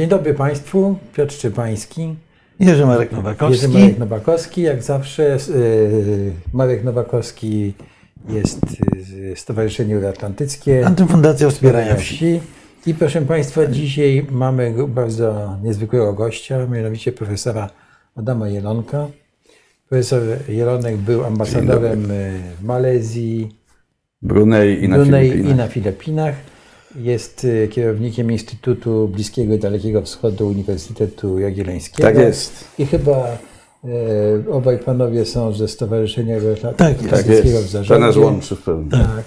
Dzień 0.00 0.08
dobry 0.08 0.34
Państwu, 0.34 0.96
Piotr 1.14 1.34
Szczepański. 1.34 2.14
Jerzy 2.60 2.86
Marek 2.86 3.12
Nowakowski. 3.12 3.62
Jerzy 3.62 3.78
Marek 3.78 3.98
Nowakowski, 3.98 4.62
jak 4.62 4.82
zawsze. 4.82 5.36
y, 5.48 6.32
Marek 6.52 6.84
Nowakowski 6.84 7.74
jest 8.28 8.60
y, 9.32 9.36
Stowarzyszenie 9.36 9.94
Euroatlantyckie. 9.94 10.86
Antyfundacja 10.86 11.50
Wspierania 11.50 11.96
Wsi. 11.96 12.40
I 12.86 12.94
proszę 12.94 13.22
Państwa, 13.22 13.66
dzisiaj 13.66 14.26
mamy 14.30 14.74
bardzo 14.88 15.56
niezwykłego 15.62 16.12
gościa, 16.12 16.66
mianowicie 16.66 17.12
profesora 17.12 17.70
Adama 18.16 18.48
Jelonka. 18.48 19.06
Profesor 19.88 20.22
Jelonek 20.48 20.96
był 20.96 21.24
ambasadorem 21.24 22.10
y, 22.10 22.40
w 22.60 22.64
Malezji, 22.64 23.56
Brunei 24.22 24.84
i 24.84 24.88
na 24.88 24.96
Brunei 24.96 25.28
i 25.28 25.30
Filipinach. 25.30 25.56
na 25.56 25.68
Filipinach. 25.68 26.34
Jest 26.96 27.44
y, 27.44 27.68
kierownikiem 27.68 28.32
Instytutu 28.32 29.08
Bliskiego 29.08 29.54
i 29.54 29.58
Dalekiego 29.58 30.02
Wschodu 30.02 30.48
Uniwersytetu 30.48 31.38
Jagiellońskiego. 31.38 32.08
Tak 32.08 32.18
jest. 32.18 32.64
I 32.78 32.86
chyba 32.86 33.38
e, 33.84 33.88
obaj 34.50 34.78
panowie 34.78 35.24
są 35.24 35.52
ze 35.52 35.68
Stowarzyszenia 35.68 36.34
Tak 36.34 36.44
jest. 36.48 36.62
Tak 36.78 36.96
Euroatlantyckiego 36.96 37.58
w 37.58 37.60
jest. 37.60 37.72
To 37.72 37.78
zarządzie. 37.78 38.06
nas 38.06 38.16
łączy 38.16 38.56
w 38.56 38.62
pełni. 38.62 38.90
Tak. 38.90 39.24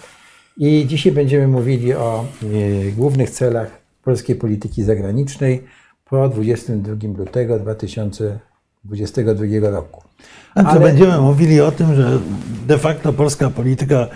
I 0.58 0.86
dzisiaj 0.88 1.12
będziemy 1.12 1.48
mówili 1.48 1.94
o 1.94 2.26
e, 2.44 2.46
głównych 2.92 3.30
celach 3.30 3.72
polskiej 4.04 4.36
polityki 4.36 4.84
zagranicznej 4.84 5.64
po 6.10 6.30
22 6.30 6.96
lutego 7.18 7.60
2022 7.60 9.70
roku. 9.70 10.04
A 10.56 10.64
to 10.64 10.70
Ale- 10.70 10.80
będziemy 10.80 11.18
mówili 11.22 11.62
o 11.62 11.72
tym, 11.72 11.96
że 11.96 12.20
de 12.68 12.78
facto 12.78 13.14
polska 13.14 13.50
polityka 13.50 14.08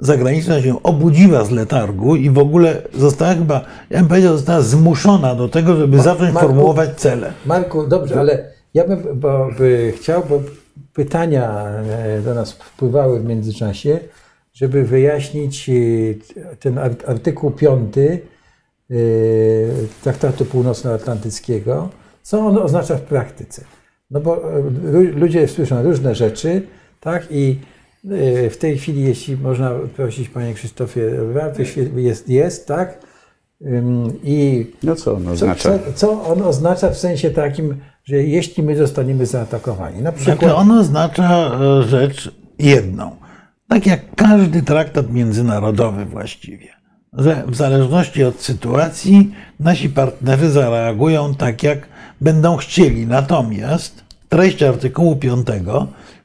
zagraniczna 0.00 0.62
się 0.62 0.82
obudziła 0.82 1.44
z 1.44 1.50
letargu 1.50 2.16
i 2.16 2.30
w 2.30 2.38
ogóle 2.38 2.82
została 2.94 3.34
chyba, 3.34 3.64
ja 3.90 3.98
bym 3.98 4.08
powiedział, 4.08 4.36
została 4.36 4.60
zmuszona 4.60 5.34
do 5.34 5.48
tego, 5.48 5.76
żeby 5.76 6.00
zacząć 6.00 6.34
Marku- 6.34 6.40
formułować 6.40 6.90
cele. 6.96 7.32
Marku, 7.46 7.86
dobrze, 7.86 8.20
ale 8.20 8.50
ja 8.74 8.88
bym 8.88 9.02
bo, 9.14 9.48
by 9.58 9.92
chciał, 9.96 10.22
bo 10.28 10.40
pytania 10.94 11.64
e, 11.64 12.20
do 12.20 12.34
nas 12.34 12.52
wpływały 12.52 13.20
w 13.20 13.24
międzyczasie, 13.24 13.98
żeby 14.54 14.84
wyjaśnić 14.84 15.68
e, 15.70 15.72
ten 16.56 16.74
art- 16.78 17.08
artykuł 17.08 17.50
5 17.50 17.94
Traktatu 20.02 20.44
Północnoatlantyckiego, 20.44 21.88
co 22.22 22.40
on 22.46 22.58
oznacza 22.58 22.96
w 22.96 23.00
praktyce. 23.00 23.64
No 24.10 24.20
bo 24.20 24.52
e, 24.52 24.62
lu- 24.92 25.18
ludzie 25.18 25.48
słyszą 25.48 25.82
różne 25.82 26.14
rzeczy, 26.14 26.62
tak? 27.00 27.26
I 27.30 27.58
e, 27.60 27.73
w 28.50 28.56
tej 28.58 28.78
chwili, 28.78 29.02
jeśli 29.02 29.36
można 29.36 29.70
prosić, 29.96 30.28
panie 30.28 30.54
Krzysztofie, 30.54 31.10
jest, 31.96 32.28
jest 32.28 32.66
tak? 32.66 32.98
I 34.24 34.66
No 34.82 34.94
co 34.96 35.14
on 35.14 35.24
co, 35.24 35.30
oznacza? 35.32 35.78
co, 35.78 35.92
co 35.94 36.24
on 36.24 36.42
oznacza 36.42 36.90
w 36.90 36.98
sensie 36.98 37.30
takim, 37.30 37.76
że 38.04 38.16
jeśli 38.16 38.62
my 38.62 38.76
zostaniemy 38.76 39.26
zaatakowani? 39.26 40.02
Na 40.02 40.12
przykład, 40.12 40.38
Znaczy 40.38 40.54
on 40.54 40.70
oznacza 40.70 41.50
e, 41.60 41.82
rzecz 41.82 42.34
jedną. 42.58 43.16
Tak 43.68 43.86
jak 43.86 44.00
każdy 44.16 44.62
traktat 44.62 45.12
międzynarodowy 45.12 46.04
właściwie, 46.04 46.68
że 47.12 47.44
w 47.46 47.56
zależności 47.56 48.24
od 48.24 48.40
sytuacji 48.40 49.34
nasi 49.60 49.88
partnerzy 49.90 50.50
zareagują 50.50 51.34
tak, 51.34 51.62
jak 51.62 51.88
będą 52.20 52.56
chcieli. 52.56 53.06
Natomiast 53.06 54.04
treść 54.28 54.62
artykułu 54.62 55.16
5 55.16 55.46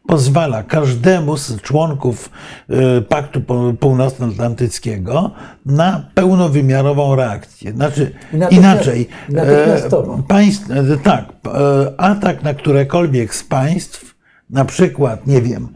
pozwala 0.09 0.63
każdemu 0.63 1.37
z 1.37 1.61
członków 1.61 2.29
e, 2.69 3.01
Paktu 3.01 3.41
Północnoatlantyckiego 3.79 5.31
na 5.65 6.05
pełnowymiarową 6.13 7.15
reakcję. 7.15 7.71
Znaczy 7.71 8.11
inaczej, 8.51 9.07
natychmiastową. 9.29 10.19
e, 10.19 10.23
Państw, 10.23 10.71
e, 10.71 10.97
tak, 11.03 11.25
e, 11.45 11.99
atak 11.99 12.43
na 12.43 12.53
którekolwiek 12.53 13.35
z 13.35 13.43
państw, 13.43 14.15
na 14.49 14.65
przykład, 14.65 15.27
nie 15.27 15.41
wiem, 15.41 15.67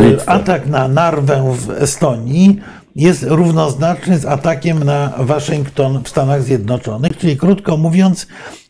Litwę. 0.00 0.30
atak 0.30 0.66
na 0.66 0.88
Narwę 0.88 1.54
w 1.54 1.70
Estonii 1.70 2.60
jest 2.96 3.22
równoznaczny 3.28 4.18
z 4.18 4.24
atakiem 4.24 4.84
na 4.84 5.12
Waszyngton 5.18 6.02
w 6.04 6.08
Stanach 6.08 6.42
Zjednoczonych, 6.42 7.18
czyli 7.18 7.36
krótko 7.36 7.76
mówiąc, 7.76 8.26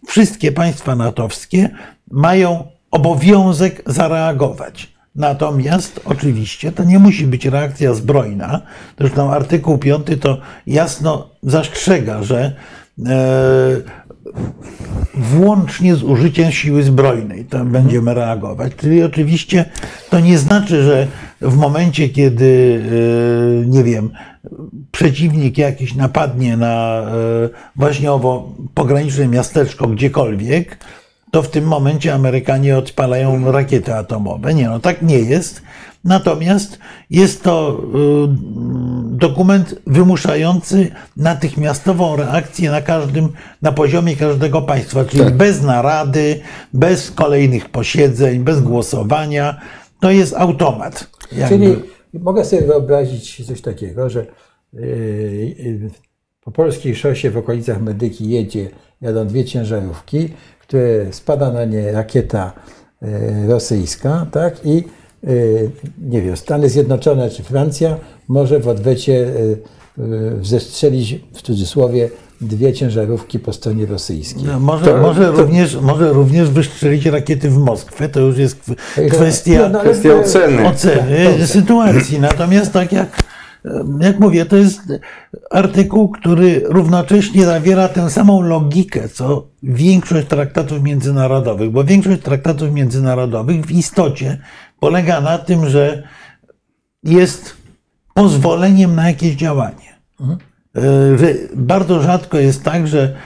wszystkie 0.07 0.53
państwa 0.53 0.97
natowskie 0.97 1.71
mają 2.11 2.76
obowiązek 2.97 3.83
zareagować. 3.87 4.97
Natomiast 5.15 6.01
oczywiście 6.05 6.73
to 6.73 6.85
nie 6.85 6.99
musi 6.99 7.27
być 7.27 7.47
reakcja 7.47 7.95
zbrojna. 7.95 8.63
Zresztą 8.99 9.33
artykuł 9.33 9.79
5 9.79 10.07
to 10.21 10.39
jasno 10.67 11.31
zastrzega, 11.43 12.23
że 12.23 12.53
e, 13.07 13.17
włącznie 15.15 15.97
z 15.97 16.03
użyciem 16.03 16.53
siły 16.53 16.83
zbrojnej 16.83 17.45
to 17.45 17.65
będziemy 17.65 18.15
reagować. 18.15 18.73
Czyli 18.77 19.03
oczywiście 19.03 19.65
to 20.11 20.21
nie 20.21 20.39
znaczy, 20.39 20.83
że 20.83 21.07
w 21.41 21.57
momencie, 21.57 22.09
kiedy, 22.09 22.83
e, 23.63 23.67
nie 23.67 23.85
wiem, 23.85 24.11
przeciwnik 24.93 25.59
jakiś 25.59 25.95
napadnie 25.95 26.57
na 26.57 27.01
e, 27.01 27.49
właśnie 27.77 28.13
owo 28.13 28.53
pograniczne 28.75 29.29
miasteczko 29.29 29.87
gdziekolwiek, 29.87 30.79
to 31.31 31.43
w 31.43 31.51
tym 31.51 31.65
momencie 31.65 32.15
Amerykanie 32.15 32.79
odpalają 32.79 33.53
rakiety 33.53 33.95
atomowe. 33.95 34.55
Nie, 34.55 34.69
no 34.69 34.81
tak 34.81 35.03
nie 35.03 35.19
jest. 35.19 35.63
Natomiast 36.05 36.79
jest 37.11 37.43
to 37.43 37.83
y, 37.85 39.17
dokument 39.17 39.75
wymuszający 39.87 40.91
natychmiastową 41.17 42.17
reakcję 42.17 42.71
na 42.71 42.83
każdym, 42.83 43.29
na 43.63 43.73
poziomie 43.73 44.17
każdego 44.17 44.63
państwa, 44.63 45.05
czyli 45.05 45.31
bez 45.31 45.63
narady, 45.63 46.41
bez 46.73 47.11
kolejnych 47.11 47.69
posiedzeń, 47.69 48.39
bez 48.39 48.61
głosowania. 48.61 49.61
To 50.01 50.11
jest 50.11 50.35
automat. 50.35 51.11
Jakby. 51.33 51.49
czyli 51.49 51.77
mogę 52.15 52.45
sobie 52.45 52.63
wyobrazić 52.63 53.47
coś 53.47 53.61
takiego, 53.61 54.11
że 54.11 54.27
yy, 54.73 54.81
yy, 55.59 55.91
po 56.41 56.51
polskiej 56.51 56.97
szosie 56.97 57.31
w 57.31 57.37
okolicach 57.37 57.83
Medyki 57.83 58.29
jedzie, 58.31 58.71
jadą 59.01 59.27
dwie 59.27 59.45
ciężarówki, 59.45 60.29
które 60.67 61.07
spada 61.13 61.53
na 61.53 61.65
nie 61.65 61.93
rakieta 61.93 62.53
yy, 63.03 63.09
rosyjska, 63.49 64.27
tak? 64.33 64.55
I 64.65 64.85
yy, 65.27 65.71
nie 66.09 66.23
wiem, 66.23 66.37
Stany 66.37 66.69
Zjednoczone 66.69 67.31
czy 67.31 67.43
Francja 67.43 67.97
może 68.29 68.61
w 68.61 68.69
odwecie 68.69 69.13
yy, 69.99 70.39
zestrzelić 70.43 71.21
w 71.35 71.43
cudzysłowie 71.43 72.11
dwie 72.41 72.73
ciężarówki 72.73 73.39
po 73.39 73.53
stronie 73.53 73.87
rosyjskiej. 73.87 74.45
No, 74.45 74.61
może, 74.61 74.85
To- 74.87 74.97
może, 74.99 75.25
to- 75.25 75.33
również, 75.33 75.77
może 75.81 76.13
również 76.13 76.51
wystrzelić 76.51 77.07
rakiety 77.07 77.51
w 77.51 77.59
Moskwę. 77.59 78.09
To 78.09 78.21
już 78.21 78.39
jest 78.39 78.57
kw- 78.61 79.11
kwestia. 79.11 79.59
No, 79.63 79.69
no, 79.69 79.81
Kwestia 79.81 80.15
oceny. 80.15 80.67
oceny 80.69 81.25
Dobrze. 81.25 81.47
sytuacji. 81.47 82.21
Natomiast 82.21 82.73
tak 82.73 82.93
jak, 82.93 83.09
jak 84.01 84.21
mówię, 84.21 84.47
to 84.47 84.57
jest 84.57 84.81
artykuł, 85.51 86.09
który 86.09 86.63
równocześnie 86.65 87.45
zawiera 87.45 87.89
tę 87.89 88.11
samą 88.11 88.43
logikę, 88.43 89.09
co 89.09 89.47
większość 89.63 90.27
traktatów 90.27 90.83
międzynarodowych, 90.83 91.71
bo 91.71 91.85
większość 91.85 92.23
traktatów 92.23 92.73
międzynarodowych 92.73 93.67
w 93.67 93.71
istocie 93.71 94.39
polega 94.81 95.21
na 95.21 95.39
tym, 95.39 95.69
że 95.69 96.03
jest 97.03 97.57
pozwoleniem 98.15 98.95
na 98.95 99.09
jakieś 99.09 99.35
działanie. 99.35 99.97
Że 101.17 101.35
bardzo 101.57 102.03
rzadko 102.03 102.39
jest 102.39 102.65
tak, 102.65 102.89
że 102.89 103.17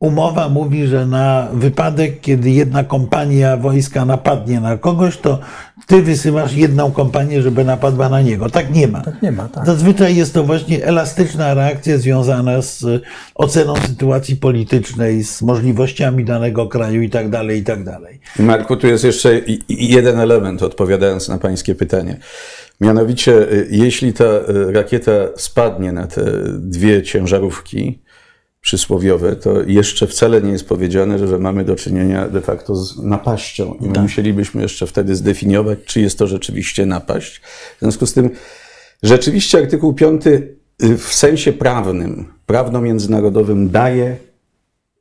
umowa 0.00 0.48
mówi, 0.48 0.86
że 0.86 1.06
na 1.06 1.48
wypadek, 1.52 2.20
kiedy 2.20 2.50
jedna 2.50 2.84
kompania 2.84 3.56
wojska 3.56 4.04
napadnie 4.04 4.60
na 4.60 4.76
kogoś, 4.76 5.16
to 5.16 5.38
ty 5.86 6.02
wysyłasz 6.02 6.54
jedną 6.54 6.92
kompanię, 6.92 7.42
żeby 7.42 7.64
napadła 7.64 8.08
na 8.08 8.22
niego. 8.22 8.50
Tak 8.50 8.74
nie 8.74 8.88
ma. 8.88 9.00
Tak 9.00 9.22
nie 9.22 9.32
ma, 9.32 9.48
tak. 9.48 9.66
Zazwyczaj 9.66 10.16
jest 10.16 10.34
to 10.34 10.44
właśnie 10.44 10.84
elastyczna 10.84 11.54
reakcja 11.54 11.98
związana 11.98 12.62
z 12.62 12.84
e, 12.84 13.00
oceną 13.34 13.76
sytuacji 13.76 14.36
politycznej, 14.36 15.24
z 15.24 15.42
możliwościami 15.42 16.24
danego 16.24 16.66
kraju 16.66 17.02
i 17.02 17.10
tak 17.10 17.30
dalej, 17.30 17.60
i 17.60 17.64
tak 17.64 17.84
dalej. 17.84 18.20
Marku, 18.38 18.76
tu 18.76 18.86
jest 18.86 19.04
jeszcze 19.04 19.40
jeden 19.68 20.20
element, 20.20 20.62
odpowiadając 20.62 21.28
na 21.28 21.38
Pańskie 21.38 21.74
pytanie. 21.74 22.16
Mianowicie, 22.80 23.52
y, 23.52 23.68
jeśli 23.70 24.12
ta 24.12 24.24
y, 24.24 24.72
rakieta 24.72 25.12
spadnie 25.36 25.92
na 25.92 26.06
te 26.06 26.22
dwie 26.58 27.02
ciężarówki 27.02 27.98
przysłowiowe, 28.60 29.36
to 29.36 29.62
jeszcze 29.62 30.06
wcale 30.06 30.42
nie 30.42 30.52
jest 30.52 30.68
powiedziane, 30.68 31.18
że 31.18 31.38
mamy 31.38 31.64
do 31.64 31.76
czynienia 31.76 32.28
de 32.28 32.40
facto 32.40 32.74
z 32.74 32.98
napaścią. 33.02 33.74
I 33.80 33.88
my 33.88 34.02
musielibyśmy 34.02 34.62
jeszcze 34.62 34.86
wtedy 34.86 35.16
zdefiniować, 35.16 35.78
czy 35.86 36.00
jest 36.00 36.18
to 36.18 36.26
rzeczywiście 36.26 36.86
napaść. 36.86 37.40
W 37.76 37.80
związku 37.80 38.06
z 38.06 38.12
tym, 38.12 38.30
rzeczywiście 39.02 39.58
artykuł 39.58 39.94
5 39.94 40.22
w 40.80 41.14
sensie 41.14 41.52
prawnym, 41.52 42.32
prawno-międzynarodowym 42.46 43.70
daje 43.70 44.16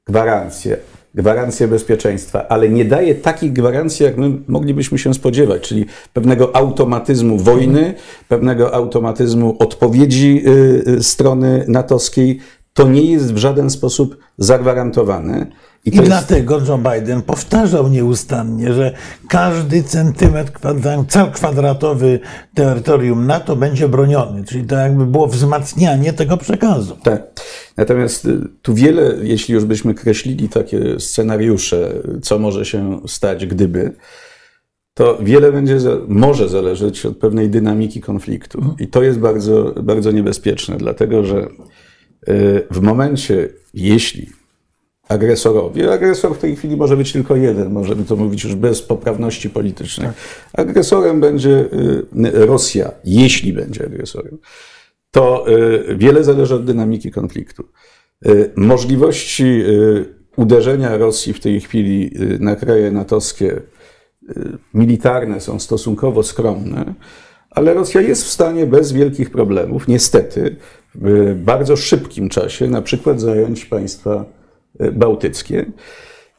gwarancję, 0.05 0.77
gwarancję 1.15 1.67
bezpieczeństwa, 1.67 2.47
ale 2.47 2.69
nie 2.69 2.85
daje 2.85 3.15
takich 3.15 3.53
gwarancji, 3.53 4.03
jak 4.03 4.17
my 4.17 4.31
moglibyśmy 4.47 4.97
się 4.97 5.13
spodziewać, 5.13 5.61
czyli 5.61 5.85
pewnego 6.13 6.55
automatyzmu 6.55 7.37
wojny, 7.37 7.93
pewnego 8.27 8.73
automatyzmu 8.73 9.55
odpowiedzi 9.59 10.43
y, 10.47 10.83
y, 10.87 11.03
strony 11.03 11.65
natowskiej. 11.67 12.39
To 12.79 12.87
nie 12.87 13.11
jest 13.11 13.33
w 13.33 13.37
żaden 13.37 13.69
sposób 13.69 14.17
zagwarantowane. 14.37 15.47
I, 15.85 15.89
I 15.89 15.91
dlatego 15.91 16.61
Joe 16.67 16.77
Biden 16.77 17.21
powtarzał 17.21 17.87
nieustannie, 17.87 18.73
że 18.73 18.95
każdy 19.29 19.83
centymetr 19.83 20.51
cal 21.07 21.31
kwadratowy 21.31 22.19
terytorium 22.53 23.27
NATO 23.27 23.55
będzie 23.55 23.89
broniony. 23.89 24.43
Czyli 24.43 24.63
to 24.63 24.75
jakby 24.75 25.05
było 25.05 25.27
wzmacnianie 25.27 26.13
tego 26.13 26.37
przekazu. 26.37 26.97
Tak. 27.03 27.21
Natomiast 27.77 28.25
y, 28.25 28.39
tu 28.61 28.73
wiele, 28.73 29.15
jeśli 29.23 29.53
już 29.53 29.65
byśmy 29.65 29.93
kreślili 29.93 30.49
takie 30.49 30.99
scenariusze, 30.99 31.93
co 32.21 32.39
może 32.39 32.65
się 32.65 32.99
stać, 33.07 33.45
gdyby, 33.45 33.93
to 34.93 35.17
wiele 35.21 35.51
będzie, 35.51 35.77
może 36.07 36.49
zależeć 36.49 37.05
od 37.05 37.17
pewnej 37.17 37.49
dynamiki 37.49 38.01
konfliktu. 38.01 38.75
I 38.79 38.87
to 38.87 39.03
jest 39.03 39.19
bardzo, 39.19 39.73
bardzo 39.83 40.11
niebezpieczne, 40.11 40.77
dlatego 40.77 41.23
że 41.23 41.47
w 42.71 42.79
momencie, 42.81 43.49
jeśli 43.73 44.29
agresorowi. 45.09 45.83
Agresor 45.83 46.35
w 46.35 46.37
tej 46.37 46.55
chwili 46.55 46.77
może 46.77 46.97
być 46.97 47.11
tylko 47.11 47.35
jeden, 47.35 47.71
możemy 47.71 48.05
to 48.05 48.15
mówić 48.15 48.43
już 48.43 48.55
bez 48.55 48.81
poprawności 48.81 49.49
politycznej. 49.49 50.07
Tak. 50.07 50.15
Agresorem 50.67 51.19
będzie 51.19 51.49
y, 51.49 52.45
Rosja, 52.45 52.91
jeśli 53.05 53.53
będzie 53.53 53.85
agresorem. 53.85 54.37
To 55.11 55.45
y, 55.49 55.95
wiele 55.97 56.23
zależy 56.23 56.55
od 56.55 56.65
dynamiki 56.65 57.11
konfliktu. 57.11 57.63
Y, 58.25 58.51
możliwości 58.55 59.63
uderzenia 60.35 60.97
Rosji 60.97 61.33
w 61.33 61.39
tej 61.39 61.61
chwili 61.61 62.11
na 62.39 62.55
kraje 62.55 62.91
natowskie 62.91 63.61
militarne 64.73 65.41
są 65.41 65.59
stosunkowo 65.59 66.23
skromne, 66.23 66.93
ale 67.59 67.73
Rosja 67.73 68.01
jest 68.01 68.23
w 68.23 68.29
stanie 68.29 68.65
bez 68.65 68.91
wielkich 68.91 69.31
problemów, 69.31 69.87
niestety, 69.87 70.55
w 70.95 71.35
bardzo 71.35 71.77
szybkim 71.77 72.29
czasie, 72.29 72.67
na 72.67 72.81
przykład 72.81 73.21
zająć 73.21 73.65
państwa 73.65 74.25
bałtyckie. 74.91 75.65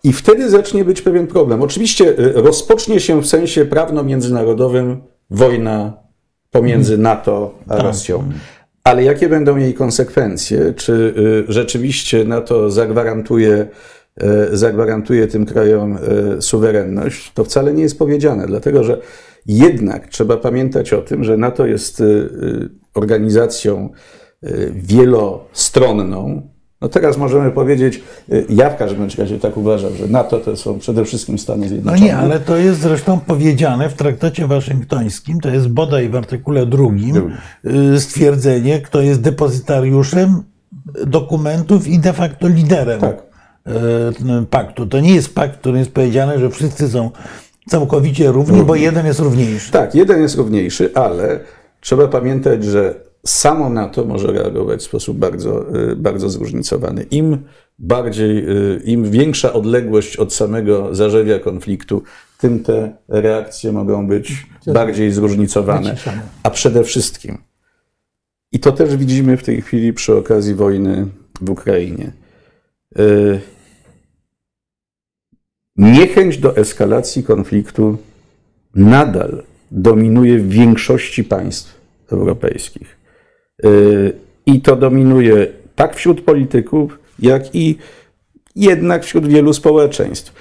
I 0.05 0.12
wtedy 0.12 0.50
zacznie 0.50 0.84
być 0.84 1.02
pewien 1.02 1.26
problem. 1.26 1.62
Oczywiście 1.62 2.19
y, 2.19 2.32
rozpocznie 2.32 3.00
się 3.00 3.22
w 3.22 3.26
sensie 3.26 3.64
prawno-międzynarodowym 3.64 5.00
wojna 5.31 5.93
pomiędzy 6.50 6.94
mhm. 6.94 7.02
NATO 7.02 7.55
a 7.69 7.76
tak. 7.76 7.82
Rosją. 7.82 8.32
Ale 8.84 9.05
jakie 9.05 9.28
będą 9.28 9.56
jej 9.56 9.75
konsekwencje? 9.75 10.75
Czy 10.75 10.93
y, 11.49 11.52
rzeczywiście 11.52 12.25
NATO 12.25 12.70
zagwarantuje, 12.70 13.69
zagwarantuje 14.52 15.26
tym 15.26 15.46
krajom 15.46 15.99
suwerenność? 16.40 17.32
To 17.32 17.44
wcale 17.44 17.75
nie 17.75 17.82
jest 17.82 17.99
powiedziane, 17.99 18.46
dlatego 18.46 18.84
że 18.84 19.00
jednak 19.47 20.09
trzeba 20.09 20.37
pamiętać 20.37 20.93
o 20.93 21.03
tym, 21.03 21.25
że 21.25 21.37
NATO 21.37 21.67
jest 21.67 22.03
organizacją 22.95 23.91
wielostronną, 24.73 26.51
no 26.81 26.89
teraz 26.89 27.17
możemy 27.17 27.51
powiedzieć, 27.51 28.03
y, 28.33 28.47
ja 28.49 28.71
w 28.71 28.77
każdym 28.77 29.09
razie 29.19 29.39
tak 29.39 29.57
uważam, 29.57 29.97
że 29.97 30.07
NATO 30.07 30.39
to 30.39 30.57
są 30.57 30.79
przede 30.79 31.05
wszystkim 31.05 31.39
Stany 31.39 31.69
Zjednoczone. 31.69 32.01
No 32.01 32.07
nie, 32.07 32.17
ale 32.17 32.41
to 32.41 32.57
jest 32.57 32.81
zresztą 32.81 33.21
powiedziane 33.21 33.89
w 33.89 33.95
traktacie 33.95 34.47
waszyngtońskim, 34.47 35.41
to 35.41 35.49
jest 35.49 35.69
bodaj 35.69 36.09
w 36.09 36.17
artykule 36.17 36.67
drugim 36.67 37.33
y, 37.97 38.01
stwierdzenie, 38.01 38.81
kto 38.81 39.01
jest 39.01 39.21
depozytariuszem 39.21 40.43
dokumentów 41.07 41.89
i 41.89 41.99
de 41.99 42.13
facto 42.13 42.49
liderem 42.49 43.01
tak. 43.01 43.23
Y, 44.43 44.47
paktu. 44.51 44.87
To 44.87 45.01
nie 45.01 45.15
jest 45.15 45.35
pakt, 45.35 45.59
który 45.61 45.79
jest 45.79 45.93
powiedziane, 45.93 46.39
że 46.39 46.51
wszyscy 46.51 46.89
są 46.89 47.11
całkowicie 47.70 48.26
równi, 48.26 48.50
równi, 48.50 48.67
bo 48.67 48.75
jeden 48.75 49.06
jest 49.06 49.20
równiejszy. 49.20 49.72
Tak, 49.72 49.94
jeden 49.94 50.22
jest 50.22 50.37
równiejszy, 50.37 50.90
ale 50.94 51.40
trzeba 51.81 52.08
pamiętać, 52.08 52.64
że 52.64 52.94
samo 53.26 53.70
na 53.70 53.88
to 53.88 54.05
może 54.05 54.32
reagować 54.32 54.81
w 54.81 54.84
sposób 54.84 55.19
bardzo, 55.19 55.76
y, 55.93 55.96
bardzo 55.96 56.31
zróżnicowany. 56.31 57.02
Im 57.02 57.38
bardziej, 57.78 58.50
y, 58.50 58.81
im 58.84 59.11
większa 59.11 59.52
odległość 59.52 60.17
od 60.17 60.34
samego 60.34 60.94
zarzewia 60.94 61.38
konfliktu, 61.38 62.02
tym 62.38 62.64
te 62.64 62.93
reakcje 63.08 63.72
mogą 63.72 64.06
być 64.06 64.46
bardziej 64.67 65.12
zróżnicowane. 65.12 65.96
A 66.43 66.50
przede 66.50 66.84
wszystkim, 66.84 67.38
i 68.52 68.61
to 68.61 68.72
też 68.72 68.96
widzimy 68.96 69.37
w 69.37 69.43
tej 69.43 69.62
chwili 69.62 69.93
przy 69.93 70.17
okazji 70.17 70.55
wojny 70.55 71.06
w 71.40 71.50
Ukrainie, 71.50 72.12
y, 72.99 73.40
niechęć 75.81 76.38
do 76.38 76.56
eskalacji 76.56 77.23
konfliktu 77.23 77.99
nadal 78.75 79.43
dominuje 79.71 80.38
w 80.38 80.49
większości 80.49 81.25
państw 81.25 81.81
europejskich. 82.12 82.97
Y, 83.65 84.12
I 84.47 84.61
to 84.61 84.77
dominuje 84.77 85.47
tak 85.77 85.97
wśród 85.97 86.21
polityków, 86.21 86.99
jak 87.19 87.55
i 87.55 87.79
jednak 88.56 89.05
wśród 89.05 89.27
wielu 89.29 89.53
społeczeństw. 89.53 90.32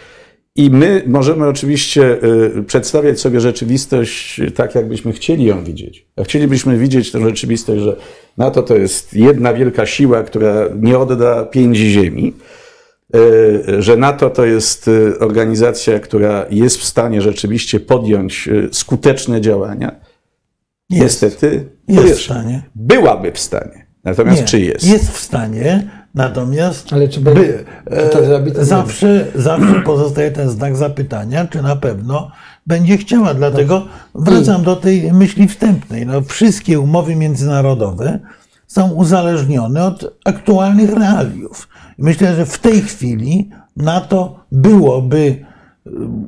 I 0.56 0.69
my 0.69 1.03
możemy 1.07 1.47
oczywiście 1.47 2.24
y, 2.57 2.63
przedstawiać 2.63 3.19
sobie 3.19 3.39
rzeczywistość 3.39 4.41
tak, 4.56 4.75
jakbyśmy 4.75 5.13
chcieli 5.13 5.45
ją 5.45 5.63
widzieć. 5.63 6.06
A 6.15 6.24
chcielibyśmy 6.24 6.77
widzieć 6.77 7.12
tę 7.12 7.19
rzeczywistość, 7.19 7.81
że 7.81 7.95
NATO 8.38 8.63
to 8.63 8.77
jest 8.77 9.13
jedna 9.13 9.53
wielka 9.53 9.86
siła, 9.86 10.24
która 10.24 10.69
nie 10.81 11.00
odda 11.00 11.45
pięć 11.45 11.77
ziemi, 11.77 12.33
że 13.79 13.97
NATO 13.97 14.29
to 14.29 14.45
jest 14.45 14.89
organizacja, 15.19 16.00
która 16.00 16.45
jest 16.50 16.77
w 16.77 16.83
stanie 16.83 17.21
rzeczywiście 17.21 17.79
podjąć 17.79 18.50
skuteczne 18.71 19.41
działania. 19.41 19.95
Jest. 20.89 21.03
Niestety, 21.03 21.65
jest 21.88 22.19
w 22.19 22.23
stanie. 22.23 22.63
Byłaby 22.75 23.31
w 23.31 23.39
stanie. 23.39 23.85
Natomiast 24.03 24.41
Nie, 24.41 24.47
czy 24.47 24.59
jest? 24.59 24.85
Jest 24.85 25.11
w 25.11 25.17
stanie, 25.17 25.89
natomiast 26.15 26.94
Ale 26.94 27.07
czy, 27.07 27.19
by, 27.19 27.65
to 28.11 28.25
zrobi, 28.25 28.51
to 28.51 28.65
zawsze, 28.65 29.25
zawsze 29.35 29.81
pozostaje 29.85 30.31
ten 30.31 30.50
znak 30.50 30.75
zapytania, 30.75 31.47
czy 31.47 31.62
na 31.62 31.75
pewno 31.75 32.31
będzie 32.67 32.97
chciała. 32.97 33.33
Dlatego 33.33 33.88
wracam 34.15 34.63
do 34.63 34.75
tej 34.75 35.13
myśli 35.13 35.47
wstępnej. 35.47 36.05
No, 36.05 36.21
wszystkie 36.21 36.79
umowy 36.79 37.15
międzynarodowe 37.15 38.19
są 38.67 38.91
uzależnione 38.91 39.85
od 39.85 40.17
aktualnych 40.25 40.93
realiów. 40.93 41.67
Myślę, 42.00 42.36
że 42.36 42.46
w 42.46 42.58
tej 42.58 42.82
chwili 42.82 43.50
NATO 43.77 44.39
byłoby 44.51 45.46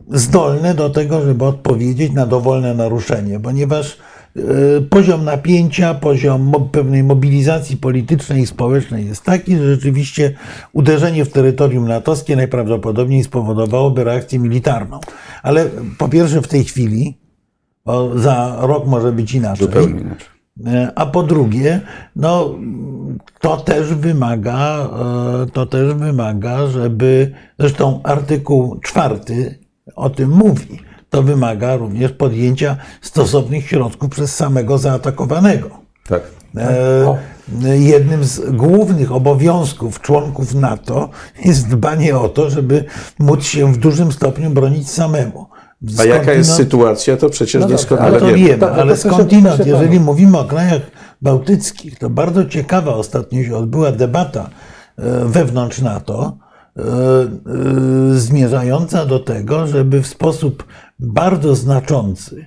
zdolne 0.08 0.74
do 0.74 0.90
tego, 0.90 1.22
żeby 1.22 1.46
odpowiedzieć 1.46 2.12
na 2.12 2.26
dowolne 2.26 2.74
naruszenie, 2.74 3.40
ponieważ 3.40 3.98
E, 4.38 4.82
poziom 4.82 5.26
napięcia, 5.26 5.94
poziom 5.94 6.70
pewnej 6.72 7.04
mobilizacji 7.04 7.78
politycznej 7.78 8.42
i 8.42 8.48
społecznej 8.48 9.06
jest 9.06 9.24
taki, 9.24 9.58
że 9.58 9.76
rzeczywiście 9.76 10.34
uderzenie 10.74 11.26
w 11.26 11.30
terytorium 11.30 11.88
natowskie 11.88 12.36
najprawdopodobniej 12.36 13.24
spowodowałoby 13.24 14.04
reakcję 14.04 14.40
militarną. 14.40 15.00
Ale 15.44 15.66
po 15.98 16.10
pierwsze 16.10 16.42
w 16.42 16.48
tej 16.48 16.64
chwili, 16.64 17.18
bo 17.86 18.20
za 18.20 18.58
rok 18.62 18.88
może 18.88 19.12
być 19.12 19.34
inaczej. 19.34 19.68
Zupełnie 19.68 20.02
inaczej. 20.02 20.28
E, 20.66 20.92
a 20.96 21.06
po 21.06 21.24
drugie, 21.24 21.82
no, 22.16 22.56
to 23.40 23.58
też 23.58 23.94
wymaga, 23.94 24.90
e, 25.44 25.46
to 25.54 25.66
też 25.66 25.94
wymaga, 25.94 26.68
żeby, 26.68 27.32
zresztą 27.60 28.00
artykuł 28.04 28.80
czwarty 28.80 29.60
o 29.96 30.10
tym 30.10 30.30
mówi, 30.30 30.80
to 31.10 31.24
wymaga 31.24 31.76
również 31.76 32.12
podjęcia 32.12 32.78
stosownych 33.02 33.68
środków 33.68 34.10
przez 34.10 34.36
samego 34.36 34.78
zaatakowanego. 34.78 35.70
Tak. 36.08 36.22
E, 36.58 37.78
jednym 37.78 38.24
z 38.24 38.52
głównych 38.52 39.12
obowiązków 39.12 40.02
członków 40.02 40.54
NATO 40.54 41.10
jest 41.46 41.70
dbanie 41.70 42.18
o 42.18 42.30
to, 42.30 42.50
żeby 42.50 42.86
móc 43.20 43.44
się 43.44 43.74
w 43.74 43.78
dużym 43.78 44.12
stopniu 44.12 44.50
bronić 44.50 44.90
samemu. 44.90 45.48
A 45.98 46.06
jaka 46.06 46.34
jest 46.34 46.54
sytuacja, 46.54 47.18
to 47.18 47.30
przecież 47.30 47.62
no 47.62 47.68
doskonale 47.68 48.20
to 48.20 48.26
wiemy. 48.26 48.38
wiemy 48.38 48.72
ale 48.72 48.98
skądinąd, 48.98 49.66
jeżeli 49.66 50.00
mówimy 50.00 50.38
o 50.38 50.46
krajach 50.46 50.82
bałtyckich, 51.22 52.00
to 52.00 52.10
bardzo 52.10 52.46
ciekawa 52.46 52.96
ostatnio 52.96 53.44
się 53.44 53.58
odbyła 53.58 53.92
debata 53.92 54.50
e, 54.98 55.26
wewnątrz 55.26 55.82
NATO, 55.82 56.38
e, 56.78 56.82
e, 56.82 56.86
zmierzająca 58.14 59.06
do 59.06 59.20
tego, 59.20 59.68
żeby 59.68 60.02
w 60.02 60.08
sposób 60.08 60.68
bardzo 61.00 61.56
znaczący. 61.56 62.46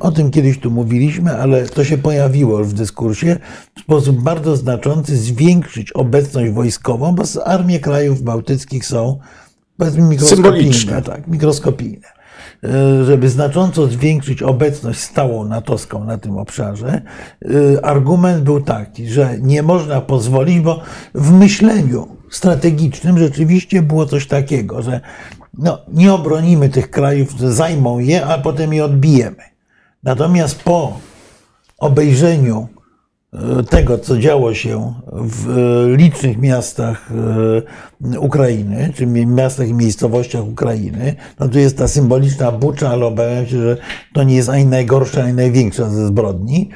O 0.00 0.12
tym 0.12 0.30
kiedyś 0.30 0.58
tu 0.60 0.70
mówiliśmy, 0.70 1.38
ale 1.38 1.66
to 1.66 1.84
się 1.84 1.98
pojawiło 1.98 2.58
już 2.58 2.68
w 2.68 2.72
dyskursie. 2.72 3.36
W 3.76 3.80
sposób 3.80 4.22
bardzo 4.22 4.56
znaczący 4.56 5.16
zwiększyć 5.16 5.92
obecność 5.92 6.52
wojskową, 6.52 7.14
bo 7.14 7.22
armie 7.44 7.80
krajów 7.80 8.22
bałtyckich 8.22 8.86
są 8.86 9.18
powiedzmy 9.76 10.02
mikroskopijne. 10.02 11.02
Tak, 11.02 11.28
mikroskopijne. 11.28 12.15
E, 12.66 13.04
żeby 13.04 13.28
znacząco 13.28 13.86
zwiększyć 13.86 14.42
obecność 14.42 15.00
stałą 15.00 15.44
natowską 15.44 16.04
na 16.04 16.18
tym 16.18 16.38
obszarze, 16.38 17.02
e, 17.44 17.84
argument 17.84 18.42
był 18.42 18.60
taki, 18.60 19.08
że 19.08 19.38
nie 19.40 19.62
można 19.62 20.00
pozwolić, 20.00 20.60
bo 20.60 20.80
w 21.14 21.32
myśleniu 21.32 22.08
strategicznym 22.30 23.18
rzeczywiście 23.18 23.82
było 23.82 24.06
coś 24.06 24.26
takiego, 24.26 24.82
że 24.82 25.00
no, 25.58 25.78
nie 25.92 26.12
obronimy 26.12 26.68
tych 26.68 26.90
krajów, 26.90 27.40
zajmą 27.40 27.98
je, 27.98 28.26
a 28.26 28.38
potem 28.38 28.72
je 28.72 28.84
odbijemy. 28.84 29.42
Natomiast 30.02 30.62
po 30.62 31.00
obejrzeniu 31.78 32.68
tego, 33.70 33.98
co 33.98 34.18
działo 34.18 34.54
się 34.54 34.94
w 35.12 35.50
e, 35.50 35.96
licznych 35.96 36.38
miastach 36.38 37.10
e, 38.12 38.20
Ukrainy, 38.20 38.92
czy 38.94 39.06
miastach 39.06 39.68
i 39.68 39.74
miejscowościach 39.74 40.44
Ukrainy, 40.44 41.14
no 41.40 41.48
tu 41.48 41.58
jest 41.58 41.78
ta 41.78 41.88
symboliczna 41.88 42.52
bucza, 42.52 42.90
ale 42.90 43.06
obawiam 43.06 43.46
się, 43.46 43.62
że 43.62 43.76
to 44.14 44.22
nie 44.22 44.36
jest 44.36 44.48
ani 44.48 44.64
najgorsza, 44.64 45.22
ani 45.22 45.32
największa 45.32 45.90
ze 45.90 46.06
zbrodni. 46.06 46.70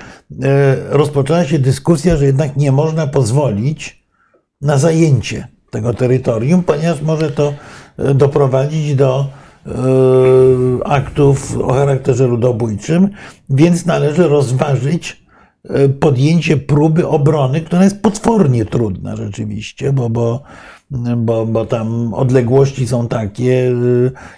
Rozpoczęła 0.89 1.45
się 1.45 1.59
dyskusja, 1.59 2.17
że 2.17 2.27
jednak 2.27 2.57
nie 2.57 2.73
można 2.73 3.07
pozwolić 3.07 4.05
na 4.61 4.79
zajęcie 4.79 5.49
tego 5.71 5.95
terytorium, 5.95 6.63
ponieważ 6.63 7.03
może 7.03 7.31
to 7.31 7.55
doprowadzić 8.15 8.95
do 8.95 9.27
aktów 10.85 11.59
o 11.59 11.73
charakterze 11.73 12.27
ludobójczym, 12.27 13.09
więc 13.51 13.87
należy 13.87 14.29
rozważyć 14.29 15.21
E, 15.21 15.30
podjęcie 16.01 16.57
próby 16.57 17.07
obrony, 17.07 17.61
która 17.61 17.85
jest 17.85 18.03
potwornie 18.03 18.65
trudna 18.65 19.17
rzeczywiście, 19.17 19.93
bo, 19.93 20.11
bo, 20.11 20.43
bo, 21.17 21.47
bo 21.47 21.67
tam 21.67 22.15
odległości 22.15 22.87
są 22.87 23.09
takie 23.09 23.69
e, 23.69 23.73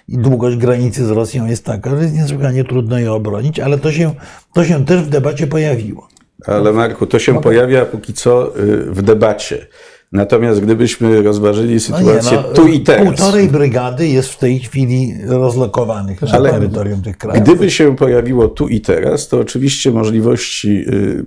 i 0.09 0.19
długość 0.19 0.57
granicy 0.57 1.07
z 1.07 1.11
Rosją 1.11 1.47
jest 1.47 1.65
taka, 1.65 1.97
że 1.97 2.03
jest 2.03 2.15
niesłychanie 2.15 2.65
trudno 2.65 2.99
je 2.99 3.13
obronić, 3.13 3.61
ale 3.61 3.79
to 3.79 3.93
się, 3.93 4.15
to 4.55 4.65
się 4.65 4.85
też 4.85 5.01
w 5.01 5.09
debacie 5.09 5.47
pojawiło. 5.47 6.09
Ale 6.47 6.73
Marku, 6.73 7.07
to 7.07 7.19
się 7.19 7.41
pojawia 7.41 7.85
póki 7.85 8.15
co 8.15 8.59
y, 8.59 8.77
w 8.91 9.03
debacie. 9.03 9.67
Natomiast 10.13 10.61
gdybyśmy 10.61 11.23
rozważyli 11.23 11.81
sytuację 11.81 12.31
no 12.37 12.43
nie, 12.43 12.49
no, 12.49 12.55
tu 12.55 12.67
i 12.67 12.81
teraz. 12.81 13.07
Półtorej 13.07 13.49
brygady 13.49 14.09
jest 14.09 14.29
w 14.29 14.39
tej 14.39 14.59
chwili 14.59 15.15
rozlokowanych 15.27 16.23
na 16.23 16.41
terytorium 16.51 17.03
tych 17.03 17.19
krajów. 17.19 17.43
Gdyby 17.43 17.71
się 17.71 17.97
pojawiło 17.97 18.49
tu 18.49 18.69
i 18.69 18.81
teraz, 18.81 19.29
to 19.29 19.41
oczywiście 19.41 19.91
możliwości 19.91 20.85
y, 20.89 21.27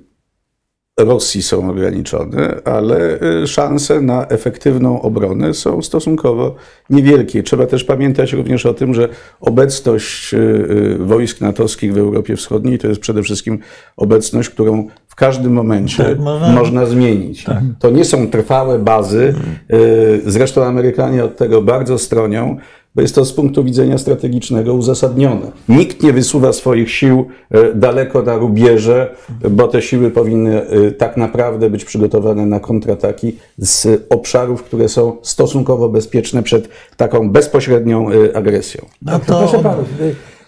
Rosji 1.00 1.44
są 1.44 1.70
ograniczone, 1.70 2.62
ale 2.66 3.22
y, 3.44 3.48
szanse 3.48 4.02
na 4.02 4.28
efektywną 4.28 5.02
obronę 5.02 5.54
są 5.54 5.82
stosunkowo 5.82 6.56
niewielkie. 6.90 7.44
Trzeba 7.44 7.66
też 7.66 7.84
pamiętać 7.84 8.34
również 8.34 8.66
o 8.66 8.74
tym, 8.74 8.94
że 8.94 9.10
obecność 9.42 10.34
y, 10.34 10.98
wojsk 11.00 11.42
natowskich 11.42 11.94
w 11.94 11.98
Europie 11.98 12.36
Wschodniej 12.36 12.78
to 12.80 12.88
jest 12.88 13.02
przede 13.02 13.24
wszystkim 13.24 13.60
obecność, 13.98 14.50
którą 14.50 14.88
w 15.16 15.18
każdym 15.18 15.54
momencie 15.54 16.04
tak, 16.04 16.20
można, 16.20 16.52
można, 16.52 16.86
zmienić. 16.86 17.44
Tak. 17.44 17.64
To 17.80 17.90
nie 17.90 18.06
są 18.06 18.28
trwałe 18.28 18.80
bazy. 18.80 19.34
Y, 19.74 20.22
zresztą 20.26 20.64
Amerykanie 20.64 21.24
od 21.24 21.38
tego 21.38 21.62
bardzo 21.62 21.98
stronią, 21.98 22.58
bo 22.96 23.02
jest 23.02 23.16
to 23.16 23.26
z 23.26 23.34
punktu 23.34 23.64
widzenia 23.64 23.98
strategicznego 23.98 24.74
uzasadnione. 24.74 25.52
Nikt 25.70 26.04
nie 26.04 26.14
wysuwa 26.14 26.54
swoich 26.54 26.92
sił 26.92 27.26
y, 27.56 27.76
daleko 27.76 28.22
na 28.22 28.36
rubieże, 28.36 29.16
bo 29.50 29.68
te 29.68 29.82
siły 29.82 30.12
powinny 30.12 30.72
y, 30.72 30.92
tak 30.92 31.18
naprawdę 31.18 31.70
być 31.70 31.86
przygotowane 31.86 32.46
na 32.46 32.60
kontrataki 32.60 33.38
z 33.58 34.06
obszarów, 34.10 34.64
które 34.64 34.90
są 34.90 35.18
stosunkowo 35.22 35.90
bezpieczne 35.90 36.44
przed 36.44 36.70
taką 36.98 37.30
bezpośrednią 37.30 38.08
agresją. 38.34 38.86
No 39.02 39.20
to... 39.20 39.40
Proszę 39.40 39.60
panów, 39.60 39.88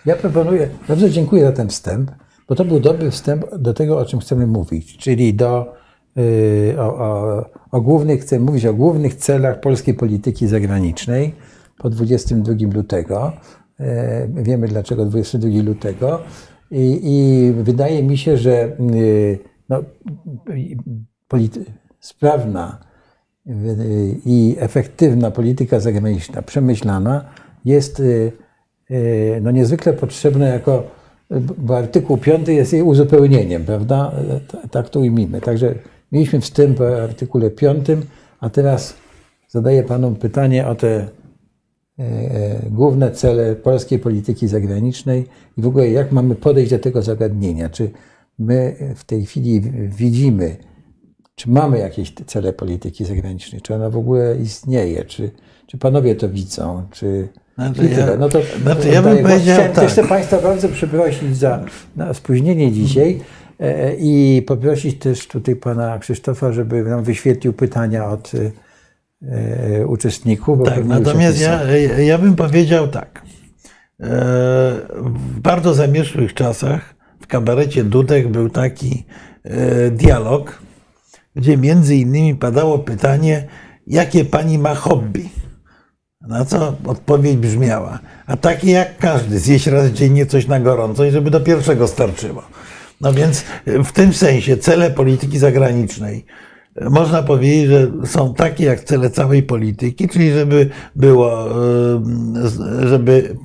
ja 0.05 0.15
proponuję, 0.15 0.69
bardzo 0.87 1.09
dziękuję 1.09 1.43
za 1.43 1.51
ten 1.51 1.69
wstęp 1.69 2.11
bo 2.47 2.55
to 2.55 2.65
był 2.65 2.79
dobry 2.79 3.11
wstęp 3.11 3.55
do 3.57 3.73
tego, 3.73 3.99
o 3.99 4.05
czym 4.05 4.19
chcemy 4.19 4.47
mówić, 4.47 4.97
czyli 4.97 5.33
do, 5.33 5.73
y, 6.17 6.75
o, 6.79 6.97
o, 6.97 7.45
o 7.71 7.81
głównych, 7.81 8.21
chcemy 8.21 8.45
mówić 8.45 8.65
o 8.65 8.73
głównych 8.73 9.15
celach 9.15 9.59
polskiej 9.59 9.93
polityki 9.93 10.47
zagranicznej 10.47 11.35
po 11.77 11.89
22 11.89 12.53
lutego. 12.73 13.33
E, 13.79 14.27
wiemy 14.27 14.67
dlaczego 14.67 15.05
22 15.05 15.63
lutego. 15.63 16.19
I, 16.71 16.99
i 17.03 17.51
wydaje 17.63 18.03
mi 18.03 18.17
się, 18.17 18.37
że 18.37 18.77
y, 18.93 19.39
no, 19.69 19.83
sprawna 21.99 22.79
y, 23.47 23.51
i 24.25 24.55
efektywna 24.59 25.31
polityka 25.31 25.79
zagraniczna, 25.79 26.41
przemyślana, 26.41 27.25
jest 27.65 28.01
no, 29.41 29.51
niezwykle 29.51 29.93
potrzebna 29.93 30.47
jako 30.47 30.83
bo 31.57 31.77
artykuł 31.77 32.17
5 32.17 32.47
jest 32.47 32.73
jej 32.73 32.81
uzupełnieniem, 32.81 33.65
prawda? 33.65 34.11
Tak 34.71 34.89
to 34.89 34.99
ujmijmy. 34.99 35.41
Także 35.41 35.75
mieliśmy 36.11 36.41
wstęp 36.41 36.81
o 36.81 37.03
artykule 37.03 37.49
5, 37.49 37.87
a 38.39 38.49
teraz 38.49 38.93
zadaję 39.47 39.83
panom 39.83 40.15
pytanie 40.15 40.67
o 40.67 40.75
te 40.75 40.87
e, 40.97 41.07
e, 41.99 42.69
główne 42.69 43.11
cele 43.11 43.55
polskiej 43.55 43.99
polityki 43.99 44.47
zagranicznej 44.47 45.25
i 45.57 45.61
w 45.61 45.67
ogóle 45.67 45.89
jak 45.89 46.11
mamy 46.11 46.35
podejść 46.35 46.71
do 46.71 46.79
tego 46.79 47.01
zagadnienia. 47.01 47.69
Czy 47.69 47.91
my 48.39 48.75
w 48.95 49.03
tej 49.03 49.25
chwili 49.25 49.61
widzimy, 49.87 50.57
czy 51.35 51.49
mamy 51.49 51.79
jakieś 51.79 52.13
cele 52.25 52.53
polityki 52.53 53.05
zagranicznej, 53.05 53.61
czy 53.61 53.75
ona 53.75 53.89
w 53.89 53.97
ogóle 53.97 54.37
istnieje, 54.37 55.05
czy, 55.05 55.31
czy 55.67 55.77
panowie 55.77 56.15
to 56.15 56.29
widzą, 56.29 56.87
czy 56.91 57.27
znaczy 57.57 57.89
ja, 57.97 58.17
no 58.19 58.29
to 58.29 58.39
znaczy 58.63 58.87
ja 58.87 59.01
bym 59.01 59.17
powiedział 59.17 59.55
Chciałem 59.55 59.73
tak. 59.73 59.93
też 59.93 60.07
Państwa 60.09 60.41
bardzo 60.41 60.69
przeprosić 60.69 61.37
za 61.37 61.61
spóźnienie 62.13 62.71
dzisiaj 62.71 63.19
e, 63.59 63.63
e, 63.63 63.95
i 63.95 64.41
poprosić 64.41 64.99
też 64.99 65.27
tutaj 65.27 65.55
Pana 65.55 65.99
Krzysztofa, 65.99 66.51
żeby 66.51 66.83
nam 66.83 67.03
wyświetlił 67.03 67.53
pytania 67.53 68.09
od 68.09 68.31
e, 69.21 69.87
uczestników. 69.87 70.59
tak, 70.65 70.85
natomiast 70.85 71.41
ja, 71.41 71.63
ja 71.97 72.17
bym 72.17 72.35
powiedział 72.35 72.87
tak. 72.87 73.21
W 74.99 75.39
bardzo 75.39 75.73
zamieszłych 75.73 76.33
czasach 76.33 76.95
w 77.21 77.27
kabarecie 77.27 77.83
Dudek 77.83 78.27
był 78.27 78.49
taki 78.49 79.05
dialog, 79.91 80.59
gdzie 81.35 81.57
między 81.57 81.95
innymi 81.95 82.35
padało 82.35 82.79
pytanie, 82.79 83.47
jakie 83.87 84.25
pani 84.25 84.57
ma 84.57 84.75
hobby? 84.75 85.29
Na 86.27 86.45
co 86.45 86.73
odpowiedź 86.85 87.37
brzmiała, 87.37 87.99
a 88.27 88.37
takie 88.37 88.71
jak 88.71 88.97
każdy, 88.97 89.39
zjeść 89.39 89.67
raz 89.67 89.87
dziennie 89.87 90.25
coś 90.25 90.47
na 90.47 90.59
gorąco 90.59 91.05
i 91.05 91.11
żeby 91.11 91.31
do 91.31 91.39
pierwszego 91.39 91.87
starczyło. 91.87 92.43
No 93.01 93.13
więc 93.13 93.43
w 93.65 93.91
tym 93.91 94.13
sensie 94.13 94.57
cele 94.57 94.91
polityki 94.91 95.39
zagranicznej 95.39 96.25
można 96.81 97.23
powiedzieć, 97.23 97.69
że 97.69 97.91
są 98.05 98.33
takie 98.33 98.65
jak 98.65 98.83
cele 98.83 99.09
całej 99.09 99.43
polityki, 99.43 100.07
czyli 100.07 100.31
żeby 100.31 100.69
było, 100.95 101.49
żeby 102.87 103.35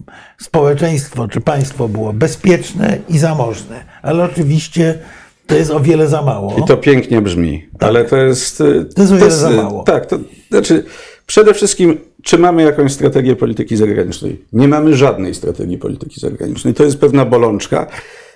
społeczeństwo 0.40 1.28
czy 1.28 1.40
państwo 1.40 1.88
było 1.88 2.12
bezpieczne 2.12 2.98
i 3.08 3.18
zamożne. 3.18 3.84
Ale 4.02 4.24
oczywiście 4.24 4.98
to 5.46 5.54
jest 5.54 5.70
o 5.70 5.80
wiele 5.80 6.08
za 6.08 6.22
mało. 6.22 6.56
I 6.58 6.64
to 6.64 6.76
pięknie 6.76 7.22
brzmi, 7.22 7.68
tak. 7.78 7.88
ale 7.88 8.04
to 8.04 8.16
jest. 8.16 8.58
To 8.94 9.02
jest 9.02 9.12
o 9.12 9.14
wiele 9.14 9.26
jest, 9.26 9.38
za 9.38 9.50
mało. 9.50 9.82
Tak, 9.84 10.06
to 10.06 10.18
znaczy 10.50 10.84
przede 11.26 11.54
wszystkim 11.54 11.98
czy 12.22 12.38
mamy 12.38 12.62
jakąś 12.62 12.92
strategię 12.92 13.36
polityki 13.36 13.76
zagranicznej? 13.76 14.44
Nie 14.52 14.68
mamy 14.68 14.96
żadnej 14.96 15.34
strategii 15.34 15.78
polityki 15.78 16.20
zagranicznej. 16.20 16.74
To 16.74 16.84
jest 16.84 17.00
pewna 17.00 17.24
bolączka. 17.24 17.86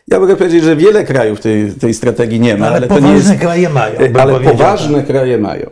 Ja 0.09 0.21
mogę 0.21 0.37
powiedzieć, 0.37 0.64
że 0.64 0.76
wiele 0.76 1.05
krajów 1.05 1.40
tej, 1.40 1.73
tej 1.73 1.95
strategii 1.95 2.40
nie 2.40 2.57
ma, 2.57 2.66
ale, 2.66 2.88
ale 2.90 3.02
nie 3.02 3.12
jest. 3.12 3.38
kraje 3.40 3.69
mają. 3.69 3.95
Ale 4.21 4.40
poważne 4.40 4.99
tak. 4.99 5.07
kraje 5.07 5.38
mają. 5.38 5.71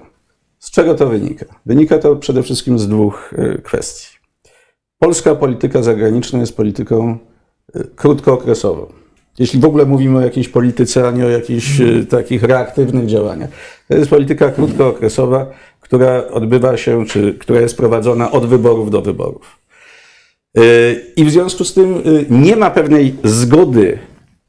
Z 0.59 0.71
czego 0.71 0.94
to 0.94 1.06
wynika? 1.06 1.47
Wynika 1.66 1.99
to 1.99 2.16
przede 2.16 2.42
wszystkim 2.42 2.78
z 2.78 2.88
dwóch 2.88 3.35
e, 3.38 3.59
kwestii. 3.59 4.06
Polska 4.99 5.35
polityka 5.35 5.83
zagraniczna 5.83 6.38
jest 6.38 6.56
polityką 6.56 7.18
e, 7.75 7.85
krótkookresową. 7.97 8.87
Jeśli 9.38 9.61
w 9.61 9.64
ogóle 9.64 9.87
mówimy 9.87 10.18
o 10.18 10.21
jakiejś 10.21 10.49
polityce, 10.49 11.09
a 11.09 11.11
nie 11.11 11.26
o 11.26 11.28
jakichś 11.28 11.80
e, 11.80 12.04
takich 12.04 12.42
reaktywnych 12.42 13.06
działaniach. 13.06 13.50
To 13.88 13.94
jest 13.94 14.11
polityka 14.11 14.50
krótkookresowa, 14.50 15.47
która 15.84 16.28
odbywa 16.28 16.76
się, 16.76 17.06
czy 17.06 17.34
która 17.34 17.60
jest 17.60 17.76
prowadzona 17.76 18.30
od 18.30 18.46
wyborów 18.46 18.90
do 18.90 19.02
wyborów. 19.02 19.58
Y, 20.58 21.12
I 21.16 21.24
w 21.24 21.30
związku 21.30 21.64
z 21.64 21.74
tym 21.74 21.96
y, 21.96 22.26
nie 22.30 22.56
ma 22.56 22.70
pewnej 22.70 23.14
zgody 23.24 23.98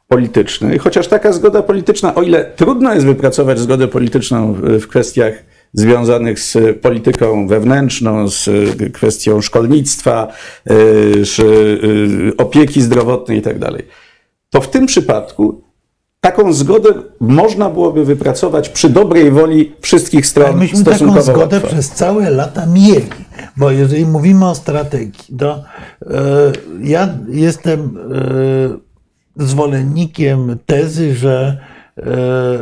politycznej, 0.07 0.77
chociaż 0.77 1.07
taka 1.07 1.33
zgoda 1.33 1.63
polityczna, 1.63 2.15
o 2.15 2.21
ile 2.21 2.51
trudno 2.55 2.93
jest 2.93 3.05
wypracować 3.05 3.59
zgodę 3.59 3.87
polityczną 3.87 4.53
w 4.53 4.87
kwestiach 4.87 5.33
związanych 5.73 6.39
z 6.39 6.79
polityką 6.81 7.47
wewnętrzną, 7.47 8.27
z 8.27 8.49
kwestią 8.93 9.41
szkolnictwa, 9.41 10.27
y, 10.71 12.37
opieki 12.37 12.81
zdrowotnej 12.81 13.37
itd., 13.37 13.59
tak 13.59 13.85
to 14.49 14.61
w 14.61 14.69
tym 14.69 14.85
przypadku 14.85 15.64
taką 16.25 16.53
zgodę 16.53 16.89
można 17.19 17.69
byłoby 17.69 18.05
wypracować 18.05 18.69
przy 18.69 18.89
dobrej 18.89 19.31
woli 19.31 19.75
wszystkich 19.81 20.27
stron 20.27 20.47
Ale 20.47 20.57
myśmy 20.57 20.83
taką 20.83 21.21
zgodę 21.21 21.55
łatwo. 21.55 21.67
przez 21.67 21.89
całe 21.89 22.29
lata 22.29 22.65
mieli, 22.65 23.09
bo 23.57 23.71
jeżeli 23.71 24.05
mówimy 24.05 24.49
o 24.49 24.55
strategii, 24.55 25.37
to 25.37 25.63
e, 26.01 26.11
ja 26.81 27.09
jestem 27.29 27.97
e, 29.37 29.43
zwolennikiem 29.45 30.57
tezy, 30.65 31.15
że 31.15 31.57
e, 31.97 32.03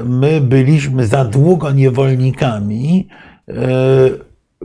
my 0.05 0.41
byliśmy 0.41 1.07
za 1.07 1.25
długo 1.25 1.71
niewolnikami 1.71 3.07
e, 3.47 3.53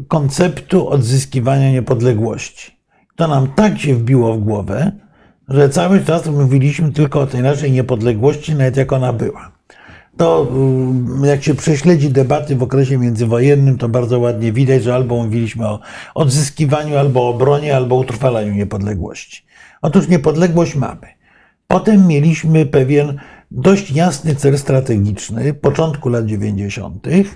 konceptu 0.09 0.89
odzyskiwania 0.89 1.73
niepodległości. 1.73 2.79
To 3.17 3.29
nam 3.29 3.49
tak 3.57 3.79
się 3.79 3.95
wbiło 3.95 4.35
w 4.35 4.39
głowę, 4.39 4.93
że 5.49 5.69
cały 5.69 6.05
czas 6.05 6.27
mówiliśmy 6.27 6.93
tylko 6.93 7.21
o 7.21 7.27
tej 7.27 7.43
naszej 7.43 7.73
niepodległości, 7.73 8.55
nawet 8.55 8.77
jak 8.77 8.93
ona 8.93 9.13
była. 9.13 9.51
to 10.17 10.49
y, 11.23 11.27
jak 11.27 11.45
się 11.45 11.55
prześledzi 11.55 12.11
debaty 12.11 12.57
w 12.57 12.63
okresie 12.63 12.99
międzywojennym, 12.99 13.79
to 13.79 13.89
bardzo 13.89 14.19
ładnie 14.19 14.53
widać, 14.53 14.83
że 14.83 14.95
albo 14.95 15.25
mówiliśmy 15.25 15.69
o 15.69 15.81
odzyskiwaniu, 16.15 16.99
albo 16.99 17.23
o 17.23 17.29
obronie, 17.29 17.77
albo 17.77 17.97
utrwalaniu 17.97 18.55
niepodległości. 18.55 19.45
Otóż 19.83 20.09
niepodległość 20.09 20.75
mamy. 20.75 21.07
Potem 21.69 22.07
mieliśmy 22.07 22.67
pewien 22.67 23.21
dość 23.51 23.91
jasny 23.91 24.35
cel 24.35 24.59
strategiczny, 24.59 25.55
początku 25.55 26.09
lat 26.09 26.27
90., 26.27 27.07
y, 27.07 27.27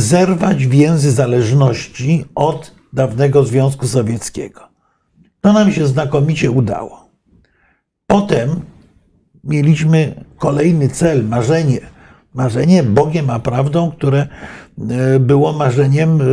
zerwać 0.00 0.66
więzy 0.66 1.12
zależności 1.12 2.24
od 2.34 2.74
dawnego 2.92 3.44
Związku 3.44 3.86
Sowieckiego. 3.86 4.69
To 5.40 5.52
nam 5.52 5.72
się 5.72 5.86
znakomicie 5.86 6.50
udało. 6.50 7.10
Potem 8.06 8.60
mieliśmy 9.44 10.24
kolejny 10.38 10.88
cel, 10.88 11.24
marzenie. 11.24 11.80
Marzenie 12.34 12.82
Bogiem 12.82 13.30
a 13.30 13.38
prawdą, 13.40 13.92
które 13.92 14.26
e, 14.90 15.18
było 15.20 15.52
marzeniem 15.52 16.20
e, 16.20 16.24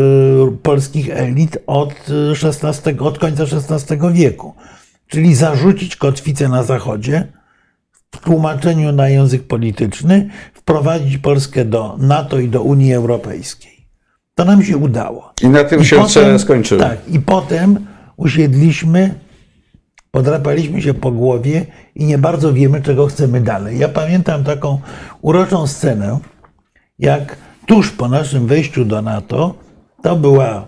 polskich 0.64 1.10
elit 1.10 1.58
od, 1.68 1.94
XVI, 2.44 3.00
od 3.00 3.20
końca 3.20 3.44
XVI 3.44 3.98
wieku. 4.14 4.54
Czyli 5.08 5.36
zarzucić 5.36 5.96
kotwicę 5.96 6.50
na 6.50 6.64
Zachodzie, 6.64 7.28
w 8.12 8.18
tłumaczeniu 8.18 8.92
na 8.92 9.10
język 9.10 9.44
polityczny, 9.48 10.30
wprowadzić 10.54 11.18
Polskę 11.18 11.66
do 11.66 11.96
NATO 12.00 12.40
i 12.40 12.50
do 12.50 12.62
Unii 12.62 12.94
Europejskiej. 12.94 13.88
To 14.36 14.46
nam 14.46 14.64
się 14.64 14.78
udało. 14.78 15.34
I 15.42 15.48
na 15.48 15.64
tym 15.64 15.82
I 15.82 15.86
się 15.86 15.96
potem- 15.96 16.12
cele 16.12 16.40
skończyły. 16.40 16.82
Tak, 16.82 16.98
i 17.10 17.20
potem 17.20 17.87
usiedliśmy, 18.18 19.14
podrapaliśmy 20.12 20.82
się 20.82 20.94
po 20.94 21.12
głowie 21.12 21.66
i 21.96 22.06
nie 22.06 22.18
bardzo 22.18 22.54
wiemy, 22.54 22.82
czego 22.82 23.08
chcemy 23.08 23.42
dalej. 23.42 23.80
Ja 23.80 23.90
pamiętam 23.90 24.44
taką 24.44 24.80
uroczą 25.22 25.68
scenę, 25.68 26.20
jak 27.00 27.38
tuż 27.66 27.92
po 27.92 28.08
naszym 28.08 28.48
wejściu 28.48 28.86
do 28.86 29.02
NATO, 29.02 29.56
to 30.04 30.16
była 30.16 30.68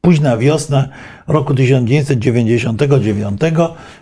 późna 0.00 0.36
wiosna 0.36 0.88
roku 1.26 1.54
1999, 1.54 3.40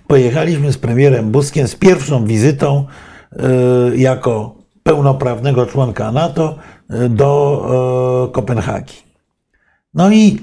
pojechaliśmy 0.06 0.72
z 0.72 0.78
premierem 0.78 1.30
Buskiem 1.30 1.68
z 1.68 1.74
pierwszą 1.74 2.24
wizytą 2.24 2.86
y, 3.92 3.96
jako 3.96 4.56
pełnoprawnego 4.82 5.66
członka 5.66 6.12
NATO 6.12 6.58
y, 6.90 7.08
do 7.08 8.28
y, 8.28 8.32
Kopenhagi. 8.32 8.94
No 9.94 10.10
i 10.12 10.38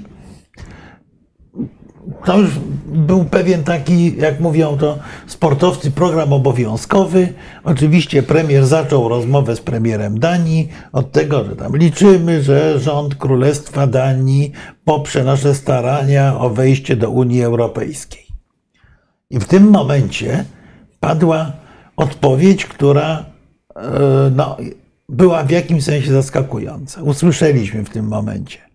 to 2.24 2.38
już 2.38 2.50
był 2.86 3.24
pewien 3.24 3.64
taki, 3.64 4.16
jak 4.16 4.40
mówią 4.40 4.76
to 4.76 4.98
sportowcy, 5.26 5.90
program 5.90 6.32
obowiązkowy. 6.32 7.32
Oczywiście 7.64 8.22
premier 8.22 8.66
zaczął 8.66 9.08
rozmowę 9.08 9.56
z 9.56 9.60
premierem 9.60 10.18
Danii 10.18 10.68
od 10.92 11.12
tego, 11.12 11.44
że 11.44 11.56
tam 11.56 11.76
liczymy, 11.76 12.42
że 12.42 12.78
rząd 12.78 13.14
Królestwa 13.14 13.86
Danii 13.86 14.52
poprze 14.84 15.24
nasze 15.24 15.54
starania 15.54 16.38
o 16.38 16.50
wejście 16.50 16.96
do 16.96 17.10
Unii 17.10 17.42
Europejskiej. 17.42 18.26
I 19.30 19.38
w 19.38 19.44
tym 19.44 19.70
momencie 19.70 20.44
padła 21.00 21.52
odpowiedź, 21.96 22.66
która 22.66 23.24
e, 23.76 23.80
no, 24.36 24.56
była 25.08 25.44
w 25.44 25.50
jakimś 25.50 25.84
sensie 25.84 26.12
zaskakująca. 26.12 27.02
Usłyszeliśmy 27.02 27.84
w 27.84 27.90
tym 27.90 28.08
momencie. 28.08 28.73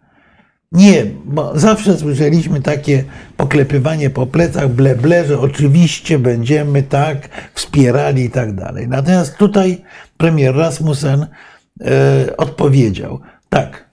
Nie, 0.71 1.05
bo 1.25 1.59
zawsze 1.59 1.97
słyszeliśmy 1.97 2.61
takie 2.61 3.03
poklepywanie 3.37 4.09
po 4.09 4.27
plecach, 4.27 4.69
ble, 4.69 4.95
ble, 4.95 5.25
że 5.25 5.39
oczywiście 5.39 6.19
będziemy 6.19 6.83
tak 6.83 7.29
wspierali 7.53 8.23
i 8.23 8.29
tak 8.29 8.55
dalej. 8.55 8.87
Natomiast 8.87 9.37
tutaj 9.37 9.81
premier 10.17 10.55
Rasmussen 10.55 11.27
e, 11.81 12.37
odpowiedział, 12.37 13.19
tak, 13.49 13.89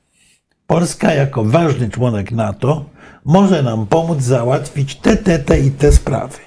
Polska 0.67 1.15
jako 1.15 1.45
ważny 1.45 1.91
członek 1.91 2.33
NATO 2.33 2.85
może 3.25 3.63
nam 3.63 3.87
pomóc 3.87 4.23
załatwić 4.23 4.97
te, 4.97 5.17
te, 5.17 5.39
te 5.39 5.61
i 5.61 5.71
te 5.71 5.93
sprawy. 5.93 6.39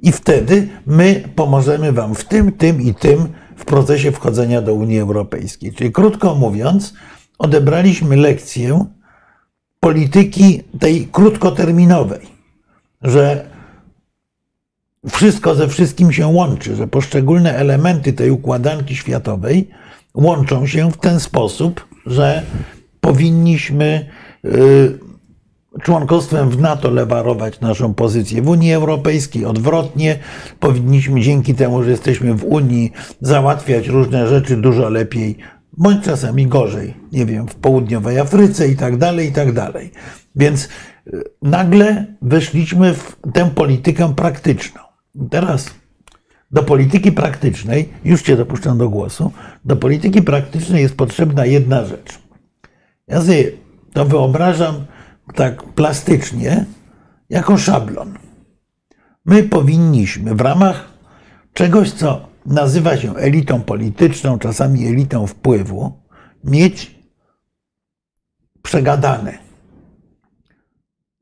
I 0.00 0.12
wtedy 0.12 0.68
my 0.86 1.24
pomożemy 1.34 1.92
wam 1.92 2.14
w 2.14 2.24
tym, 2.24 2.52
tym 2.52 2.82
i 2.82 2.94
tym 2.94 3.28
w 3.56 3.64
procesie 3.64 4.12
wchodzenia 4.12 4.62
do 4.62 4.74
Unii 4.74 4.98
Europejskiej. 4.98 5.72
Czyli 5.72 5.92
krótko 5.92 6.34
mówiąc, 6.34 6.94
odebraliśmy 7.38 8.16
lekcję 8.16 8.86
polityki 9.80 10.62
tej 10.78 11.08
krótkoterminowej, 11.12 12.26
że 13.02 13.50
wszystko 15.10 15.54
ze 15.54 15.68
wszystkim 15.68 16.12
się 16.12 16.26
łączy, 16.26 16.76
że 16.76 16.86
poszczególne 16.86 17.56
elementy 17.56 18.12
tej 18.12 18.30
układanki 18.30 18.96
światowej 18.96 19.68
łączą 20.14 20.66
się 20.66 20.90
w 20.90 20.96
ten 20.96 21.20
sposób, 21.20 21.88
że 22.06 22.42
powinniśmy 23.00 24.08
y, 24.44 24.98
członkostwem 25.82 26.50
w 26.50 26.60
NATO 26.60 26.90
lewarować 26.90 27.60
naszą 27.60 27.94
pozycję 27.94 28.42
w 28.42 28.48
Unii 28.48 28.72
Europejskiej, 28.72 29.44
odwrotnie, 29.44 30.18
powinniśmy 30.60 31.20
dzięki 31.20 31.54
temu, 31.54 31.82
że 31.82 31.90
jesteśmy 31.90 32.34
w 32.34 32.44
Unii, 32.44 32.92
załatwiać 33.20 33.88
różne 33.88 34.28
rzeczy 34.28 34.56
dużo 34.56 34.88
lepiej, 34.88 35.38
bądź 35.78 36.04
czasami 36.04 36.46
gorzej, 36.46 36.94
nie 37.12 37.26
wiem, 37.26 37.48
w 37.48 37.54
południowej 37.54 38.18
Afryce 38.18 38.68
i 38.68 38.76
tak 38.76 38.96
dalej, 38.96 39.28
i 39.28 39.32
tak 39.32 39.52
dalej. 39.52 39.90
Więc 40.36 40.68
y, 41.06 41.22
nagle 41.42 42.06
weszliśmy 42.22 42.94
w 42.94 43.16
tę 43.32 43.50
politykę 43.50 44.14
praktyczną. 44.14 44.80
Teraz 45.30 45.70
do 46.50 46.62
polityki 46.62 47.12
praktycznej, 47.12 47.88
już 48.04 48.22
Cię 48.22 48.36
dopuszczam 48.36 48.78
do 48.78 48.88
głosu, 48.88 49.32
do 49.64 49.76
polityki 49.76 50.22
praktycznej 50.22 50.82
jest 50.82 50.96
potrzebna 50.96 51.46
jedna 51.46 51.84
rzecz. 51.84 52.18
Ja 53.08 53.20
sobie 53.20 53.44
to 53.92 54.04
wyobrażam 54.04 54.74
tak 55.34 55.62
plastycznie, 55.62 56.64
jako 57.30 57.58
szablon. 57.58 58.14
My 59.24 59.42
powinniśmy 59.42 60.34
w 60.34 60.40
ramach 60.40 60.88
czegoś, 61.52 61.92
co 61.92 62.28
nazywa 62.48 62.96
się 62.96 63.16
elitą 63.16 63.60
polityczną, 63.60 64.38
czasami 64.38 64.86
elitą 64.86 65.26
wpływu, 65.26 65.92
mieć 66.44 66.94
przegadane 68.62 69.38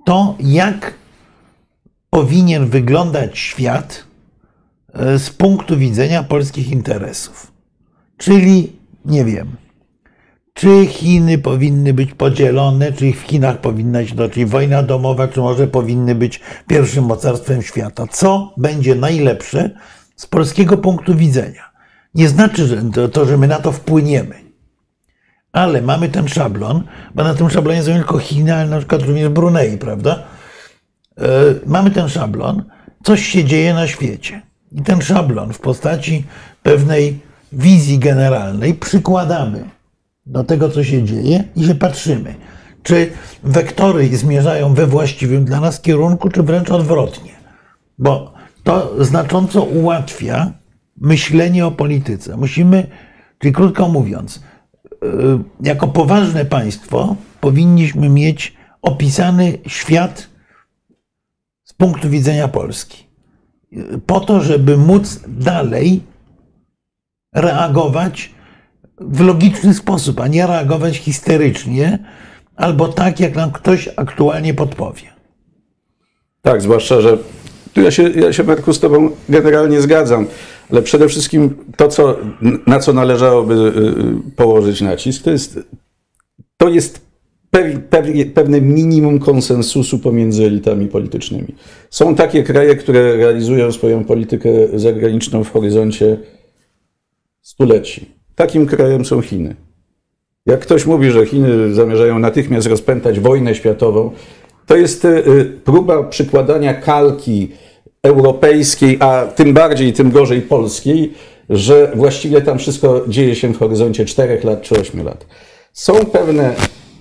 to, 0.05 0.37
jak 0.41 0.95
powinien 2.11 2.67
wyglądać 2.67 3.39
świat 3.39 4.05
e, 4.95 5.19
z 5.19 5.31
punktu 5.31 5.77
widzenia 5.77 6.23
polskich 6.23 6.71
interesów. 6.71 7.53
Czyli, 8.17 8.73
nie 9.05 9.25
wiem, 9.25 9.57
czy 10.55 10.87
Chiny 10.87 11.39
powinny 11.39 11.95
być 11.95 12.15
podzielone, 12.15 12.93
czy 12.93 13.13
w 13.13 13.21
Chinach 13.21 13.61
powinna 13.61 14.07
się 14.07 14.15
toczyć 14.15 14.45
wojna 14.45 14.83
domowa, 14.83 15.29
czy 15.29 15.41
może 15.41 15.67
powinny 15.67 16.15
być 16.15 16.41
pierwszym 16.67 17.05
mocarstwem 17.05 17.63
świata. 17.63 18.07
Co 18.11 18.55
będzie 18.57 18.95
najlepsze 18.95 19.71
z 20.17 20.27
polskiego 20.27 20.79
punktu 20.79 21.15
widzenia? 21.15 21.63
Nie 22.15 22.29
znaczy, 22.29 22.67
że 22.67 22.83
to, 22.95 23.09
to 23.09 23.27
że 23.27 23.39
my 23.39 23.49
na 23.49 23.59
to 23.59 23.73
wpłyniemy. 23.73 24.35
Ale 25.53 25.83
mamy 25.83 26.09
ten 26.09 26.29
szablon, 26.29 26.83
bo 27.15 27.25
na 27.25 27.35
tym 27.35 27.51
szablonie 27.51 27.83
są 27.83 27.93
tylko 27.93 28.19
Chiny, 28.19 28.55
ale 28.55 28.71
na 28.71 28.79
przykład 28.79 29.03
również 29.03 29.29
Brunei, 29.29 29.79
prawda? 29.79 30.23
E, 31.19 31.25
mamy 31.67 31.91
ten 31.91 32.09
szablon, 32.09 32.65
coś 33.05 33.27
się 33.27 33.45
dzieje 33.45 33.75
na 33.75 33.87
świecie. 33.87 34.43
I 34.73 34.83
ten 34.83 35.03
szablon 35.03 35.53
w 35.53 35.59
postaci 35.59 36.25
pewnej 36.63 37.21
wizji 37.53 37.99
generalnej 37.99 38.75
przykładamy 38.75 39.65
do 40.27 40.45
tego, 40.45 40.69
co 40.69 40.85
się 40.85 41.03
dzieje 41.05 41.45
i 41.57 41.65
się 41.65 41.75
patrzymy, 41.75 42.35
czy 42.83 43.11
wektory 43.43 44.17
zmierzają 44.17 44.75
we 44.75 44.87
właściwym 44.87 45.45
dla 45.45 45.61
nas 45.61 45.81
kierunku, 45.81 46.29
czy 46.29 46.43
wręcz 46.43 46.71
odwrotnie. 46.71 47.33
Bo 47.99 48.36
to 48.67 49.05
znacząco 49.05 49.63
ułatwia 49.63 50.53
myślenie 51.01 51.67
o 51.67 51.71
polityce. 51.71 52.37
Musimy, 52.37 52.87
czyli 53.39 53.53
krótko 53.53 53.89
mówiąc, 53.89 54.43
yy, 55.03 55.39
jako 55.63 55.89
poważne 55.89 56.45
państwo 56.45 57.17
powinniśmy 57.41 58.09
mieć 58.09 58.57
opisany 58.83 59.59
świat 59.67 60.29
z 61.65 61.73
punktu 61.73 62.11
widzenia 62.11 62.49
Polski. 62.49 63.07
Po 64.07 64.21
to, 64.21 64.41
żeby 64.41 64.77
móc 64.77 65.21
dalej 65.29 66.03
reagować 67.35 68.35
w 69.01 69.21
logiczny 69.21 69.75
sposób, 69.75 70.21
a 70.21 70.29
nie 70.29 70.47
reagować 70.47 70.97
histerycznie 70.97 71.99
albo 72.57 72.89
tak, 72.89 73.21
jak 73.21 73.37
nam 73.37 73.53
ktoś 73.53 73.89
aktualnie 73.97 74.55
podpowie. 74.55 75.03
Tak, 76.43 76.63
zwłaszcza, 76.63 77.01
że 77.01 77.19
tu 77.77 77.83
ja 77.83 77.91
się, 77.91 78.11
ja 78.11 78.33
się 78.33 78.45
Marku 78.45 78.73
z 78.73 78.81
Tobą 78.81 79.11
generalnie 79.29 79.81
zgadzam, 79.81 80.27
ale 80.71 80.83
przede 80.83 81.09
wszystkim 81.09 81.55
to, 81.77 81.89
co, 81.89 82.17
na 82.67 82.79
co 82.79 82.93
należałoby 82.93 83.55
y, 83.55 84.33
położyć 84.37 84.81
nacisk, 84.81 85.23
to 85.23 85.31
jest, 85.31 85.59
to 86.57 86.69
jest 86.69 87.01
pew, 87.51 87.79
pew, 87.91 88.07
pewne 88.35 88.61
minimum 88.61 89.19
konsensusu 89.19 89.99
pomiędzy 89.99 90.45
elitami 90.45 90.87
politycznymi. 90.87 91.55
Są 91.91 92.15
takie 92.15 92.43
kraje, 92.43 92.77
które 92.77 93.17
realizują 93.17 93.73
swoją 93.73 94.05
politykę 94.05 94.49
zagraniczną 94.75 95.45
w 95.45 95.53
horyzoncie 95.53 96.19
stuleci. 97.43 98.11
Takim 98.35 98.67
krajem 98.67 99.05
są 99.05 99.21
Chiny. 99.21 99.57
Jak 100.47 100.61
ktoś 100.61 100.87
mówi, 100.87 101.11
że 101.11 101.27
Chiny 101.27 101.75
zamierzają 101.75 102.19
natychmiast 102.19 102.67
rozpętać 102.67 103.21
wojnę 103.21 103.55
światową, 103.55 104.11
to 104.67 104.77
jest 104.77 105.05
y, 105.05 105.09
y, 105.09 105.45
próba 105.65 106.03
przykładania 106.03 106.75
kalki 106.75 107.51
europejskiej, 108.07 108.97
a 109.01 109.27
tym 109.27 109.55
bardziej, 109.55 109.93
tym 109.93 110.11
gorzej 110.11 110.43
polskiej, 110.43 111.15
że 111.51 111.93
właściwie 111.95 112.41
tam 112.41 112.59
wszystko 112.59 113.05
dzieje 113.09 113.35
się 113.35 113.55
w 113.55 113.59
horyzoncie 113.59 114.05
4 114.05 114.41
lat 114.45 114.63
czy 114.63 114.81
8 114.81 115.05
lat. 115.05 115.27
Są 115.73 115.95
pewne 115.95 116.55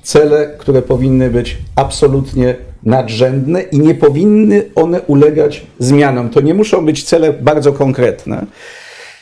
cele, 0.04 0.48
które 0.58 0.82
powinny 0.82 1.30
być 1.30 1.58
absolutnie 1.76 2.56
nadrzędne 2.84 3.62
i 3.62 3.80
nie 3.80 3.96
powinny 3.96 4.63
one 4.76 5.02
ulegać 5.02 5.65
zmianom. 5.80 6.30
To 6.30 6.41
nie 6.41 6.54
muszą 6.54 6.86
być 6.86 7.04
cele 7.04 7.34
bardzo 7.34 7.74
konkretne. 7.74 8.46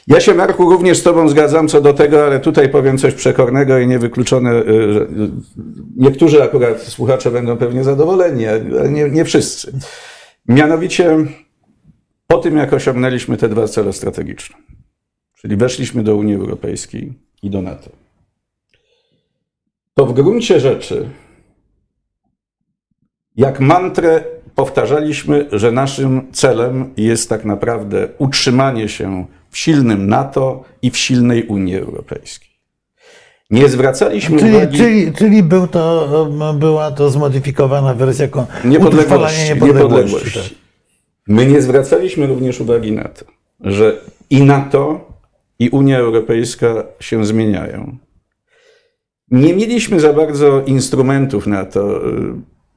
Ja 0.07 0.19
się, 0.19 0.33
Marku, 0.33 0.69
również 0.69 0.97
z 0.97 1.03
Tobą 1.03 1.29
zgadzam 1.29 1.67
co 1.67 1.81
do 1.81 1.93
tego, 1.93 2.25
ale 2.25 2.39
tutaj 2.39 2.69
powiem 2.69 2.97
coś 2.97 3.13
przekornego 3.13 3.79
i 3.79 3.87
niewykluczone, 3.87 4.51
y, 4.51 4.63
y, 4.63 5.07
niektórzy 5.97 6.43
akurat 6.43 6.81
słuchacze 6.81 7.31
będą 7.31 7.57
pewnie 7.57 7.83
zadowoleni, 7.83 8.47
ale 8.47 8.89
nie, 8.89 9.09
nie 9.09 9.25
wszyscy. 9.25 9.71
Mianowicie 10.47 11.17
po 12.33 12.39
tym, 12.39 12.57
jak 12.57 12.73
osiągnęliśmy 12.73 13.37
te 13.37 13.49
dwa 13.49 13.67
cele 13.67 13.93
strategiczne, 13.93 14.55
czyli 15.41 15.55
weszliśmy 15.55 16.03
do 16.03 16.15
Unii 16.15 16.35
Europejskiej 16.35 17.13
i 17.43 17.49
do 17.49 17.61
NATO, 17.61 17.89
to 19.93 20.05
w 20.05 20.13
gruncie 20.13 20.59
rzeczy, 20.59 21.09
jak 23.35 23.59
mantrę 23.59 24.23
powtarzaliśmy, 24.55 25.47
że 25.51 25.71
naszym 25.71 26.31
celem 26.31 26.93
jest 26.97 27.29
tak 27.29 27.45
naprawdę 27.45 28.07
utrzymanie 28.17 28.89
się 28.89 29.25
w 29.49 29.57
silnym 29.57 30.07
NATO 30.07 30.63
i 30.81 30.91
w 30.91 30.97
silnej 30.97 31.47
Unii 31.47 31.77
Europejskiej. 31.77 32.49
Nie 33.49 33.69
zwracaliśmy 33.69 34.39
Czyli, 34.39 34.55
uwagi... 34.55 34.77
czyli, 34.77 35.13
czyli 35.13 35.43
był 35.43 35.67
to, 35.67 36.27
była 36.59 36.91
to 36.91 37.09
zmodyfikowana 37.09 37.93
wersja 37.93 38.27
kon- 38.27 38.45
Niepodległości. 38.65 39.49
niepodległości. 39.49 39.55
niepodległości. 39.55 40.62
My 41.27 41.45
nie 41.45 41.61
zwracaliśmy 41.61 42.27
również 42.27 42.61
uwagi 42.61 42.91
na 42.91 43.03
to, 43.03 43.25
że 43.59 43.97
i 44.29 44.41
NATO, 44.41 45.11
i 45.59 45.69
Unia 45.69 45.97
Europejska 45.99 46.83
się 46.99 47.25
zmieniają. 47.25 47.97
Nie 49.31 49.55
mieliśmy 49.55 49.99
za 49.99 50.13
bardzo 50.13 50.61
instrumentów 50.65 51.47
na 51.47 51.65
to, 51.65 52.01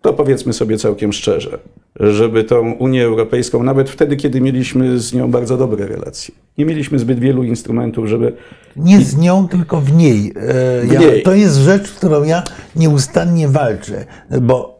to 0.02 0.12
powiedzmy 0.12 0.52
sobie 0.52 0.78
całkiem 0.78 1.12
szczerze, 1.12 1.58
żeby 2.00 2.44
tą 2.44 2.72
Unię 2.72 3.04
Europejską, 3.04 3.62
nawet 3.62 3.90
wtedy, 3.90 4.16
kiedy 4.16 4.40
mieliśmy 4.40 4.98
z 4.98 5.14
nią 5.14 5.30
bardzo 5.30 5.56
dobre 5.56 5.86
relacje, 5.86 6.34
nie 6.58 6.64
mieliśmy 6.64 6.98
zbyt 6.98 7.18
wielu 7.18 7.42
instrumentów, 7.44 8.06
żeby 8.06 8.32
Nie 8.76 9.00
z 9.00 9.16
nią, 9.16 9.48
tylko 9.48 9.80
w 9.80 9.92
niej. 9.96 10.32
E, 10.36 10.86
W 10.86 10.92
Ja, 10.92 11.00
niej. 11.00 11.22
To 11.22 11.34
jest 11.34 11.56
rzecz, 11.56 11.92
którą 11.92 12.24
ja 12.24 12.42
nieustannie 12.76 13.48
walczę, 13.48 14.06
bo 14.40 14.75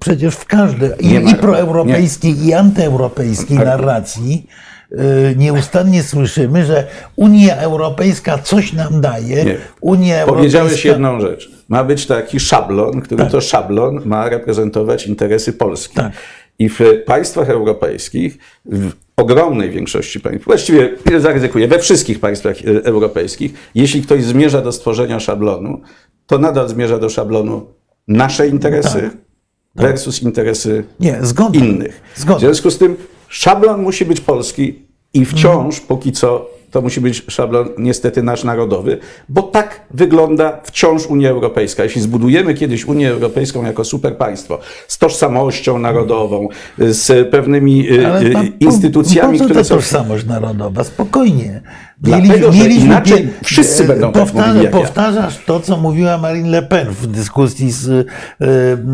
przecież 0.00 0.34
w 0.34 0.44
każdej 0.44 0.90
Nie, 1.00 1.20
i, 1.20 1.30
i 1.30 1.34
proeuropejskiej, 1.34 2.46
i 2.46 2.54
antyeuropejskiej 2.54 3.58
narracji 3.58 4.46
e, 4.90 5.34
nieustannie 5.36 6.02
słyszymy, 6.02 6.64
że 6.64 6.86
Unia 7.16 7.56
Europejska 7.56 8.38
coś 8.38 8.72
nam 8.72 9.00
daje. 9.00 9.44
Nie. 9.44 9.56
Unia 9.80 10.26
Powiedziałeś 10.26 10.70
Europejska... 10.70 10.88
jedną 10.88 11.20
rzecz. 11.20 11.50
Ma 11.68 11.84
być 11.84 12.06
taki 12.06 12.40
szablon, 12.40 13.00
który 13.00 13.26
to 13.26 13.40
szablon 13.40 14.00
ma 14.04 14.28
reprezentować 14.28 15.06
interesy 15.06 15.52
Polski. 15.52 15.94
Tak. 15.94 16.12
I 16.58 16.68
w 16.68 16.80
państwach 17.06 17.50
europejskich, 17.50 18.38
w 18.64 18.90
ogromnej 19.16 19.70
większości 19.70 20.20
państw, 20.20 20.44
właściwie 20.44 20.96
zaryzykuję, 21.18 21.68
we 21.68 21.78
wszystkich 21.78 22.20
państwach 22.20 22.56
e, 22.56 22.84
europejskich, 22.84 23.52
jeśli 23.74 24.02
ktoś 24.02 24.24
zmierza 24.24 24.60
do 24.60 24.72
stworzenia 24.72 25.20
szablonu, 25.20 25.80
to 26.26 26.38
nadal 26.38 26.68
zmierza 26.68 26.98
do 26.98 27.08
szablonu 27.08 27.66
nasze 28.08 28.48
interesy 28.48 29.00
Tak. 29.00 29.31
Versus 29.76 30.22
interesy 30.22 30.84
Nie, 31.00 31.18
zgoda. 31.22 31.58
innych. 31.58 32.02
W 32.16 32.40
związku 32.40 32.70
z 32.70 32.78
tym 32.78 32.96
szablon 33.28 33.82
musi 33.82 34.04
być 34.04 34.20
polski 34.20 34.82
i 35.14 35.24
wciąż, 35.24 35.80
póki 35.80 36.12
co, 36.12 36.46
to 36.70 36.82
musi 36.82 37.00
być 37.00 37.24
szablon 37.28 37.68
niestety 37.78 38.22
nasz 38.22 38.44
narodowy, 38.44 38.98
bo 39.28 39.42
tak 39.42 39.80
wygląda 39.90 40.60
wciąż 40.64 41.06
Unia 41.06 41.30
Europejska. 41.30 41.84
Jeśli 41.84 42.00
zbudujemy 42.02 42.54
kiedyś 42.54 42.84
Unię 42.84 43.10
Europejską 43.10 43.62
jako 43.64 43.84
superpaństwo 43.84 44.58
z 44.88 44.98
tożsamością 44.98 45.78
narodową, 45.78 46.48
z 46.78 47.30
pewnymi 47.30 47.92
y, 47.92 48.06
Ale 48.06 48.20
y, 48.22 48.32
po- 48.32 48.40
instytucjami, 48.60 49.32
po 49.32 49.38
co 49.38 49.44
które 49.44 49.60
ta 49.60 49.64
są... 49.68 49.74
tożsamość 49.74 50.26
narodowa? 50.26 50.84
Spokojnie. 50.84 51.60
Dlatego, 52.02 52.52
że 52.52 52.68
inaczej 52.68 53.28
wszyscy 53.44 53.84
będą 53.84 54.12
tak 54.12 54.22
powtarza, 54.22 54.48
mówili 54.48 54.64
jak 54.64 54.74
ja. 54.74 54.80
Powtarzasz 54.80 55.44
to, 55.46 55.60
co 55.60 55.76
mówiła 55.76 56.18
Marine 56.18 56.48
Le 56.48 56.62
Pen 56.62 56.88
w 56.90 57.06
dyskusji 57.06 57.70
z 57.70 58.08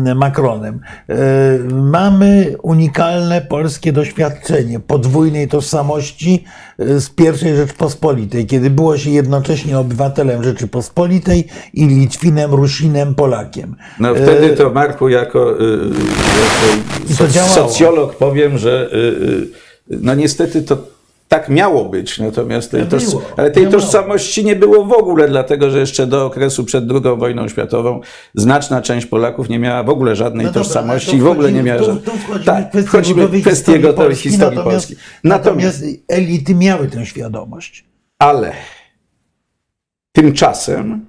e, 0.07 0.15
Macronem. 0.15 0.79
E, 1.09 1.15
mamy 1.73 2.55
unikalne 2.63 3.41
polskie 3.41 3.93
doświadczenie 3.93 4.79
podwójnej 4.79 5.47
tożsamości 5.47 6.43
e, 6.79 6.99
z 6.99 7.09
pierwszej 7.09 7.55
Rzeczpospolitej, 7.55 8.45
kiedy 8.45 8.69
było 8.69 8.97
się 8.97 9.09
jednocześnie 9.09 9.79
obywatelem 9.79 10.43
Rzeczypospolitej 10.43 11.47
i 11.73 11.87
Litwinem, 11.87 12.53
Rusinem, 12.53 13.15
Polakiem. 13.15 13.75
No 13.99 14.15
wtedy 14.15 14.49
to 14.49 14.69
Marku 14.69 15.09
jako, 15.09 15.55
to 17.17 17.23
jako 17.23 17.27
działało. 17.27 17.53
socjolog 17.53 18.15
powiem, 18.15 18.57
że 18.57 18.89
no 19.87 20.15
niestety 20.15 20.61
to 20.61 20.98
tak 21.29 21.49
miało 21.49 21.85
być, 21.85 22.19
natomiast 22.19 22.71
tej, 22.71 22.81
Nie 22.81 22.87
toż, 22.87 23.03
ale 23.37 23.51
tej 23.51 23.67
tożsamości 23.67 24.45
nie 24.45 24.55
było 24.55 24.85
w 24.85 24.93
ogóle, 24.93 25.27
dlatego 25.27 25.69
że 25.69 25.79
jeszcze 25.79 26.07
do 26.07 26.25
okresu 26.25 26.63
przed 26.63 26.91
II 26.91 27.17
wojną 27.17 27.47
światową 27.47 28.01
znaczna 28.35 28.81
część 28.81 29.05
Polaków 29.05 29.49
nie 29.49 29.59
miała 29.59 29.83
w 29.83 29.89
ogóle 29.89 30.15
żadnej 30.15 30.45
No 30.45 30.51
dobra, 30.51 30.63
tożsamości 30.63 31.15
i 31.15 31.19
to 31.19 31.25
w 31.25 31.27
ogóle 31.27 31.51
nie 31.51 31.63
miała 31.63 31.83
żadnej. 31.83 32.15
Wchodzimy 32.17 32.45
Tak, 32.45 32.65
w 32.65 32.69
kwestię 32.69 32.87
wchodzimy 32.87 33.15
w 33.15 33.19
gotowej 33.21 33.41
kwestię 33.41 33.57
historii 33.57 33.81
gotowej 33.81 34.07
Polski, 34.07 34.29
historii 34.29 34.57
natomiast, 34.57 34.87
Polski. 34.87 35.05
Natomiast 35.23 35.83
elity 36.07 36.55
miały 36.55 36.87
tę 36.87 37.05
świadomość. 37.05 37.85
Ale 38.19 38.53
tymczasem 40.11 41.05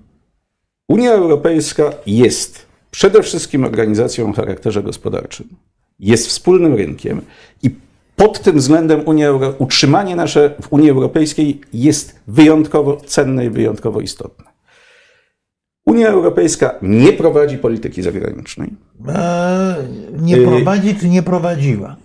Unia 0.88 1.12
Europejska 1.12 1.92
jest 2.06 2.66
przede 2.90 3.22
wszystkim 3.22 3.64
organizacją 3.64 4.30
o 4.30 4.32
charakterze 4.32 4.82
gospodarczym. 4.82 5.48
Jest 5.98 6.26
wspólnym 6.26 6.74
rynkiem 6.74 7.22
i 7.62 7.70
pod 8.20 8.40
tym 8.40 8.56
względem 8.56 9.02
Euro... 9.22 9.54
utrzymanie 9.58 10.16
nasze 10.16 10.54
w 10.62 10.72
Unii 10.72 10.90
Europejskiej 10.90 11.60
jest 11.72 12.20
wyjątkowo 12.26 12.96
cenne 12.96 13.44
i 13.46 13.50
wyjątkowo 13.50 14.00
istotne. 14.00 14.44
Unia 15.86 16.08
Europejska 16.08 16.74
nie 16.82 17.12
prowadzi 17.12 17.58
polityki 17.58 18.02
zagranicznej. 18.02 18.70
E, 19.08 19.76
nie 20.18 20.36
Y- 20.36 20.44
prowadzi 20.44 20.94
czy 20.94 21.08
nie 21.08 21.22
prowadziła? 21.22 21.96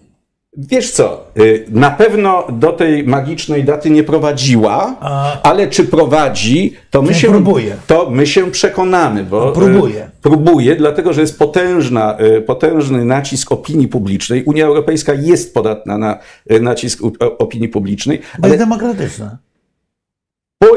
Wiesz 0.58 0.92
co, 0.92 1.24
y, 1.40 1.66
na 1.72 1.92
pewno 1.92 2.48
do 2.50 2.72
tej 2.74 3.04
magicznej 3.04 3.64
daty 3.64 3.90
nie 3.90 4.04
prowadziła, 4.04 4.96
A- 5.00 5.42
ale 5.42 5.68
czy 5.68 5.84
prowadzi, 5.84 6.74
to 6.90 7.02
my, 7.02 7.14
się, 7.14 7.28
próbuje. 7.28 7.76
to 7.88 8.10
my 8.10 8.28
się 8.28 8.52
przekonamy, 8.52 9.24
bo 9.24 9.46
No, 9.46 9.52
próbuje. 9.52 10.04
y, 10.06 10.10
próbuje, 10.22 10.76
dlatego 10.76 11.14
że 11.14 11.22
jest 11.22 11.40
potężna, 11.40 12.18
y, 12.38 12.42
potężny 12.42 13.06
nacisk 13.06 13.52
opinii 13.52 13.88
publicznej. 13.88 14.44
Unia 14.44 14.66
Europejska 14.66 15.14
jest 15.14 15.54
podatna 15.54 15.98
na 15.98 16.20
y, 16.52 16.60
nacisk 16.60 17.00
opinii 17.38 17.70
publicznej, 17.70 18.18
Bo 18.20 18.24
ale 18.46 18.54
jest 18.54 18.64
demokratyczna. 18.66 19.38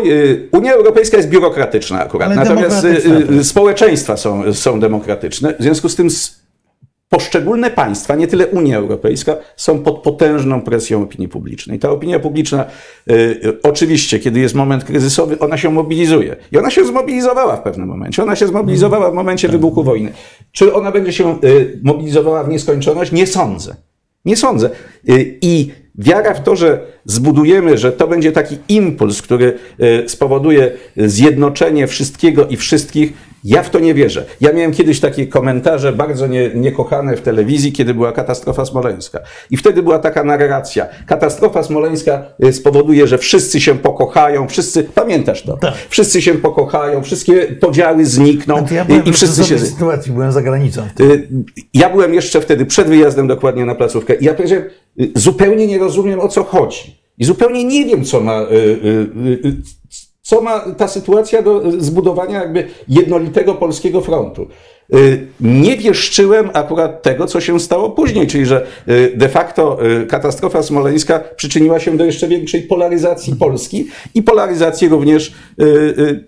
y, 0.06 0.48
Unia 0.52 0.72
Europejska 0.72 1.16
jest 1.16 1.28
biurokratyczna 1.28 2.00
akurat, 2.00 2.26
Ale 2.26 2.36
natomiast 2.36 2.84
y, 2.84 3.02
y, 3.40 3.44
społeczeństwa 3.44 4.16
są, 4.16 4.54
są 4.54 4.80
demokratyczne. 4.80 5.54
W 5.58 5.62
związku 5.62 5.88
z 5.88 5.96
tym 5.96 6.08
poszczególne 7.08 7.70
państwa, 7.70 8.14
nie 8.14 8.26
tyle 8.26 8.46
Unia 8.46 8.76
Europejska, 8.78 9.36
są 9.56 9.78
pod 9.78 10.02
potężną 10.02 10.60
presją 10.60 11.02
opinii 11.02 11.28
publicznej. 11.28 11.78
Ta 11.78 11.90
opinia 11.90 12.18
publiczna, 12.18 12.64
y, 13.10 13.14
y, 13.14 13.62
oczywiście, 13.62 14.18
kiedy 14.18 14.40
jest 14.40 14.54
moment 14.54 14.84
kryzysowy, 14.84 15.38
ona 15.38 15.58
się 15.58 15.70
mobilizuje. 15.70 16.36
I 16.52 16.58
ona 16.58 16.70
się 16.70 16.84
zmobilizowała 16.84 17.56
w 17.56 17.62
pewnym 17.62 17.88
momencie. 17.88 18.22
Ona 18.22 18.36
się 18.36 18.46
zmobilizowała 18.46 19.10
w 19.10 19.14
momencie 19.14 19.48
wybuchu 19.48 19.84
wojny. 19.84 20.12
Czy 20.52 20.74
ona 20.74 20.92
będzie 20.92 21.12
się 21.12 21.38
y, 21.44 21.80
mobilizowała 21.82 22.44
w 22.44 22.48
nieskończoność? 22.48 23.12
Nie 23.12 23.26
sądzę. 23.26 23.76
Nie 24.24 24.36
sądzę. 24.36 24.70
Y, 25.08 25.38
I 25.42 25.70
wiara 25.98 26.34
w 26.34 26.42
to, 26.42 26.56
że 26.56 26.86
zbudujemy, 27.04 27.78
że 27.78 27.92
to 27.92 28.08
będzie 28.08 28.32
taki 28.32 28.58
impuls, 28.68 29.22
który 29.22 29.58
y, 29.80 30.08
spowoduje 30.08 30.72
zjednoczenie 30.96 31.86
wszystkiego 31.86 32.46
i 32.46 32.56
wszystkich, 32.56 33.12
ja 33.44 33.62
w 33.62 33.70
to 33.70 33.78
nie 33.78 33.94
wierzę. 33.94 34.24
Ja 34.40 34.52
miałem 34.52 34.72
kiedyś 34.72 35.00
takie 35.00 35.26
komentarze 35.26 35.92
bardzo 35.92 36.26
nie, 36.26 36.50
niekochane 36.54 37.16
w 37.16 37.20
telewizji, 37.20 37.72
kiedy 37.72 37.94
była 37.94 38.12
katastrofa 38.12 38.64
smoleńska. 38.64 39.20
I 39.50 39.56
wtedy 39.56 39.82
była 39.82 39.98
taka 39.98 40.24
narracja. 40.24 40.86
Katastrofa 41.06 41.62
smoleńska 41.62 42.22
y, 42.44 42.52
spowoduje, 42.52 43.06
że 43.06 43.18
wszyscy 43.18 43.60
się 43.60 43.78
pokochają, 43.78 44.48
wszyscy, 44.48 44.84
pamiętasz 44.84 45.42
to? 45.42 45.56
Tak. 45.56 45.74
Wszyscy 45.88 46.22
się 46.22 46.34
pokochają, 46.34 47.02
wszystkie 47.02 47.46
podziały 47.46 48.04
znikną 48.06 48.58
Znaczy 48.58 48.74
ja 48.74 48.82
i, 48.84 48.86
byłem 48.86 49.04
i 49.04 49.12
wszyscy 49.12 49.44
się... 49.44 49.58
sytuacji, 49.58 50.12
byłem 50.12 50.32
za 50.32 50.42
granicą. 50.42 50.82
Y, 51.00 51.28
Ja 51.74 51.90
byłem 51.90 52.14
jeszcze 52.14 52.40
wtedy 52.40 52.66
przed 52.66 52.88
wyjazdem 52.88 53.26
dokładnie 53.26 53.64
na 53.64 53.74
placówkę 53.74 54.14
i 54.14 54.24
ja 54.24 54.34
powiedziałem, 54.34 54.64
y, 55.00 55.10
zupełnie 55.14 55.66
nie 55.66 55.78
rozumiem 55.78 56.20
o 56.20 56.28
co 56.28 56.44
chodzi. 56.44 56.98
I 57.18 57.24
zupełnie 57.24 57.64
nie 57.64 57.86
wiem, 57.86 58.04
co 58.04 58.20
ma, 58.20 58.46
Co 60.28 60.40
ma 60.40 60.60
ta 60.60 60.88
sytuacja 60.88 61.42
do 61.42 61.62
zbudowania 61.78 62.40
jakby 62.40 62.68
jednolitego 62.88 63.54
polskiego 63.54 64.00
frontu? 64.00 64.48
Y, 64.94 65.26
nie 65.40 65.76
wieszczyłem 65.76 66.50
akurat 66.52 67.02
tego, 67.02 67.26
co 67.26 67.40
się 67.40 67.60
stało 67.60 67.90
później, 67.90 68.26
czyli 68.26 68.46
że 68.46 68.66
y, 68.88 69.12
de 69.16 69.28
facto 69.28 69.86
y, 70.02 70.06
katastrofa 70.06 70.62
smoleńska 70.62 71.20
przyczyniła 71.36 71.80
się 71.80 71.96
do 71.96 72.04
jeszcze 72.04 72.28
większej 72.28 72.62
polaryzacji 72.62 73.36
Polski 73.36 73.88
i 74.14 74.22
polaryzacji 74.22 74.88
również 74.88 75.34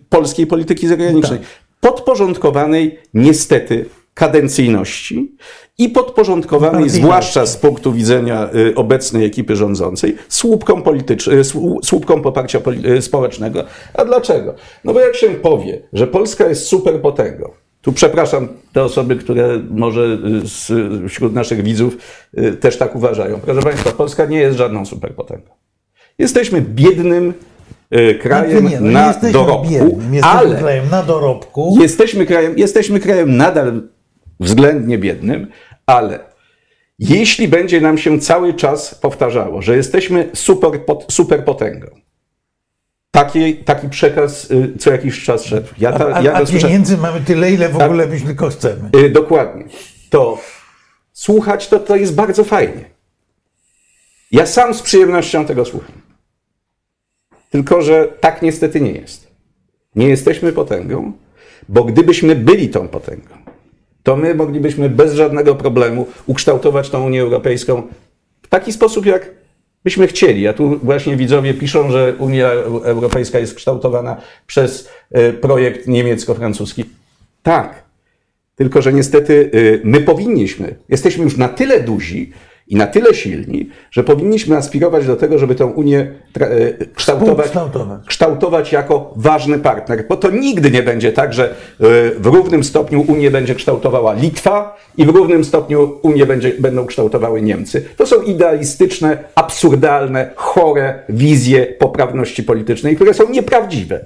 polskiej 0.08 0.46
polityki 0.46 0.88
zagranicznej. 0.88 1.38
Tak. 1.38 1.48
Podporządkowanej 1.80 2.98
niestety 3.14 3.86
kadencyjności 4.14 5.36
i 5.80 5.88
podporządkowanej, 5.88 6.90
zwłaszcza 6.90 7.46
z 7.46 7.56
punktu 7.56 7.92
widzenia 7.92 8.50
obecnej 8.74 9.24
ekipy 9.24 9.56
rządzącej, 9.56 10.16
słupkom, 10.28 10.82
politycz- 10.82 11.30
słupkom 11.82 12.22
poparcia 12.22 12.60
społecznego. 13.00 13.64
A 13.94 14.04
dlaczego? 14.04 14.54
No 14.84 14.92
bo 14.92 15.00
jak 15.00 15.16
się 15.16 15.28
powie, 15.28 15.82
że 15.92 16.06
Polska 16.06 16.48
jest 16.48 16.66
superpotęgą, 16.66 17.50
tu 17.82 17.92
przepraszam 17.92 18.48
te 18.72 18.84
osoby, 18.84 19.16
które 19.16 19.60
może 19.70 20.18
z, 20.44 20.72
wśród 21.10 21.34
naszych 21.34 21.62
widzów 21.62 21.96
y, 22.38 22.52
też 22.52 22.78
tak 22.78 22.96
uważają. 22.96 23.40
Proszę 23.40 23.62
Państwa, 23.62 23.90
Polska 23.90 24.24
nie 24.24 24.38
jest 24.38 24.58
żadną 24.58 24.86
superpotęgą. 24.86 25.50
Jesteśmy 26.18 26.60
biednym 26.60 27.34
y, 27.94 28.14
krajem 28.14 28.68
nie, 28.68 28.80
no 28.80 28.90
na 28.90 29.14
dorobku, 29.32 29.68
biednym, 29.70 30.24
ale 30.24 30.56
krajem 30.56 30.84
na 30.90 31.02
dorobku. 31.02 31.78
Jesteśmy 31.80 32.26
krajem, 32.26 32.58
jesteśmy 32.58 33.00
krajem 33.00 33.36
nadal 33.36 33.82
względnie 34.40 34.98
biednym, 34.98 35.46
ale 35.90 36.18
jeśli 36.98 37.48
będzie 37.48 37.80
nam 37.80 37.98
się 37.98 38.20
cały 38.20 38.54
czas 38.54 38.94
powtarzało, 38.94 39.62
że 39.62 39.76
jesteśmy 39.76 40.30
super, 40.34 40.70
superpotęgą, 41.08 41.86
Taki, 43.10 43.56
taki 43.56 43.88
przekaz 43.88 44.50
y, 44.50 44.78
co 44.78 44.92
jakiś 44.92 45.24
czas 45.24 45.44
szedł. 45.44 45.68
Ja 45.78 45.92
ta, 45.92 46.14
a, 46.14 46.22
ja 46.22 46.32
a 46.32 46.46
pieniędzy 46.46 46.98
mamy 46.98 47.20
tyle, 47.20 47.52
ile 47.52 47.68
w 47.68 47.82
ogóle 47.82 48.06
byśmy 48.06 48.26
tylko 48.26 48.48
chcemy. 48.48 48.90
Y, 48.96 49.10
dokładnie. 49.10 49.64
To 50.10 50.38
słuchać 51.12 51.68
to, 51.68 51.80
to 51.80 51.96
jest 51.96 52.14
bardzo 52.14 52.44
fajnie. 52.44 52.84
Ja 54.32 54.46
sam 54.46 54.74
z 54.74 54.82
przyjemnością 54.82 55.44
tego 55.44 55.64
słucham. 55.64 56.02
Tylko, 57.50 57.82
że 57.82 58.08
tak 58.20 58.42
niestety 58.42 58.80
nie 58.80 58.92
jest. 58.92 59.30
Nie 59.94 60.08
jesteśmy 60.08 60.52
potęgą, 60.52 61.12
bo 61.68 61.84
gdybyśmy 61.84 62.34
byli 62.34 62.68
tą 62.68 62.88
potęgą, 62.88 63.34
to 64.02 64.16
my 64.16 64.34
moglibyśmy 64.34 64.90
bez 64.90 65.14
żadnego 65.14 65.54
problemu 65.54 66.06
ukształtować 66.26 66.90
tą 66.90 67.06
Unię 67.06 67.22
Europejską 67.22 67.82
w 68.42 68.48
taki 68.48 68.72
sposób, 68.72 69.06
jak 69.06 69.30
byśmy 69.84 70.06
chcieli. 70.06 70.48
A 70.48 70.52
tu 70.52 70.78
właśnie 70.82 71.16
widzowie 71.16 71.54
piszą, 71.54 71.90
że 71.90 72.14
Unia 72.18 72.50
Europejska 72.84 73.38
jest 73.38 73.54
kształtowana 73.54 74.16
przez 74.46 74.88
e, 75.10 75.32
projekt 75.32 75.86
niemiecko-francuski. 75.86 76.84
Tak. 77.42 77.82
Tylko, 78.56 78.82
że 78.82 78.92
niestety 78.92 79.50
e, 79.52 79.80
my 79.84 80.00
powinniśmy, 80.00 80.74
jesteśmy 80.88 81.24
już 81.24 81.36
na 81.36 81.48
tyle 81.48 81.80
duzi, 81.80 82.32
i 82.70 82.76
na 82.76 82.86
tyle 82.86 83.14
silni, 83.14 83.68
że 83.90 84.04
powinniśmy 84.04 84.56
aspirować 84.56 85.06
do 85.06 85.16
tego, 85.16 85.38
żeby 85.38 85.54
tę 85.54 85.66
Unię 85.66 86.14
e, 86.40 86.86
kształtować, 86.94 87.50
kształtować 88.06 88.72
jako 88.72 89.14
ważny 89.16 89.58
partner. 89.58 90.04
Bo 90.08 90.16
to 90.16 90.30
nigdy 90.30 90.70
nie 90.70 90.82
będzie 90.82 91.12
tak, 91.12 91.32
że 91.32 91.50
e, 91.50 91.54
w 92.18 92.26
równym 92.26 92.64
stopniu 92.64 93.04
Unię 93.08 93.30
będzie 93.30 93.54
kształtowała 93.54 94.14
Litwa 94.14 94.76
i 94.96 95.04
w 95.04 95.08
równym 95.08 95.44
stopniu 95.44 95.98
Unię 96.02 96.26
będzie, 96.26 96.52
będą 96.58 96.86
kształtowały 96.86 97.42
Niemcy. 97.42 97.84
To 97.96 98.06
są 98.06 98.22
idealistyczne, 98.22 99.24
absurdalne, 99.34 100.30
chore 100.36 101.02
wizje 101.08 101.66
poprawności 101.66 102.42
politycznej, 102.42 102.96
które 102.96 103.14
są 103.14 103.30
nieprawdziwe. 103.30 104.04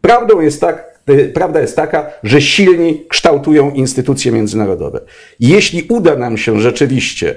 Prawdą 0.00 0.40
jest 0.40 0.60
tak, 0.60 1.00
e, 1.06 1.24
Prawda 1.24 1.60
jest 1.60 1.76
taka, 1.76 2.10
że 2.22 2.40
silni 2.40 3.04
kształtują 3.08 3.70
instytucje 3.70 4.32
międzynarodowe. 4.32 5.00
Jeśli 5.40 5.82
uda 5.88 6.16
nam 6.16 6.38
się 6.38 6.60
rzeczywiście 6.60 7.34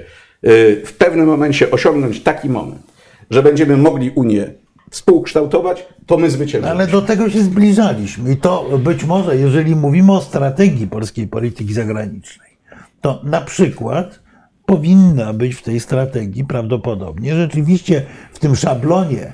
w 0.84 0.92
pewnym 0.98 1.26
momencie 1.26 1.70
osiągnąć 1.70 2.22
taki 2.22 2.48
moment, 2.48 2.92
że 3.30 3.42
będziemy 3.42 3.76
mogli 3.76 4.10
Unię 4.10 4.54
współkształtować, 4.90 5.86
to 6.06 6.16
my 6.16 6.30
zwyciężymy. 6.30 6.70
Ale 6.70 6.86
do 6.86 7.02
tego 7.02 7.30
się 7.30 7.42
zbliżaliśmy 7.42 8.32
i 8.32 8.36
to 8.36 8.78
być 8.78 9.04
może, 9.04 9.36
jeżeli 9.36 9.76
mówimy 9.76 10.12
o 10.12 10.20
strategii 10.20 10.86
polskiej 10.86 11.28
polityki 11.28 11.74
zagranicznej, 11.74 12.50
to 13.00 13.20
na 13.24 13.40
przykład 13.40 14.20
powinna 14.66 15.32
być 15.32 15.54
w 15.54 15.62
tej 15.62 15.80
strategii 15.80 16.44
prawdopodobnie 16.44 17.34
rzeczywiście 17.34 18.02
w 18.32 18.38
tym 18.38 18.56
szablonie 18.56 19.32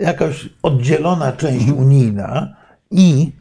jakaś 0.00 0.48
oddzielona 0.62 1.32
część 1.32 1.68
mhm. 1.68 1.78
unijna 1.86 2.56
i 2.90 3.32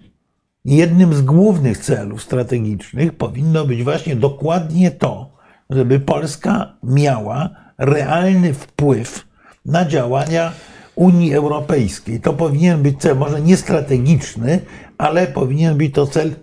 jednym 0.66 1.14
z 1.14 1.22
głównych 1.22 1.78
celów 1.78 2.24
strategicznych 2.24 3.14
powinno 3.14 3.66
być 3.66 3.84
właśnie 3.84 4.16
dokładnie 4.16 4.92
to, 4.92 5.31
żeby 5.72 6.00
Polska 6.00 6.74
miała 6.84 7.50
realny 7.78 8.54
wpływ 8.54 9.28
na 9.66 9.86
działania 9.86 10.52
Unii 10.96 11.34
Europejskiej. 11.34 12.22
To 12.22 12.34
powinien 12.34 12.82
być 12.82 13.00
cel, 13.00 13.18
może 13.18 13.42
nie 13.42 13.58
strategiczny, 13.58 14.60
ale 14.98 15.28
powinien 15.28 15.78
być 15.78 15.94
to 15.94 16.08
cel 16.08 16.36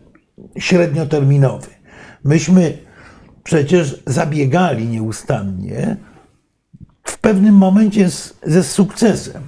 średnioterminowy. 0.58 1.66
Myśmy 2.24 2.78
przecież 3.44 4.02
zabiegali 4.06 4.86
nieustannie, 4.86 5.96
w 7.04 7.18
pewnym 7.18 7.54
momencie 7.54 8.10
z, 8.10 8.34
ze 8.46 8.64
sukcesem, 8.64 9.42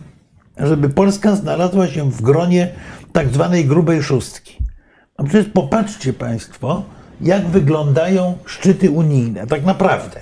żeby 0.57 0.89
Polska 0.89 1.37
znalazła 1.37 1.89
się 1.89 2.11
w 2.11 2.23
gronie 2.23 2.73
tak 3.13 3.29
zwanej 3.29 3.65
grubej 3.65 4.03
szóstki. 4.03 4.57
No 5.19 5.25
przecież 5.25 5.53
popatrzcie 5.53 6.13
Państwo, 6.13 6.85
jak 7.21 7.47
wyglądają 7.47 8.39
szczyty 8.47 8.91
unijne, 8.91 9.47
tak 9.47 9.65
naprawdę. 9.65 10.21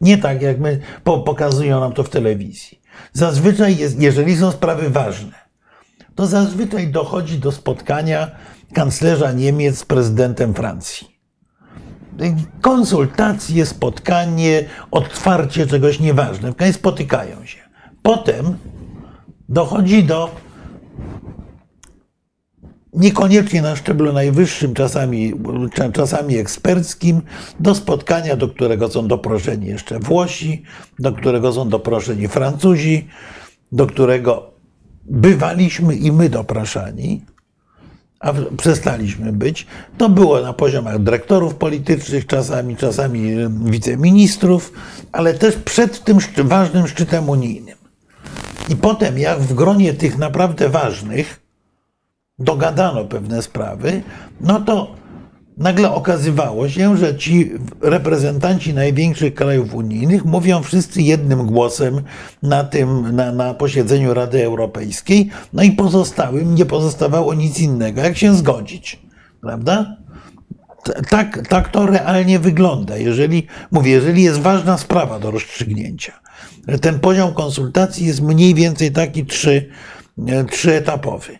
Nie 0.00 0.18
tak, 0.18 0.42
jak 0.42 0.58
my 0.58 0.80
pokazują 1.04 1.80
nam 1.80 1.92
to 1.92 2.02
w 2.02 2.08
telewizji. 2.08 2.80
Zazwyczaj, 3.12 3.76
jest, 3.76 4.00
jeżeli 4.00 4.36
są 4.36 4.50
sprawy 4.50 4.90
ważne, 4.90 5.32
to 6.14 6.26
zazwyczaj 6.26 6.88
dochodzi 6.88 7.38
do 7.38 7.52
spotkania 7.52 8.30
kanclerza 8.74 9.32
Niemiec 9.32 9.78
z 9.78 9.84
prezydentem 9.84 10.54
Francji. 10.54 11.14
Konsultacje, 12.60 13.66
spotkanie, 13.66 14.64
otwarcie 14.90 15.66
czegoś 15.66 16.00
nieważne. 16.00 16.52
Spotykają 16.72 17.46
się. 17.46 17.58
Potem 18.02 18.58
dochodzi 19.48 20.04
do 20.04 20.30
niekoniecznie 22.94 23.62
na 23.62 23.76
szczeblu 23.76 24.12
najwyższym, 24.12 24.74
czasami, 24.74 25.32
czasami 25.92 26.36
eksperckim, 26.36 27.22
do 27.60 27.74
spotkania, 27.74 28.36
do 28.36 28.48
którego 28.48 28.88
są 28.88 29.08
doproszeni 29.08 29.66
jeszcze 29.66 29.98
Włosi, 29.98 30.62
do 30.98 31.12
którego 31.12 31.52
są 31.52 31.68
doproszeni 31.68 32.28
Francuzi, 32.28 33.08
do 33.72 33.86
którego 33.86 34.50
bywaliśmy 35.04 35.96
i 35.96 36.12
my 36.12 36.28
dopraszani, 36.28 37.24
a 38.20 38.32
przestaliśmy 38.56 39.32
być. 39.32 39.66
To 39.98 40.08
było 40.08 40.40
na 40.40 40.52
poziomach 40.52 40.98
dyrektorów 40.98 41.54
politycznych, 41.54 42.26
czasami, 42.26 42.76
czasami 42.76 43.36
wiceministrów, 43.64 44.72
ale 45.12 45.34
też 45.34 45.56
przed 45.56 46.04
tym 46.04 46.18
ważnym 46.44 46.88
szczytem 46.88 47.28
unijnym. 47.28 47.78
I 48.68 48.76
potem, 48.76 49.18
jak 49.18 49.40
w 49.40 49.54
gronie 49.54 49.94
tych 49.94 50.18
naprawdę 50.18 50.68
ważnych, 50.68 51.43
dogadano 52.38 53.04
pewne 53.04 53.42
sprawy, 53.42 54.02
no 54.40 54.60
to 54.60 54.94
nagle 55.58 55.94
okazywało 55.94 56.68
się, 56.68 56.96
że 56.96 57.16
ci 57.16 57.50
reprezentanci 57.80 58.74
największych 58.74 59.34
krajów 59.34 59.74
unijnych 59.74 60.24
mówią 60.24 60.62
wszyscy 60.62 61.02
jednym 61.02 61.46
głosem 61.46 62.02
na 62.42 62.64
tym, 62.64 63.16
na, 63.16 63.32
na 63.32 63.54
posiedzeniu 63.54 64.14
Rady 64.14 64.44
Europejskiej, 64.44 65.30
no 65.52 65.62
i 65.62 65.72
pozostałym 65.72 66.54
nie 66.54 66.66
pozostawało 66.66 67.34
nic 67.34 67.60
innego, 67.60 68.00
jak 68.00 68.16
się 68.16 68.34
zgodzić. 68.34 69.02
Prawda? 69.40 69.96
Tak, 71.10 71.48
tak 71.48 71.68
to 71.68 71.86
realnie 71.86 72.38
wygląda. 72.38 72.96
Jeżeli, 72.96 73.46
mówię, 73.70 73.92
jeżeli 73.92 74.22
jest 74.22 74.40
ważna 74.40 74.78
sprawa 74.78 75.20
do 75.20 75.30
rozstrzygnięcia, 75.30 76.12
ten 76.80 77.00
poziom 77.00 77.34
konsultacji 77.34 78.06
jest 78.06 78.22
mniej 78.22 78.54
więcej 78.54 78.92
taki 78.92 79.26
trzy, 79.26 79.70
trzyetapowy. 80.50 81.38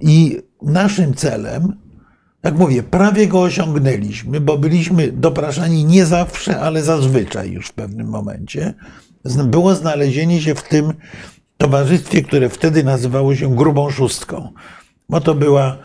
I 0.00 0.36
naszym 0.62 1.14
celem, 1.14 1.76
jak 2.42 2.58
mówię, 2.58 2.82
prawie 2.82 3.26
go 3.26 3.40
osiągnęliśmy, 3.40 4.40
bo 4.40 4.58
byliśmy 4.58 5.12
dopraszani 5.12 5.84
nie 5.84 6.06
zawsze, 6.06 6.60
ale 6.60 6.82
zazwyczaj 6.82 7.50
już 7.50 7.68
w 7.68 7.72
pewnym 7.72 8.08
momencie, 8.08 8.74
było 9.44 9.74
znalezienie 9.74 10.40
się 10.40 10.54
w 10.54 10.62
tym 10.62 10.92
towarzystwie, 11.58 12.22
które 12.22 12.48
wtedy 12.48 12.84
nazywało 12.84 13.34
się 13.34 13.56
grubą 13.56 13.90
szóstką. 13.90 14.52
Bo 15.08 15.20
to 15.20 15.34
była 15.34 15.78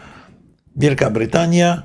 Wielka 0.75 1.09
Brytania, 1.09 1.83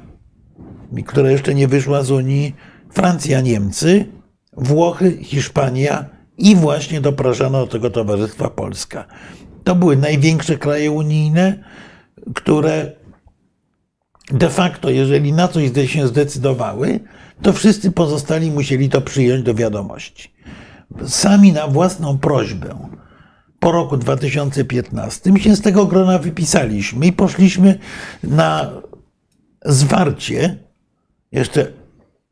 która 1.07 1.31
jeszcze 1.31 1.55
nie 1.55 1.69
wyszła 1.69 2.03
z 2.03 2.11
Unii, 2.11 2.55
Francja, 2.91 3.41
Niemcy, 3.41 4.05
Włochy, 4.53 5.19
Hiszpania 5.23 6.05
i 6.39 6.57
właśnie 6.57 7.01
dopraszano 7.01 7.61
do 7.61 7.67
tego 7.67 7.91
towarzystwa 7.91 8.51
Polska. 8.51 9.05
To 9.67 9.75
były 9.75 9.97
największe 9.97 10.59
kraje 10.59 10.91
unijne, 10.91 11.65
które 12.35 12.93
de 14.31 14.51
facto, 14.51 14.91
jeżeli 14.91 15.33
na 15.33 15.49
coś 15.49 15.71
się 15.87 16.09
zdecydowały, 16.09 17.01
to 17.43 17.53
wszyscy 17.53 17.93
pozostali 17.93 18.51
musieli 18.51 18.89
to 18.89 19.01
przyjąć 19.01 19.43
do 19.43 19.55
wiadomości. 19.55 20.35
Sami 21.07 21.53
na 21.53 21.67
własną 21.67 22.19
prośbę 22.19 22.89
po 23.61 23.73
roku 23.73 23.97
2015 23.97 25.39
się 25.39 25.57
z 25.57 25.61
tego 25.61 25.87
grona 25.87 26.19
wypisaliśmy 26.19 27.07
i 27.07 27.13
poszliśmy 27.13 27.79
na 28.23 28.71
zwarcie. 29.65 30.57
Jeszcze 31.33 31.73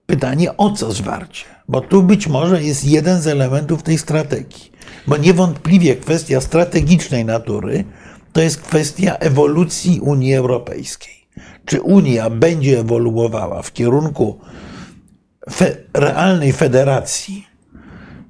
pytanie, 0.06 0.56
o 0.56 0.70
co 0.70 0.92
zwarcie? 0.92 1.44
Bo 1.68 1.80
tu 1.80 2.02
być 2.02 2.26
może 2.26 2.62
jest 2.62 2.84
jeden 2.84 3.22
z 3.22 3.26
elementów 3.26 3.82
tej 3.82 3.98
strategii. 3.98 4.73
Bo 5.06 5.16
niewątpliwie 5.16 5.96
kwestia 5.96 6.40
strategicznej 6.40 7.24
natury 7.24 7.84
to 8.32 8.40
jest 8.40 8.60
kwestia 8.60 9.16
ewolucji 9.16 10.00
Unii 10.00 10.34
Europejskiej. 10.34 11.14
Czy 11.64 11.80
Unia 11.80 12.30
będzie 12.30 12.80
ewoluowała 12.80 13.62
w 13.62 13.72
kierunku 13.72 14.40
fe 15.50 15.76
realnej 15.94 16.52
federacji, 16.52 17.46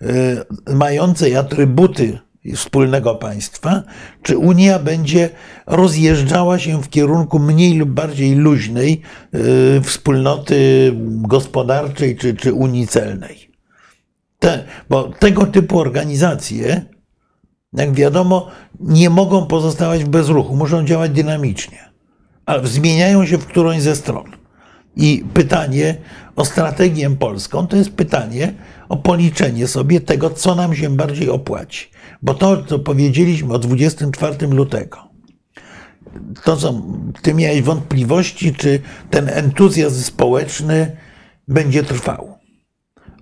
yy, 0.01 0.75
mającej 0.75 1.37
atrybuty 1.37 2.19
wspólnego 2.55 3.15
państwa, 3.15 3.83
czy 4.23 4.39
Unia 4.39 4.79
będzie 4.79 5.31
rozjeżdżała 5.67 6.59
się 6.59 6.83
w 6.83 6.89
kierunku 6.89 7.39
mniej 7.39 7.75
lub 7.75 7.91
bardziej 7.91 8.35
luźnej 8.35 9.03
yy, 9.33 9.81
wspólnoty 9.81 10.93
gospodarczej 11.07 12.17
czy, 12.17 12.35
czy 12.35 12.53
Unii 12.53 12.87
celnej. 12.87 13.54
Te, 14.45 14.65
bo 14.91 15.09
tego 15.19 15.47
typu 15.47 15.79
organizacje, 15.79 16.85
jak 17.73 17.93
wiadomo, 17.93 18.51
nie 18.81 19.11
mogą 19.11 19.47
pozostawać 19.47 20.05
w 20.05 20.09
bezruchu, 20.09 20.57
muszą 20.57 20.85
działać 20.85 21.11
dynamicznie, 21.11 21.79
ale 22.47 22.67
zmieniają 22.67 23.27
się 23.27 23.39
w 23.39 23.47
którąś 23.47 23.83
ze 23.83 23.97
stron. 23.97 24.25
I 24.97 25.25
pytanie 25.35 25.97
o 26.37 26.45
strategię 26.45 27.17
polską 27.17 27.67
to 27.67 27.77
jest 27.77 27.91
pytanie 27.91 28.55
o 28.89 28.97
policzenie 28.97 29.67
sobie 29.67 30.01
tego, 30.01 30.31
co 30.31 30.55
nam 30.55 30.75
się 30.75 30.97
bardziej 30.97 31.31
opłaci. 31.31 31.91
Bo 32.23 32.35
to, 32.35 32.65
co 32.65 32.79
powiedzieliśmy 32.79 33.55
o 33.55 33.59
24 33.59 34.47
lutego, 34.47 34.99
to, 36.45 36.57
co 36.57 36.83
ty 37.23 37.35
miałeś 37.35 37.63
wątpliwości, 37.63 38.55
czy 38.55 38.81
ten 39.11 39.29
entuzjazm 39.29 40.03
społeczny 40.03 40.97
będzie 41.49 41.83
trwał. 41.83 42.34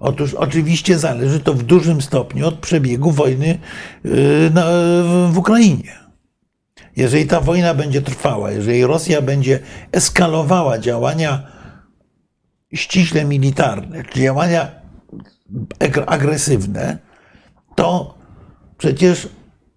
Otóż 0.03 0.35
oczywiście 0.35 0.99
zależy 0.99 1.41
to 1.41 1.55
w 1.55 1.63
dużym 1.63 2.03
stopniu 2.03 2.47
od 2.47 2.55
przebiegu 2.55 3.11
wojny 3.11 3.47
yy, 3.47 4.11
w 5.31 5.35
Ukrainie. 5.37 5.93
Jeżeli 6.97 7.27
ta 7.27 7.41
wojna 7.41 7.75
będzie 7.75 8.03
trwała, 8.03 8.51
jeżeli 8.51 8.87
Rosja 8.87 9.23
będzie 9.23 9.59
eskalowała 9.93 10.79
działania 10.79 11.47
ściśle 12.75 13.25
militarne, 13.25 14.03
czy 14.05 14.21
działania 14.21 14.71
agresywne, 16.07 16.99
to 17.75 18.15
przecież 18.79 19.29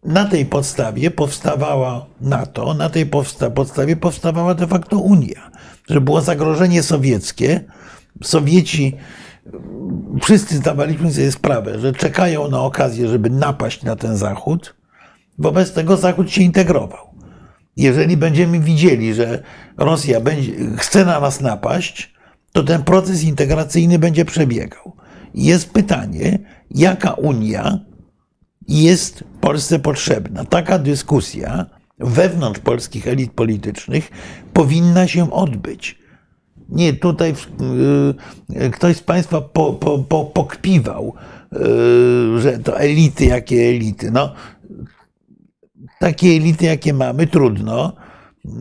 na 0.04 0.26
tej 0.26 0.46
podstawie 0.46 1.12
powstawała 1.12 2.06
NATO, 2.22 2.74
na 2.74 2.90
tej 2.90 3.06
podstawie 3.56 3.96
powstawała 3.96 4.54
de 4.54 4.68
facto 4.68 4.98
Unia. 4.98 5.52
Że 5.90 6.02
było 6.02 6.22
zagrożenie 6.22 6.84
sowieckie. 6.84 7.64
Sowieci, 8.24 8.98
wszyscy 10.22 10.58
zdawaliśmy 10.58 11.14
sobie 11.14 11.32
sprawę, 11.32 11.80
że 11.80 11.94
czekają 11.94 12.48
na 12.48 12.62
okazję, 12.62 13.08
żeby 13.08 13.30
napaść 13.30 13.84
na 13.84 13.96
ten 13.96 14.18
Zachód. 14.18 14.76
Wobec 15.38 15.74
tego 15.74 15.98
Zachód 15.98 16.32
się 16.32 16.42
integrował. 16.42 17.08
Jeżeli 17.78 18.18
będziemy 18.18 18.60
widzieli, 18.60 19.14
że 19.14 19.44
Rosja 19.78 20.22
będzie, 20.22 20.52
chce 20.78 21.06
na 21.06 21.20
nas 21.20 21.42
napaść, 21.42 22.14
to 22.52 22.64
ten 22.64 22.84
proces 22.84 23.24
integracyjny 23.24 24.00
będzie 24.00 24.26
przebiegał. 24.26 24.96
Jest 25.34 25.70
pytanie, 25.70 26.40
jaka 26.72 27.14
Unia 27.14 27.80
jest 28.68 29.24
Polsce 29.42 29.80
potrzebna. 29.80 30.46
Taka 30.46 30.80
dyskusja 30.80 31.66
wewnątrz 32.00 32.60
polskich 32.60 33.08
elit 33.08 33.32
politycznych 33.32 34.12
powinna 34.54 35.08
się 35.08 35.32
odbyć. 35.32 36.05
Nie, 36.76 36.94
tutaj 36.94 37.34
yy, 38.50 38.70
ktoś 38.70 38.98
z 38.98 39.02
Państwa 39.02 39.42
po, 39.42 39.74
po, 39.74 40.00
po, 40.00 40.26
pokpiwał, 40.26 41.14
yy, 41.52 42.42
że 42.42 42.60
to 42.60 42.80
elity, 42.80 43.26
jakie 43.26 43.70
elity. 43.70 44.12
No, 44.12 44.34
takie 46.00 46.28
elity, 46.28 46.66
jakie 46.66 46.94
mamy, 46.94 47.28
trudno, 47.28 47.94
yy, 48.46 48.60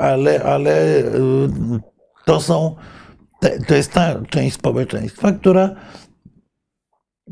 ale, 0.00 0.44
ale 0.44 1.02
to 2.24 2.40
są, 2.40 2.76
to 3.66 3.74
jest 3.74 3.92
ta 3.92 4.20
część 4.30 4.56
społeczeństwa, 4.56 5.32
która 5.32 5.70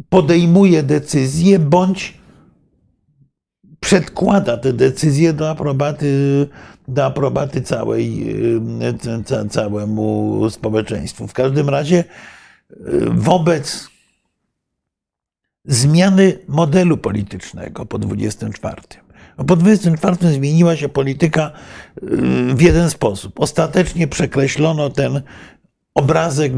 podejmuje 0.08 0.82
decyzje 0.82 1.58
bądź 1.58 2.23
przedkłada 3.84 4.56
te 4.56 4.72
decyzje 4.72 5.32
do 5.32 5.50
aprobaty, 5.50 6.08
do 6.88 7.04
aprobaty 7.04 7.62
całej, 7.62 8.36
e, 9.40 9.48
całemu 9.48 10.50
społeczeństwu. 10.50 11.28
W 11.28 11.32
każdym 11.32 11.68
razie 11.68 11.98
e, 11.98 12.74
wobec 13.10 13.88
zmiany 15.64 16.38
modelu 16.48 16.96
politycznego 16.96 17.86
po 17.86 17.98
24. 17.98 18.82
Po 19.46 19.56
24 19.56 20.16
zmieniła 20.32 20.76
się 20.76 20.88
polityka 20.88 21.42
e, 21.42 21.50
w 22.54 22.60
jeden 22.60 22.90
sposób. 22.90 23.40
Ostatecznie 23.40 24.08
przekreślono 24.08 24.90
ten 24.90 25.22
obrazek 25.94 26.52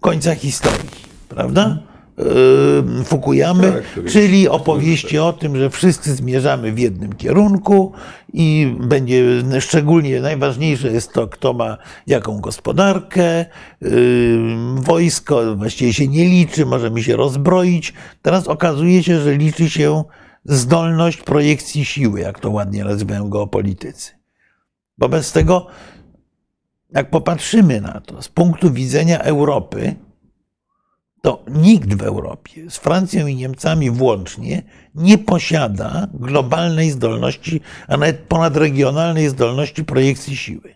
końca 0.00 0.34
historii, 0.34 0.90
prawda? 1.28 1.78
Yy, 2.18 3.04
Fukuyamy, 3.04 3.72
tak, 3.72 4.04
czyli 4.12 4.48
opowieści 4.48 5.18
o 5.18 5.32
tym, 5.32 5.56
że 5.56 5.70
wszyscy 5.70 6.14
zmierzamy 6.14 6.72
w 6.72 6.78
jednym 6.78 7.12
kierunku 7.12 7.92
i 8.32 8.74
będzie 8.80 9.24
szczególnie 9.60 10.20
najważniejsze 10.20 10.92
jest 10.92 11.12
to, 11.12 11.28
kto 11.28 11.52
ma 11.52 11.76
jaką 12.06 12.40
gospodarkę, 12.40 13.46
yy, 13.80 14.38
wojsko 14.74 15.56
właściwie 15.56 15.92
się 15.92 16.08
nie 16.08 16.24
liczy, 16.24 16.66
możemy 16.66 17.02
się 17.02 17.16
rozbroić. 17.16 17.92
Teraz 18.22 18.48
okazuje 18.48 19.02
się, 19.02 19.20
że 19.20 19.36
liczy 19.36 19.70
się 19.70 20.04
zdolność 20.44 21.16
projekcji 21.16 21.84
siły, 21.84 22.20
jak 22.20 22.40
to 22.40 22.50
ładnie 22.50 22.84
nazywają 22.84 23.30
geopolitycy. 23.30 24.12
Wobec 24.98 25.32
tego, 25.32 25.66
jak 26.90 27.10
popatrzymy 27.10 27.80
na 27.80 28.00
to 28.00 28.22
z 28.22 28.28
punktu 28.28 28.70
widzenia 28.70 29.18
Europy, 29.18 29.94
to 31.22 31.44
nikt 31.48 31.94
w 31.94 32.02
Europie, 32.02 32.70
z 32.70 32.76
Francją 32.76 33.26
i 33.26 33.36
Niemcami 33.36 33.90
włącznie, 33.90 34.62
nie 34.94 35.18
posiada 35.18 36.08
globalnej 36.14 36.90
zdolności, 36.90 37.60
a 37.88 37.96
nawet 37.96 38.18
ponadregionalnej 38.18 39.28
zdolności 39.28 39.84
projekcji 39.84 40.36
siły. 40.36 40.74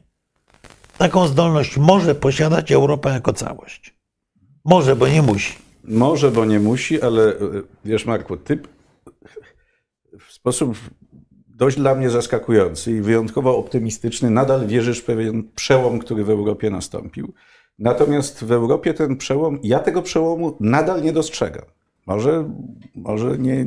Taką 0.99 1.27
zdolność 1.27 1.77
może 1.77 2.15
posiadać 2.15 2.73
Europa 2.73 3.11
jako 3.13 3.33
całość. 3.33 3.95
Może, 4.65 4.97
bo 4.97 5.09
nie 5.09 5.23
musi. 5.23 5.53
Może, 5.85 6.31
bo 6.31 6.45
nie 6.45 6.61
musi, 6.61 7.03
ale 7.03 7.23
e, 7.29 7.39
wiesz, 7.85 8.07
Marku, 8.07 8.37
ty 8.37 8.59
w 10.19 10.33
sposób 10.33 10.77
dość 11.49 11.77
dla 11.77 11.95
mnie 11.95 12.11
zaskakujący 12.11 12.93
i 12.93 13.01
wyjątkowo 13.01 13.57
optymistyczny 13.57 14.31
nadal 14.31 14.67
wierzysz 14.67 14.99
w 14.99 15.05
pewien 15.05 15.43
przełom, 15.55 15.99
który 15.99 16.25
w 16.25 16.31
Europie 16.31 16.71
nastąpił. 16.71 17.33
Natomiast 17.83 18.45
w 18.45 18.53
Europie 18.53 18.95
ten 18.95 19.17
przełom, 19.17 19.59
ja 19.63 19.79
tego 19.79 20.03
przełomu 20.03 20.57
nadal 20.61 21.03
nie 21.03 21.13
dostrzegam. 21.13 21.65
Może, 22.07 22.51
może 22.95 23.39
nie, 23.39 23.67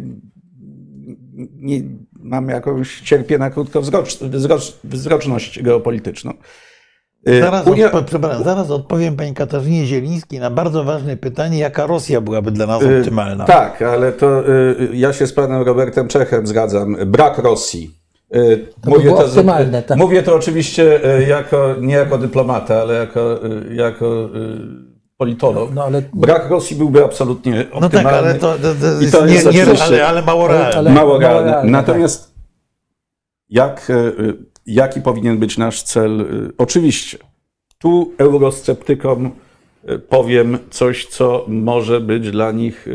nie 1.55 1.81
mam 2.19 2.49
jakąś, 2.49 3.01
cierpię 3.01 3.37
na 3.37 3.49
krótkowzroczność 3.49 5.63
geopolityczną. 5.63 6.33
Y, 7.29 7.41
zaraz, 7.41 7.67
Unia... 7.67 7.91
odpo- 7.91 8.43
zaraz 8.43 8.71
odpowiem 8.71 9.15
pani 9.15 9.33
Katarzynie 9.33 9.85
Zielińskiej 9.85 10.39
na 10.39 10.49
bardzo 10.49 10.83
ważne 10.83 11.17
pytanie, 11.17 11.57
jaka 11.57 11.87
Rosja 11.87 12.21
byłaby 12.21 12.51
dla 12.51 12.65
nas 12.65 12.81
y, 12.81 12.99
optymalna. 12.99 13.45
Tak, 13.45 13.81
ale 13.81 14.11
to 14.11 14.49
y, 14.49 14.89
ja 14.93 15.13
się 15.13 15.27
z 15.27 15.33
panem 15.33 15.61
Robertem 15.61 16.07
Czechem 16.07 16.47
zgadzam. 16.47 16.95
Brak 17.05 17.37
Rosji 17.37 18.04
to 18.81 18.89
mówię, 18.89 19.09
to, 19.09 19.17
optymalne, 19.17 19.83
tak. 19.83 19.97
mówię 19.97 20.23
to 20.23 20.35
oczywiście 20.35 21.03
e, 21.15 21.23
jako, 21.23 21.75
nie 21.79 21.95
jako 21.95 22.17
dyplomata, 22.17 22.81
ale 22.81 22.93
jako, 22.93 23.45
e, 23.45 23.75
jako 23.75 24.29
politolog. 25.17 25.73
No, 25.73 25.83
ale... 25.83 26.01
Brak 26.13 26.49
Rosji 26.49 26.77
byłby 26.77 27.03
absolutnie 27.03 27.59
optymalny. 27.59 27.81
No 27.81 27.89
tak, 27.89 28.05
ale 28.05 28.35
to, 28.35 28.53
to, 28.57 28.57
to, 28.57 29.17
to 29.17 29.25
jest, 29.27 29.45
nie, 29.45 29.65
nie, 29.65 29.81
ale, 29.81 30.07
ale 30.07 30.21
mało 30.21 30.47
realne. 30.47 30.77
Ale, 30.77 30.91
mało 30.91 31.19
realne. 31.19 31.51
realne 31.51 31.71
Natomiast 31.71 32.23
tak. 32.23 32.33
jak, 33.49 33.91
jaki 34.65 35.01
powinien 35.01 35.37
być 35.37 35.57
nasz 35.57 35.83
cel? 35.83 36.25
Oczywiście, 36.57 37.17
tu 37.77 38.11
eurosceptykom 38.17 39.31
powiem 40.09 40.57
coś, 40.69 41.05
co 41.05 41.45
może 41.47 42.01
być 42.01 42.31
dla 42.31 42.51
nich 42.51 42.87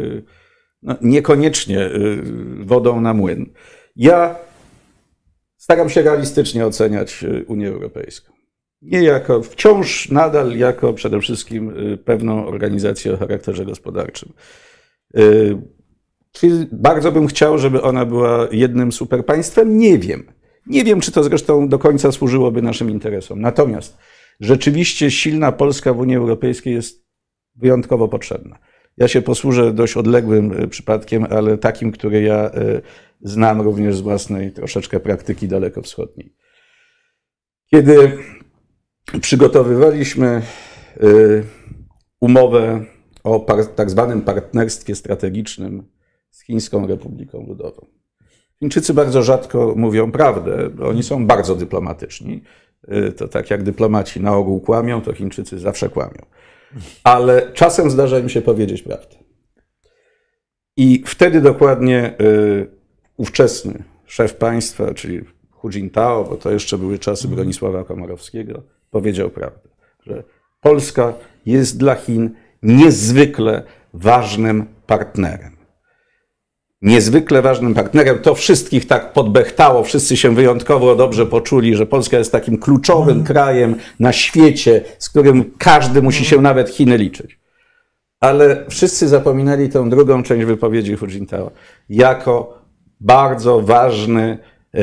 no, 0.82 0.94
niekoniecznie 1.00 1.80
y, 1.80 2.22
wodą 2.64 3.00
na 3.00 3.14
młyn. 3.14 3.46
Ja 3.96 4.34
staram 5.70 5.90
się 5.90 6.02
realistycznie 6.02 6.66
oceniać 6.66 7.24
y, 7.24 7.44
Unię 7.48 7.68
Europejską. 7.68 8.32
Nie 8.82 9.02
jako, 9.02 9.42
wciąż 9.42 10.10
nadal 10.10 10.56
jako 10.56 10.92
przede 10.92 11.20
wszystkim 11.20 11.92
y, 11.92 11.96
pewną 11.96 12.46
organizację 12.46 13.12
o 13.12 13.16
charakterze 13.16 13.64
gospodarczym. 13.64 14.32
Czy 16.32 16.68
bardzo 16.72 17.12
bym 17.12 17.26
chciał, 17.26 17.58
żeby 17.58 17.82
ona 17.82 18.06
była 18.06 18.48
jednym 18.52 18.92
superpaństwem? 18.92 19.78
Nie 19.78 19.98
wiem. 19.98 20.32
Nie 20.66 20.84
wiem, 20.84 21.00
czy 21.00 21.12
to 21.12 21.24
zresztą 21.24 21.68
do 21.68 21.78
końca 21.78 22.12
służyłoby 22.12 22.62
naszym 22.62 22.90
interesom. 22.90 23.40
Natomiast 23.40 23.98
rzeczywiście 24.40 25.10
silna 25.10 25.52
Polska 25.52 25.94
w 25.94 25.98
Unii 25.98 26.16
Europejskiej 26.16 26.74
jest 26.74 27.06
wyjątkowo 27.56 28.08
potrzebna. 28.08 28.58
Ja 28.96 29.08
się 29.08 29.22
posłużę 29.22 29.72
dość 29.72 29.96
odległym 29.96 30.52
e, 30.52 30.68
przypadkiem, 30.68 31.26
ale 31.30 31.58
takim, 31.58 31.92
który 31.92 32.22
ja 32.22 32.34
e, 32.34 32.80
znam 33.22 33.60
również 33.60 33.96
z 33.96 34.00
własnej 34.00 34.52
troszeczkę 34.52 35.00
praktyki 35.00 35.48
dalekowschodniej. 35.48 36.34
Kiedy 37.70 38.18
przygotowywaliśmy 39.20 40.26
e, 40.28 40.42
umowę 42.20 42.84
o 43.24 43.46
tak 43.76 43.90
zwanym 43.90 44.22
partnerstwie 44.22 44.94
strategicznym 44.94 45.82
z 46.30 46.42
Chińską 46.44 46.86
Republiką 46.86 47.46
Ludową. 47.46 47.86
Chińczycy 48.58 48.94
bardzo 48.94 49.22
rzadko 49.22 49.74
mówią 49.76 50.12
prawdę, 50.12 50.70
oni 50.82 51.02
są 51.02 51.26
bardzo 51.26 51.56
dyplomatyczni. 51.56 52.42
To 53.16 53.28
tak 53.28 53.50
jak 53.50 53.62
dyplomaci 53.62 54.20
na 54.20 54.36
ogół 54.36 54.60
kłamią, 54.60 55.02
to 55.02 55.12
Chińczycy 55.12 55.58
zawsze 55.58 55.88
kłamią 55.88 56.22
ale 57.04 57.52
czasem 57.52 57.90
zdarza 57.90 58.18
im 58.18 58.28
się 58.28 58.42
powiedzieć 58.42 58.82
prawdę. 58.82 59.16
I 60.76 61.02
wtedy 61.06 61.40
dokładnie 61.40 62.14
y, 62.20 62.70
ówczesny 63.16 63.84
szef 64.06 64.34
państwa, 64.34 64.94
czyli 64.94 65.20
Hu 65.50 65.70
Jintao, 65.70 66.24
bo 66.24 66.36
to 66.36 66.50
jeszcze 66.50 66.78
były 66.78 66.98
czasy 66.98 67.24
mhm. 67.24 67.34
Bronisława 67.36 67.84
Komorowskiego, 67.84 68.62
powiedział 68.90 69.30
prawdę, 69.30 69.68
że 70.06 70.24
Polska 70.60 71.14
jest 71.46 71.78
dla 71.78 71.94
Chin 71.94 72.30
niezwykle 72.62 73.62
ważnym 73.94 74.66
partnerem 74.86 75.59
niezwykle 76.82 77.42
ważnym 77.42 77.74
partnerem. 77.74 78.18
To 78.18 78.34
wszystkich 78.34 78.86
tak 78.86 79.12
podbechtało, 79.12 79.84
wszyscy 79.84 80.16
się 80.16 80.34
wyjątkowo 80.34 80.96
dobrze 80.96 81.26
poczuli, 81.26 81.76
że 81.76 81.86
Polska 81.86 82.18
jest 82.18 82.32
takim 82.32 82.58
kluczowym 82.58 83.14
mm. 83.14 83.24
krajem 83.24 83.74
na 84.00 84.12
świecie, 84.12 84.84
z 84.98 85.08
którym 85.08 85.50
każdy 85.58 86.02
musi 86.02 86.24
się 86.24 86.40
nawet 86.40 86.70
Chiny 86.70 86.96
liczyć. 86.96 87.38
Ale 88.20 88.64
wszyscy 88.70 89.08
zapominali 89.08 89.68
tę 89.68 89.88
drugą 89.88 90.22
część 90.22 90.46
wypowiedzi 90.46 90.96
Hu 90.96 91.06
Jintao 91.06 91.50
jako 91.88 92.58
bardzo 93.00 93.60
ważny, 93.60 94.38
e, 94.74 94.80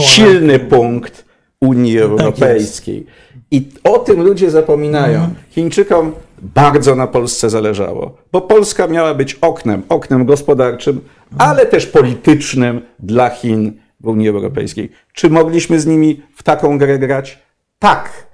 silny 0.00 0.58
punkt 0.58 1.24
Unii 1.60 1.94
tak 1.94 2.02
Europejskiej. 2.02 3.06
I 3.50 3.68
o 3.84 3.98
tym 3.98 4.22
ludzie 4.22 4.50
zapominają. 4.50 5.18
Mhm. 5.18 5.34
Chińczykom 5.50 6.12
bardzo 6.42 6.94
na 6.94 7.06
Polsce 7.06 7.50
zależało, 7.50 8.16
bo 8.32 8.40
Polska 8.40 8.86
miała 8.86 9.14
być 9.14 9.34
oknem, 9.34 9.82
oknem 9.88 10.26
gospodarczym, 10.26 11.00
ale 11.38 11.66
też 11.66 11.86
politycznym 11.86 12.80
dla 12.98 13.30
Chin 13.30 13.72
w 14.00 14.06
Unii 14.06 14.28
Europejskiej. 14.28 14.90
Czy 15.12 15.30
mogliśmy 15.30 15.80
z 15.80 15.86
nimi 15.86 16.22
w 16.36 16.42
taką 16.42 16.78
grę 16.78 16.98
grać? 16.98 17.38
Tak. 17.78 18.26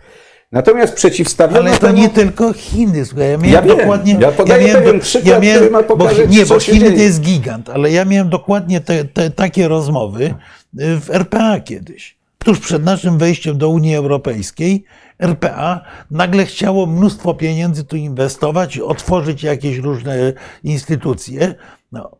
Natomiast 0.52 0.94
przeciwstawiono 0.94 1.60
Ale 1.60 1.78
to 1.78 1.86
temu... 1.86 1.98
nie 1.98 2.08
tylko 2.08 2.52
Chiny, 2.52 3.04
słuchaj. 3.04 3.30
Ja 3.30 3.38
miałem 3.38 3.68
ja 3.68 3.76
dokładnie. 3.76 4.16
Ja 4.20 4.32
podaję 4.32 4.68
ja 4.68 4.74
pewien 4.74 5.00
przykład, 5.00 5.26
ja 5.26 5.40
miałem, 5.40 5.56
który 5.56 5.70
ma 5.70 5.82
pokazać, 5.82 6.26
bo, 6.26 6.34
Nie, 6.34 6.46
bo 6.46 6.60
Chiny 6.60 6.92
to 6.92 6.98
jest 6.98 7.20
gigant, 7.20 7.68
ale 7.68 7.90
ja 7.90 8.04
miałem 8.04 8.28
dokładnie 8.28 8.80
te, 8.80 9.04
te, 9.04 9.30
takie 9.30 9.68
rozmowy 9.68 10.34
w 10.74 11.10
RPA 11.10 11.60
kiedyś. 11.60 12.21
Tuż 12.44 12.60
przed 12.60 12.84
naszym 12.84 13.18
wejściem 13.18 13.58
do 13.58 13.68
Unii 13.68 13.94
Europejskiej 13.94 14.84
RPA 15.18 15.84
nagle 16.10 16.46
chciało 16.46 16.86
mnóstwo 16.86 17.34
pieniędzy 17.34 17.84
tu 17.84 17.96
inwestować, 17.96 18.78
otworzyć 18.78 19.42
jakieś 19.42 19.78
różne 19.78 20.32
instytucje. 20.64 21.54
No, 21.92 22.10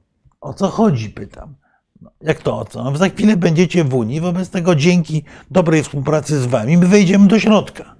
o 0.40 0.54
co 0.54 0.68
chodzi, 0.68 1.10
pytam. 1.10 1.54
No, 2.00 2.10
jak 2.20 2.42
to 2.42 2.58
o 2.58 2.64
co? 2.64 2.84
No, 2.84 2.96
za 2.96 3.08
chwilę 3.08 3.36
będziecie 3.36 3.84
w 3.84 3.94
Unii, 3.94 4.20
wobec 4.20 4.50
tego 4.50 4.74
dzięki 4.74 5.24
dobrej 5.50 5.82
współpracy 5.82 6.40
z 6.40 6.46
wami 6.46 6.76
my 6.76 6.86
wejdziemy 6.86 7.28
do 7.28 7.38
środka. 7.38 7.96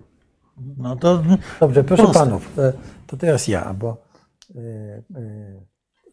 No 0.77 0.97
to 0.97 1.23
Dobrze, 1.61 1.85
proszę 1.85 2.03
proste. 2.03 2.21
panów, 2.21 2.53
to 3.07 3.17
teraz 3.17 3.49
ja, 3.49 3.75
bo 3.75 3.97
e, 4.55 4.59
e, 4.61 5.03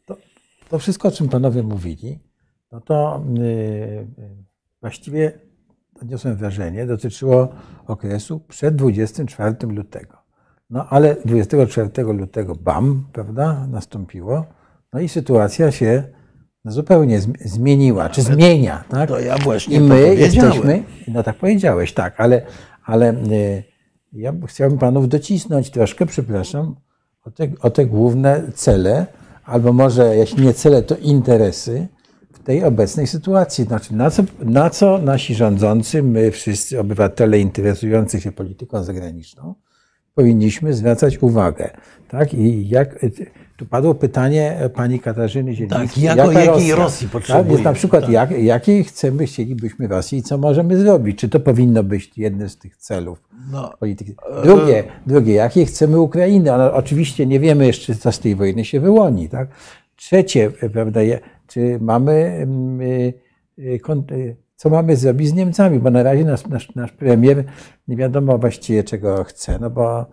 to, 0.05 0.17
to 0.69 0.79
wszystko, 0.79 1.07
o 1.07 1.11
czym 1.11 1.29
panowie 1.29 1.63
mówili, 1.63 2.19
no 2.71 2.81
to 2.81 3.23
właściwie 4.81 5.48
odniosłem 6.01 6.35
wrażenie, 6.35 6.85
dotyczyło 6.85 7.47
okresu 7.87 8.39
przed 8.39 8.75
24 8.75 9.55
lutego. 9.61 10.17
No 10.69 10.85
ale 10.89 11.15
24 11.25 12.03
lutego 12.03 12.55
bam, 12.55 13.05
prawda, 13.13 13.67
nastąpiło, 13.67 14.45
no 14.93 14.99
i 14.99 15.09
sytuacja 15.09 15.71
się 15.71 16.03
zupełnie 16.65 17.19
zmieniła, 17.45 18.09
czy 18.09 18.21
zmienia. 18.21 18.83
Tak? 18.89 19.09
To 19.09 19.19
ja 19.19 19.37
właśnie 19.37 19.75
I 19.75 19.79
my 19.79 20.15
jesteśmy, 20.15 20.83
no 21.07 21.23
tak 21.23 21.37
powiedziałeś, 21.37 21.93
tak, 21.93 22.21
ale, 22.21 22.41
ale 22.85 23.13
y, 23.13 23.63
ja 24.13 24.33
chciałbym 24.47 24.79
panów 24.79 25.09
docisnąć 25.09 25.69
troszkę, 25.69 26.05
przepraszam, 26.05 26.75
o 27.25 27.31
te, 27.31 27.47
o 27.61 27.69
te 27.69 27.85
główne 27.85 28.41
cele, 28.55 29.05
albo 29.45 29.73
może 29.73 30.15
jeśli 30.15 30.45
nie 30.45 30.53
cele, 30.53 30.83
to 30.83 30.95
interesy, 30.95 31.87
tej 32.49 32.63
obecnej 32.63 33.07
sytuacji. 33.07 33.63
Znaczy, 33.63 33.95
na 33.95 34.09
co, 34.09 34.23
na 34.39 34.69
co 34.69 34.97
nasi 34.97 35.35
rządzący, 35.35 36.03
my 36.03 36.31
wszyscy 36.31 36.79
obywatele 36.79 37.39
interesujący 37.39 38.21
się 38.21 38.31
polityką 38.31 38.83
zagraniczną, 38.83 39.55
powinniśmy 40.15 40.73
zwracać 40.73 41.17
uwagę. 41.17 41.69
Tak? 42.07 42.33
I 42.33 42.69
jak, 42.69 43.05
tu 43.57 43.65
padło 43.65 43.95
pytanie 43.95 44.69
pani 44.73 44.99
Katarzyny 44.99 45.53
Zielińskiej. 45.53 46.07
Tak, 46.07 46.17
jakiej 46.17 46.47
Rosja, 46.47 46.75
Rosji 46.75 47.09
potrzebujemy? 47.09 47.49
Tak? 47.49 47.51
Jest 47.51 47.63
na 47.63 47.73
przykład, 47.73 48.03
tak. 48.03 48.11
jak, 48.11 48.31
jakiej 48.31 48.83
chcemy, 48.83 49.25
chcielibyśmy 49.25 49.87
Rosji 49.87 50.17
i 50.17 50.23
co 50.23 50.37
możemy 50.37 50.77
zrobić? 50.77 51.19
Czy 51.19 51.29
to 51.29 51.39
powinno 51.39 51.83
być 51.83 52.11
jednym 52.17 52.49
z 52.49 52.57
tych 52.57 52.77
celów 52.77 53.21
no, 53.51 53.73
polityki? 53.79 54.13
Drugie, 54.43 54.83
drugie 55.07 55.33
jakiej 55.33 55.65
chcemy 55.65 55.99
Ukrainy? 55.99 56.53
Ona, 56.53 56.73
oczywiście 56.73 57.25
nie 57.25 57.39
wiemy 57.39 57.67
jeszcze, 57.67 57.95
co 57.95 58.11
z 58.11 58.19
tej 58.19 58.35
wojny 58.35 58.65
się 58.65 58.79
wyłoni. 58.79 59.29
Tak? 59.29 59.47
Trzecie, 59.99 60.51
prawda, 60.73 60.99
czy 61.47 61.77
mamy, 61.81 62.13
mm, 62.13 62.81
y, 62.81 63.13
y, 63.59 63.79
y, 64.11 64.35
co 64.55 64.69
mamy 64.69 64.95
zrobić 64.95 65.27
z 65.27 65.33
Niemcami, 65.33 65.79
bo 65.79 65.89
na 65.91 66.03
razie 66.03 66.25
nasz, 66.25 66.47
nasz, 66.47 66.75
nasz 66.75 66.91
premier 66.91 67.43
nie 67.87 67.95
wiadomo 67.95 68.37
właściwie 68.37 68.83
czego 68.83 69.23
chce, 69.23 69.59
no 69.61 69.69
bo 69.69 70.05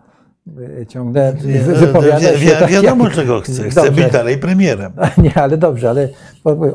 ciągle 0.87 1.33
wypowiada 1.59 2.19
się. 2.19 2.37
Wi 2.37 2.47
tak, 2.49 2.69
wiadomo, 2.69 3.03
jak... 3.03 3.13
czego 3.13 3.41
chce. 3.41 3.69
Chce 3.69 3.91
być 3.91 4.11
dalej 4.11 4.37
premierem. 4.37 4.93
Nie, 5.23 5.35
ale 5.35 5.57
dobrze, 5.57 5.89
ale, 5.89 6.09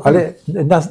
ale 0.03 0.33
nas, 0.45 0.89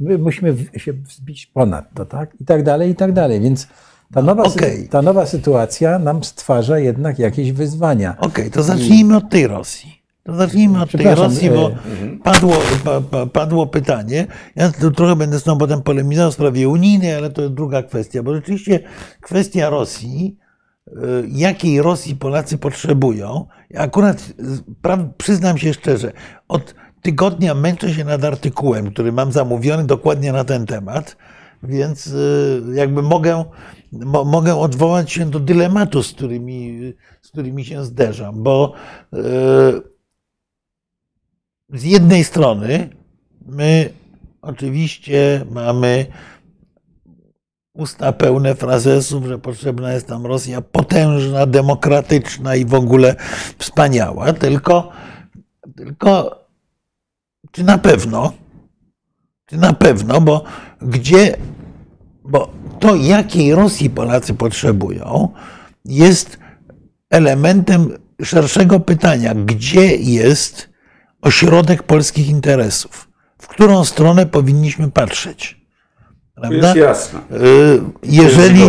my 0.00 0.18
musimy 0.18 0.56
się 0.76 0.92
wzbić 0.92 1.46
ponad 1.46 1.94
to, 1.94 2.06
tak? 2.06 2.40
I 2.40 2.44
tak 2.44 2.62
dalej, 2.62 2.90
i 2.90 2.94
tak 2.94 3.12
dalej. 3.12 3.40
Więc 3.40 3.68
ta 4.12 4.22
nowa, 4.22 4.42
okay. 4.42 4.88
ta 4.90 5.02
nowa 5.02 5.26
sytuacja 5.26 5.98
nam 5.98 6.24
stwarza 6.24 6.78
jednak 6.78 7.18
jakieś 7.18 7.52
wyzwania. 7.52 8.16
Okej, 8.18 8.28
okay, 8.28 8.50
to 8.50 8.62
zacznijmy 8.62 9.16
od 9.16 9.30
tej 9.30 9.46
Rosji. 9.46 9.97
To 10.28 10.34
zacznijmy 10.34 10.82
od 10.82 10.92
tej 10.92 11.14
Rosji, 11.14 11.50
bo 11.50 11.70
e, 11.70 11.74
padło, 12.24 12.56
padło 13.32 13.66
pytanie. 13.66 14.26
Ja 14.56 14.72
trochę 14.96 15.16
będę 15.16 15.40
z 15.40 15.42
tą 15.42 15.58
potem 15.58 15.82
polemizował 15.82 16.30
w 16.30 16.34
sprawie 16.34 16.68
unijnej, 16.68 17.14
ale 17.14 17.30
to 17.30 17.42
jest 17.42 17.54
druga 17.54 17.82
kwestia, 17.82 18.22
bo 18.22 18.34
rzeczywiście 18.34 18.80
kwestia 19.20 19.70
Rosji, 19.70 20.36
e, 20.86 20.92
jakiej 21.28 21.82
Rosji 21.82 22.16
Polacy 22.16 22.58
potrzebują. 22.58 23.46
Ja 23.70 23.80
akurat 23.80 24.32
przyznam 25.18 25.58
się 25.58 25.74
szczerze, 25.74 26.12
od 26.48 26.74
tygodnia 27.02 27.54
męczę 27.54 27.94
się 27.94 28.04
nad 28.04 28.24
artykułem, 28.24 28.90
który 28.90 29.12
mam 29.12 29.32
zamówiony 29.32 29.84
dokładnie 29.84 30.32
na 30.32 30.44
ten 30.44 30.66
temat, 30.66 31.16
więc 31.62 32.06
e, 32.06 32.74
jakby 32.74 33.02
mogę, 33.02 33.44
mogę 34.24 34.56
odwołać 34.56 35.12
się 35.12 35.26
do 35.26 35.40
dylematu, 35.40 36.02
z 36.02 36.12
którymi, 36.12 36.92
z 37.22 37.28
którymi 37.28 37.64
się 37.64 37.84
zderzam, 37.84 38.42
bo 38.42 38.72
z 41.72 41.82
jednej 41.84 42.24
strony 42.24 42.88
my 43.46 43.90
oczywiście 44.42 45.44
mamy 45.50 46.06
usta 47.74 48.12
pełne 48.12 48.54
frazesów, 48.54 49.26
że 49.26 49.38
potrzebna 49.38 49.92
jest 49.92 50.06
tam 50.06 50.26
Rosja 50.26 50.60
potężna, 50.60 51.46
demokratyczna 51.46 52.56
i 52.56 52.64
w 52.64 52.74
ogóle 52.74 53.16
wspaniała, 53.58 54.32
tylko, 54.32 54.92
tylko 55.76 56.40
czy 57.50 57.64
na 57.64 57.78
pewno, 57.78 58.32
czy 59.46 59.56
na 59.56 59.72
pewno, 59.72 60.20
bo 60.20 60.44
gdzie, 60.82 61.36
bo 62.24 62.50
to 62.80 62.96
jakiej 62.96 63.54
Rosji 63.54 63.90
Polacy 63.90 64.34
potrzebują 64.34 65.28
jest 65.84 66.38
elementem 67.10 67.98
szerszego 68.22 68.80
pytania, 68.80 69.34
gdzie 69.34 69.96
jest 69.96 70.68
ośrodek 71.22 71.82
polskich 71.82 72.28
interesów. 72.28 73.08
W 73.38 73.48
którą 73.48 73.84
stronę 73.84 74.26
powinniśmy 74.26 74.90
patrzeć? 74.90 75.60
Prawda? 76.34 76.56
Jest 76.56 76.76
jasne. 76.76 77.20
Y, 77.20 77.80
jeżeli, 78.02 78.62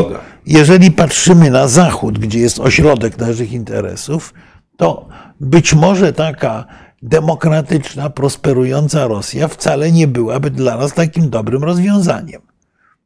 jeżeli 0.45 0.91
patrzymy 0.91 1.49
na 1.51 1.67
zachód, 1.67 2.19
gdzie 2.19 2.39
jest 2.39 2.59
ośrodek 2.59 3.17
naszych 3.17 3.51
interesów, 3.51 4.33
to 4.77 5.07
być 5.39 5.73
może 5.73 6.13
taka 6.13 6.65
demokratyczna, 7.01 8.09
prosperująca 8.09 9.07
Rosja 9.07 9.47
wcale 9.47 9.91
nie 9.91 10.07
byłaby 10.07 10.51
dla 10.51 10.77
nas 10.77 10.93
takim 10.93 11.29
dobrym 11.29 11.63
rozwiązaniem. 11.63 12.41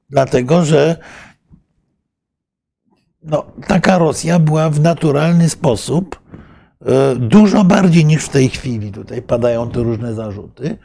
Dlatego, 0.10 0.66
że 0.66 0.98
no, 3.24 3.46
taka 3.68 3.98
Rosja 3.98 4.40
była 4.40 4.70
w 4.70 4.80
naturalny 4.80 5.50
sposób 5.50 6.23
dużo 7.16 7.64
bardziej 7.64 8.06
niż 8.06 8.26
w 8.26 8.30
tej 8.30 8.50
chwili, 8.50 8.92
tutaj 8.92 9.22
padają 9.22 9.70
te 9.70 9.80
różne 9.80 10.14
zarzuty, 10.14 10.78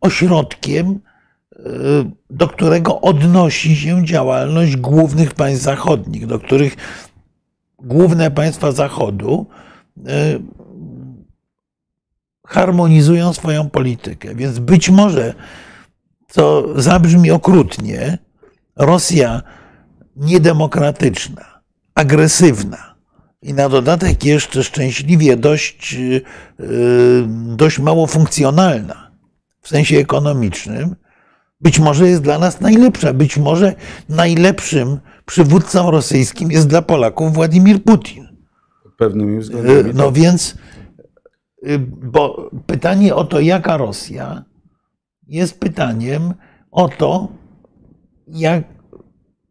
ośrodkiem, 0.00 1.00
e, 1.52 1.60
do 2.30 2.48
którego 2.48 3.00
odnosi 3.00 3.76
się 3.76 4.04
działalność 4.04 4.76
głównych 4.76 5.34
państw 5.34 5.64
zachodnich, 5.64 6.26
do 6.26 6.38
których 6.38 6.76
główne 7.78 8.30
państwa 8.30 8.72
Zachodu 8.72 9.46
e, 10.06 10.38
harmonizują 12.46 13.32
swoją 13.32 13.70
politykę. 13.70 14.34
Więc 14.34 14.58
być 14.58 14.90
może, 14.90 15.34
co 16.28 16.64
zabrzmi 16.82 17.30
okrutnie, 17.30 18.18
Rosja 18.76 19.42
niedemokratyczna, 20.16 21.60
agresywna 21.94 22.95
i 23.42 23.54
na 23.54 23.68
dodatek 23.68 24.24
jeszcze 24.24 24.64
szczęśliwie 24.64 25.36
dość, 25.36 25.92
yy, 25.92 26.24
dość 27.56 27.78
mało 27.78 28.06
funkcjonalna 28.06 29.10
w 29.60 29.68
sensie 29.68 29.98
ekonomicznym, 29.98 30.96
być 31.60 31.78
może 31.78 32.08
jest 32.08 32.22
dla 32.22 32.38
nas 32.38 32.60
najlepsza. 32.60 33.12
Być 33.12 33.38
może 33.38 33.74
najlepszym 34.08 34.98
przywódcą 35.26 35.90
rosyjskim 35.90 36.50
jest 36.50 36.68
dla 36.68 36.82
Polaków 36.82 37.34
Władimir 37.34 37.82
Putin. 37.82 38.28
Pewnymi 38.98 39.40
względami. 39.40 39.94
No 39.94 40.04
tak. 40.04 40.14
więc 40.14 40.56
Y, 41.66 41.78
bo 41.78 42.50
pytanie 42.66 43.14
o 43.14 43.24
to, 43.24 43.40
jaka 43.40 43.76
Rosja, 43.76 44.44
jest 45.26 45.60
pytaniem 45.60 46.34
o 46.70 46.88
to, 46.88 47.28
jak, 48.28 48.64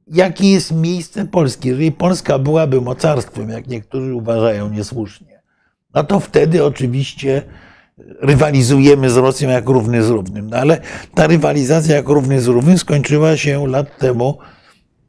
jakie 0.07 0.51
jest 0.51 0.71
miejsce 0.71 1.25
Polski. 1.25 1.67
Jeżeli 1.67 1.91
Polska 1.91 2.39
byłaby 2.39 2.81
mocarstwem, 2.81 3.49
jak 3.49 3.67
niektórzy 3.67 4.15
uważają 4.15 4.69
niesłusznie, 4.69 5.41
no 5.93 6.03
to 6.03 6.19
wtedy 6.19 6.65
oczywiście 6.65 7.41
rywalizujemy 8.21 9.09
z 9.09 9.17
Rosją 9.17 9.49
jak 9.49 9.69
równy 9.69 10.03
z 10.03 10.09
równym. 10.09 10.49
No 10.49 10.57
ale 10.57 10.81
ta 11.13 11.27
rywalizacja 11.27 11.95
jak 11.95 12.09
równy 12.09 12.41
z 12.41 12.47
równym 12.47 12.77
skończyła 12.77 13.37
się 13.37 13.67
lat 13.67 13.97
temu 13.97 14.37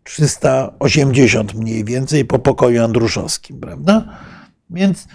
380 0.05 1.55
mniej 1.55 1.85
więcej 1.85 2.25
po 2.25 2.39
pokoju 2.39 2.85
andruszowskim, 2.85 3.61
prawda? 3.61 4.19
Więc 4.71 5.09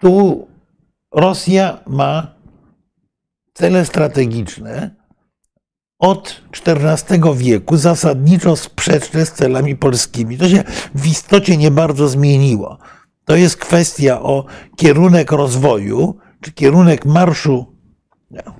tu 0.00 0.46
Rosja 1.12 1.80
ma 1.86 2.34
cele 3.54 3.84
strategiczne 3.84 4.94
od 6.02 6.42
XIV 6.66 7.36
wieku, 7.36 7.76
zasadniczo 7.76 8.56
sprzeczne 8.56 9.26
z 9.26 9.32
celami 9.32 9.76
polskimi. 9.76 10.38
To 10.38 10.48
się 10.48 10.64
w 10.94 11.06
istocie 11.06 11.56
nie 11.56 11.70
bardzo 11.70 12.08
zmieniło. 12.08 12.78
To 13.24 13.36
jest 13.36 13.56
kwestia 13.56 14.22
o 14.22 14.44
kierunek 14.76 15.32
rozwoju, 15.32 16.16
czy 16.40 16.52
kierunek 16.52 17.06
marszu, 17.06 17.66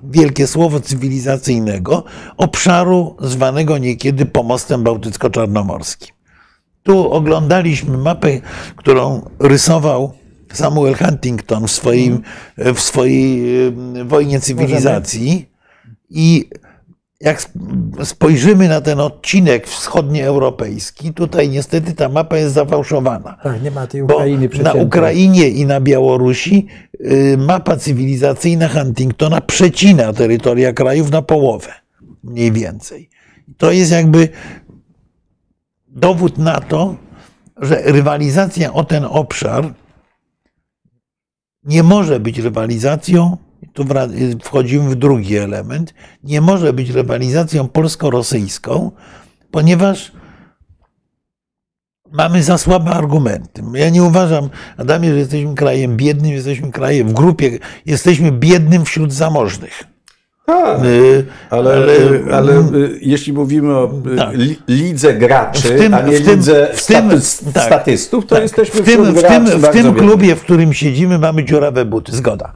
wielkie 0.03 0.47
słowo 0.47 0.81
cywilizacyjnego, 0.81 2.05
obszaru 2.37 3.17
zwanego 3.21 3.79
niekiedy 3.79 4.27
pomostem 4.27 4.85
bałtycko-czarnomorskim. 4.85 6.13
Tu 6.83 7.13
oglądaliśmy 7.13 7.99
mapę, 7.99 8.41
którą 8.77 9.31
rysował 9.39 10.13
Samuel 10.53 10.95
Huntington 10.95 11.67
w, 11.67 11.71
swoim, 11.71 12.23
w 12.57 12.81
swojej 12.81 13.43
wojnie 14.05 14.41
cywilizacji. 14.41 15.49
I 16.11 16.49
jak 17.23 17.43
spojrzymy 18.05 18.69
na 18.69 18.81
ten 18.81 19.01
odcinek 19.01 19.69
wschodnioeuropejski, 19.69 21.15
tutaj 21.15 21.49
niestety 21.49 21.95
ta 21.95 22.09
mapa 22.09 22.37
jest 22.37 22.55
zafałszowana. 22.55 23.37
Tak, 23.43 23.63
nie 23.63 23.71
ma 23.71 23.87
tej 23.87 24.03
Ukrainy 24.03 24.49
Na 24.63 24.73
Ukrainie 24.73 25.49
i 25.49 25.67
na 25.67 25.81
Białorusi 25.81 26.67
y, 27.01 27.37
mapa 27.39 27.77
cywilizacyjna 27.77 28.69
Huntingtona 28.69 29.41
przecina 29.41 30.13
terytoria 30.13 30.73
krajów 30.73 31.11
na 31.11 31.23
połowę, 31.23 31.73
mniej 32.25 32.53
więcej. 32.53 33.11
To 33.57 33.73
jest 33.73 33.93
jakby 33.93 34.29
dowód 35.89 36.39
na 36.39 36.61
to, 36.61 36.97
że 37.57 37.83
rywalizacja 37.85 38.73
o 38.73 38.85
ten 38.85 39.05
obszar 39.05 39.75
nie 41.65 41.83
może 41.83 42.21
być 42.21 42.39
rywalizacją, 42.39 43.37
tu 43.73 43.85
wchodzimy 44.43 44.91
w 44.91 44.95
drugi 44.95 45.37
element, 45.37 45.95
nie 46.25 46.41
może 46.41 46.73
być 46.73 46.91
rywalizacją 46.91 47.69
polsko-rosyjską, 47.69 48.91
ponieważ 49.51 50.13
mamy 52.13 52.43
za 52.43 52.59
słabe 52.59 52.91
argumenty. 52.91 53.63
Ja 53.75 53.91
nie 53.91 54.03
uważam, 54.03 54.51
Adamie, 54.77 55.11
że 55.11 55.19
jesteśmy 55.19 55.55
krajem 55.55 55.97
biednym, 55.97 56.33
jesteśmy 56.33 56.71
krajem 56.73 57.09
w 57.09 57.13
grupie, 57.13 57.59
jesteśmy 57.87 58.33
biednym 58.33 58.85
wśród 58.85 59.13
zamożnych. 59.13 59.92
Tak, 60.53 60.85
y, 60.85 61.25
ale, 61.51 61.75
ale, 61.75 61.93
y, 61.93 62.35
ale 62.35 62.53
y, 62.59 62.99
jeśli 63.03 63.33
mówimy 63.33 63.75
o 63.77 63.91
tak. 64.17 64.35
lidze 64.69 65.15
graczy, 65.15 65.69
tym, 65.69 65.95
a 65.95 66.01
nie 66.01 66.21
tym, 66.21 66.37
lidze 66.37 66.71
tym, 66.87 67.11
tak, 67.53 67.65
statystów, 67.65 68.27
to 68.27 68.35
tak, 68.35 68.43
jesteśmy 68.43 68.83
w 68.83 68.85
tym, 68.85 69.15
w 69.15 69.23
tym, 69.23 69.47
w 69.47 69.69
tym 69.69 69.95
klubie, 69.95 70.37
w 70.37 70.41
którym 70.41 70.73
siedzimy, 70.73 71.19
mamy 71.19 71.45
dziurawe 71.45 71.85
buty, 71.85 72.13
zgoda. 72.13 72.53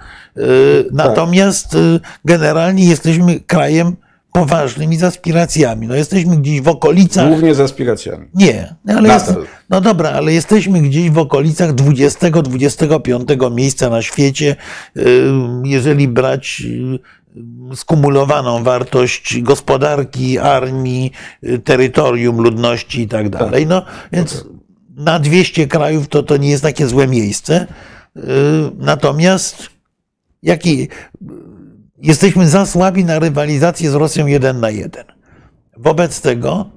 Natomiast 0.92 1.76
generalnie 2.24 2.84
jesteśmy 2.84 3.40
krajem 3.40 3.96
poważnym 4.32 4.92
i 4.92 4.96
z 4.96 5.04
aspiracjami. 5.04 5.86
No 5.86 5.94
jesteśmy 5.94 6.36
gdzieś 6.36 6.60
w 6.60 6.68
okolicach. 6.68 7.28
Głównie 7.28 7.54
z 7.54 7.60
aspiracjami. 7.60 8.26
Nie, 8.34 8.74
ale 8.88 9.08
jest, 9.08 9.34
no 9.70 9.80
dobra, 9.80 10.10
ale 10.10 10.32
jesteśmy 10.32 10.82
gdzieś 10.82 11.10
w 11.10 11.18
okolicach 11.18 11.74
20-25 11.74 13.54
miejsca 13.54 13.90
na 13.90 14.02
świecie, 14.02 14.56
jeżeli 15.64 16.08
brać 16.08 16.62
skumulowaną 17.74 18.62
wartość 18.62 19.42
gospodarki, 19.42 20.38
armii, 20.38 21.12
terytorium, 21.64 22.40
ludności 22.40 23.00
i 23.00 23.08
tak 23.08 23.28
dalej. 23.28 23.66
No, 23.66 23.82
więc 24.12 24.44
na 24.96 25.18
200 25.18 25.66
krajów 25.66 26.08
to, 26.08 26.22
to 26.22 26.36
nie 26.36 26.50
jest 26.50 26.62
takie 26.62 26.86
złe 26.86 27.06
miejsce. 27.06 27.66
Y, 28.16 28.20
natomiast 28.78 29.68
jaki, 30.42 30.88
jesteśmy 31.98 32.48
za 32.48 32.66
słabi 32.66 33.04
na 33.04 33.18
rywalizację 33.18 33.90
z 33.90 33.94
Rosją 33.94 34.26
jeden 34.26 34.60
na 34.60 34.70
jeden. 34.70 35.04
Wobec 35.76 36.20
tego 36.20 36.70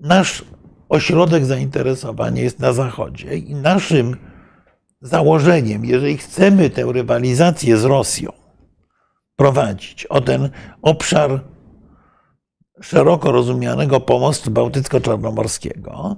nasz 0.00 0.44
ośrodek 0.88 1.44
zainteresowania 1.44 2.42
jest 2.42 2.58
na 2.58 2.72
Zachodzie 2.72 3.36
i 3.36 3.54
naszym 3.54 4.16
założeniem, 5.00 5.84
jeżeli 5.84 6.18
chcemy 6.18 6.70
tę 6.70 6.92
rywalizację 6.92 7.76
z 7.76 7.84
Rosją 7.84 8.41
prowadzić 9.36 10.06
o 10.06 10.20
ten 10.20 10.50
obszar 10.82 11.40
szeroko 12.80 13.32
rozumianego 13.32 14.00
pomostu 14.00 14.50
bałtycko-czarnomorskiego, 14.50 16.16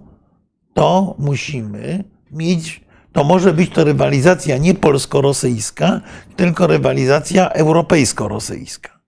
to 0.74 1.14
musimy 1.18 2.04
mieć, 2.30 2.84
to 3.12 3.24
może 3.24 3.52
być 3.52 3.70
to 3.70 3.84
rywalizacja 3.84 4.58
nie 4.58 4.74
polsko-rosyjska, 4.74 6.00
tylko 6.36 6.66
rywalizacja 6.66 7.48
europejsko-rosyjska. 7.48 9.00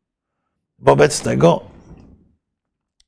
Wobec 0.78 1.20
tego 1.20 1.61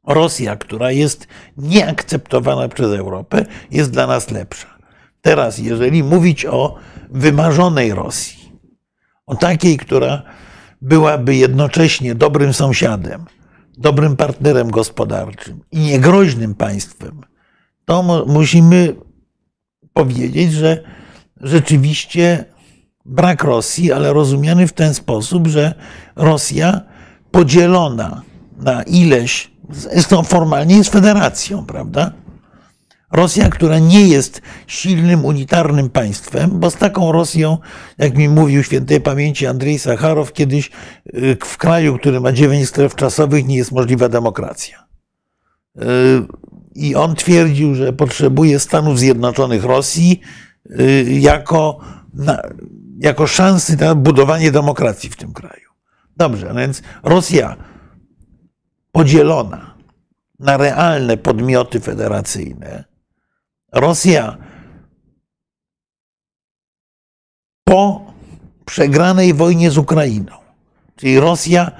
Rosja, 0.07 0.57
która 0.57 0.91
jest 0.91 1.27
nieakceptowana 1.57 2.69
przez 2.69 2.93
Europę, 2.93 3.47
jest 3.71 3.91
dla 3.91 4.07
nas 4.07 4.31
lepsza. 4.31 4.79
Teraz, 5.21 5.59
jeżeli 5.59 6.03
mówić 6.05 6.47
o 6.47 6.75
wymarzonej 7.11 7.95
Rosji, 7.95 8.53
o 9.27 9.37
takiej, 9.37 9.79
która 9.79 10.23
byłaby 10.83 11.37
jednocześnie 11.37 12.15
dobrym 12.15 12.53
sąsiadem, 12.53 13.25
dobrym 13.79 14.17
partnerem 14.17 14.71
gospodarczym 14.71 15.61
i 15.73 15.79
niegroźnym 15.79 16.55
państwem, 16.55 17.21
to 17.85 18.25
musimy 18.27 18.95
powiedzieć, 19.93 20.53
że 20.53 20.83
rzeczywiście 21.41 22.45
brak 23.05 23.45
Rosji, 23.45 23.93
ale 23.93 24.13
rozumiany 24.13 24.67
w 24.67 24.73
ten 24.73 24.95
sposób, 24.95 25.47
że 25.47 25.75
Rosja 26.17 26.81
podzielona 27.31 28.23
na 28.59 28.83
ileś, 28.83 29.51
zresztą 29.71 30.23
formalnie 30.23 30.77
jest 30.77 30.91
federacją, 30.91 31.67
prawda? 31.67 32.13
Rosja, 33.13 33.49
która 33.49 33.79
nie 33.79 34.09
jest 34.09 34.43
silnym, 34.67 35.25
unitarnym 35.25 35.91
państwem, 35.91 36.51
bo 36.61 36.71
z 36.71 36.75
taką 36.75 37.13
Rosją, 37.13 37.59
jak 37.99 38.17
mi 38.17 38.29
mówił 38.29 38.63
świętej 38.63 39.01
pamięci 39.01 39.47
Andrzej 39.47 39.79
Sacharow, 39.79 40.33
kiedyś 40.33 40.71
y, 41.15 41.37
w 41.45 41.59
kraju, 41.59 41.99
który 41.99 42.21
ma 42.21 42.33
dziewięć 42.33 42.69
stref 42.69 42.95
czasowych, 42.95 43.47
nie 43.47 43.57
jest 43.57 43.73
możliwa 43.73 44.09
demokracja. 44.09 44.85
Y, 45.77 45.83
I 46.75 46.95
on 46.95 47.15
twierdził, 47.15 47.75
że 47.75 47.93
potrzebuje 47.93 48.59
Stanów 48.59 48.99
Zjednoczonych 48.99 49.65
Rosji 49.65 50.21
y, 50.81 51.05
jako, 51.21 51.81
jako 52.99 53.27
szansy 53.27 53.77
na 53.77 53.95
budowanie 53.95 54.51
demokracji 54.51 55.11
w 55.11 55.17
tym 55.17 55.33
kraju. 55.33 55.69
Dobrze, 56.17 56.55
więc 56.57 56.83
Rosja 57.03 57.57
podzielona 58.93 59.75
na 60.39 60.57
realne 60.57 61.17
podmioty 61.17 61.81
federacyjne, 61.81 62.85
Rosja 63.73 64.37
po 67.65 68.13
przegranej 68.65 69.35
wojnie 69.35 69.71
z 69.71 69.79
Ukrainą, 69.79 70.33
czyli 70.97 71.21
Rosja 71.21 71.73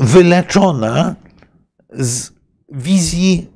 wyleczona 0.00 1.16
z 1.90 2.30
wizji 2.68 3.50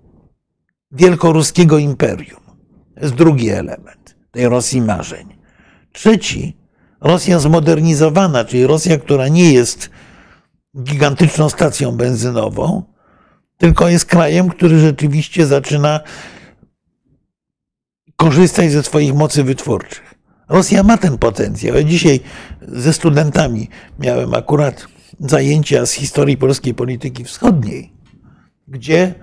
wielkoruskiego 0.92 1.78
imperium. 1.78 2.40
To 2.94 3.00
jest 3.00 3.14
drugi 3.14 3.50
element 3.50 4.16
tej 4.30 4.48
Rosji 4.48 4.80
marzeń. 4.80 5.36
Trzeci, 5.92 6.56
Rosja 7.00 7.38
zmodernizowana, 7.38 8.44
czyli 8.44 8.66
Rosja, 8.66 8.98
która 8.98 9.28
nie 9.28 9.52
jest 9.52 9.90
gigantyczną 10.82 11.48
stacją 11.48 11.92
benzynową, 11.92 12.82
tylko 13.58 13.88
jest 13.88 14.04
krajem, 14.04 14.48
który 14.48 14.78
rzeczywiście 14.78 15.46
zaczyna 15.46 16.00
korzystać 18.20 18.72
ze 18.72 18.82
swoich 18.82 19.14
mocy 19.14 19.44
wytwórczych. 19.44 20.14
Rosja 20.48 20.82
ma 20.82 20.98
ten 20.98 21.18
potencjał. 21.18 21.76
Ja 21.76 21.82
dzisiaj 21.82 22.20
ze 22.62 22.92
studentami 22.92 23.68
miałem 23.98 24.34
akurat 24.34 24.86
zajęcia 25.20 25.86
z 25.86 25.92
historii 25.92 26.36
polskiej 26.36 26.74
polityki 26.74 27.24
wschodniej, 27.24 27.92
gdzie 28.68 29.14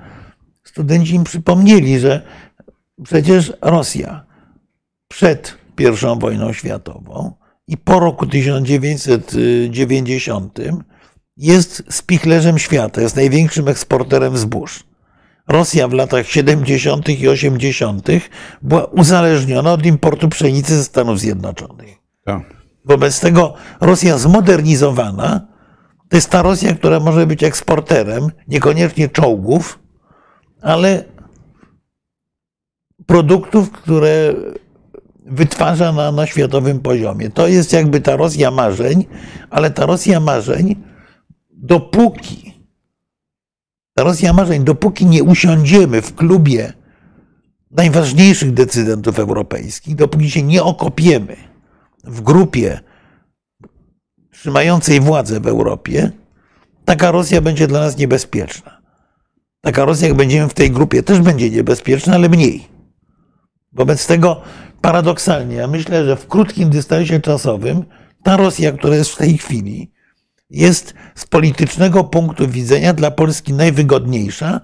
studenci 0.64 1.14
im 1.14 1.24
przypomnieli, 1.24 2.00
że 2.00 2.22
przecież 3.04 3.54
Rosja 3.62 4.26
przed 5.08 5.58
I 5.80 5.84
wojną 6.20 6.54
światową 6.54 7.34
i 7.68 7.78
po 7.78 8.00
roku 8.00 8.28
1990 8.28 10.60
jest 11.38 11.84
spichlerzem 11.90 12.60
świata, 12.60 13.02
jest 13.02 13.16
największym 13.16 13.68
eksporterem 13.68 14.38
zbóż. 14.38 14.87
Rosja 15.48 15.88
w 15.88 15.94
latach 15.94 16.28
70. 16.28 17.10
i 17.10 17.28
80. 17.28 18.08
była 18.62 18.86
uzależniona 18.86 19.74
od 19.74 19.86
importu 19.86 20.30
pszenicy 20.30 20.76
ze 20.76 20.84
Stanów 20.84 21.20
Zjednoczonych. 21.20 21.96
Tak. 22.26 22.42
Wobec 22.86 23.20
tego 23.20 23.54
Rosja 23.82 24.18
zmodernizowana 24.18 25.48
to 26.10 26.18
jest 26.18 26.30
ta 26.30 26.42
Rosja, 26.42 26.76
która 26.76 27.00
może 27.00 27.28
być 27.28 27.44
eksporterem, 27.44 28.30
niekoniecznie 28.48 29.10
czołgów, 29.10 29.80
ale 30.62 31.04
produktów, 33.06 33.72
które 33.72 34.34
wytwarza 35.26 35.92
na, 35.92 36.12
na 36.12 36.26
światowym 36.26 36.80
poziomie. 36.80 37.30
To 37.30 37.48
jest 37.48 37.74
jakby 37.74 38.02
ta 38.02 38.16
Rosja 38.16 38.52
marzeń, 38.52 39.06
ale 39.50 39.72
ta 39.72 39.86
Rosja 39.86 40.20
marzeń, 40.20 40.76
dopóki 41.52 42.47
Rosja 44.04 44.34
marzeń, 44.34 44.64
dopóki 44.64 45.06
nie 45.06 45.24
usiądziemy 45.24 46.02
w 46.02 46.16
klubie 46.16 46.74
najważniejszych 47.72 48.54
decydentów 48.54 49.20
europejskich, 49.20 49.96
dopóki 49.96 50.32
się 50.32 50.44
nie 50.44 50.64
okopiemy 50.64 51.36
w 52.04 52.22
grupie 52.22 52.80
trzymającej 54.32 55.00
władzę 55.00 55.40
w 55.40 55.48
Europie, 55.48 56.12
taka 56.86 57.12
Rosja 57.12 57.42
będzie 57.42 57.68
dla 57.68 57.80
nas 57.80 57.98
niebezpieczna. 57.98 58.82
Taka 59.62 59.86
Rosja, 59.86 60.08
jak 60.08 60.18
będziemy 60.18 60.50
w 60.50 60.54
tej 60.54 60.72
grupie, 60.72 61.04
też 61.04 61.20
będzie 61.20 61.50
niebezpieczna, 61.50 62.14
ale 62.14 62.30
mniej. 62.30 62.68
Wobec 63.74 64.08
tego 64.08 64.42
paradoksalnie, 64.82 65.56
ja 65.56 65.68
myślę, 65.68 66.06
że 66.06 66.16
w 66.16 66.28
krótkim 66.28 66.70
dystansie 66.70 67.20
czasowym 67.20 67.84
ta 68.24 68.38
Rosja, 68.38 68.72
która 68.72 68.96
jest 68.96 69.12
w 69.12 69.18
tej 69.18 69.38
chwili, 69.38 69.92
jest 70.50 70.94
z 71.16 71.26
politycznego 71.26 72.04
punktu 72.04 72.48
widzenia 72.48 72.94
dla 72.94 73.12
Polski 73.12 73.54
najwygodniejsza, 73.54 74.62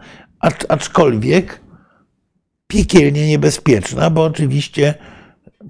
aczkolwiek 0.70 1.62
piekielnie 2.68 3.28
niebezpieczna, 3.28 4.10
bo 4.10 4.24
oczywiście 4.24 4.94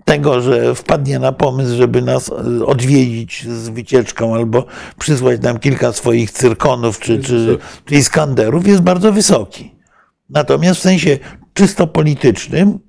tego, 0.06 0.42
że 0.42 0.76
wpadnie 0.76 1.20
na 1.20 1.32
pomysł, 1.32 1.76
żeby 1.76 2.02
nas 2.02 2.30
e, 2.30 2.66
odwiedzić 2.66 3.48
z 3.48 3.70
wycieczką 3.70 4.36
albo 4.36 4.66
przysłać 5.00 5.42
nam 5.42 5.60
kilka 5.60 5.94
swoich 5.94 6.32
cyrkonów 6.32 7.00
czy, 7.00 7.20
czy, 7.20 7.58
czy 7.86 7.96
Iskanderów, 7.96 8.68
jest 8.68 8.82
bardzo 8.82 9.14
wysoki. 9.14 9.76
Natomiast 10.30 10.80
w 10.80 10.84
sensie 10.84 11.20
czysto 11.54 11.88
politycznym 11.88 12.80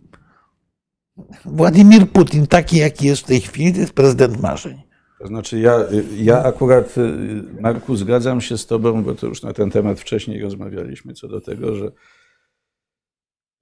Władimir 1.44 2.10
Putin, 2.10 2.46
taki 2.46 2.76
jaki 2.76 3.06
jest 3.06 3.22
w 3.22 3.26
tej 3.26 3.40
chwili, 3.40 3.72
to 3.72 3.80
jest 3.80 3.92
prezydent 3.92 4.40
marzeń. 4.40 4.82
To 5.24 5.28
znaczy, 5.28 5.60
ja, 5.60 5.84
ja 6.16 6.42
akurat, 6.42 6.98
y, 6.98 7.60
Marku, 7.60 7.96
zgadzam 7.96 8.40
się 8.40 8.58
z 8.58 8.66
Tobą, 8.66 9.02
bo 9.02 9.14
to 9.14 9.26
już 9.26 9.42
na 9.42 9.52
ten 9.52 9.70
temat 9.70 10.00
wcześniej 10.00 10.42
rozmawialiśmy, 10.42 11.14
co 11.14 11.28
do 11.28 11.40
tego, 11.40 11.76
że 11.76 11.92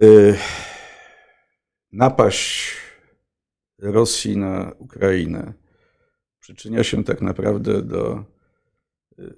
y, 0.03 0.35
napaść 1.93 2.77
Rosji 3.79 4.37
na 4.37 4.73
Ukrainę 4.79 5.53
przyczynia 6.41 6.85
się 6.85 7.05
tak 7.05 7.23
naprawdę 7.23 7.83
do 7.83 8.25
y, 9.19 9.35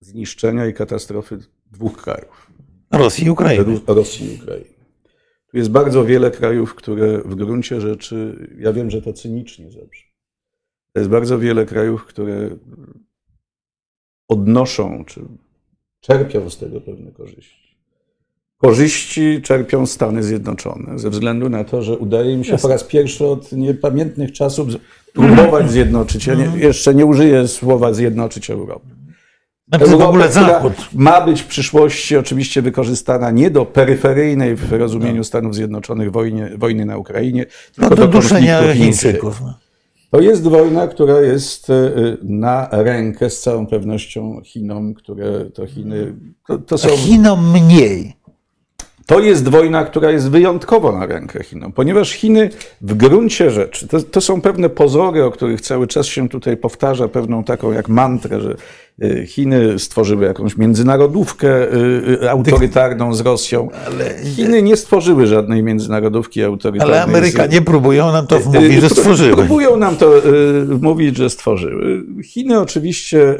zniszczenia 0.00 0.66
i 0.66 0.74
katastrofy 0.74 1.38
dwóch 1.66 2.02
krajów. 2.02 2.50
Rosji 2.90 3.26
i 3.26 3.30
Ukrainy. 3.30 3.80
Rosji 3.86 4.32
i 4.32 4.42
Ukrainy. 4.42 4.74
Tu 5.50 5.56
jest 5.56 5.70
bardzo 5.70 6.04
wiele 6.04 6.30
krajów, 6.30 6.74
które 6.74 7.18
w 7.18 7.34
gruncie 7.34 7.80
rzeczy, 7.80 8.48
ja 8.58 8.72
wiem, 8.72 8.90
że 8.90 9.02
to 9.02 9.12
cynicznie 9.12 9.70
zabrzmi, 9.70 10.07
jest 10.98 11.10
bardzo 11.10 11.38
wiele 11.38 11.66
krajów, 11.66 12.04
które 12.04 12.50
odnoszą 14.28 15.04
czy 15.04 15.20
czerpią 16.00 16.50
z 16.50 16.58
tego 16.58 16.80
pewne 16.80 17.10
korzyści. 17.10 17.58
Korzyści 18.58 19.42
czerpią 19.42 19.86
Stany 19.86 20.22
Zjednoczone 20.22 20.98
ze 20.98 21.10
względu 21.10 21.48
na 21.48 21.64
to, 21.64 21.82
że 21.82 21.98
udaje 21.98 22.32
im 22.32 22.44
się 22.44 22.52
Jasne. 22.52 22.62
po 22.62 22.72
raz 22.72 22.84
pierwszy 22.84 23.26
od 23.26 23.52
niepamiętnych 23.52 24.32
czasów 24.32 24.68
próbować 25.14 25.70
zjednoczyć. 25.70 26.26
Ja 26.26 26.34
nie, 26.34 26.44
mhm. 26.44 26.62
jeszcze 26.62 26.94
nie 26.94 27.06
użyję 27.06 27.48
słowa 27.48 27.92
zjednoczyć 27.92 28.50
Europę. 28.50 28.86
Znaczy 29.68 29.96
w 29.96 30.00
ogóle 30.00 30.32
Zachód. 30.32 30.72
Ma 30.94 31.20
być 31.20 31.42
w 31.42 31.46
przyszłości 31.46 32.16
oczywiście 32.16 32.62
wykorzystana 32.62 33.30
nie 33.30 33.50
do 33.50 33.66
peryferyjnej 33.66 34.56
w 34.56 34.72
rozumieniu 34.72 35.16
no. 35.16 35.24
Stanów 35.24 35.54
Zjednoczonych 35.54 36.12
wojny, 36.12 36.58
wojny 36.58 36.84
na 36.84 36.98
Ukrainie, 36.98 37.46
tylko 37.74 37.90
no 37.90 37.96
do, 37.96 37.96
do 37.96 38.08
duszenia 38.08 38.74
Chińczyków. 38.74 39.40
No. 39.40 39.67
To 40.10 40.20
jest 40.20 40.42
wojna, 40.42 40.86
która 40.86 41.20
jest 41.20 41.70
e, 41.70 41.92
na 42.22 42.68
rękę 42.72 43.30
z 43.30 43.40
całą 43.40 43.66
pewnością 43.66 44.40
Chinom, 44.44 44.94
które 44.94 45.44
to 45.44 45.66
Chiny. 45.66 46.14
To, 46.46 46.58
to 46.58 46.78
są... 46.78 46.88
Chinom 46.88 47.52
mniej. 47.52 48.18
To 49.06 49.20
jest 49.20 49.48
wojna, 49.48 49.84
która 49.84 50.10
jest 50.10 50.30
wyjątkowo 50.30 50.92
na 50.92 51.06
rękę 51.06 51.44
Chinom, 51.44 51.72
ponieważ 51.72 52.10
Chiny 52.10 52.50
w 52.80 52.94
gruncie 52.94 53.50
rzeczy, 53.50 53.88
to, 53.88 54.02
to, 54.02 54.20
są 54.20 54.40
pewne 54.40 54.68
pozory, 54.68 55.24
o 55.24 55.30
których 55.30 55.60
cały 55.60 55.86
czas 55.86 56.06
się 56.06 56.28
tutaj 56.28 56.56
powtarza, 56.56 57.08
pewną 57.08 57.44
taką 57.44 57.72
jak 57.72 57.88
mantrę, 57.88 58.40
że 58.40 58.56
Chiny 59.26 59.78
stworzyły 59.78 60.26
jakąś 60.26 60.56
międzynarodówkę 60.56 61.74
y, 61.74 62.22
y, 62.22 62.30
autorytarną 62.30 63.14
z 63.14 63.20
Rosją. 63.20 63.68
Ale 63.86 64.24
Chiny 64.24 64.62
nie 64.62 64.76
stworzyły 64.76 65.26
żadnej 65.26 65.62
międzynarodówki 65.62 66.42
autorytarnej. 66.42 66.96
Ale 66.96 67.04
Amerykanie 67.04 67.62
próbują 67.62 68.12
nam 68.12 68.26
to 68.26 68.38
wmówić, 68.38 68.80
że 68.80 68.88
stworzyły. 68.88 69.36
Próbują 69.36 69.76
nam 69.76 69.96
to 69.96 70.12
mówić, 70.80 71.16
że 71.16 71.30
stworzyły. 71.30 72.04
Chiny 72.24 72.60
oczywiście 72.60 73.36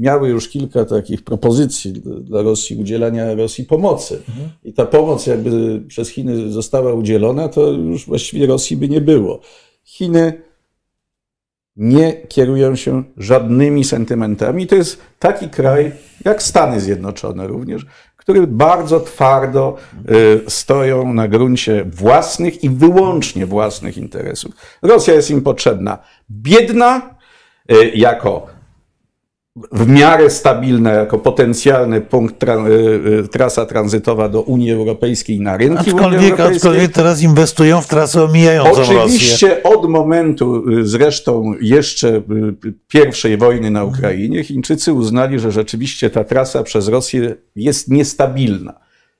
miały 0.00 0.28
już 0.28 0.48
kilka 0.48 0.84
takich 0.84 1.22
propozycji 1.22 1.92
dla 2.20 2.42
Rosji, 2.42 2.76
udzielania 2.76 3.34
Rosji 3.34 3.64
pomocy. 3.64 4.22
Mhm. 4.28 4.48
I 4.64 4.72
ta 4.72 4.86
pomoc 4.86 5.26
jakby 5.26 5.82
przez 5.88 6.08
Chiny 6.08 6.52
została 6.52 6.92
udzielona, 6.92 7.48
to 7.48 7.70
już 7.70 8.06
właściwie 8.06 8.46
Rosji 8.46 8.76
by 8.76 8.88
nie 8.88 9.00
było. 9.00 9.40
Chiny 9.84 10.42
nie 11.76 12.12
kierują 12.12 12.76
się 12.76 13.02
żadnymi 13.16 13.84
sentymentami. 13.84 14.66
To 14.66 14.74
jest 14.74 15.00
taki 15.18 15.48
kraj, 15.48 15.92
jak 16.24 16.42
Stany 16.42 16.80
Zjednoczone 16.80 17.46
również, 17.46 17.86
które 18.16 18.46
bardzo 18.46 19.00
twardo 19.00 19.76
y, 20.10 20.50
stoją 20.50 21.14
na 21.14 21.28
gruncie 21.28 21.84
własnych 21.84 22.64
i 22.64 22.70
wyłącznie 22.70 23.46
własnych 23.46 23.98
interesów. 23.98 24.54
Rosja 24.82 25.14
jest 25.14 25.30
im 25.30 25.42
potrzebna 25.42 25.98
biedna, 26.30 27.16
y, 27.72 27.90
jako 27.94 28.53
w 29.72 29.88
miarę 29.88 30.30
stabilna 30.30 30.92
jako 30.92 31.18
potencjalny 31.18 32.00
punkt, 32.00 32.38
tra, 32.38 32.64
y, 33.24 33.28
trasa 33.28 33.66
tranzytowa 33.66 34.28
do 34.28 34.42
Unii 34.42 34.72
Europejskiej 34.72 35.40
na 35.40 35.56
rynki 35.56 35.90
aczkolwiek, 35.90 36.40
aczkolwiek 36.40 36.92
teraz 36.92 37.22
inwestują 37.22 37.80
w 37.80 37.86
trasę 37.86 38.22
omijającą 38.22 38.82
Oczywiście 38.82 39.48
Rosję. 39.48 39.62
od 39.62 39.90
momentu 39.90 40.64
zresztą 40.82 41.54
jeszcze 41.60 42.22
pierwszej 42.88 43.36
wojny 43.36 43.70
na 43.70 43.84
Ukrainie 43.84 44.44
Chińczycy 44.44 44.92
uznali, 44.92 45.38
że 45.38 45.52
rzeczywiście 45.52 46.10
ta 46.10 46.24
trasa 46.24 46.62
przez 46.62 46.88
Rosję 46.88 47.34
jest 47.56 47.90
niestabilna. 47.90 48.74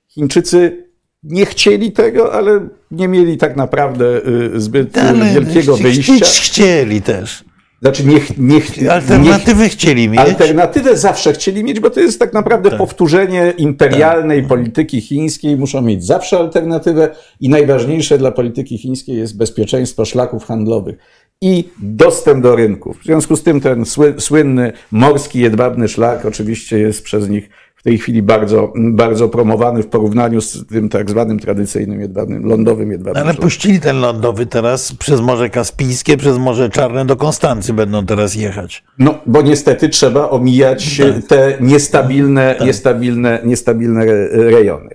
Chińczycy 0.08 0.86
nie 1.22 1.46
chcieli 1.46 1.92
tego, 1.92 2.32
ale 2.32 2.68
nie 2.90 3.08
mieli 3.08 3.36
tak 3.36 3.56
naprawdę 3.56 4.20
zbyt 4.54 4.98
ale 4.98 5.32
wielkiego 5.32 5.76
wyjścia. 5.76 6.26
Chcieli 6.26 7.02
też. 7.02 7.44
Znaczy 7.84 8.04
niech, 8.06 8.38
niech, 8.38 8.90
Alternatywę 8.90 9.62
niech, 9.62 9.72
chcieli 9.72 10.08
mieć. 10.08 10.20
Alternatywę 10.20 10.96
zawsze 10.96 11.32
chcieli 11.32 11.64
mieć, 11.64 11.80
bo 11.80 11.90
to 11.90 12.00
jest 12.00 12.18
tak 12.18 12.32
naprawdę 12.32 12.70
tak. 12.70 12.78
powtórzenie 12.78 13.54
imperialnej 13.58 14.40
tak. 14.40 14.48
polityki 14.48 15.00
chińskiej. 15.00 15.56
Muszą 15.56 15.82
mieć 15.82 16.04
zawsze 16.06 16.38
alternatywę 16.38 17.14
i 17.40 17.48
najważniejsze 17.48 18.18
dla 18.18 18.32
polityki 18.32 18.78
chińskiej 18.78 19.16
jest 19.16 19.36
bezpieczeństwo 19.36 20.04
szlaków 20.04 20.44
handlowych 20.44 20.96
i 21.40 21.68
dostęp 21.82 22.42
do 22.42 22.56
rynków. 22.56 23.00
W 23.00 23.04
związku 23.04 23.36
z 23.36 23.42
tym 23.42 23.60
ten 23.60 23.84
słynny 24.18 24.72
morski 24.90 25.40
jedwabny 25.40 25.88
szlak 25.88 26.26
oczywiście 26.26 26.78
jest 26.78 27.02
przez 27.02 27.28
nich 27.28 27.48
tej 27.84 27.98
chwili 27.98 28.22
bardzo, 28.22 28.72
bardzo 28.76 29.28
promowany 29.28 29.82
w 29.82 29.86
porównaniu 29.86 30.40
z 30.40 30.66
tym 30.66 30.88
tak 30.88 31.10
zwanym 31.10 31.38
tradycyjnym 31.38 32.00
jedwabnym, 32.00 32.46
lądowym 32.46 32.90
jedwabnym. 32.92 33.26
Ale 33.26 33.34
puścili 33.34 33.80
ten 33.80 34.00
lądowy 34.00 34.46
teraz 34.46 34.92
przez 34.92 35.20
Morze 35.20 35.50
Kaspijskie, 35.50 36.16
przez 36.16 36.38
Morze 36.38 36.70
Czarne 36.70 37.04
do 37.04 37.16
Konstancy 37.16 37.72
będą 37.72 38.06
teraz 38.06 38.34
jechać. 38.34 38.84
No, 38.98 39.14
bo 39.26 39.42
niestety 39.42 39.88
trzeba 39.88 40.30
omijać 40.30 40.98
tak. 40.98 41.26
te 41.26 41.56
niestabilne, 41.60 42.54
tak. 42.58 42.66
niestabilne, 42.66 43.40
niestabilne 43.44 44.04
rejony. 44.30 44.90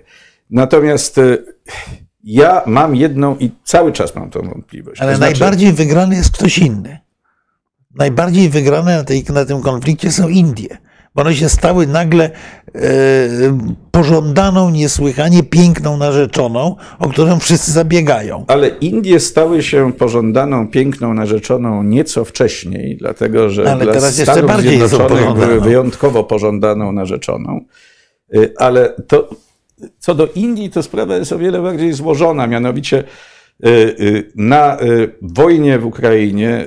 Natomiast 0.50 1.18
e, 1.18 1.38
ja 2.24 2.62
mam 2.66 2.96
jedną 2.96 3.36
i 3.36 3.50
cały 3.64 3.92
czas 3.92 4.14
mam 4.14 4.30
tą 4.30 4.42
wątpliwość. 4.42 5.00
Ale 5.00 5.16
znaczy... 5.16 5.32
najbardziej 5.32 5.72
wygrany 5.72 6.16
jest 6.16 6.30
ktoś 6.30 6.58
inny. 6.58 6.98
Najbardziej 7.94 8.48
wygrane 8.48 8.96
na, 8.96 9.04
tej, 9.04 9.24
na 9.32 9.44
tym 9.44 9.60
konflikcie 9.60 10.12
są 10.12 10.28
Indie 10.28 10.89
bo 11.14 11.22
one 11.22 11.34
się 11.34 11.48
stały 11.48 11.86
nagle 11.86 12.30
e, 12.74 12.80
pożądaną, 13.90 14.70
niesłychanie 14.70 15.42
piękną 15.42 15.96
narzeczoną, 15.96 16.76
o 16.98 17.08
którą 17.08 17.38
wszyscy 17.38 17.72
zabiegają. 17.72 18.44
Ale 18.48 18.68
Indie 18.68 19.20
stały 19.20 19.62
się 19.62 19.92
pożądaną, 19.92 20.68
piękną 20.68 21.14
narzeczoną 21.14 21.82
nieco 21.82 22.24
wcześniej, 22.24 22.96
dlatego 22.96 23.50
że 23.50 23.72
Ale 23.72 23.84
dla 23.84 23.92
teraz 23.92 24.14
Stanów 24.14 24.28
jeszcze 24.28 24.46
bardziej 24.46 24.78
Zjednoczonych 24.78 25.46
były 25.46 25.60
wyjątkowo 25.60 26.24
pożądaną 26.24 26.92
narzeczoną. 26.92 27.64
E, 28.34 28.38
ale 28.56 28.94
to, 29.06 29.28
co 29.98 30.14
do 30.14 30.28
Indii, 30.34 30.70
to 30.70 30.82
sprawa 30.82 31.16
jest 31.16 31.32
o 31.32 31.38
wiele 31.38 31.62
bardziej 31.62 31.92
złożona, 31.92 32.46
mianowicie 32.46 32.98
e, 32.98 33.68
e, 33.68 33.88
na 34.34 34.78
wojnie 35.22 35.78
w 35.78 35.86
Ukrainie, 35.86 36.66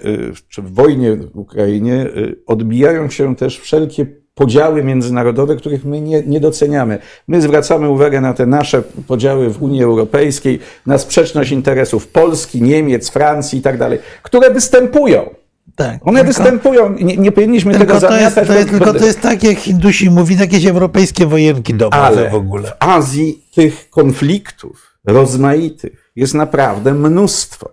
czy 0.50 0.62
w 0.62 0.74
wojnie 0.74 1.16
w 1.16 1.38
Ukrainie 1.38 2.06
odbijają 2.46 3.10
się 3.10 3.36
też 3.36 3.60
wszelkie 3.60 4.23
podziały 4.36 4.84
międzynarodowe, 4.84 5.56
których 5.56 5.86
my 5.86 6.02
nie, 6.02 6.24
nie 6.24 6.40
doceniamy. 6.40 7.00
My 7.28 7.42
zwracamy 7.42 7.90
uwagę 7.90 8.22
na 8.22 8.34
te 8.34 8.46
nasze 8.46 8.82
podziały 9.08 9.50
w 9.50 9.62
Unii 9.62 9.84
Europejskiej, 9.84 10.60
na 10.86 10.98
sprzeczność 10.98 11.52
interesów 11.52 12.08
Polski, 12.08 12.62
Niemiec, 12.62 13.10
Francji 13.10 13.60
i 13.60 13.62
tak 13.62 13.78
dalej, 13.78 14.00
które 14.24 14.50
występują. 14.50 15.30
Tak, 15.76 16.08
One 16.08 16.20
tylko, 16.20 16.28
występują, 16.28 16.94
nie, 16.94 17.18
nie 17.18 17.32
powinniśmy 17.32 17.74
tego 17.80 18.00
zamiatać. 18.00 18.34
To 18.34 18.40
jest, 18.42 18.48
to 18.48 18.54
jest, 18.54 18.70
tylko 18.70 19.00
to 19.00 19.06
jest 19.06 19.22
tak, 19.22 19.44
jak 19.44 19.58
Hindusi 19.58 20.10
mówi, 20.10 20.38
jakieś 20.40 20.66
europejskie 20.66 21.26
wojenki 21.26 21.74
domowe 21.74 21.98
Ale 21.98 22.30
w 22.30 22.36
ogóle. 22.36 22.70
w 22.70 22.74
Azji 22.80 23.44
tych 23.56 23.90
konfliktów 23.90 24.98
rozmaitych 25.08 26.12
jest 26.16 26.34
naprawdę 26.34 26.94
mnóstwo. 26.94 27.70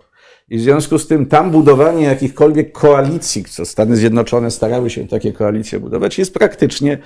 I 0.51 0.57
w 0.57 0.61
związku 0.61 0.99
z 0.99 1.07
tym 1.07 1.25
tam 1.25 1.51
budowanie 1.51 2.05
jakichkolwiek 2.05 2.71
koalicji, 2.71 3.43
co 3.43 3.65
Stany 3.65 3.95
Zjednoczone 3.95 4.51
starały 4.51 4.89
się 4.89 5.07
takie 5.07 5.33
koalicje 5.33 5.79
budować, 5.79 6.17
jest 6.17 6.33
praktycznie 6.33 6.97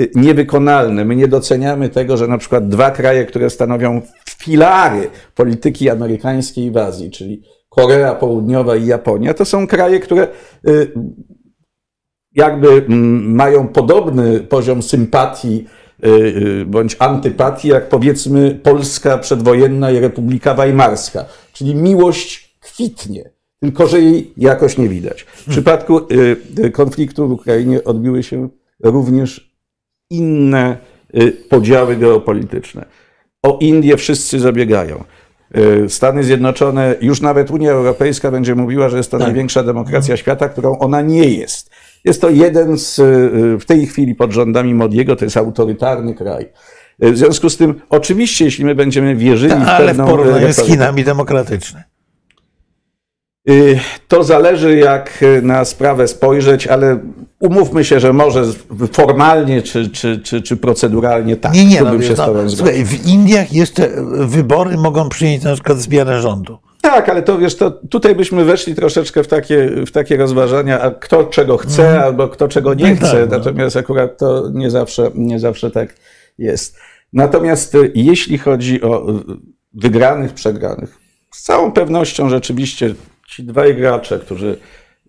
y, 0.00 0.10
niewykonalne. 0.14 1.04
My 1.04 1.16
nie 1.16 1.28
doceniamy 1.28 1.88
tego, 1.88 2.16
że 2.16 2.28
na 2.28 2.38
przykład 2.38 2.68
dwa 2.68 2.90
kraje, 2.90 3.24
które 3.24 3.50
stanowią 3.50 4.02
filary 4.38 5.10
polityki 5.34 5.90
amerykańskiej 5.90 6.70
w 6.70 6.76
Azji, 6.76 7.10
czyli 7.10 7.42
Korea 7.68 8.14
Południowa 8.14 8.76
i 8.76 8.86
Japonia, 8.86 9.34
to 9.34 9.44
są 9.44 9.66
kraje, 9.66 10.00
które 10.00 10.28
y, 10.68 10.92
jakby 12.34 12.68
mm, 12.68 13.34
mają 13.34 13.68
podobny 13.68 14.40
poziom 14.40 14.82
sympatii 14.82 15.66
y, 16.04 16.64
bądź 16.66 16.96
antypatii, 16.98 17.68
jak 17.68 17.88
powiedzmy 17.88 18.60
Polska 18.62 19.18
przedwojenna 19.18 19.90
i 19.90 19.98
Republika 19.98 20.54
Weimarska, 20.54 21.24
czyli 21.52 21.74
miłość 21.74 22.51
kwitnie, 22.74 23.30
tylko 23.60 23.86
że 23.86 24.00
jej 24.00 24.32
jakoś 24.36 24.78
nie 24.78 24.88
widać. 24.88 25.22
W 25.22 25.50
przypadku 25.50 26.00
y, 26.58 26.70
konfliktu 26.70 27.28
w 27.28 27.32
Ukrainie 27.32 27.84
odbiły 27.84 28.22
się 28.22 28.48
również 28.82 29.54
inne 30.10 30.76
y, 31.14 31.32
podziały 31.32 31.96
geopolityczne. 31.96 32.84
O 33.42 33.58
Indię 33.60 33.96
wszyscy 33.96 34.40
zabiegają. 34.40 35.04
Y, 35.56 35.88
Stany 35.88 36.24
Zjednoczone, 36.24 36.94
już 37.00 37.20
nawet 37.20 37.50
Unia 37.50 37.72
Europejska 37.72 38.30
będzie 38.30 38.54
mówiła, 38.54 38.88
że 38.88 38.96
jest 38.96 39.10
to 39.10 39.18
tak. 39.18 39.26
największa 39.26 39.62
demokracja 39.62 40.16
świata, 40.16 40.48
którą 40.48 40.78
ona 40.78 41.00
nie 41.00 41.28
jest. 41.28 41.70
Jest 42.04 42.20
to 42.20 42.30
jeden 42.30 42.78
z, 42.78 43.00
w 43.60 43.64
tej 43.66 43.86
chwili 43.86 44.14
pod 44.14 44.32
rządami 44.32 44.74
Modiego, 44.74 45.16
to 45.16 45.24
jest 45.24 45.36
autorytarny 45.36 46.14
kraj. 46.14 46.48
W 46.98 47.16
związku 47.16 47.50
z 47.50 47.56
tym, 47.56 47.80
oczywiście, 47.90 48.44
jeśli 48.44 48.64
my 48.64 48.74
będziemy 48.74 49.16
wierzyli 49.16 49.52
Ta, 49.52 49.74
w 49.74 49.86
pewną... 49.86 50.04
Ale 50.04 50.14
w 50.14 50.16
porównaniu 50.16 50.52
z 50.52 50.60
Chinami 50.60 51.04
demokratyczne. 51.04 51.84
Y, 53.50 53.80
to 54.08 54.24
zależy, 54.24 54.76
jak 54.76 55.24
na 55.42 55.64
sprawę 55.64 56.08
spojrzeć, 56.08 56.66
ale 56.66 56.98
umówmy 57.40 57.84
się, 57.84 58.00
że 58.00 58.12
może 58.12 58.44
formalnie 58.92 59.62
czy, 59.62 59.90
czy, 59.90 60.20
czy, 60.20 60.42
czy 60.42 60.56
proceduralnie 60.56 61.36
tak. 61.36 61.54
Nie, 61.54 61.64
nie, 61.64 61.82
no, 61.82 62.02
się 62.02 62.14
no, 62.16 62.50
słuchaj, 62.50 62.84
w 62.84 63.06
Indiach 63.06 63.52
jeszcze 63.52 63.88
wybory 64.26 64.76
mogą 64.76 65.08
przyjąć 65.08 65.44
na 65.44 65.54
przykład 65.54 65.78
zmianę 65.78 66.22
rządu. 66.22 66.58
Tak, 66.82 67.08
ale 67.08 67.22
to 67.22 67.38
wiesz, 67.38 67.56
to 67.56 67.70
tutaj 67.70 68.14
byśmy 68.14 68.44
weszli 68.44 68.74
troszeczkę 68.74 69.24
w 69.24 69.28
takie, 69.28 69.70
w 69.86 69.90
takie 69.90 70.16
rozważania, 70.16 70.80
a 70.80 70.90
kto 70.90 71.24
czego 71.24 71.56
chce, 71.56 71.90
mm. 71.90 72.02
albo 72.02 72.28
kto 72.28 72.48
czego 72.48 72.74
nie 72.74 72.90
no, 72.90 72.96
chce. 72.96 73.26
Tak. 73.26 73.30
Natomiast 73.30 73.76
akurat 73.76 74.18
to 74.18 74.50
nie 74.54 74.70
zawsze, 74.70 75.10
nie 75.14 75.38
zawsze 75.38 75.70
tak 75.70 75.94
jest. 76.38 76.76
Natomiast 77.12 77.74
y, 77.74 77.92
jeśli 77.94 78.38
chodzi 78.38 78.82
o 78.82 79.06
wygranych, 79.74 80.32
przegranych, 80.32 80.98
z 81.34 81.42
całą 81.42 81.72
pewnością 81.72 82.28
rzeczywiście 82.28 82.94
ci 83.32 83.44
dwaj 83.44 83.76
gracze, 83.76 84.18
którzy 84.18 84.56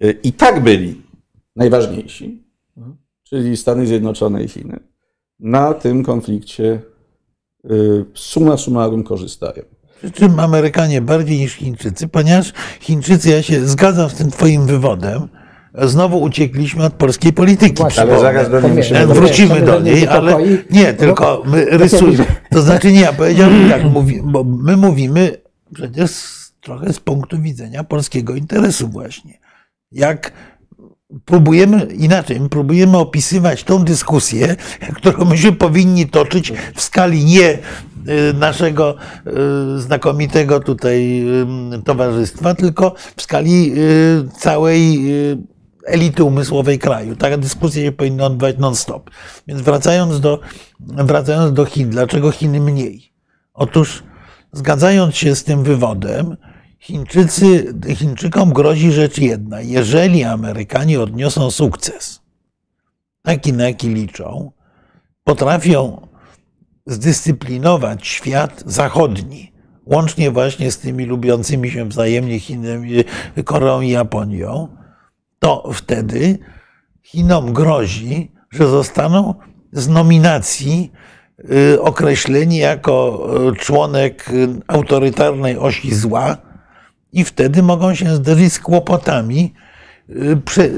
y, 0.04 0.20
i 0.24 0.34
tak 0.34 0.64
byli 0.64 1.02
najważniejsi, 1.56 2.44
czyli 3.24 3.58
Stany 3.58 3.88
Zjednoczone 3.88 4.44
i 4.44 4.48
Chiny, 4.48 4.80
na 5.40 5.74
tym 5.74 6.04
konflikcie 6.04 6.82
y, 7.72 8.06
suma 8.14 8.58
summarum 8.58 9.04
korzystają. 9.04 9.64
Przy 10.00 10.12
czym 10.12 10.40
Amerykanie 10.40 11.02
bardziej 11.02 11.38
niż 11.38 11.54
Chińczycy, 11.54 12.08
ponieważ 12.08 12.54
Chińczycy, 12.80 13.30
ja 13.30 13.42
się 13.42 13.68
zgadzam 13.68 14.10
z 14.10 14.14
tym 14.14 14.32
Twoim 14.32 14.66
wywodem, 14.66 15.28
znowu 15.82 16.22
uciekliśmy 16.22 16.84
od 16.86 16.94
polskiej 16.94 17.34
polityki. 17.34 17.82
Właśnie, 17.82 18.04
ale 18.04 18.20
zaraz 18.20 18.50
do 18.50 18.62
niej 18.62 18.72
musimy 18.72 19.08
Wrócimy 19.08 19.62
do 19.62 19.80
niej, 19.80 20.08
ale 20.08 20.38
nie, 20.70 20.94
tylko 20.94 21.44
my 21.46 21.66
rysujemy. 21.66 22.26
To 22.52 22.62
znaczy 22.62 22.92
nie, 22.92 23.02
ja 23.02 23.14
powiedziałbym 23.14 23.70
tak, 23.70 23.90
bo 24.24 24.44
my 24.44 24.78
mówimy 24.78 25.38
przecież 25.74 26.43
trochę 26.64 26.94
z 26.94 27.00
punktu 27.00 27.42
widzenia 27.42 27.84
polskiego 27.84 28.36
interesu 28.36 28.88
właśnie. 28.88 29.40
Jak 29.92 30.34
próbujemy 31.26 31.86
inaczej, 31.86 32.40
próbujemy 32.50 32.98
opisywać 32.98 33.64
tą 33.64 33.84
dyskusję, 33.84 34.56
którą 34.98 35.26
myśmy 35.26 35.52
powinni 35.52 36.08
toczyć 36.08 36.54
w 36.76 36.82
skali 36.82 37.26
nie 37.26 37.50
y, 37.50 38.34
naszego 38.34 38.96
y, 39.78 39.82
znakomitego 39.82 40.60
tutaj 40.60 41.26
y, 41.80 41.84
towarzystwa, 41.84 42.56
tylko 42.56 42.96
w 43.16 43.22
skali 43.22 43.74
całej 44.40 45.04
elity 45.86 46.24
umysłowej 46.24 46.80
kraju. 46.80 47.16
Taka 47.16 47.38
dyskusja 47.38 47.84
się 47.84 47.92
powinna 47.92 48.26
odbywać 48.26 48.58
non-stop. 48.58 49.10
Więc 49.48 49.62
wracając 49.62 50.20
do, 50.20 50.40
wracając 50.80 51.54
do 51.54 51.66
Chin, 51.66 51.90
dlaczego 51.90 52.32
Chiny 52.32 52.60
mniej? 52.60 53.14
Otóż 53.54 54.04
zgadzając 54.52 55.16
się 55.16 55.36
z 55.36 55.44
tym 55.44 55.64
wywodem, 55.64 56.38
Chińczycy, 56.84 57.74
Chińczykom 57.96 58.54
grozi 58.54 58.92
rzecz 58.92 59.18
jedna. 59.18 59.62
Jeżeli 59.62 60.24
Amerykanie 60.24 61.02
odniosą 61.02 61.52
sukces, 61.52 62.22
taki 63.22 63.54
na 63.54 63.68
jaki 63.68 63.90
liczą, 63.90 64.52
potrafią 65.24 66.08
zdyscyplinować 66.86 68.08
świat 68.08 68.64
zachodni, 68.66 69.54
łącznie 69.86 70.32
właśnie 70.32 70.72
z 70.72 70.80
tymi 70.80 71.06
lubiącymi 71.06 71.72
się 71.72 71.86
wzajemnie 71.86 72.40
Chinami, 72.40 72.92
Koreą 73.46 73.82
i 73.82 73.90
Japonią, 73.90 74.68
to 75.40 75.70
wtedy 75.74 76.40
Chinom 77.04 77.54
grozi, 77.54 78.32
że 78.52 78.68
zostaną 78.68 79.36
z 79.72 79.88
nominacji 79.88 80.92
y, 81.74 81.82
określeni 81.82 82.58
jako 82.58 83.28
y, 83.52 83.56
członek 83.56 84.30
y, 84.30 84.48
autorytarnej 84.68 85.58
osi 85.58 85.96
zła 85.96 86.53
i 87.14 87.24
wtedy 87.24 87.64
mogą 87.64 87.96
się 87.96 88.16
zderzyć 88.16 88.54
z 88.54 88.60
kłopotami 88.60 89.54
y, 90.10 90.14
y, 90.58 90.70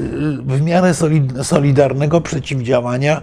w 0.46 0.62
miarę 0.62 0.90
solid- 0.94 1.44
solidarnego 1.44 2.20
przeciwdziałania 2.20 3.22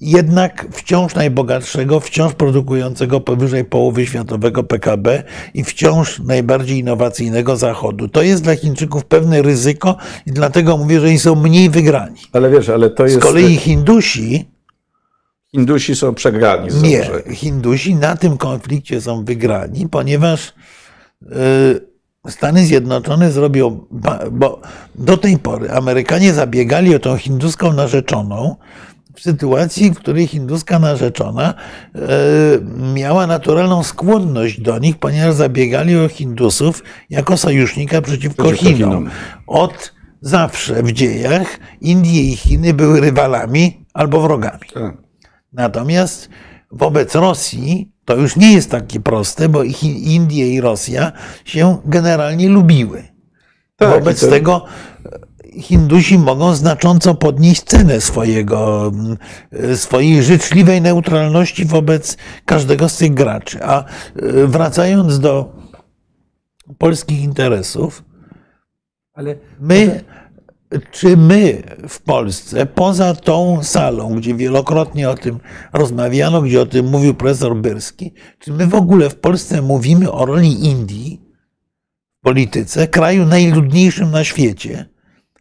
jednak 0.00 0.66
wciąż 0.72 1.14
najbogatszego, 1.14 2.00
wciąż 2.00 2.34
produkującego 2.34 3.20
powyżej 3.20 3.64
połowy 3.64 4.06
światowego 4.06 4.62
PKB 4.62 5.22
i 5.54 5.64
wciąż 5.64 6.18
najbardziej 6.18 6.78
innowacyjnego 6.78 7.56
Zachodu. 7.56 8.08
To 8.08 8.22
jest 8.22 8.42
dla 8.42 8.56
Chińczyków 8.56 9.04
pewne 9.04 9.42
ryzyko 9.42 9.96
i 10.26 10.32
dlatego 10.32 10.76
mówię, 10.76 11.00
że 11.00 11.06
oni 11.06 11.18
są 11.18 11.34
mniej 11.34 11.70
wygrani. 11.70 12.20
Ale 12.32 12.50
wiesz, 12.50 12.68
ale 12.68 12.90
to 12.90 13.08
Z 13.08 13.10
jest... 13.10 13.22
kolei 13.22 13.56
Hindusi, 13.56 14.48
Hindusi 15.52 15.96
są 15.96 16.14
przegrani 16.14 16.70
z 16.70 16.82
nie. 16.82 17.10
Hindusi 17.32 17.94
na 17.94 18.16
tym 18.16 18.36
konflikcie 18.36 19.00
są 19.00 19.24
wygrani, 19.24 19.88
ponieważ 19.88 20.52
y, 21.22 21.93
Stany 22.28 22.66
Zjednoczone 22.66 23.32
zrobią, 23.32 23.86
bo 24.32 24.60
do 24.94 25.16
tej 25.16 25.38
pory 25.38 25.70
Amerykanie 25.70 26.34
zabiegali 26.34 26.94
o 26.94 26.98
tą 26.98 27.16
hinduską 27.16 27.72
narzeczoną 27.72 28.56
w 29.14 29.20
sytuacji, 29.20 29.90
w 29.90 29.98
której 29.98 30.26
hinduska 30.26 30.78
narzeczona 30.78 31.54
y, 31.96 32.00
miała 32.94 33.26
naturalną 33.26 33.82
skłonność 33.82 34.60
do 34.60 34.78
nich, 34.78 34.98
ponieważ 34.98 35.34
zabiegali 35.34 35.96
o 35.96 36.08
Hindusów 36.08 36.82
jako 37.10 37.36
sojusznika 37.36 38.02
przeciwko, 38.02 38.42
Przeciwko 38.42 38.68
Chinom. 38.74 38.90
Chinom. 38.90 39.10
Od 39.46 39.92
zawsze 40.20 40.82
w 40.82 40.92
dziejach 40.92 41.58
Indie 41.80 42.22
i 42.22 42.36
Chiny 42.36 42.74
były 42.74 43.00
rywalami 43.00 43.86
albo 43.94 44.20
wrogami. 44.20 44.68
Tak. 44.74 44.96
Natomiast 45.52 46.28
wobec 46.70 47.14
Rosji 47.14 47.93
to 48.04 48.16
już 48.16 48.36
nie 48.36 48.52
jest 48.52 48.70
takie 48.70 49.00
proste, 49.00 49.48
bo 49.48 49.62
Indie 49.82 50.54
i 50.54 50.60
Rosja 50.60 51.12
się 51.44 51.78
generalnie 51.84 52.48
lubiły. 52.48 53.04
Tak, 53.76 53.90
wobec 53.90 54.20
to- 54.20 54.26
tego 54.30 54.64
e, 55.06 55.60
Hindusi 55.60 56.18
mogą 56.18 56.54
znacząco 56.54 57.14
podnieść 57.14 57.62
cenę 57.62 58.00
swojego, 58.00 58.92
e, 59.52 59.76
swojej 59.76 60.22
życzliwej 60.22 60.80
neutralności 60.82 61.64
wobec 61.64 62.16
każdego 62.44 62.88
z 62.88 62.96
tych 62.96 63.14
graczy. 63.14 63.64
A 63.64 63.84
e, 63.84 63.86
wracając 64.46 65.20
do 65.20 65.52
polskich 66.78 67.22
interesów, 67.22 68.04
Ale 69.14 69.34
My, 69.60 70.04
czy 70.90 71.16
my 71.16 71.62
w 71.88 72.02
Polsce, 72.02 72.66
poza 72.66 73.14
tą 73.14 73.62
salą, 73.62 74.14
gdzie 74.14 74.34
wielokrotnie 74.34 75.10
o 75.10 75.14
tym 75.14 75.38
rozmawiano, 75.72 76.42
gdzie 76.42 76.60
o 76.60 76.66
tym 76.66 76.86
mówił 76.86 77.14
profesor 77.14 77.56
Byrski, 77.56 78.12
czy 78.38 78.52
my 78.52 78.66
w 78.66 78.74
ogóle 78.74 79.10
w 79.10 79.16
Polsce 79.16 79.62
mówimy 79.62 80.12
o 80.12 80.26
roli 80.26 80.66
Indii 80.66 81.20
w 82.20 82.24
polityce, 82.24 82.88
kraju 82.88 83.26
najludniejszym 83.26 84.10
na 84.10 84.24
świecie? 84.24 84.88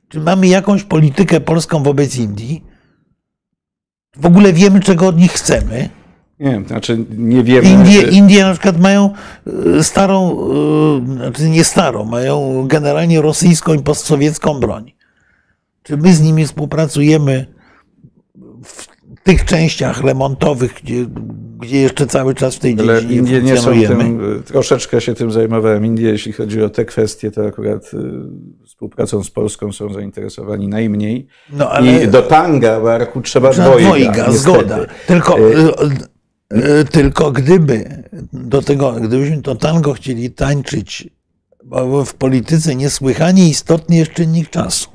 Czy 0.09 0.19
mamy 0.19 0.47
jakąś 0.47 0.84
politykę 0.84 1.39
polską 1.39 1.84
wobec 1.84 2.17
Indii? 2.17 2.63
W 4.15 4.25
ogóle 4.25 4.53
wiemy, 4.53 4.79
czego 4.79 5.07
od 5.07 5.17
nich 5.17 5.31
chcemy? 5.31 5.89
Nie, 6.39 6.63
znaczy 6.67 7.05
nie 7.17 7.43
wiemy... 7.43 7.69
Indie, 7.69 8.07
y, 8.07 8.11
Indie 8.11 8.43
na 8.43 8.51
przykład 8.51 8.79
mają 8.79 9.09
y, 9.77 9.84
starą, 9.84 10.38
y, 11.01 11.13
znaczy 11.13 11.49
nie 11.49 11.63
starą, 11.63 12.05
mają 12.05 12.67
generalnie 12.67 13.21
rosyjską 13.21 13.73
i 13.73 13.79
postsowiecką 13.79 14.59
broń. 14.59 14.93
Czy 15.84 15.97
my 15.97 16.13
z 16.13 16.21
nimi 16.21 16.45
współpracujemy 16.45 17.45
w 18.63 18.88
tych 19.23 19.45
częściach 19.45 20.03
remontowych, 20.03 20.73
gdzie, 20.84 21.05
gdzie 21.59 21.81
jeszcze 21.81 22.07
cały 22.07 22.36
czas 22.36 22.55
w 22.55 22.59
tej 22.59 22.75
Ale 22.79 23.01
dziedzinie 23.01 23.19
Indie 23.19 23.41
nie 23.41 23.57
są 23.57 23.71
tym, 23.71 24.36
y, 24.39 24.41
troszeczkę 24.41 25.01
się 25.01 25.13
tym 25.13 25.31
zajmowałem. 25.31 25.86
Indie, 25.86 26.09
jeśli 26.09 26.34
chodzi 26.34 26.61
o 26.61 26.69
te 26.69 26.86
kwestie, 26.86 27.31
to 27.31 27.45
akurat 27.45 27.93
y, 27.93 27.97
współpracą 28.65 29.23
z 29.23 29.29
Polską 29.29 29.71
są 29.71 29.93
zainteresowani 29.93 30.67
najmniej. 30.67 31.27
No 31.53 31.69
ale 31.69 32.03
I 32.03 32.07
do 32.07 32.21
tanga 32.21 32.81
barku 32.81 33.21
trzeba 33.21 33.49
Trzeba 33.49 33.67
dwojga, 33.67 33.89
dwojga, 33.89 34.31
zgoda. 34.31 34.79
Tylko, 35.07 35.39
y, 35.39 35.71
y, 36.81 36.86
tylko 36.86 37.31
gdyby 37.31 38.03
do 38.34 38.61
tego, 38.61 38.91
gdybyśmy 38.91 39.41
to 39.41 39.55
tango 39.55 39.93
chcieli 39.93 40.31
tańczyć, 40.31 41.09
bo 41.63 42.05
w 42.05 42.13
polityce 42.13 42.75
niesłychanie 42.75 43.49
istotny 43.49 43.95
jest 43.95 44.11
czynnik 44.11 44.49
czasu. 44.49 44.93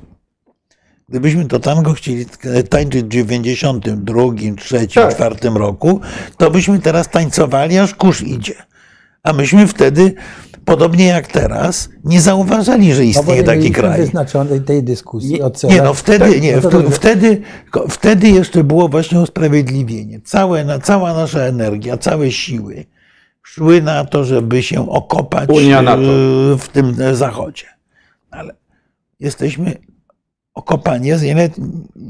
Gdybyśmy 1.09 1.45
to 1.45 1.59
tango 1.59 1.93
chcieli 1.93 2.25
tańczyć 2.69 3.05
w 3.05 3.07
92, 3.09 4.23
3, 4.57 4.87
Tak. 4.87 5.15
4 5.15 5.35
roku, 5.55 6.01
to 6.37 6.51
byśmy 6.51 6.79
teraz 6.79 7.09
tańcowali, 7.09 7.77
aż 7.77 7.95
kurz 7.95 8.21
idzie. 8.21 8.53
A 9.23 9.33
myśmy 9.33 9.67
wtedy, 9.67 10.13
podobnie 10.65 11.05
jak 11.05 11.27
teraz, 11.27 11.89
nie 12.03 12.21
zauważali, 12.21 12.93
że 12.93 13.01
no 13.01 13.05
bo 13.05 13.09
istnieje 13.19 13.39
nie 13.41 13.45
taki 13.47 13.71
kraj. 13.71 13.99
wyznaczonej 14.01 14.61
tej 14.61 14.83
dyskusji 14.83 15.33
Nie- 15.33 15.43
o 15.45 15.49
celach. 15.51 15.75
Nie, 15.75 15.81
no 15.81 15.93
wtedy, 15.93 16.31
Tak, 16.33 16.41
nie, 16.41 16.55
no 16.55 16.61
to 16.61 16.69
wtedy, 16.69 16.91
wtedy, 16.91 17.41
wtedy 17.89 18.29
jeszcze 18.29 18.63
było 18.63 18.89
właśnie 18.89 19.19
usprawiedliwienie. 19.19 20.21
Całe, 20.21 20.65
na- 20.65 20.79
cała 20.79 21.13
nasza 21.13 21.39
energia, 21.39 21.97
całe 21.97 22.31
siły 22.31 22.85
szły 23.43 23.81
na 23.81 24.05
to, 24.05 24.23
żeby 24.25 24.63
się 24.63 24.89
okopać 24.89 25.49
e, 25.49 26.57
w 26.57 26.67
tym 26.73 26.95
zachodzie. 27.13 27.65
Ale 28.31 28.55
jesteśmy 29.19 29.75
okopani. 30.59 31.07
Ja 31.07 31.17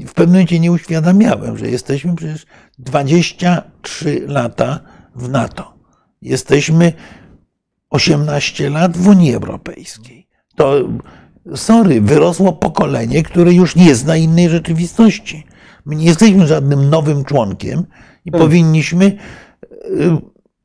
w 0.06 0.12
pewnym 0.14 0.34
momencie 0.34 0.60
nie 0.60 0.72
uświadamiałem, 0.72 1.58
że 1.58 1.70
jesteśmy 1.70 2.16
przecież 2.16 2.46
23 2.78 4.24
lata 4.26 4.80
w 5.14 5.28
NATO. 5.28 5.74
Jesteśmy 6.22 6.92
18 7.90 8.70
lat 8.70 8.96
w 8.96 9.08
Unii 9.08 9.34
Europejskiej. 9.34 10.26
To, 10.56 10.74
sorry, 11.54 12.00
wyrosło 12.00 12.52
pokolenie, 12.52 13.22
które 13.22 13.52
już 13.52 13.76
nie 13.76 13.94
zna 13.94 14.16
innej 14.16 14.48
rzeczywistości. 14.48 15.46
My 15.86 15.96
nie 15.96 16.04
jesteśmy 16.04 16.46
żadnym 16.46 16.90
nowym 16.90 17.24
członkiem 17.24 17.86
i 18.24 18.30
powinniśmy 18.30 19.04
y, 19.04 19.16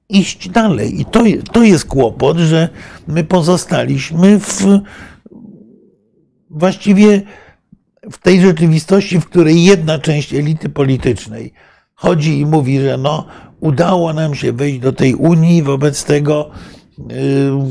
iść 0.10 0.50
dalej. 0.50 1.02
I 1.02 1.06
to, 1.06 1.24
to 1.52 1.64
jest 1.64 1.86
kłopot, 1.86 2.38
że 2.38 2.70
my 3.08 3.24
pozostaliśmy 3.24 4.40
w 4.40 4.64
właściwie 6.50 7.22
w 8.12 8.18
tej 8.18 8.42
rzeczywistości, 8.42 9.20
w 9.20 9.26
której 9.26 9.64
jedna 9.64 10.00
część 10.00 10.34
elity 10.34 10.70
politycznej 10.70 11.54
chodzi 11.96 12.40
i 12.40 12.46
mówi, 12.46 12.80
że 12.80 12.98
no, 12.98 13.28
udało 13.60 14.14
nam 14.14 14.36
się 14.36 14.54
wejść 14.54 14.80
do 14.80 14.94
tej 14.94 15.16
Unii, 15.16 15.64
wobec 15.64 16.04
tego 16.04 16.50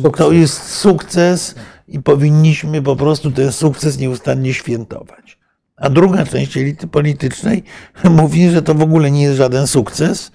y, 0.06 0.10
to 0.16 0.32
jest 0.32 0.62
sukces 0.62 1.54
i 1.88 2.00
powinniśmy 2.00 2.82
po 2.82 2.96
prostu 2.96 3.30
ten 3.30 3.52
sukces 3.52 3.98
nieustannie 3.98 4.54
świętować. 4.54 5.38
A 5.76 5.90
druga 5.90 6.26
część 6.26 6.56
elity 6.56 6.86
politycznej 6.86 7.62
mówi, 8.10 8.50
że 8.50 8.62
to 8.62 8.74
w 8.74 8.82
ogóle 8.82 9.10
nie 9.10 9.22
jest 9.22 9.36
żaden 9.36 9.66
sukces 9.66 10.32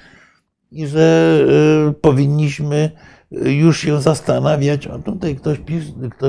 i 0.72 0.88
że 0.88 1.40
y, 1.90 1.94
powinniśmy 1.94 2.92
już 3.32 3.80
się 3.80 4.02
zastanawiać. 4.02 4.88
O, 4.88 5.00
tutaj 5.00 5.36
ktoś, 5.36 5.58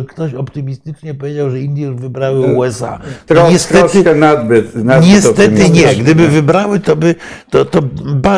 ktoś 0.09 0.34
optymistycznie 0.34 1.14
powiedział, 1.14 1.51
że 1.51 1.61
Indie 1.61 1.86
już 1.86 1.96
wybrały 1.96 2.55
USA. 2.55 3.01
Tro, 3.26 3.51
niestety, 3.51 4.14
nadbyt, 4.14 4.74
nadbyt 4.74 5.11
niestety 5.11 5.70
nie. 5.70 5.94
Gdyby 5.94 6.28
wybrały, 6.28 6.80
to, 6.80 6.96
by, 6.96 7.14
to, 7.51 7.64
to 7.64 7.82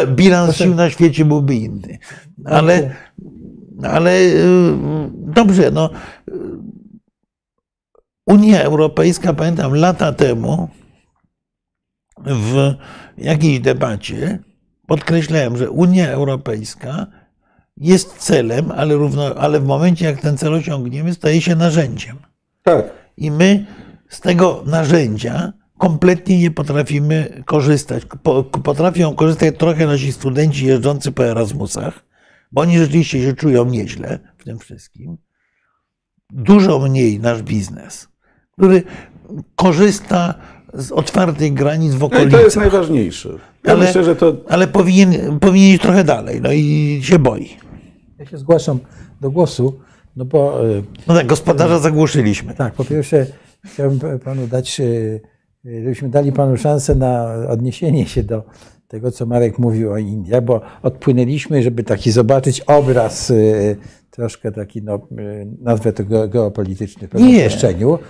bilans 0.07 0.57
sił 0.57 0.75
na 0.75 0.91
świecie 0.91 1.25
byłby 1.25 1.55
inny. 1.55 1.99
Ale, 2.45 2.95
ale 3.83 4.21
y, 4.21 4.75
dobrze, 5.15 5.71
no. 5.71 5.91
Unia 8.27 8.63
Europejska, 8.63 9.33
pamiętam 9.33 9.75
lata 9.75 10.13
temu 10.13 10.69
w 12.27 12.75
jakiejś 13.19 13.61
debacie 13.61 14.39
podkreślałem, 14.87 15.57
że 15.57 15.71
Unia 15.71 16.11
Europejska 16.11 17.07
jest 17.77 18.17
celem, 18.19 18.71
ale, 18.71 18.95
równo, 18.95 19.35
ale 19.35 19.61
w 19.61 19.65
momencie, 19.65 20.05
jak 20.05 20.21
ten 20.21 20.39
cel 20.39 20.55
osiągniemy, 20.55 21.15
staje 21.15 21.41
się 21.41 21.57
narzędziem. 21.57 22.17
Tak. 22.63 22.85
I 23.17 23.31
my 23.31 23.67
z 24.09 24.21
tego 24.21 24.63
narzędzia 24.67 25.53
kompletnie 25.79 26.39
nie 26.39 26.51
potrafimy 26.51 27.43
korzystać. 27.47 28.03
Po- 28.23 28.45
Potrafią 28.45 29.15
korzystać 29.15 29.55
trochę 29.59 29.87
nasi 29.87 30.13
studenci 30.13 30.67
jeżdżący 30.67 31.13
po 31.13 31.25
Erasmusach, 31.27 32.05
bo 32.53 32.61
oni 32.63 32.79
rzeczywiście 32.79 33.23
się 33.23 33.33
czują 33.35 33.65
nieźle 33.65 34.19
w 34.39 34.45
tym 34.45 34.59
wszystkim. 34.59 35.17
Dużo 36.31 36.79
mniej 36.79 37.21
nasz 37.21 37.43
biznes, 37.43 38.09
który 38.53 38.83
korzysta 39.57 40.35
z 40.75 40.93
otwartych 40.93 41.55
granic 41.55 41.95
w 41.95 42.01
No 42.01 42.07
i 42.07 42.13
okolicach. 42.13 42.41
to 42.41 42.45
jest 42.45 42.57
najważniejsze. 42.57 43.29
Ja 43.65 43.73
Ale- 43.73 43.87
myślę, 43.87 44.05
że 44.05 44.17
to 44.17 44.37
Ale 44.49 44.67
powinien, 44.67 45.39
powinien 45.41 45.71
iść 45.75 45.83
trochę 45.83 46.05
dalej, 46.05 46.41
no 46.41 46.53
i 46.53 47.01
się 47.03 47.19
boi. 47.19 47.49
Ja 48.19 48.27
się 48.27 48.39
zgłaszam 48.39 48.79
do 49.21 49.31
głosu, 49.31 49.79
no 50.17 50.25
bo 50.25 50.67
e, 50.79 50.83
No 51.09 51.15
tak, 51.15 51.27
gospodarza 51.27 51.79
zagłuszyliśmy. 51.79 52.55
tak, 52.55 52.75
po 52.75 52.85
pierwsze 52.85 53.27
chciałbym 53.65 54.19
panu 54.21 54.47
dać 54.47 54.81
e, 54.81 54.85
żebyśmy 55.65 56.09
dali 56.09 56.33
panu 56.33 56.57
szansę 56.57 56.95
na 56.95 57.35
odniesienie 57.49 58.07
się 58.07 58.23
do 58.23 58.43
tego, 58.89 59.11
co 59.11 59.27
Marek 59.27 59.59
mówił 59.59 59.93
o 59.93 59.99
Indiach, 59.99 60.45
bo 60.45 60.61
odpłynęliśmy, 60.83 61.63
żeby 61.63 61.85
taki 61.85 62.11
zobaczyć 62.11 62.61
obraz 62.61 63.33
troszkę 64.17 64.53
taki, 64.53 64.83
no, 64.83 64.95
y, 65.19 65.47
nazwę 65.61 65.93
geopolityczny 66.29 67.09
w 67.09 67.15
Nie. 67.15 67.49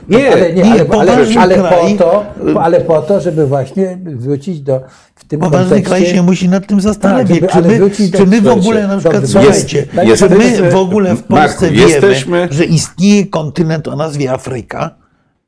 Nie, 0.09 0.32
ale, 0.32 0.53
nie, 0.53 0.64
ale, 0.64 0.72
ale, 0.72 0.84
poważny 0.84 1.40
ale, 1.40 1.57
kraj- 1.57 1.92
po 1.92 2.05
to, 2.05 2.24
ale 2.61 2.80
po 2.80 3.03
to, 3.03 3.20
żeby 3.20 3.46
właśnie 3.46 3.98
wrócić 4.05 4.61
do 4.61 4.80
w 5.14 5.24
tym 5.24 5.40
Poważny 5.40 5.68
kontekście... 5.76 5.88
kraj 5.88 6.07
się 6.07 6.22
musi 6.22 6.48
nad 6.48 6.66
tym 6.66 6.80
zastanowić, 6.80 7.40
Tak, 7.40 7.50
żeby- 7.50 7.53
czy, 7.53 7.55
ale 7.59 7.68
my, 7.68 7.78
do- 8.11 8.18
czy 8.18 8.26
my 8.26 8.40
w 8.40 8.48
ogóle 8.48 8.88
na 8.88 8.98
przykład, 8.98 9.22
dobrze, 9.22 9.40
słuchajcie, 9.40 9.86
jest- 10.05 10.22
czy 10.22 10.28
my 10.30 10.70
w 10.70 10.74
ogóle 10.76 11.16
w 11.16 11.30
Marku, 11.30 11.34
Polsce 11.34 11.70
wiemy, 11.70 11.90
jesteśmy- 11.90 12.48
że 12.50 12.64
istnieje 12.64 13.26
kontynent 13.26 13.88
o 13.88 13.96
nazwie 13.96 14.32
Afryka? 14.32 14.94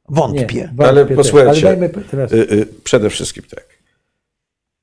Wątpię. 0.09 0.47
wątpię 0.75 0.85
Ale 0.89 1.07
też. 1.07 1.17
posłuchajcie, 1.17 1.69
Ale 1.69 1.89
teraz... 1.89 2.33
y, 2.33 2.37
y, 2.37 2.67
przede 2.85 3.11
wszystkim 3.11 3.45
tak. 3.51 3.65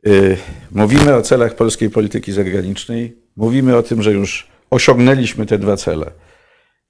Y, 0.07 0.37
Mówimy 0.71 1.15
o 1.15 1.21
celach 1.21 1.55
polskiej 1.55 1.89
polityki 1.89 2.31
zagranicznej. 2.31 3.17
Mówimy 3.35 3.75
o 3.77 3.83
tym, 3.83 4.01
że 4.01 4.11
już 4.11 4.47
osiągnęliśmy 4.71 5.45
te 5.45 5.57
dwa 5.57 5.77
cele. 5.77 6.11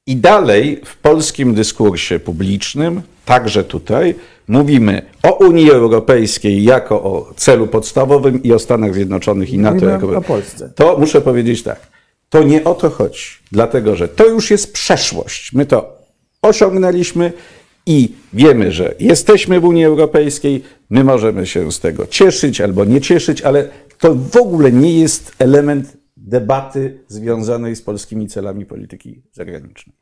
I 0.08 0.16
dalej 0.16 0.82
w 0.86 0.98
polskim 0.98 1.54
dyskursie 1.54 2.20
publicznym, 2.20 3.02
także 3.26 3.64
tutaj, 3.64 4.16
mówimy 4.48 5.02
o 5.24 5.34
Unii 5.34 5.72
Europejskiej 5.72 6.64
jako 6.64 7.04
o 7.04 7.34
celu 7.36 7.68
podstawowym 7.68 8.44
i 8.44 8.54
o 8.54 8.60
Stanach 8.60 8.94
Zjednoczonych 8.94 9.54
i 9.54 9.58
NATO 9.58 9.76
Mówimy 9.76 9.92
jako 9.92 10.18
o 10.18 10.22
Polsce. 10.22 10.70
To 10.76 10.98
muszę 10.98 11.22
powiedzieć 11.22 11.64
tak. 11.64 11.88
To 12.30 12.44
nie 12.44 12.64
o 12.64 12.74
to 12.74 12.90
chodzi, 12.90 13.26
dlatego 13.52 13.96
że 13.96 14.08
to 14.08 14.28
już 14.28 14.52
jest 14.52 14.74
przeszłość. 14.74 15.54
My 15.54 15.66
to 15.66 15.98
osiągnęliśmy 16.42 17.34
i 17.86 18.10
wiemy, 18.34 18.72
że 18.72 18.96
jesteśmy 19.00 19.60
w 19.60 19.66
Unii 19.66 19.86
Europejskiej. 19.86 20.64
My 20.90 21.04
możemy 21.04 21.48
się 21.48 21.72
z 21.72 21.80
tego 21.80 22.08
cieszyć 22.08 22.62
albo 22.62 22.86
nie 22.86 23.02
cieszyć, 23.02 23.42
ale 23.42 23.70
to 24.00 24.16
w 24.16 24.38
ogóle 24.38 24.72
nie 24.72 25.00
jest 25.00 25.32
element 25.40 26.01
debaty 26.28 27.04
związanej 27.08 27.76
z 27.76 27.82
polskimi 27.82 28.28
celami 28.28 28.66
polityki 28.66 29.24
zagranicznej. 29.32 29.96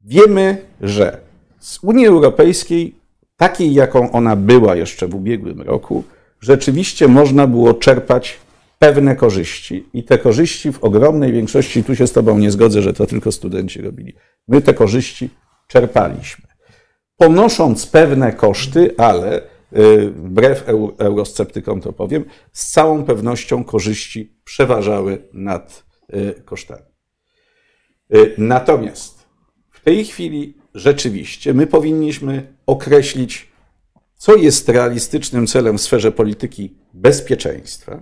Wiemy, 0.00 0.58
że 0.80 1.20
z 1.58 1.78
Unii 1.82 2.06
Europejskiej, 2.06 2.94
takiej 3.36 3.74
jaką 3.74 4.12
ona 4.12 4.36
była 4.36 4.76
jeszcze 4.76 5.08
w 5.08 5.14
ubiegłym 5.14 5.62
roku, 5.62 6.04
rzeczywiście 6.40 7.08
można 7.08 7.46
było 7.46 7.74
czerpać 7.74 8.38
pewne 8.78 9.16
korzyści. 9.16 9.86
I 9.92 10.04
te 10.04 10.18
korzyści 10.18 10.72
w 10.72 10.84
ogromnej 10.84 11.32
większości, 11.32 11.84
tu 11.84 11.96
się 11.96 12.06
z 12.06 12.12
Tobą 12.12 12.38
nie 12.38 12.50
zgodzę, 12.50 12.82
że 12.82 12.92
to 12.92 13.06
tylko 13.06 13.32
studenci 13.32 13.82
robili. 13.82 14.14
My 14.48 14.60
te 14.60 14.74
korzyści 14.74 15.30
czerpaliśmy. 15.68 16.44
Ponosząc 17.16 17.86
pewne 17.86 18.32
koszty, 18.32 18.94
ale 18.96 19.42
wbrew 20.14 20.68
eu- 20.68 20.94
eurosceptykom 20.98 21.80
to 21.80 21.92
powiem, 21.92 22.24
z 22.52 22.72
całą 22.72 23.04
pewnością 23.04 23.64
korzyści 23.64 24.36
przeważały 24.44 25.28
nad 25.32 25.84
y, 26.14 26.42
kosztami. 26.44 26.82
Y, 28.14 28.34
Natomiast 28.38 29.24
w 29.70 29.80
tej 29.80 30.04
chwili 30.04 30.54
rzeczywiście 30.74 31.54
my 31.54 31.66
powinniśmy 31.66 32.54
określić, 32.66 33.48
co 34.16 34.36
jest 34.36 34.68
realistycznym 34.68 35.46
celem 35.46 35.78
w 35.78 35.82
sferze 35.82 36.12
polityki 36.12 36.76
bezpieczeństwa, 36.92 38.00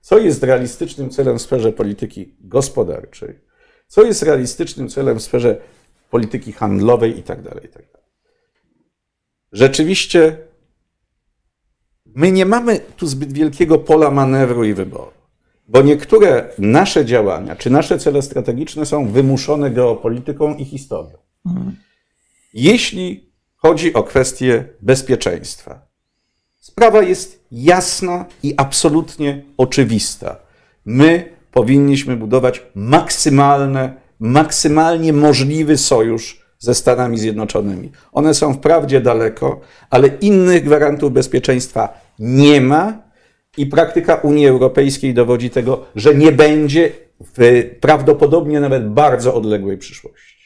co 0.00 0.18
jest 0.18 0.42
realistycznym 0.42 1.10
celem 1.10 1.38
w 1.38 1.42
sferze 1.42 1.72
polityki 1.72 2.34
gospodarczej, 2.40 3.38
co 3.86 4.02
jest 4.02 4.22
realistycznym 4.22 4.88
celem 4.88 5.18
w 5.18 5.22
sferze 5.22 5.60
polityki 6.10 6.52
handlowej 6.52 7.16
itd. 7.16 7.50
itd. 7.62 7.98
Rzeczywiście 9.52 10.45
my 12.16 12.32
nie 12.32 12.46
mamy 12.46 12.80
tu 12.96 13.06
zbyt 13.06 13.32
wielkiego 13.32 13.78
pola 13.78 14.10
manewru 14.10 14.64
i 14.64 14.74
wyboru, 14.74 15.10
bo 15.68 15.82
niektóre 15.82 16.50
nasze 16.58 17.04
działania 17.04 17.56
czy 17.56 17.70
nasze 17.70 17.98
cele 17.98 18.22
strategiczne 18.22 18.86
są 18.86 19.08
wymuszone 19.08 19.70
geopolityką 19.70 20.54
i 20.54 20.64
historią. 20.64 21.18
Jeśli 22.54 23.30
chodzi 23.56 23.94
o 23.94 24.02
kwestię 24.02 24.64
bezpieczeństwa, 24.80 25.86
sprawa 26.60 27.02
jest 27.02 27.44
jasna 27.52 28.24
i 28.42 28.54
absolutnie 28.56 29.42
oczywista. 29.56 30.36
My 30.84 31.32
powinniśmy 31.52 32.16
budować 32.16 32.62
maksymalne, 32.74 33.94
maksymalnie 34.20 35.12
możliwy 35.12 35.76
sojusz 35.76 36.45
ze 36.66 36.74
Stanami 36.74 37.18
Zjednoczonymi. 37.18 37.90
One 38.12 38.34
są 38.34 38.54
wprawdzie 38.54 39.00
daleko, 39.00 39.60
ale 39.90 40.08
innych 40.20 40.64
gwarantów 40.64 41.12
bezpieczeństwa 41.12 42.00
nie 42.18 42.60
ma 42.60 42.92
i 43.56 43.66
praktyka 43.66 44.14
Unii 44.14 44.46
Europejskiej 44.48 45.14
dowodzi 45.14 45.50
tego, 45.50 45.84
że 45.96 46.14
nie 46.14 46.32
będzie 46.32 46.92
w 47.36 47.64
prawdopodobnie 47.80 48.60
nawet 48.60 48.88
bardzo 48.88 49.34
odległej 49.34 49.78
przyszłości. 49.78 50.36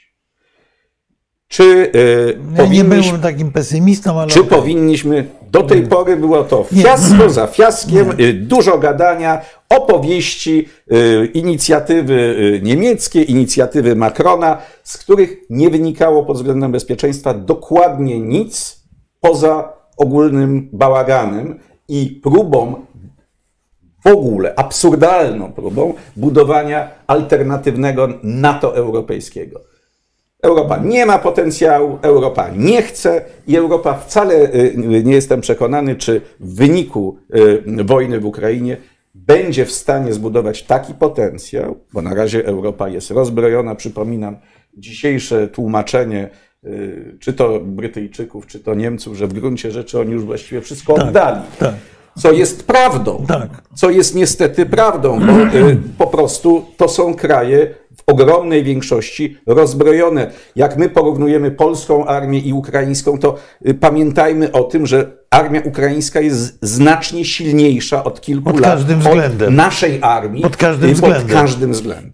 Czy 1.48 1.62
y, 1.64 2.38
Ja 2.38 2.50
nie 2.50 2.56
powinniśmy- 2.64 3.02
byłem 3.02 3.20
takim 3.20 3.52
pesymistą, 3.52 4.20
ale 4.20 4.30
czy 4.30 4.44
powinniśmy, 4.44 5.26
do 5.50 5.62
tej 5.62 5.82
pory 5.82 6.16
było 6.16 6.44
to 6.44 6.66
Nie. 6.72 6.82
fiasko 6.82 7.30
za 7.30 7.46
fiaskiem, 7.46 8.10
y, 8.20 8.32
dużo 8.32 8.78
gadania, 8.78 9.40
opowieści, 9.70 10.68
y, 10.92 11.26
inicjatywy 11.34 12.14
y, 12.14 12.60
niemieckie, 12.62 13.22
inicjatywy 13.22 13.96
Macrona, 13.96 14.58
z 14.82 14.98
których 14.98 15.36
nie 15.50 15.70
wynikało 15.70 16.24
pod 16.24 16.36
względem 16.36 16.72
bezpieczeństwa 16.72 17.34
dokładnie 17.34 18.20
nic 18.20 18.80
poza 19.20 19.72
ogólnym 19.96 20.68
bałaganem 20.72 21.58
i 21.88 22.20
próbą 22.22 22.86
w 24.04 24.06
ogóle 24.06 24.54
absurdalną 24.58 25.52
próbą 25.52 25.94
budowania 26.16 26.90
alternatywnego 27.06 28.08
NATO 28.22 28.76
europejskiego. 28.76 29.60
Europa 30.42 30.78
nie 30.78 31.06
ma 31.06 31.18
potencjału, 31.18 31.98
Europa 32.02 32.50
nie 32.56 32.82
chce 32.82 33.24
i 33.46 33.56
Europa 33.56 33.94
wcale 33.94 34.34
y, 34.54 35.02
nie 35.04 35.14
jestem 35.14 35.40
przekonany, 35.40 35.96
czy 35.96 36.20
w 36.40 36.54
wyniku 36.54 37.16
wojny 37.84 38.20
w 38.20 38.26
Ukrainie 38.26 38.76
będzie 39.14 39.64
w 39.64 39.72
stanie 39.72 40.12
zbudować 40.12 40.62
taki 40.62 40.94
potencjał, 40.94 41.78
bo 41.92 42.02
na 42.02 42.14
razie 42.14 42.46
Europa 42.46 42.88
jest 42.88 43.11
rozbrojona. 43.11 43.74
Przypominam 43.74 44.36
dzisiejsze 44.76 45.48
tłumaczenie, 45.48 46.30
y, 46.64 47.16
czy 47.20 47.32
to 47.32 47.61
Brytyjczyków, 47.61 48.46
czy 48.46 48.61
to 48.61 48.74
Niemców, 48.74 49.16
że 49.16 49.26
w 49.26 49.32
gruncie 49.32 49.70
rzeczy 49.70 50.00
oni 50.00 50.12
już 50.12 50.24
właściwie 50.24 50.61
wszystko 50.61 50.94
oddali. 50.94 51.40
tak. 51.58 51.74
Co 52.18 52.32
jest 52.32 52.66
prawdą. 52.66 53.24
Tak. 53.28 53.62
Co 53.74 53.90
jest 53.90 54.14
niestety 54.14 54.66
prawdą, 54.66 55.20
bo 55.26 55.58
y, 55.58 55.76
po 55.98 56.06
prostu 56.06 56.66
to 56.76 56.88
są 56.88 57.14
kraje 57.14 57.74
ogromnej 58.11 58.64
większości 58.64 59.36
rozbrojone. 59.46 60.30
Jak 60.56 60.76
my 60.76 60.88
porównujemy 60.88 61.50
polską 61.50 62.06
armię 62.06 62.38
i 62.38 62.52
ukraińską, 62.52 63.18
to 63.18 63.36
y, 63.68 63.74
pamiętajmy 63.74 64.52
o 64.52 64.62
tym, 64.62 64.86
że 64.86 65.12
armia 65.30 65.61
ukraińska 65.64 66.20
jest 66.20 66.58
znacznie 66.62 67.24
silniejsza 67.24 68.04
od 68.04 68.20
kilku 68.20 68.44
Pod 68.52 68.61
lat 68.61 68.70
każdym 68.70 68.98
od 68.98 69.04
względem. 69.04 69.56
naszej 69.56 69.98
armii. 70.02 70.42
Pod 70.42 70.56
każdym 70.56 70.90
y, 70.90 70.94
względem. 70.94 71.22
Pod 71.22 71.32
każdym 71.32 71.72
względem. 71.72 72.12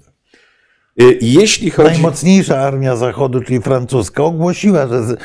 Y, 1.02 1.18
Jeśli 1.20 1.70
chodzi... 1.70 1.90
Najmocniejsza 1.90 2.58
armia 2.58 2.96
Zachodu, 2.96 3.40
czyli 3.40 3.60
francuska, 3.60 4.22
ogłosiła, 4.22 4.86
że 4.86 5.02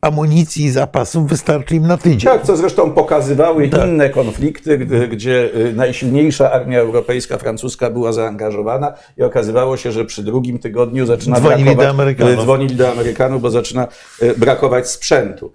amunicji 0.00 0.64
i 0.64 0.70
zapasów 0.70 1.28
wystarczy 1.28 1.76
im 1.76 1.86
na 1.86 1.96
tydzień. 1.96 2.20
Tak, 2.32 2.42
co 2.42 2.56
zresztą 2.56 2.90
pokazywały 2.92 3.68
Tak. 3.68 3.88
inne 3.88 4.10
konflikty, 4.10 4.78
gdzie 5.10 5.50
y, 5.56 5.72
najsilniejsza 5.72 6.52
armia 6.52 6.78
europejska, 6.80 7.38
francuska 7.38 7.90
była 7.90 8.12
zaangażowana 8.12 8.92
i 9.18 9.22
okazywało 9.22 9.76
się, 9.76 9.92
że 9.92 10.04
przy 10.04 10.22
drugim 10.22 10.58
tygodniu 10.58 11.06
zaczyna 11.06 11.36
Dzwonili 11.36 11.64
brakować, 11.64 11.86
do 11.86 11.90
Amerykanów. 11.90 12.32
y, 12.38 12.42
dzwonili 12.42 12.76
do 12.76 12.92
Amerykanów, 12.92 13.42
bo 13.42 13.50
zaczyna 13.50 13.88
y, 14.22 14.34
brakować 14.38 14.90
sprzętu. 14.90 15.52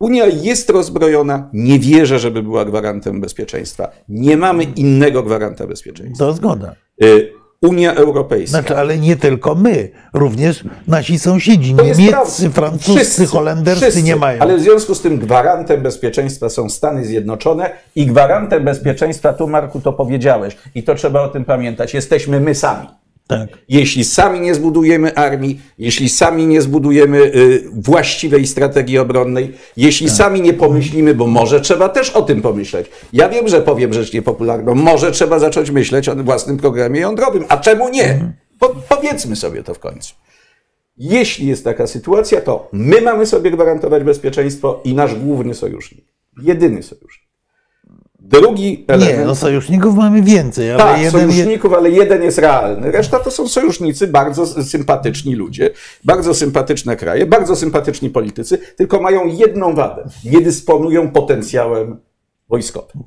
Unia 0.00 0.26
jest 0.26 0.70
rozbrojona, 0.70 1.48
nie 1.52 1.78
wierzę, 1.78 2.18
żeby 2.18 2.42
była 2.42 2.64
gwarantem 2.64 3.20
bezpieczeństwa. 3.20 3.90
Nie 4.08 4.36
mamy 4.36 4.64
innego 4.64 5.22
gwaranta 5.22 5.66
bezpieczeństwa. 5.66 6.24
To 6.24 6.32
zgoda. 6.32 6.74
Unia 7.62 7.94
Europejska. 7.94 8.58
Znaczy, 8.58 8.76
ale 8.76 8.98
nie 8.98 9.16
tylko 9.16 9.54
my, 9.54 9.88
również 10.14 10.64
nasi 10.88 11.18
sąsiedzi, 11.18 11.74
niemieccy, 11.74 12.50
francuscy, 12.50 12.92
Wszyscy, 12.94 13.26
holenderscy 13.26 13.84
wszyscy. 13.84 14.02
nie 14.02 14.16
mają. 14.16 14.40
Ale 14.42 14.56
w 14.56 14.60
związku 14.60 14.94
z 14.94 15.00
tym 15.00 15.18
gwarantem 15.18 15.82
bezpieczeństwa 15.82 16.48
są 16.48 16.70
Stany 16.70 17.04
Zjednoczone 17.04 17.70
i 17.94 18.06
gwarantem 18.06 18.64
bezpieczeństwa, 18.64 19.32
tu 19.32 19.48
Marku 19.48 19.80
to 19.80 19.92
powiedziałeś 19.92 20.56
i 20.74 20.82
to 20.82 20.94
trzeba 20.94 21.22
o 21.22 21.28
tym 21.28 21.44
pamiętać, 21.44 21.94
jesteśmy 21.94 22.40
my 22.40 22.54
sami. 22.54 23.01
Tak. 23.38 23.58
Jeśli 23.68 24.04
sami 24.04 24.40
nie 24.40 24.54
zbudujemy 24.54 25.14
armii, 25.14 25.60
jeśli 25.78 26.08
sami 26.08 26.46
nie 26.46 26.62
zbudujemy 26.62 27.18
y, 27.18 27.64
właściwej 27.72 28.46
strategii 28.46 28.98
obronnej, 28.98 29.52
jeśli 29.76 30.06
Tak. 30.06 30.16
sami 30.16 30.40
nie 30.40 30.52
pomyślimy, 30.52 31.14
bo 31.14 31.26
może 31.26 31.60
trzeba 31.60 31.88
też 31.88 32.10
o 32.10 32.22
tym 32.22 32.42
pomyśleć. 32.42 32.86
Ja 33.12 33.28
wiem, 33.28 33.48
że 33.48 33.60
powiem 33.60 33.92
rzecz 33.92 34.12
niepopularną, 34.12 34.74
może 34.74 35.12
trzeba 35.12 35.38
zacząć 35.38 35.70
myśleć 35.70 36.08
o 36.08 36.14
własnym 36.16 36.56
programie 36.56 37.00
jądrowym, 37.00 37.44
a 37.48 37.56
czemu 37.56 37.88
nie? 37.88 38.04
Mhm. 38.12 38.32
Po, 38.58 38.68
powiedzmy 38.68 39.36
sobie 39.36 39.62
to 39.62 39.74
w 39.74 39.78
końcu. 39.78 40.14
Jeśli 40.96 41.46
jest 41.46 41.64
taka 41.64 41.86
sytuacja, 41.86 42.40
to 42.40 42.68
my 42.72 43.00
mamy 43.00 43.26
sobie 43.26 43.50
gwarantować 43.50 44.04
bezpieczeństwo 44.04 44.80
i 44.84 44.94
nasz 44.94 45.14
główny 45.14 45.54
sojusznik. 45.54 46.04
Jedyny 46.42 46.82
sojusznik. 46.82 47.21
Drugi 48.32 48.84
element. 48.88 49.18
Nie, 49.18 49.24
no 49.24 49.34
sojuszników 49.34 49.94
mamy 49.94 50.22
więcej, 50.22 50.70
ale 50.70 50.78
Tak, 50.78 51.00
jeden 51.02 51.20
je... 51.28 51.32
sojuszników, 51.32 51.72
ale 51.72 51.90
jeden 51.90 52.22
jest 52.22 52.38
realny. 52.38 52.90
Reszta 52.92 53.18
to 53.18 53.30
są 53.30 53.48
sojusznicy, 53.48 54.06
bardzo 54.06 54.46
sympatyczni 54.46 55.34
ludzie, 55.34 55.70
bardzo 56.04 56.34
sympatyczne 56.34 56.96
kraje, 56.96 57.26
bardzo 57.26 57.56
sympatyczni 57.56 58.10
politycy, 58.10 58.58
tylko 58.76 59.00
mają 59.00 59.26
jedną 59.26 59.74
wadę. 59.74 60.04
Nie 60.24 60.40
dysponują 60.40 61.10
potencjałem 61.10 61.96
wojskowym. 62.48 63.02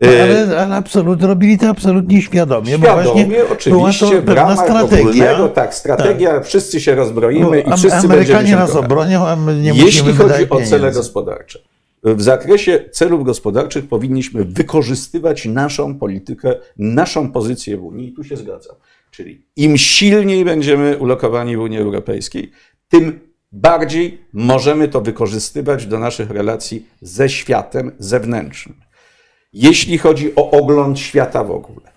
No, 0.00 0.08
ale, 0.22 0.60
ale 0.60 0.76
absolut, 0.76 1.22
robili 1.22 1.58
to 1.58 1.68
absolutnie 1.68 2.22
świadomie, 2.22 2.78
bo 2.78 2.86
Świadomie, 2.86 3.24
właśnie 3.24 3.44
oczywiście, 3.52 3.70
była 3.70 3.92
to 3.92 4.06
w 4.22 4.24
pewna 4.24 4.34
ramach 4.34 4.58
strategia. 4.58 5.00
ogólnego, 5.00 5.48
tak, 5.48 5.74
strategia, 5.74 6.40
wszyscy 6.40 6.80
się 6.80 6.94
rozbroimy 6.94 7.60
i 7.60 7.64
Am- 7.64 7.78
wszyscy 7.78 7.90
będziemy 8.08 8.14
Amerykanie 8.14 8.48
się 8.48 8.56
nas 8.56 8.76
obronią, 8.76 9.26
a 9.26 9.36
my 9.36 9.54
nie 9.60 9.68
Jeśli 9.68 9.84
musimy 9.84 10.12
chodzi 10.14 10.50
o 10.50 10.56
cele 10.56 10.68
pieniędzy. 10.68 10.90
gospodarcze, 11.00 11.58
w 12.04 12.22
zakresie 12.22 12.84
celów 12.92 13.24
gospodarczych 13.24 13.88
powinniśmy 13.88 14.44
wykorzystywać 14.44 15.44
naszą 15.44 15.98
politykę, 15.98 16.54
naszą 16.76 17.32
pozycję 17.32 17.76
w 17.76 17.84
Unii, 17.84 18.08
i 18.08 18.12
tu 18.12 18.24
się 18.24 18.36
zgadzam. 18.36 18.76
Czyli 19.10 19.46
im 19.56 19.78
silniej 19.78 20.44
będziemy 20.44 20.96
ulokowani 20.96 21.56
w 21.56 21.60
Unii 21.60 21.78
Europejskiej, 21.78 22.50
tym 22.88 23.20
bardziej 23.52 24.18
możemy 24.32 24.88
to 24.88 25.00
wykorzystywać 25.00 25.86
do 25.86 25.98
naszych 25.98 26.30
relacji 26.30 26.86
ze 27.00 27.28
światem 27.28 27.92
zewnętrznym. 27.98 28.76
Jeśli 29.52 29.98
chodzi 29.98 30.34
o 30.36 30.50
ogląd 30.50 30.98
świata 30.98 31.44
w 31.44 31.50
ogóle, 31.50 31.92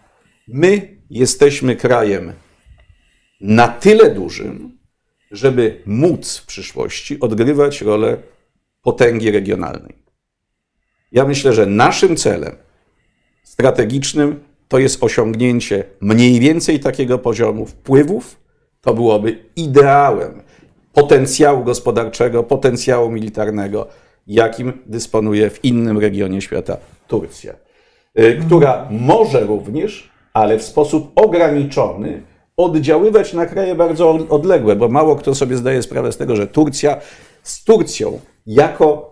my 0.47 0.97
jesteśmy 1.10 1.76
krajem 1.76 2.34
na 3.41 3.68
tyle 3.68 4.12
dużym, 4.12 4.78
żeby 5.32 5.82
móc 5.86 6.38
w 6.38 6.45
przyszłości 6.45 7.20
odgrywać 7.20 7.82
rolę 7.82 8.18
potęgi 8.82 9.32
regionalnej. 9.32 9.96
Ja 11.12 11.26
myślę, 11.26 11.54
że 11.54 11.66
naszym 11.66 12.16
celem 12.16 12.56
strategicznym 13.44 14.40
to 14.68 14.80
jest 14.80 15.04
osiągnięcie 15.04 15.84
mniej 16.02 16.40
więcej 16.40 16.80
takiego 16.80 17.18
poziomu 17.18 17.66
wpływów. 17.66 18.38
To 18.82 18.94
byłoby 18.94 19.46
ideałem 19.56 20.42
potencjału 20.94 21.64
gospodarczego, 21.64 22.44
potencjału 22.44 23.12
militarnego, 23.12 23.88
jakim 24.28 24.74
dysponuje 24.86 25.50
w 25.50 25.66
innym 25.66 26.00
regionie 26.00 26.42
świata 26.42 26.78
Turcja, 27.08 27.54
y, 28.20 28.40
która 28.46 28.88
może 28.92 29.40
również, 29.40 30.10
ale 30.34 30.58
w 30.58 30.64
sposób 30.64 31.12
ograniczony, 31.16 32.22
oddziaływać 32.58 33.34
na 33.34 33.46
kraje 33.46 33.76
bardzo 33.76 34.10
odległe, 34.30 34.76
bo 34.76 34.90
mało 34.90 35.16
kto 35.16 35.36
sobie 35.36 35.58
zdaje 35.58 35.84
sprawę 35.84 36.12
z 36.12 36.18
tego, 36.18 36.36
że 36.36 36.48
Turcja 36.48 36.98
z 37.44 37.64
Turcją 37.64 38.20
jako 38.46 39.12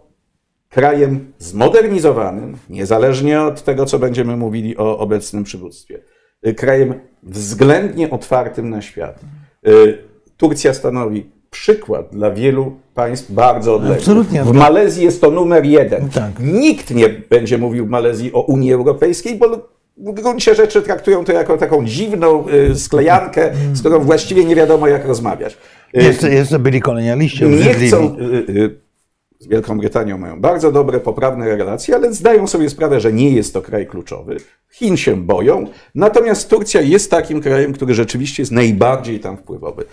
krajem 0.69 1.33
zmodernizowanym, 1.37 2.57
niezależnie 2.69 3.41
od 3.41 3.63
tego, 3.63 3.85
co 3.85 3.99
będziemy 3.99 4.37
mówili 4.37 4.77
o 4.77 4.97
obecnym 4.97 5.43
przywództwie, 5.43 5.99
y, 6.47 6.53
krajem 6.53 6.93
względnie 7.23 8.09
otwartym 8.09 8.69
na 8.69 8.81
świat. 8.81 9.19
Y, 9.67 9.97
Turcja 10.37 10.73
stanowi 10.73 11.29
przykład 11.49 12.09
dla 12.11 12.31
wielu 12.31 12.75
państw 12.93 13.31
bardzo 13.31 13.75
odległych. 13.75 13.99
Absolutnie. 13.99 14.43
W 14.43 14.51
Malezji 14.51 15.03
jest 15.03 15.21
to 15.21 15.31
numer 15.31 15.65
jeden. 15.65 16.09
Tak. 16.09 16.31
Nikt 16.39 16.91
nie 16.91 17.09
będzie 17.09 17.57
mówił 17.57 17.85
w 17.85 17.89
Malezji 17.89 18.33
o 18.33 18.41
Unii 18.41 18.73
Europejskiej, 18.73 19.35
bo 19.35 19.69
w 19.97 20.11
gruncie 20.11 20.55
rzeczy 20.55 20.81
traktują 20.81 21.25
to 21.25 21.31
jako 21.33 21.57
taką 21.57 21.85
dziwną 21.85 22.45
y, 22.49 22.75
sklejankę, 22.75 23.51
z 23.73 23.79
którą 23.79 23.99
właściwie 23.99 24.45
nie 24.45 24.55
wiadomo, 24.55 24.87
jak 24.87 25.05
rozmawiać. 25.05 25.57
Jeszcze, 25.93 26.29
jeszcze 26.29 26.59
byli 26.59 26.81
kolonialiści 26.81 27.45
nie 27.45 27.73
chcą. 27.73 28.17
Z 29.39 29.47
Wielką 29.47 29.77
Brytanią 29.77 30.17
mają 30.17 30.41
bardzo 30.41 30.71
dobre, 30.71 30.99
poprawne 30.99 31.57
relacje, 31.57 31.95
ale 31.95 32.13
zdają 32.13 32.47
sobie 32.47 32.69
sprawę, 32.69 32.99
że 32.99 33.13
nie 33.13 33.31
jest 33.31 33.53
to 33.53 33.61
kraj 33.61 33.87
kluczowy. 33.87 34.37
Chin 34.71 34.97
się 34.97 35.15
boją, 35.15 35.67
natomiast 35.95 36.49
Turcja 36.49 36.81
jest 36.81 37.11
takim 37.11 37.41
krajem, 37.41 37.73
który 37.73 37.93
rzeczywiście 37.93 38.41
jest 38.41 38.51
najbardziej 38.51 39.19
tam 39.19 39.37
wpływowy. 39.37 39.85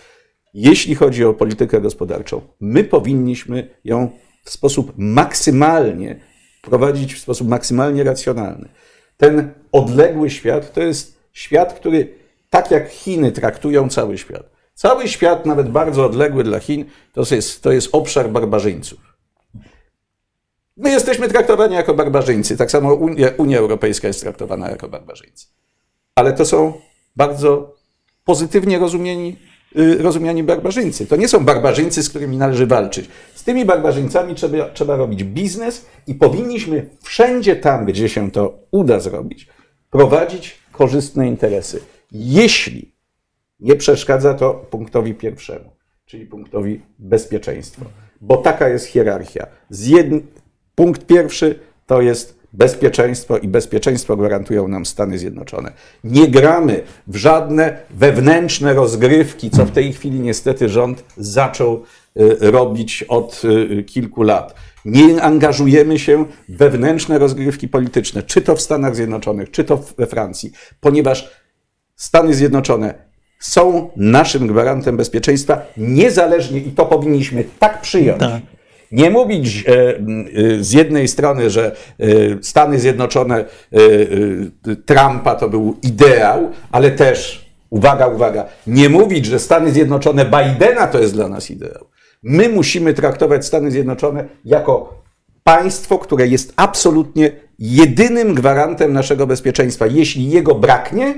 Jeśli 0.55 0.94
chodzi 0.94 1.24
o 1.24 1.34
politykę 1.34 1.80
gospodarczą, 1.80 2.40
my 2.61 2.84
powinniśmy 2.84 3.68
ją 3.84 4.11
w 4.44 4.51
sposób 4.51 4.92
maksymalnie 4.97 6.20
prowadzić, 6.62 7.14
w 7.14 7.18
sposób 7.18 7.49
maksymalnie 7.49 8.05
racjonalny. 8.05 8.68
Ten 9.16 9.53
odległy 9.72 10.30
świat 10.30 10.72
to 10.72 10.82
jest 10.82 11.18
świat, 11.32 11.72
który 11.72 12.14
tak 12.51 12.70
jak 12.70 12.88
Chiny 12.88 13.32
traktują 13.32 13.88
cały 13.88 14.18
świat. 14.18 14.51
Cały 14.74 15.09
świat, 15.09 15.47
nawet 15.47 15.68
bardzo 15.68 16.07
odległy 16.07 16.44
dla 16.44 16.61
Chin, 16.61 16.84
to 17.12 17.22
jest, 17.30 17.62
to 17.62 17.72
jest 17.72 17.88
obszar 17.92 18.30
barbarzyńców. 18.30 19.05
My 20.77 20.91
jesteśmy 20.91 21.29
traktowani 21.29 21.74
jako 21.74 21.95
barbarzyńcy, 21.95 22.57
tak 22.57 22.70
samo 22.70 22.95
Unia, 22.95 23.29
Unia 23.37 23.59
Europejska 23.59 24.09
jest 24.09 24.20
traktowana 24.20 24.70
jako 24.70 24.89
barbarzyńcy. 24.89 25.47
Ale 26.14 26.33
to 26.33 26.45
są 26.45 26.72
bardzo 27.16 27.74
pozytywnie 28.24 28.79
rozumieni, 28.79 29.37
y, 29.79 30.03
rozumiani 30.03 30.43
barbarzyńcy. 30.43 31.07
To 31.07 31.16
nie 31.16 31.29
są 31.29 31.45
barbarzyńcy, 31.45 32.03
z 32.03 32.09
którymi 32.09 32.37
należy 32.37 32.66
walczyć. 32.66 33.09
Z 33.35 33.45
tymi 33.45 33.64
barbarzyńcami 33.64 34.35
trzeba, 34.35 34.68
trzeba 34.68 34.97
robić 34.97 35.24
biznes 35.24 35.87
i 36.07 36.14
powinniśmy 36.14 36.91
wszędzie 37.03 37.57
tam, 37.57 37.85
gdzie 37.87 38.09
się 38.09 38.31
to 38.31 38.59
uda 38.70 39.01
zrobić, 39.01 39.49
prowadzić 39.91 40.59
korzystne 40.72 41.29
interesy. 41.29 41.81
Jeśli 42.12 42.93
nie 43.61 43.77
przeszkadza 43.77 44.35
to 44.35 44.55
punktowi 44.55 45.14
pierwszemu, 45.14 45.70
czyli 46.05 46.27
punktowi 46.27 46.81
bezpieczeństwa. 46.99 47.85
Bo 48.20 48.37
taka 48.37 48.68
jest 48.68 48.87
hierarchia. 48.87 49.47
Z 49.70 49.87
jedn... 49.87 50.18
Punkt 50.77 51.07
pierwszy 51.07 51.59
to 51.87 52.03
jest 52.03 52.37
bezpieczeństwo 52.53 53.39
i 53.39 53.49
bezpieczeństwo 53.49 54.16
gwarantują 54.16 54.68
nam 54.68 54.87
Stany 54.87 55.18
Zjednoczone. 55.18 55.72
Nie 56.05 56.29
gramy 56.29 56.83
w 57.07 57.16
żadne 57.16 57.79
wewnętrzne 57.91 58.74
rozgrywki, 58.74 59.51
co 59.51 59.64
w 59.64 59.70
tej 59.70 59.93
chwili 59.93 60.20
niestety 60.20 60.68
rząd 60.68 61.05
zaczął 61.16 61.83
y, 62.16 62.37
robić 62.41 63.03
od 63.03 63.43
y, 63.45 63.85
kilku 63.85 64.22
lat. 64.22 64.55
Nie 64.85 65.22
angażujemy 65.22 65.99
się 65.99 66.24
w 66.49 66.57
wewnętrzne 66.57 67.18
rozgrywki 67.18 67.68
polityczne, 67.68 68.22
czy 68.22 68.43
to 68.43 68.57
w 68.57 68.61
Stanach 68.61 68.97
Zjednoczonych, 68.97 69.51
czy 69.51 69.64
to 69.64 69.85
we 69.99 70.07
Francji, 70.07 70.53
ponieważ 70.81 71.31
Stany 71.97 72.35
Zjednoczone 72.35 72.95
są 73.41 73.91
naszym 73.97 74.47
gwarantem 74.47 74.96
bezpieczeństwa, 74.96 75.63
niezależnie, 75.76 76.59
i 76.61 76.71
to 76.71 76.87
powinniśmy 76.87 77.45
tak 77.59 77.80
przyjąć. 77.80 78.21
Tak. 78.21 78.55
Nie 78.92 79.11
mówić 79.11 79.64
e, 79.68 79.72
e, 79.72 79.99
z 80.64 80.72
jednej 80.72 81.08
strony, 81.08 81.50
że 81.50 81.76
e, 82.00 82.07
Stany 82.42 82.79
Zjednoczone 82.79 83.45
Trumpa 84.87 85.34
to 85.34 85.49
był 85.49 85.76
ideał, 85.83 86.50
ale 86.72 86.91
też, 86.91 87.46
uwaga, 87.71 88.07
uwaga, 88.07 88.45
nie 88.67 88.88
mówić, 88.88 89.26
że 89.26 89.38
Stany 89.38 89.71
Zjednoczone 89.72 90.25
Bidena 90.25 90.87
to 90.87 90.99
jest 90.99 91.14
dla 91.14 91.29
nas 91.29 91.50
ideał. 91.50 91.87
My 92.22 92.49
musimy 92.49 92.95
traktować 92.95 93.46
Stany 93.46 93.71
Zjednoczone 93.71 94.25
jako 94.45 95.03
państwo, 95.45 95.99
które 95.99 96.26
jest 96.26 96.53
absolutnie 96.57 97.33
jedynym 97.58 98.34
gwarantem 98.34 98.92
naszego 98.92 99.26
bezpieczeństwa. 99.26 99.87
Jeśli 99.87 100.30
jego 100.30 100.54
braknie, 100.54 101.14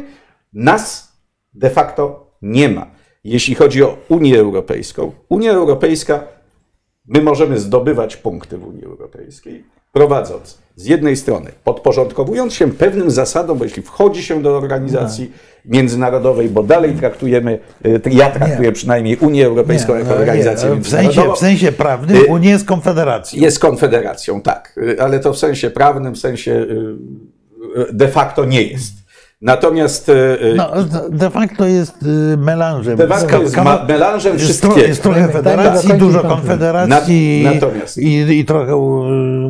nas 0.52 1.12
de 1.54 1.70
facto 1.70 2.30
nie 2.42 2.68
ma. 2.68 2.86
Jeśli 3.24 3.54
chodzi 3.54 3.82
o 3.82 3.96
Unię 4.08 4.38
Europejską, 4.38 5.12
Unia 5.28 5.52
Europejska, 5.52 6.24
my 7.08 7.22
możemy 7.22 7.58
zdobywać 7.58 8.16
punkty 8.16 8.58
w 8.58 8.66
Unii 8.66 8.84
Europejskiej, 8.84 9.64
prowadząc 9.92 10.58
z 10.76 10.86
jednej 10.86 11.16
strony, 11.16 11.52
podporządkowując 11.64 12.54
się 12.54 12.72
pewnym 12.72 13.10
zasadom, 13.10 13.58
bo 13.58 13.64
jeśli 13.64 13.82
wchodzi 13.82 14.22
się 14.22 14.42
do 14.42 14.56
organizacji 14.56 15.32
międzynarodowej, 15.64 16.48
bo 16.48 16.62
dalej 16.62 16.94
traktujemy, 16.94 17.58
y, 17.86 18.00
ja 18.10 18.30
traktuję 18.30 18.72
przynajmniej 18.72 19.16
Unię 19.16 19.46
Europejską 19.46 19.94
jako 19.94 20.10
Nie, 20.10 20.16
organizację 20.16 20.70
nie, 20.70 20.76
w, 20.76 20.88
sensie, 20.88 21.02
międzynarodową. 21.02 21.36
w 21.36 21.38
sensie 21.38 21.72
prawnym 21.72 22.16
Y, 22.16 22.26
Unia 22.26 22.50
jest 22.50 22.64
konfederacją. 22.66 23.40
Jest 23.40 23.58
konfederacją, 23.58 24.40
tak, 24.40 24.80
ale 24.98 25.20
to 25.20 25.32
w 25.32 25.38
sensie 25.38 25.70
prawnym, 25.70 26.14
w 26.14 26.18
sensie 26.18 26.66
de 27.92 28.08
facto 28.08 28.44
nie 28.44 28.62
jest. 28.62 28.92
Natomiast 29.40 30.08
y, 30.08 30.12
y, 30.12 30.54
No, 30.56 30.70
de 31.10 31.30
facto 31.30 31.66
jest 31.66 32.02
y, 32.02 32.36
melanżem. 32.36 32.96
de 32.96 33.06
facto 33.08 33.42
jest 33.42 33.56
ma- 33.56 33.84
melanżem 33.88 34.32
jest, 34.32 34.44
wszystkiego. 34.44 34.78
jest 34.78 35.02
trochę 35.02 35.28
federacji, 35.28 35.88
Tak, 35.88 35.98
dużo 35.98 36.20
tak. 36.20 36.30
konfederacji 36.30 37.40
Na- 37.44 37.52
natomiast- 37.52 37.98
i, 37.98 38.38
i 38.38 38.44
trochę 38.44 38.76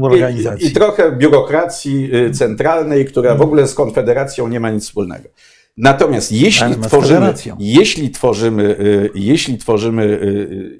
organizacji. 0.02 0.66
I, 0.66 0.70
I 0.70 0.73
trochę 0.73 1.12
biurokracji 1.16 2.10
centralnej, 2.32 3.05
która 3.05 3.35
w 3.35 3.40
ogóle 3.40 3.69
z 3.69 3.74
Konfederacją 3.74 4.48
nie 4.48 4.60
ma 4.60 4.70
nic 4.70 4.85
wspólnego. 4.85 5.28
Natomiast 5.77 6.32
jeśli 6.32 6.74
tworzymy, 6.77 7.35
jeśli 7.59 8.10
tworzymy, 8.10 8.77
jeśli 9.15 9.59
tworzymy, 9.59 10.20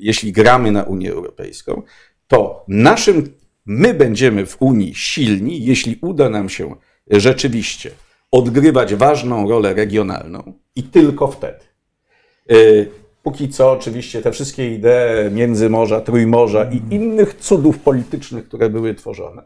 jeśli 0.01 0.33
gramy 0.33 0.73
na 0.73 0.83
Unię 0.83 1.13
Europejską, 1.13 1.83
to 2.27 2.65
naszym, 2.69 3.33
my 3.67 3.95
będziemy 3.95 4.47
w 4.47 4.57
Unii 4.63 4.95
silni, 4.95 5.65
jeśli 5.65 5.99
uda 6.03 6.29
nam 6.31 6.49
się 6.49 6.75
rzeczywiście 7.11 7.91
odgrywać 8.31 8.95
ważną 8.95 9.49
rolę 9.49 9.75
regionalną 9.75 10.53
i 10.77 10.83
tylko 10.83 11.29
wtedy. 11.29 11.65
Y, 12.53 12.91
póki 13.23 13.49
co 13.49 13.71
oczywiście 13.71 14.23
te 14.23 14.33
wszystkie 14.33 14.75
idee 14.75 15.31
Międzymorza, 15.31 16.01
Trójmorza 16.01 16.65
i 16.65 16.95
innych 16.95 17.35
cudów 17.35 17.79
politycznych, 17.79 18.49
które 18.49 18.71
były 18.71 18.95
tworzone, 18.95 19.43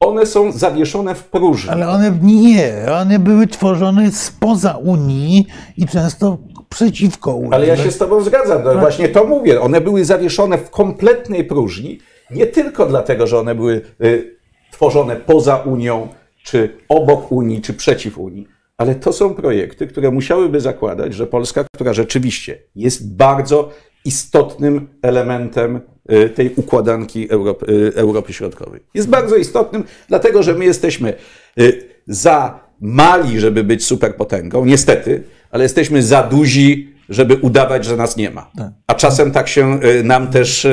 one 0.00 0.26
są 0.26 0.52
zawieszone 0.52 1.14
w 1.14 1.24
próżni. 1.24 1.70
Ale 1.70 1.88
one 1.88 2.18
nie, 2.22 2.72
one 3.00 3.18
były 3.18 3.46
tworzone 3.46 4.12
spoza 4.12 4.72
Unii 4.72 5.46
i 5.76 5.86
często 5.86 6.38
przeciwko 6.68 7.34
Unii. 7.34 7.52
Ale 7.52 7.66
ja 7.66 7.76
się 7.76 7.90
z 7.90 7.98
Tobą 7.98 8.22
zgadzam. 8.22 8.64
No 8.64 8.78
właśnie 8.78 9.08
to 9.08 9.24
mówię. 9.24 9.60
One 9.60 9.80
były 9.80 10.04
zawieszone 10.04 10.58
w 10.58 10.70
kompletnej 10.70 11.44
próżni. 11.44 11.98
Nie 12.30 12.46
tylko 12.46 12.86
dlatego, 12.86 13.26
że 13.26 13.38
one 13.38 13.54
były 13.54 13.82
y, 14.04 14.36
tworzone 14.72 15.16
poza 15.16 15.56
Unią, 15.56 16.08
czy 16.42 16.76
obok 16.88 17.32
Unii, 17.32 17.60
czy 17.60 17.74
przeciw 17.74 18.18
Unii, 18.18 18.46
ale 18.80 18.94
to 18.94 19.12
są 19.12 19.34
projekty, 19.34 19.86
które 19.86 20.10
musiałyby 20.10 20.60
zakładać, 20.60 21.14
że 21.14 21.26
Polska, 21.26 21.64
która 21.74 21.92
rzeczywiście 21.92 22.58
jest 22.74 23.16
bardzo 23.16 23.70
istotnym 24.04 24.88
elementem 25.02 25.80
y, 26.12 26.28
tej 26.28 26.54
układanki 26.54 27.30
Europy, 27.30 27.66
y, 27.72 27.92
Europy 27.94 28.32
Środkowej. 28.32 28.80
Jest 28.94 29.08
bardzo 29.08 29.36
istotnym, 29.36 29.84
dlatego 30.08 30.42
że 30.42 30.54
my 30.54 30.64
jesteśmy 30.64 31.14
y, 31.58 31.88
za 32.06 32.60
mali, 32.80 33.40
żeby 33.40 33.64
być 33.64 33.84
superpotęgą, 33.84 34.64
niestety, 34.64 35.22
ale 35.50 35.62
jesteśmy 35.62 36.02
za 36.02 36.22
duzi, 36.22 36.94
żeby 37.08 37.36
udawać, 37.36 37.84
że 37.84 37.96
nas 37.96 38.16
nie 38.16 38.30
ma. 38.30 38.50
A 38.86 38.94
czasem 38.94 39.30
tak 39.30 39.48
się 39.48 39.80
nam 40.04 40.28
też 40.28 40.66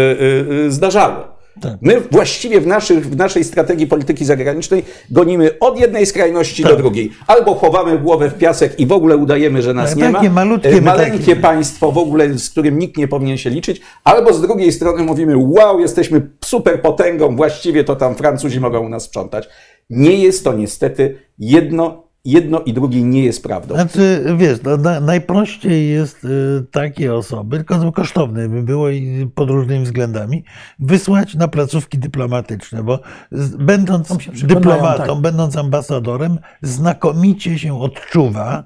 zdarzało. 0.69 1.36
Tak. 1.62 1.74
My 1.82 2.02
właściwie 2.12 2.62
w, 2.62 2.68
naszych, 2.68 3.10
w 3.10 3.16
naszej 3.18 3.44
strategii 3.44 3.88
polityki 3.88 4.26
zagranicznej 4.26 4.84
gonimy 5.12 5.60
od 5.60 5.80
jednej 5.80 6.06
skrajności 6.06 6.64
Tak. 6.64 6.72
do 6.72 6.78
drugiej. 6.78 7.12
Albo 7.28 7.56
chowamy 7.56 8.00
głowę 8.00 8.30
w 8.30 8.34
piasek 8.38 8.80
i 8.80 8.86
w 8.86 8.92
ogóle 8.92 9.18
udajemy, 9.18 9.62
że 9.62 9.74
nas 9.74 9.96
nie 9.96 10.12
takie 10.12 10.30
ma. 10.30 10.36
malutkie 10.36 10.70
E, 10.70 10.82
Maleńkie 10.82 11.20
takie- 11.20 11.36
państwo 11.36 11.92
w 11.92 11.98
ogóle, 11.98 12.34
z 12.38 12.50
którym 12.50 12.80
nikt 12.80 12.98
nie 12.98 13.08
powinien 13.08 13.38
się 13.38 13.50
liczyć. 13.50 13.82
Albo 14.04 14.34
z 14.34 14.42
drugiej 14.42 14.72
strony 14.72 15.04
mówimy, 15.04 15.38
wow, 15.38 15.80
jesteśmy 15.80 16.30
superpotęgą, 16.46 17.36
właściwie 17.36 17.84
to 17.84 17.96
tam 17.96 18.16
Francuzi 18.16 18.60
mogą 18.60 18.86
u 18.86 18.90
nas 18.90 19.04
sprzątać. 19.04 19.50
Nie 19.90 20.12
jest 20.18 20.44
to 20.44 20.54
niestety 20.54 21.16
jedno, 21.40 22.07
jedno 22.28 22.60
i 22.62 22.74
drugie 22.74 23.04
nie 23.04 23.24
jest 23.24 23.44
prawdą. 23.44 23.76
Znaczy, 23.76 24.26
wiesz, 24.38 24.60
no, 24.64 24.78
na, 24.78 24.99
najprościej 24.99 25.90
jest 25.90 26.26
y, 26.26 26.66
takie 26.72 27.14
osoby, 27.14 27.58
tylko 27.58 27.80
to 27.80 27.91
kosztowne 27.91 28.49
by 28.49 28.64
było 28.64 28.90
i 28.90 29.30
pod 29.36 29.49
różnymi 29.49 29.86
względami, 29.86 30.44
wysłać 30.80 31.36
na 31.36 31.48
placówki 31.48 31.98
dyplomatyczne, 31.98 32.84
bo 32.84 32.99
z, 33.32 33.56
będąc 33.56 34.18
dyplomatą, 34.44 35.06
tak. 35.06 35.22
będąc 35.22 35.58
ambasadorem, 35.58 36.40
znakomicie 36.62 37.60
się 37.60 37.82
odczuwa, 37.82 38.64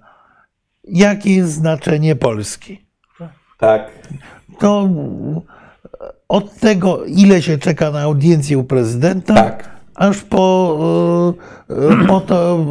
jakie 0.83 1.35
jest 1.35 1.53
znaczenie 1.53 2.15
Polski. 2.15 2.85
Tak. 3.59 3.91
To 4.59 4.89
od 6.27 6.55
tego, 6.55 7.05
ile 7.05 7.41
się 7.41 7.57
czeka 7.57 7.91
na 7.91 8.01
audiencję 8.01 8.57
u 8.57 8.63
prezydenta, 8.63 9.33
Tak. 9.33 9.80
Aż 9.95 10.23
po, 10.23 11.33
y, 11.69 11.73
y, 12.03 12.07
po 12.07 12.21
to, 12.21 12.65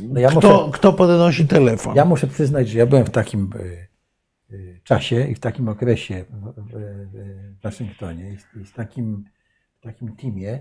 y, 0.00 0.08
No 0.08 0.20
ja 0.20 0.28
kto, 0.28 0.40
muszę- 0.40 0.70
kto 0.72 0.92
podnosi 0.92 1.46
telefon. 1.46 1.96
Ja 1.96 2.04
muszę 2.04 2.26
przyznać, 2.26 2.68
że 2.68 2.78
ja 2.78 2.86
byłem 2.86 3.04
w 3.04 3.10
takim 3.10 3.50
czasie 4.84 5.26
i 5.26 5.34
w 5.34 5.40
takim 5.40 5.68
okresie 5.68 6.24
w, 6.56 7.62
Waszyngtonie 7.62 8.32
i 8.62 8.64
z, 8.66 8.72
takim, 8.72 9.24
w 9.80 9.82
takim 9.84 10.16
teamie, 10.16 10.58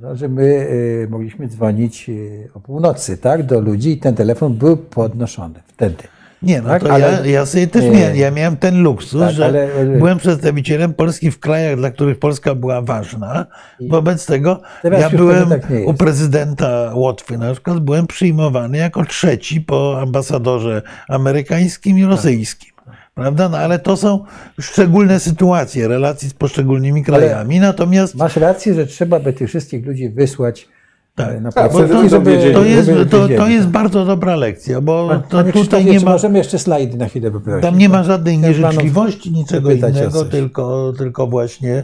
no, 0.00 0.16
że 0.16 0.28
my 0.28 0.68
mogliśmy 1.10 1.48
dzwonić 1.48 2.10
o 2.54 2.60
północy 2.60 3.18
tak, 3.18 3.42
do 3.46 3.60
ludzi 3.60 3.90
i 3.92 3.98
ten 3.98 4.14
telefon 4.14 4.54
był 4.54 4.76
podnoszony 4.76 5.60
wtedy. 5.66 6.02
Nie, 6.42 6.62
no 6.62 6.68
Tak, 6.68 6.82
to 6.82 6.92
ale- 6.92 7.20
ja, 7.24 7.26
ja 7.26 7.46
sobie 7.46 7.66
też 7.66 7.84
nie. 7.84 7.90
miałem, 7.90 8.16
ja 8.16 8.30
miałem 8.30 8.56
ten 8.56 8.82
luksus, 8.82 9.20
Tak, 9.20 9.30
że 9.30 9.44
ale- 9.46 9.68
ale- 9.78 9.98
byłem 9.98 10.18
przedstawicielem 10.18 10.94
Polski 10.94 11.30
w 11.30 11.40
krajach, 11.40 11.76
dla 11.76 11.90
których 11.90 12.18
Polska 12.18 12.54
była 12.54 12.82
ważna. 12.82 13.46
Wobec 13.88 14.26
tego 14.26 14.60
Teraz 14.82 15.00
ja 15.00 15.10
byłem 15.10 15.48
tak 15.48 15.62
u 15.86 15.94
prezydenta 15.94 16.90
Łotwy 16.94 17.38
na 17.38 17.52
przykład, 17.52 17.78
byłem 17.80 18.06
przyjmowany 18.06 18.78
jako 18.78 19.04
trzeci 19.04 19.60
po 19.60 19.98
ambasadorze 20.02 20.82
amerykańskim 21.08 21.98
i 21.98 22.04
rosyjskim. 22.04 22.70
Prawda? 23.14 23.48
No 23.48 23.58
ale 23.58 23.78
to 23.78 23.96
są 23.96 24.24
szczególne 24.60 25.20
sytuacje 25.20 25.88
relacji 25.88 26.28
z 26.28 26.34
poszczególnymi 26.34 27.04
krajami. 27.04 27.60
Natomiast 27.60 28.14
Masz 28.14 28.36
rację, 28.36 28.74
że 28.74 28.86
trzeba 28.86 29.20
by 29.20 29.32
tych 29.32 29.48
wszystkich 29.48 29.86
ludzi 29.86 30.08
wysłać 30.08 30.68
Tak. 31.14 31.40
na 31.40 31.52
Tak, 31.52 31.72
bo 31.72 32.08
żeby, 32.08 32.52
to 32.54 32.64
jest, 32.64 32.90
to, 33.10 33.28
to 33.28 33.48
jest 33.48 33.68
bardzo 33.68 34.04
dobra 34.04 34.36
lekcja, 34.36 34.80
bo 34.80 35.10
to 35.28 35.36
Panie 35.36 35.52
tutaj 35.52 35.84
nie 35.84 36.00
ma. 36.00 36.10
możemy 36.10 36.38
jeszcze 36.38 36.58
slajdy 36.58 36.96
na 36.96 37.06
chwilę 37.08 37.30
poprosić? 37.30 37.62
Tam 37.62 37.78
nie 37.78 37.88
ma 37.88 38.02
żadnej 38.02 38.38
nieżyczliwości, 38.38 39.32
niczego 39.32 39.70
innego, 39.72 40.24
tylko, 40.24 40.92
tylko 40.98 41.26
właśnie 41.26 41.74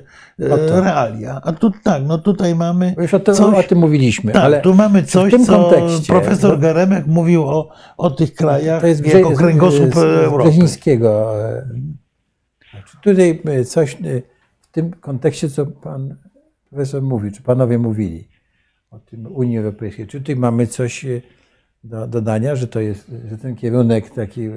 e, 0.40 0.80
realia. 0.80 1.40
A 1.44 1.52
tu 1.52 1.70
tak, 1.82 2.02
no 2.06 2.18
tutaj 2.18 2.54
mamy. 2.54 2.94
Już 2.98 3.14
o, 3.14 3.20
to, 3.20 3.32
coś, 3.34 3.64
o 3.64 3.68
tym 3.68 3.78
mówiliśmy, 3.78 4.32
tak, 4.32 4.44
ale 4.44 4.60
tu 4.60 4.74
mamy 4.74 5.02
w 5.02 5.10
coś, 5.10 5.30
tym 5.32 5.44
co 5.44 5.52
kontekście, 5.70 6.12
profesor 6.12 6.50
bo- 6.54 6.58
Geremek 6.60 7.06
mówił 7.06 7.44
o, 7.44 7.68
o 7.96 8.10
tych 8.10 8.34
krajach 8.34 8.80
To 8.80 8.86
jest 8.86 9.06
jako 9.06 9.30
kręgosłup 9.30 9.94
z- 9.94 9.98
Europy. 9.98 10.44
Brzezińskiego. 10.44 11.32
e, 11.48 11.66
Czy 12.90 12.96
tutaj 13.02 13.42
e, 13.44 13.64
coś 13.64 13.96
w 14.60 14.70
tym 14.72 14.90
kontekście, 14.92 15.48
co 15.48 15.66
pan 15.66 16.16
profesor 16.70 17.02
mówił, 17.02 17.30
czy 17.30 17.42
panowie 17.42 17.78
mówili 17.78 18.28
o 18.90 18.98
tym 18.98 19.26
Unii 19.26 19.58
Europejskiej, 19.58 20.06
czy 20.06 20.20
tutaj 20.20 20.36
mamy 20.36 20.66
coś 20.66 21.04
e, 21.04 21.20
do 21.84 22.06
dodania, 22.06 22.56
że 22.56 22.68
to 22.68 22.80
jest, 22.80 23.12
że 23.30 23.38
ten 23.38 23.56
kierunek 23.56 24.10
taki 24.10 24.46
e, 24.46 24.52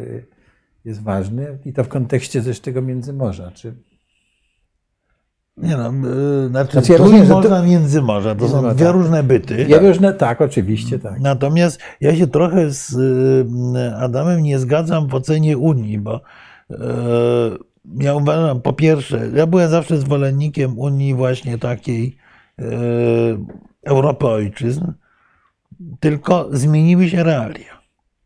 jest 0.85 1.03
ważny 1.03 1.57
i 1.65 1.73
to 1.73 1.83
w 1.83 1.87
kontekście 1.87 2.41
też 2.41 2.59
tego 2.59 2.81
Międzymorza, 2.81 3.51
czy 3.51 3.73
Nie 5.57 5.77
no, 5.77 5.89
y, 6.45 6.49
znaczy, 6.49 6.71
Znaczy, 6.71 6.93
ja 6.93 7.25
morza 7.25 7.63
międzymorza, 7.63 8.35
to 8.35 8.49
są 8.49 8.75
dwie 8.75 8.85
tak. 8.85 8.95
różne 8.95 9.23
byty. 9.23 9.65
ja 9.69 9.79
różne, 9.79 10.13
tak, 10.13 10.41
oczywiście, 10.41 10.99
tak. 10.99 11.19
Natomiast 11.19 11.79
ja 12.01 12.15
się 12.15 12.27
trochę 12.27 12.71
z 12.71 12.95
Adamem 13.97 14.43
nie 14.43 14.59
zgadzam 14.59 15.07
w 15.07 15.15
ocenie 15.15 15.57
Unii, 15.57 15.97
bo 15.97 16.21
ja 17.99 18.15
uważam, 18.15 18.61
po 18.61 18.73
pierwsze, 18.73 19.29
ja 19.35 19.47
byłem 19.47 19.69
zawsze 19.69 19.97
zwolennikiem 19.97 20.79
Unii 20.79 21.13
właśnie 21.13 21.57
takiej 21.57 22.17
Europy 23.83 24.27
ojczyzn, 24.27 24.85
tylko 25.99 26.49
zmieniły 26.51 27.09
się 27.09 27.23
realia. 27.23 27.81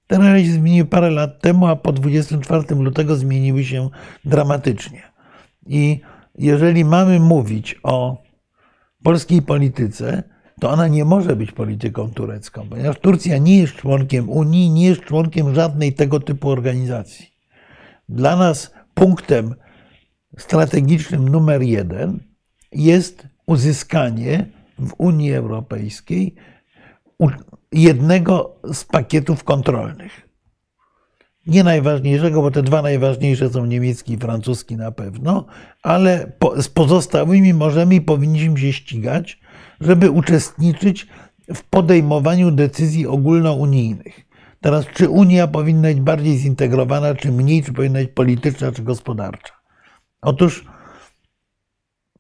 Te 0.08 0.18
realia 0.18 0.46
się 0.46 0.52
zmieniły 0.52 0.88
parę 0.88 1.10
lat 1.10 1.42
temu, 1.42 1.68
a 1.68 1.76
po 1.76 1.92
24 1.92 2.76
lutego 2.76 3.16
zmieniły 3.16 3.64
się 3.64 3.90
dramatycznie. 4.26 5.02
I 5.66 6.02
jeżeli 6.38 6.86
mamy 6.86 7.20
mówić 7.20 7.80
o 7.84 8.24
polskiej 9.04 9.42
polityce, 9.42 10.24
to 10.60 10.70
ona 10.70 10.88
nie 10.88 11.06
może 11.06 11.36
być 11.36 11.52
polityką 11.52 12.12
turecką, 12.12 12.68
ponieważ 12.70 13.00
Turcja 13.00 13.38
nie 13.38 13.58
jest 13.58 13.74
członkiem 13.74 14.30
Unii, 14.30 14.70
nie 14.70 14.86
jest 14.86 15.02
członkiem 15.02 15.56
żadnej 15.56 15.94
tego 15.94 16.20
typu 16.20 16.50
organizacji. 16.50 17.34
Dla 18.10 18.36
nas 18.36 18.74
punktem 18.94 19.56
strategicznym 20.38 21.30
numer 21.30 21.62
jeden 21.62 22.20
jest 22.72 23.28
uzyskanie 23.46 24.46
w 24.84 24.94
Unii 24.98 25.34
Europejskiej 25.34 26.36
jednego 27.72 28.56
z 28.74 28.84
pakietów 28.84 29.44
kontrolnych. 29.44 30.30
Nie 31.48 31.64
najważniejszego, 31.64 32.42
bo 32.42 32.52
te 32.52 32.64
dwa 32.64 32.82
najważniejsze 32.82 33.50
są 33.50 33.66
niemiecki 33.66 34.14
i 34.14 34.18
francuski 34.18 34.76
na 34.76 34.92
pewno, 34.92 35.46
ale 35.84 36.32
z 36.62 36.68
pozostałymi 36.70 37.54
możemy 37.54 37.96
i 37.96 38.02
powinniśmy 38.02 38.58
się 38.58 38.74
ścigać, 38.74 39.40
żeby 39.82 40.12
uczestniczyć 40.12 41.08
w 41.56 41.64
podejmowaniu 41.64 42.52
decyzji 42.52 43.08
ogólnounijnych. 43.08 44.26
Teraz, 44.62 44.86
czy 44.94 45.10
Unia 45.10 45.48
powinna 45.48 45.88
być 45.88 46.02
bardziej 46.02 46.38
zintegrowana, 46.38 47.16
czy 47.16 47.32
mniej, 47.32 47.64
czy 47.64 47.74
powinna 47.74 48.00
być 48.00 48.12
polityczna, 48.12 48.72
czy 48.72 48.84
gospodarcza? 48.84 49.54
Otóż 50.22 50.66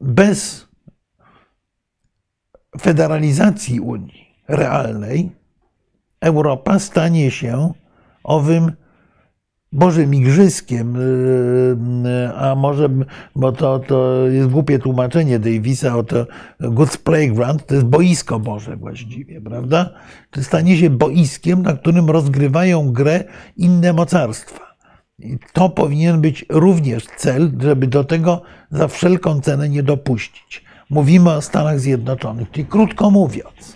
bez 0.01 0.67
federalizacji 2.81 3.79
Unii 3.79 4.27
realnej 4.47 5.31
Europa 6.21 6.79
stanie 6.79 7.31
się 7.31 7.73
owym 8.23 8.71
Bożym 9.73 10.15
Igrzyzkiem, 10.15 10.95
yy, 12.05 12.37
a 12.37 12.55
może, 12.55 12.89
bo 13.35 13.51
to, 13.51 13.79
to 13.79 14.27
jest 14.27 14.49
głupie 14.49 14.79
tłumaczenie 14.79 15.39
Davisa, 15.39 15.97
o 15.97 16.03
to 16.03 16.27
God's 16.61 16.97
Playground, 16.97 17.65
to 17.65 17.73
jest 17.75 17.85
boisko 17.85 18.39
Boże 18.39 18.77
właściwie, 18.77 19.41
prawda? 19.41 19.89
To 20.31 20.43
stanie 20.43 20.77
się 20.77 20.89
boiskiem, 20.89 21.61
na 21.61 21.73
którym 21.73 22.09
rozgrywają 22.09 22.91
grę 22.91 23.23
inne 23.57 23.93
mocarstwa. 23.93 24.75
I 25.19 25.37
to 25.53 25.69
powinien 25.69 26.21
być 26.21 26.45
również 26.49 27.05
cel, 27.17 27.51
żeby 27.59 27.87
do 27.87 28.03
tego 28.03 28.41
za 28.71 28.87
wszelką 28.87 29.41
cenę 29.41 29.69
nie 29.69 29.83
dopuścić. 29.83 30.63
Mówimy 30.93 31.31
o 31.31 31.41
Stanach 31.41 31.79
Zjednoczonych, 31.79 32.51
czyli 32.51 32.65
krótko 32.65 33.11
mówiąc, 33.11 33.75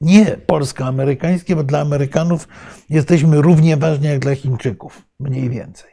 nie 0.00 0.24
polsko-amerykańskie, 0.24 1.56
bo 1.56 1.62
dla 1.62 1.80
Amerykanów 1.80 2.48
jesteśmy 2.90 3.42
równie 3.42 3.76
ważni 3.76 4.06
jak 4.06 4.18
dla 4.18 4.34
Chińczyków, 4.34 5.06
mniej 5.20 5.50
więcej. 5.50 5.90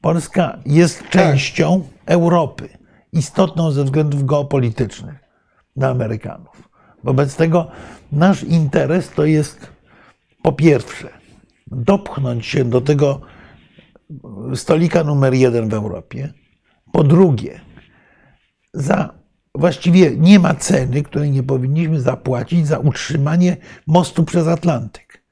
Polska 0.00 0.58
jest 0.66 1.08
częścią 1.08 1.88
Europy, 2.06 2.68
istotną 3.12 3.70
ze 3.70 3.84
względów 3.84 4.26
geopolitycznych 4.26 5.14
dla 5.76 5.88
Amerykanów. 5.88 6.68
Wobec 7.04 7.36
tego 7.36 7.70
nasz 8.12 8.42
interes 8.42 9.10
to 9.10 9.24
jest 9.24 9.72
po 10.42 10.52
pierwsze 10.52 11.08
dopchnąć 11.66 12.46
się 12.46 12.64
do 12.64 12.80
tego 12.80 13.20
stolika 14.54 15.04
numer 15.04 15.34
jeden 15.34 15.68
w 15.68 15.74
Europie. 15.74 16.32
Po 16.92 17.04
drugie, 17.04 17.60
za 18.74 19.23
właściwie 19.54 20.16
nie 20.16 20.38
ma 20.38 20.54
ceny, 20.54 21.02
której 21.02 21.30
nie 21.30 21.42
powinniśmy 21.42 22.00
zapłacić 22.00 22.66
za 22.66 22.78
utrzymanie 22.78 23.56
mostu 23.86 24.24
przez 24.24 24.48
Atlantyk. 24.48 25.24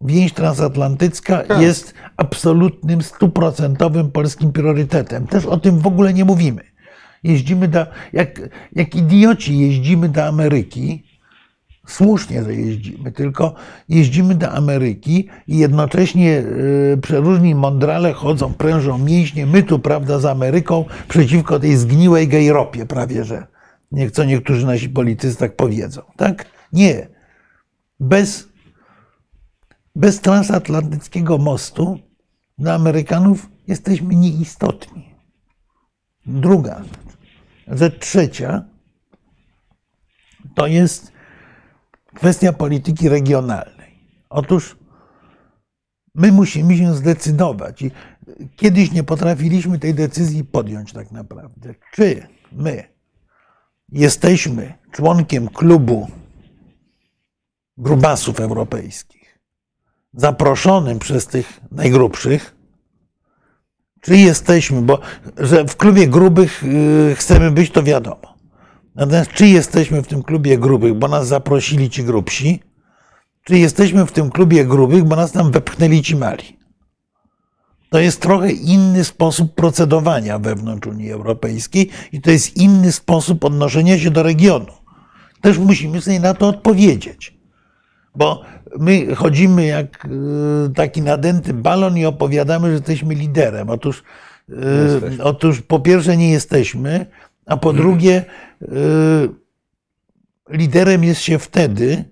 Więź 0.00 0.32
transatlantycka 0.32 1.42
Tak. 1.42 1.60
jest 1.60 1.94
absolutnym, 2.16 3.02
stuprocentowym 3.02 4.10
polskim 4.10 4.52
priorytetem. 4.52 5.26
Też 5.26 5.46
o 5.46 5.56
tym 5.56 5.78
w 5.78 5.86
ogóle 5.86 6.14
nie 6.14 6.24
mówimy. 6.24 6.62
Jeździmy 7.22 7.68
do, 7.68 7.86
jak, 8.12 8.40
jak 8.72 8.94
idioci 8.94 9.58
jeździmy 9.58 10.08
do 10.08 10.24
Ameryki, 10.24 11.04
słusznie, 11.86 12.42
że 12.44 12.54
jeździmy, 12.54 13.12
tylko 13.12 13.54
jeździmy 13.88 14.34
do 14.34 14.50
Ameryki 14.50 15.28
i 15.46 15.58
jednocześnie 15.58 16.38
y, 16.38 16.98
przeróżni 17.02 17.54
mądrale 17.54 18.12
chodzą, 18.12 18.54
prężą 18.54 18.98
mięśnie, 18.98 19.46
my 19.46 19.62
tu, 19.62 19.78
prawda, 19.78 20.18
z 20.18 20.24
Ameryką 20.24 20.84
przeciwko 21.08 21.60
tej 21.60 21.76
zgniłej 21.76 22.28
gejropie 22.28 22.86
prawie, 22.86 23.24
że 23.24 23.46
nie, 23.92 24.10
co 24.10 24.24
niektórzy 24.24 24.66
nasi 24.66 24.88
politycy 24.88 25.36
tak 25.36 25.56
powiedzą, 25.56 26.02
tak? 26.16 26.46
Nie. 26.72 27.08
Bez, 28.00 28.48
bez 29.96 30.20
transatlantyckiego 30.20 31.38
mostu 31.38 31.98
dla 32.58 32.74
Amerykanów 32.74 33.48
jesteśmy 33.68 34.14
nieistotni. 34.14 35.14
Druga 36.26 36.82
rzecz. 36.84 37.78
Rzecz 37.78 37.98
trzecia 37.98 38.64
to 40.54 40.66
jest 40.66 41.11
kwestia 42.14 42.52
polityki 42.52 43.08
regionalnej. 43.08 43.98
Otóż 44.30 44.76
my 46.14 46.32
musimy 46.32 46.76
się 46.76 46.94
zdecydować 46.94 47.82
i 47.82 47.90
kiedyś 48.56 48.92
nie 48.92 49.04
potrafiliśmy 49.04 49.78
tej 49.78 49.94
decyzji 49.94 50.44
podjąć 50.44 50.92
tak 50.92 51.12
naprawdę. 51.12 51.74
Czy 51.94 52.26
my 52.52 52.84
jesteśmy 53.88 54.74
członkiem 54.90 55.48
klubu 55.48 56.08
grubasów 57.76 58.40
europejskich, 58.40 59.38
zaproszonym 60.14 60.98
przez 60.98 61.26
tych 61.26 61.60
najgrubszych, 61.70 62.56
czy 64.00 64.16
jesteśmy, 64.16 64.82
bo 64.82 65.00
że 65.36 65.64
w 65.64 65.76
klubie 65.76 66.08
grubych 66.08 66.64
y, 66.64 67.14
chcemy 67.16 67.50
być, 67.50 67.70
to 67.70 67.82
wiadomo. 67.82 68.31
Natomiast 68.94 69.30
czy 69.30 69.46
jesteśmy 69.46 70.02
w 70.02 70.06
tym 70.06 70.22
klubie 70.22 70.58
grubych, 70.58 70.94
bo 70.94 71.08
nas 71.08 71.26
zaprosili 71.26 71.90
ci 71.90 72.04
grubsi, 72.04 72.62
czy 73.44 73.58
jesteśmy 73.58 74.06
w 74.06 74.12
tym 74.12 74.30
klubie 74.30 74.64
grubych, 74.64 75.04
bo 75.04 75.16
nas 75.16 75.32
tam 75.32 75.52
wepchnęli 75.52 76.02
ci 76.02 76.16
mali. 76.16 76.62
To 77.90 77.98
jest 77.98 78.20
trochę 78.20 78.52
inny 78.52 79.04
sposób 79.04 79.54
procedowania 79.54 80.38
wewnątrz 80.38 80.86
Unii 80.86 81.12
Europejskiej 81.12 81.90
i 82.12 82.20
to 82.20 82.30
jest 82.30 82.56
inny 82.56 82.92
sposób 82.92 83.44
odnoszenia 83.44 83.98
się 83.98 84.10
do 84.10 84.22
regionu. 84.22 84.72
Też 85.40 85.58
musimy 85.58 86.00
sobie 86.00 86.20
na 86.20 86.34
to 86.34 86.48
odpowiedzieć. 86.48 87.36
Bo 88.14 88.42
my 88.78 89.14
chodzimy 89.14 89.66
jak 89.66 90.04
y, 90.04 90.08
taki 90.74 91.02
nadęty 91.02 91.54
balon 91.54 91.98
i 91.98 92.04
opowiadamy, 92.04 92.66
że 92.66 92.72
jesteśmy 92.72 93.14
liderem. 93.14 93.70
Otóż, 93.70 94.02
y, 94.48 94.54
jesteśmy. 94.84 95.24
otóż 95.24 95.60
po 95.60 95.80
pierwsze 95.80 96.16
nie 96.16 96.30
jesteśmy, 96.30 97.06
a 97.46 97.56
po 97.56 97.72
drugie 97.72 98.24
y, 98.62 98.66
liderem 100.50 101.04
jest 101.04 101.20
się 101.20 101.38
wtedy, 101.38 102.04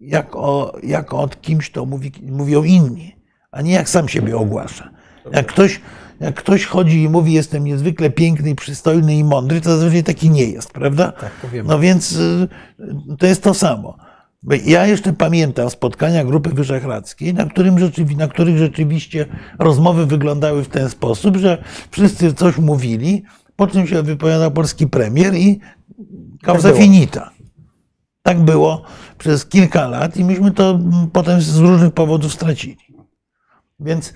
jak 0.00 0.36
o, 0.36 0.78
jak 0.82 1.14
od 1.14 1.40
kimś 1.40 1.70
to 1.70 1.86
mówi, 1.86 2.12
mówią 2.22 2.64
inni, 2.64 3.16
a 3.50 3.62
nie 3.62 3.72
jak 3.72 3.88
sam 3.88 4.08
siebie 4.08 4.36
ogłasza. 4.36 4.90
Jak 5.32 5.46
ktoś, 5.46 5.80
jak 6.20 6.34
ktoś 6.34 6.64
chodzi 6.64 7.02
i 7.02 7.08
mówi, 7.08 7.32
jestem 7.32 7.64
niezwykle 7.64 8.10
piękny, 8.10 8.54
przystojny 8.54 9.16
i 9.16 9.24
mądry, 9.24 9.60
to 9.60 9.70
zazwyczaj 9.70 10.04
taki 10.04 10.30
nie 10.30 10.44
jest, 10.44 10.72
prawda? 10.72 11.12
Tak. 11.12 11.32
No 11.64 11.78
więc 11.78 12.12
y, 12.12 12.48
to 13.18 13.26
jest 13.26 13.42
to 13.42 13.54
samo. 13.54 13.96
Ja 14.64 14.86
jeszcze 14.86 15.12
pamiętam 15.12 15.70
spotkania 15.70 16.24
Grupy 16.24 16.50
Wyszehradzkiej, 16.50 17.34
na, 17.34 17.46
którym 17.46 17.78
rzeczywi, 17.78 18.16
na 18.16 18.28
których 18.28 18.58
rzeczywiście 18.58 19.26
rozmowy 19.58 20.06
wyglądały 20.06 20.64
w 20.64 20.68
ten 20.68 20.88
sposób, 20.90 21.36
że 21.36 21.64
wszyscy 21.90 22.34
coś 22.34 22.58
mówili, 22.58 23.24
po 23.58 23.66
czym 23.66 23.86
się 23.86 24.02
wypowiadał 24.02 24.50
polski 24.50 24.86
premier 24.86 25.34
i 25.34 25.60
causa 26.44 26.68
było. 26.68 26.80
finita. 26.80 27.30
Tak 28.22 28.40
było 28.40 28.82
przez 29.18 29.46
kilka 29.46 29.88
lat 29.88 30.16
i 30.16 30.24
myśmy 30.24 30.50
to 30.50 30.78
potem 31.12 31.40
z 31.40 31.56
różnych 31.58 31.92
powodów 31.92 32.32
stracili. 32.32 32.94
Więc 33.80 34.14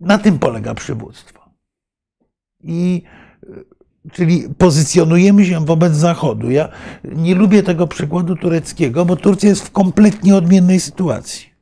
na 0.00 0.18
tym 0.18 0.38
polega 0.38 0.74
przywództwo. 0.74 1.50
I 2.60 3.02
y, 3.44 3.64
czyli 4.12 4.48
pozycjonujemy 4.58 5.46
się 5.46 5.64
wobec 5.64 5.92
Zachodu. 5.92 6.50
Ja 6.50 6.68
nie 7.04 7.34
lubię 7.34 7.62
tego 7.62 7.86
przykładu 7.86 8.36
tureckiego, 8.36 9.04
bo 9.04 9.16
Turcja 9.16 9.48
jest 9.48 9.62
w 9.62 9.70
kompletnie 9.70 10.36
odmiennej 10.36 10.80
sytuacji. 10.80 11.54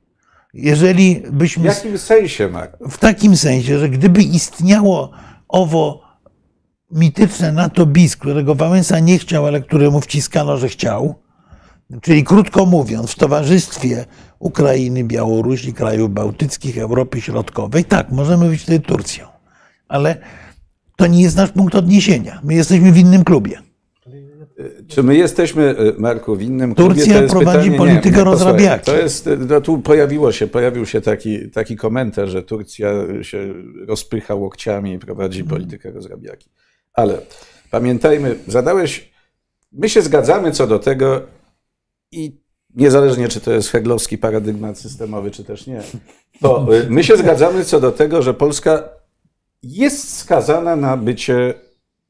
Jeżeli 0.55 1.20
W 1.20 1.31
byśmy 1.31 1.66
jakim 1.66 1.99
sensie, 1.99 2.49
Mark? 2.49 2.77
w 2.91 2.99
takim 2.99 3.37
sensie, 3.37 3.79
że 3.79 3.89
gdyby 3.89 4.23
istniało 4.23 5.11
owo 5.53 6.03
mityczne 6.91 7.53
NATO 7.53 7.87
bis, 7.87 8.16
którego 8.16 8.55
Wałęsa 8.55 8.99
nie 8.99 9.19
chciał, 9.19 9.47
ale 9.47 9.61
któremu 9.61 10.01
wciskano, 10.01 10.57
że 10.57 10.69
chciał, 10.69 11.15
czyli 12.03 12.24
krótko 12.24 12.66
mówiąc, 12.66 13.11
w 13.11 13.19
towarzystwie 13.19 14.05
Ukrainy, 14.39 15.05
Białorusi, 15.05 15.73
krajów 15.73 16.11
bałtyckich, 16.11 16.79
Europy 16.79 17.20
Środkowej, 17.20 17.85
tak, 17.85 18.11
możemy 18.11 18.49
być 18.49 18.62
wtedy 18.62 18.81
Turcją, 18.81 19.27
ale 19.89 20.16
to 20.97 21.07
nie 21.07 21.23
jest 21.23 21.37
nasz 21.37 21.51
punkt 21.51 21.74
odniesienia. 21.74 22.41
My 22.45 22.55
jesteśmy 22.55 22.93
w 22.93 22.99
innym 22.99 23.24
klubie. 23.24 23.72
Czy 24.89 25.02
my 25.02 25.16
jesteśmy, 25.16 25.80
y, 25.80 25.94
Marku, 25.98 26.36
w 26.36 26.43
innym 26.43 26.74
klubie? 26.74 26.94
Turcja 26.94 27.22
prowadzi 27.22 27.70
pytanie. 27.70 27.78
politykę 27.78 28.24
posłuchaj, 28.24 28.24
rozrabiaki. 28.24 28.84
To 28.86 28.97
jest, 28.97 29.26
y, 29.26 29.36
no 29.36 29.60
tu 29.60 29.78
pojawiło 29.78 30.32
się, 30.32 30.47
pojawił 30.47 30.86
się 30.86 31.01
taki, 31.01 31.51
taki 31.51 31.76
komentarz, 31.76 32.30
że 32.30 32.43
Turcja 32.43 32.90
się 33.22 33.55
rozpycha 33.86 34.34
łokciami 34.34 34.93
i 34.93 34.98
prowadzi 34.98 35.40
Mhm. 35.40 35.56
politykę 35.60 35.90
rozrabiaki. 35.90 36.51
Ale 36.93 37.18
pamiętajmy, 37.70 38.34
zadałeś, 38.47 39.12
my 39.72 39.89
się 39.89 40.02
zgadzamy 40.02 40.51
co 40.52 40.66
do 40.66 40.78
tego 40.78 41.20
i 42.12 42.43
niezależnie 42.76 43.28
czy 43.28 43.40
to 43.40 43.52
jest 43.52 43.68
heglowski 43.70 44.18
paradygmat 44.18 44.78
systemowy, 44.78 45.30
czy 45.30 45.44
też 45.44 45.66
nie, 45.66 45.80
to 46.40 46.74
y, 46.74 46.86
my 46.90 47.05
się 47.05 47.16
zgadzamy 47.16 47.64
co 47.64 47.80
do 47.80 47.93
tego, 47.93 48.22
że 48.22 48.34
Polska 48.34 48.82
jest 49.62 50.16
skazana 50.18 50.76
na 50.76 50.97
bycie 50.97 51.55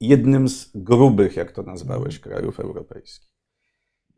jednym 0.08 0.48
z 0.48 0.70
grubych, 0.74 1.36
jak 1.36 1.52
to 1.52 1.62
nazwałeś, 1.62 2.18
krajów 2.18 2.60
europejskich. 2.60 3.30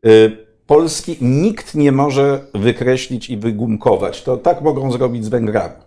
Y, 0.05 0.37
Polski 0.67 1.17
nikt 1.21 1.75
nie 1.75 1.91
może 1.91 2.47
wykreślić 2.53 3.29
i 3.29 3.37
wygumkować. 3.37 4.23
To 4.23 4.37
tak 4.37 4.61
mogą 4.61 4.91
zrobić 4.91 5.25
z 5.25 5.29
Węgrami. 5.29 5.83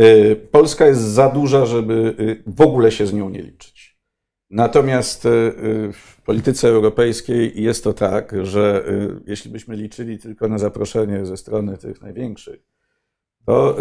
Y, 0.00 0.36
Polska 0.50 0.86
jest 0.86 1.00
za 1.00 1.28
duża, 1.28 1.66
żeby 1.66 2.14
y, 2.20 2.42
w 2.46 2.60
ogóle 2.60 2.92
się 2.92 3.06
z 3.06 3.12
nią 3.12 3.30
nie 3.30 3.42
liczyć. 3.42 3.98
Natomiast 4.50 5.22
w 5.92 6.22
polityce 6.24 6.68
europejskiej 6.68 7.62
jest 7.62 7.84
to 7.84 7.92
tak, 7.92 8.34
że 8.42 8.84
jeśli 9.26 9.50
byśmy 9.50 9.76
liczyli 9.76 10.18
tylko 10.18 10.48
na 10.48 10.58
zaproszenie 10.58 11.26
ze 11.26 11.36
strony 11.36 11.78
tych 11.78 12.02
największych, 12.02 12.60
to 13.46 13.76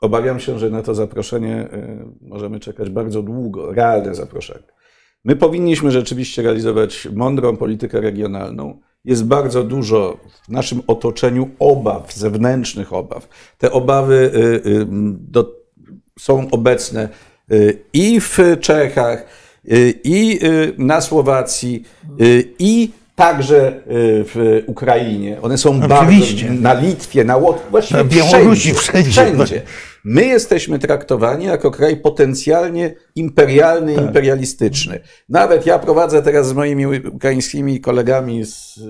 obawiam 0.00 0.40
się, 0.40 0.58
że 0.58 0.70
na 0.70 0.82
to 0.82 0.94
zaproszenie 0.94 1.68
y, 1.72 2.28
możemy 2.28 2.60
czekać 2.60 2.90
bardzo 2.90 3.22
długo, 3.22 3.72
realne 3.72 4.14
zaproszenie. 4.14 4.76
My 5.24 5.36
powinniśmy 5.36 5.90
rzeczywiście 5.90 6.42
realizować 6.42 7.08
mądrą 7.14 7.56
politykę 7.56 8.00
regionalną. 8.00 8.80
Jest 9.04 9.24
bardzo 9.24 9.64
dużo 9.64 10.18
w 10.44 10.48
naszym 10.48 10.82
otoczeniu 10.86 11.50
obaw, 11.58 12.14
zewnętrznych 12.14 12.92
obaw. 12.92 13.28
Te 13.58 13.72
obawy 13.72 14.14
y, 14.14 14.70
y, 14.70 14.86
do, 15.20 15.52
są 16.18 16.50
obecne 16.50 17.08
y, 17.52 17.78
i 17.92 18.20
w 18.20 18.38
Czechach, 18.60 19.26
i 20.04 20.40
na 20.78 21.00
Słowacji, 21.00 21.82
i 22.58 22.90
także 23.16 23.66
y, 23.68 23.74
w 24.34 24.62
Ukrainie. 24.66 25.36
One 25.42 25.58
są 25.58 25.70
Oczywiście. 25.84 26.46
bardzo 26.48 26.60
na 26.62 26.74
Litwie, 26.74 27.24
na 27.24 27.36
Łotwie, 27.36 27.70
właściwie 27.70 27.98
Na 28.00 28.04
Białorusi, 28.04 28.74
wszędzie. 28.74 29.10
wszędzie. 29.10 29.44
wszędzie. 29.44 29.62
My 30.08 30.24
jesteśmy 30.26 30.78
traktowani 30.78 31.44
jako 31.44 31.70
kraj 31.70 31.96
potencjalnie 31.96 32.94
imperialny, 33.14 33.94
Tak. 33.94 34.04
imperialistyczny. 34.04 35.00
Nawet 35.28 35.66
ja 35.66 35.78
prowadzę 35.78 36.22
teraz 36.22 36.48
z 36.48 36.52
moimi 36.52 36.86
ukraińskimi 36.86 37.80
kolegami 37.80 38.44
z, 38.44 38.80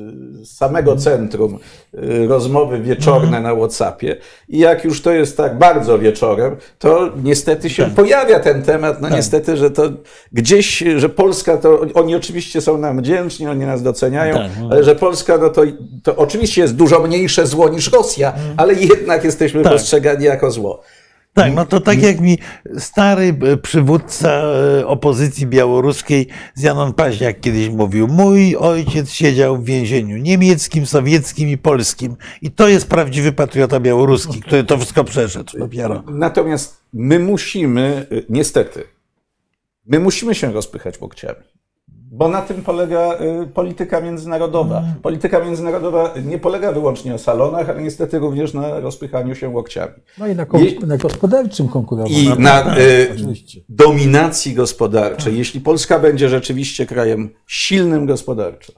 samego 0.45 0.93
Mhm. 0.93 0.99
centrum 1.05 1.59
y, 1.95 2.27
rozmowy 2.29 2.81
wieczorne 2.81 3.41
na 3.41 3.55
WhatsAppie 3.55 4.17
i 4.49 4.59
jak 4.59 4.85
już 4.85 5.03
to 5.03 5.13
jest 5.13 5.37
tak 5.37 5.59
bardzo 5.59 5.99
wieczorem, 5.99 6.57
to 6.79 7.11
niestety 7.25 7.71
się 7.71 7.91
pojawia 7.91 8.41
ten 8.41 8.63
temat, 8.63 9.01
no 9.03 9.09
niestety, 9.09 9.57
że 9.57 9.71
to 9.71 9.83
gdzieś, 10.33 10.85
że 10.97 11.09
Polska 11.09 11.57
to, 11.57 11.81
oni 11.95 12.15
oczywiście 12.15 12.61
są 12.61 12.79
nam 12.79 12.99
wdzięczni, 12.99 13.47
oni 13.49 13.67
nas 13.67 13.83
doceniają, 13.83 14.35
Tak, 14.35 14.51
no. 14.61 14.69
ale 14.71 14.85
że 14.85 14.97
Polska 14.97 15.39
no 15.39 15.49
to, 15.51 15.63
to 16.03 16.17
oczywiście 16.17 16.63
jest 16.63 16.75
dużo 16.77 17.01
mniejsze 17.01 17.47
zło 17.47 17.69
niż 17.69 17.93
Rosja, 17.93 18.33
ale 18.57 18.75
jednak 18.75 19.25
jesteśmy 19.25 19.63
Tak. 19.63 19.73
postrzegani 19.73 20.25
jako 20.25 20.51
zło. 20.51 20.83
Tak, 21.37 21.55
no 21.55 21.67
to 21.67 21.81
tak 21.81 22.03
jak 22.03 22.21
mi 22.21 22.39
stary 22.79 23.37
e, 23.43 23.57
przywódca 23.57 24.43
e, 24.81 24.87
opozycji 24.87 25.47
białoruskiej 25.47 26.27
Janon 26.57 26.93
Paźniak 26.93 27.41
kiedyś 27.41 27.69
mówił, 27.69 28.09
mój 28.09 28.57
ojciec 28.57 29.11
siedział 29.11 29.57
w 29.57 29.65
więzieniu 29.65 30.17
niemieckim, 30.17 30.87
sowieckim 30.87 31.49
i 31.49 31.59
polskim 31.59 32.17
i 32.43 32.51
to 32.51 32.69
jest 32.69 32.89
prawdziwy 32.89 33.33
patriota 33.33 33.81
białoruski, 33.81 34.41
który 34.41 34.65
to 34.65 34.77
wszystko 34.77 35.05
przeszedł 35.05 35.59
dopiero. 35.59 36.03
Natomiast 36.09 36.81
my 36.93 37.19
musimy, 37.19 38.07
y, 38.13 38.27
niestety, 38.29 38.85
my 39.87 39.99
musimy 40.01 40.35
się 40.35 40.53
rozpychać 40.53 41.01
łokciami. 41.01 41.56
Bo 42.17 42.29
na 42.29 42.43
tym 42.43 42.63
polega 42.63 43.19
y, 43.43 43.47
polityka 43.47 44.01
międzynarodowa. 44.01 44.83
Polityka 45.03 45.45
międzynarodowa 45.45 46.15
nie 46.25 46.39
polega 46.39 46.73
wyłącznie 46.73 47.11
na 47.13 47.19
salonach, 47.19 47.71
ale 47.71 47.83
niestety 47.83 48.19
również 48.19 48.55
na 48.55 48.81
rozpychaniu 48.81 49.35
się 49.35 49.49
łokciami. 49.49 49.93
No 50.19 50.27
i 50.27 50.35
na, 50.35 50.47
Je- 50.59 50.87
na 50.87 50.97
gospodarczym 50.97 51.69
konkurowaniu. 51.69 52.15
I 52.15 52.29
na 52.39 52.79
y, 52.79 53.09
Oczywiście. 53.15 53.61
dominacji 53.69 54.55
gospodarczej. 54.55 55.39
Jeśli 55.39 55.61
Polska 55.61 55.99
będzie 55.99 56.29
rzeczywiście 56.29 56.87
krajem 56.87 57.31
silnym 57.47 58.07
gospodarczo, 58.07 58.73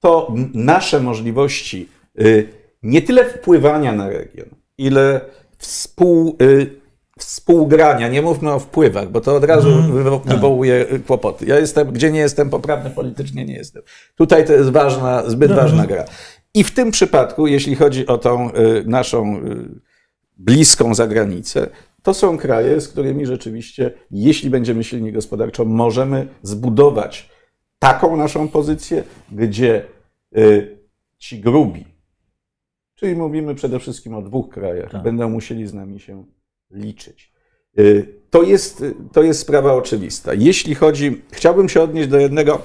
to 0.00 0.34
nasze 0.54 1.00
możliwości 1.00 1.88
y, 2.20 2.48
nie 2.82 3.02
tyle 3.02 3.24
wpływania 3.24 3.92
na 3.92 4.08
region, 4.08 4.48
ile 4.78 5.20
współ, 5.58 6.36
y, 6.42 6.81
współgrania, 7.24 8.08
nie 8.08 8.22
mówmy 8.22 8.52
o 8.52 8.58
wpływach, 8.58 9.10
bo 9.10 9.20
to 9.20 9.36
od 9.36 9.44
razu 9.44 9.68
wywo- 9.70 10.20
wywołuje 10.24 10.92
y, 10.92 11.00
kłopoty. 11.00 11.46
Ja 11.46 11.58
jestem, 11.58 11.92
gdzie 11.92 12.12
nie 12.12 12.20
jestem 12.20 12.50
poprawny 12.50 12.90
politycznie, 12.90 13.44
nie 13.44 13.54
jestem. 13.54 13.82
Tutaj 14.16 14.46
to 14.46 14.52
jest 14.52 14.70
ważna, 14.70 15.30
zbyt 15.30 15.52
ważna 15.52 15.86
gra. 15.86 16.04
I 16.54 16.64
w 16.64 16.74
tym 16.74 16.90
przypadku, 16.90 17.46
jeśli 17.46 17.74
chodzi 17.76 18.06
o 18.06 18.18
tą 18.18 18.50
y, 18.50 18.54
naszą 18.86 19.36
y, 19.36 19.40
bliską 20.36 20.94
zagranicę, 20.94 21.68
to 22.02 22.14
są 22.14 22.38
kraje, 22.38 22.80
z 22.80 22.88
którymi 22.88 23.26
rzeczywiście, 23.26 23.90
jeśli 24.10 24.50
będziemy 24.50 24.84
silni 24.84 25.12
gospodarczo, 25.12 25.64
możemy 25.64 26.26
zbudować 26.42 27.30
taką 27.78 28.16
naszą 28.16 28.48
pozycję, 28.48 29.04
gdzie 29.32 29.84
ci 31.18 31.40
grubi, 31.40 31.84
czyli 32.94 33.16
mówimy 33.16 33.54
przede 33.54 33.78
wszystkim 33.78 34.14
o 34.14 34.22
dwóch 34.22 34.48
krajach, 34.48 35.02
będą 35.02 35.28
musieli 35.30 35.66
z 35.66 35.74
nami 35.74 36.00
się 36.00 36.24
liczyć. 36.72 37.32
Y, 37.78 38.06
To 38.30 38.42
jest, 38.42 38.84
to 39.12 39.22
jest 39.22 39.40
sprawa 39.40 39.72
oczywista. 39.74 40.34
Jeśli 40.34 40.74
chodzi, 40.74 41.22
chciałbym 41.32 41.68
się 41.68 41.82
odnieść 41.82 42.08
do 42.08 42.18
jednego, 42.18 42.62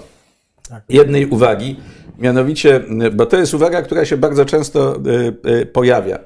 jednej 0.90 1.26
uwagi, 1.26 1.76
mianowicie, 2.18 2.82
y, 3.06 3.12
bo 3.12 3.26
to 3.26 3.38
jest 3.38 3.54
uwaga, 3.54 3.82
która 3.82 4.06
się 4.06 4.18
bardzo 4.18 4.46
często 4.46 4.96
y, 5.48 5.50
y, 5.62 5.66
pojawia. 5.66 6.20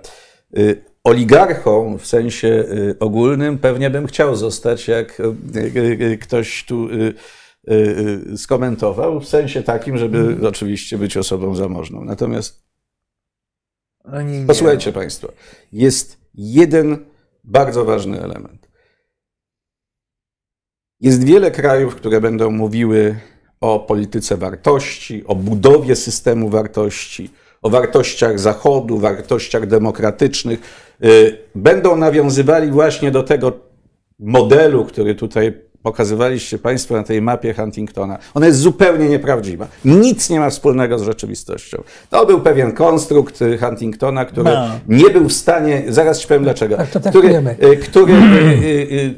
Y, 0.57 0.83
Oligarchą 1.03 1.97
w 1.97 2.07
sensie 2.07 2.47
y, 2.47 2.95
ogólnym 2.99 3.57
pewnie 3.57 3.89
bym 3.89 4.07
chciał 4.07 4.35
zostać, 4.35 4.87
jak 4.87 5.19
y, 5.19 5.23
y, 5.55 6.11
y, 6.13 6.17
ktoś 6.17 6.65
tu 6.65 6.89
y, 6.89 7.13
y, 7.71 7.73
y, 8.33 8.37
skomentował, 8.37 9.19
w 9.19 9.27
sensie 9.27 9.63
takim, 9.63 9.97
żeby 9.97 10.47
oczywiście 10.47 10.97
być 10.97 11.17
osobą 11.17 11.55
zamożną. 11.55 12.03
Natomiast. 12.05 12.63
Posłuchajcie 14.47 14.91
Państwo, 14.93 15.31
jest 15.71 16.17
jeden 16.35 17.05
bardzo 17.43 17.85
ważny 17.85 18.21
element. 18.23 18.67
Jest 20.99 21.23
wiele 21.23 21.51
krajów, 21.51 21.95
które 21.95 22.21
będą 22.21 22.51
mówiły 22.51 23.15
o 23.61 23.79
polityce 23.79 24.37
wartości, 24.37 25.23
o 25.25 25.35
budowie 25.35 25.95
systemu 25.95 26.49
wartości, 26.49 27.29
o 27.61 27.69
wartościach 27.69 28.39
Zachodu, 28.39 28.97
wartościach 28.97 29.67
demokratycznych. 29.67 30.59
Y, 31.03 31.37
Będą 31.55 31.95
nawiązywali 31.95 32.71
właśnie 32.71 33.11
do 33.11 33.23
tego 33.23 33.59
modelu, 34.19 34.85
który 34.85 35.15
tutaj 35.15 35.70
pokazywaliście 35.83 36.57
Państwo 36.57 36.95
na 36.95 37.03
tej 37.03 37.21
mapie 37.21 37.53
Huntingtona. 37.53 38.17
Ona 38.33 38.45
jest 38.45 38.59
zupełnie 38.59 39.09
nieprawdziwa. 39.09 39.67
Nic 39.85 40.29
nie 40.29 40.39
ma 40.39 40.49
wspólnego 40.49 40.99
z 40.99 41.01
rzeczywistością. 41.01 41.83
To 42.09 42.25
był 42.25 42.41
pewien 42.41 42.71
konstrukt 42.71 43.41
y, 43.41 43.57
Huntingtona, 43.57 44.25
który 44.25 44.43
No. 44.51 44.67
nie 44.87 45.09
był 45.09 45.29
w 45.29 45.33
stanie, 45.33 45.83
zaraz 45.87 46.19
ci 46.19 46.27
powiem 46.27 46.43
dlaczego, 46.43 46.77
Tak, 46.77 46.89
to 46.89 46.99
tak 46.99 47.11
który, 47.13 47.29
wiemy. 47.29 47.55
y, 47.63 47.77
który 47.77 48.13
y, 48.63 49.15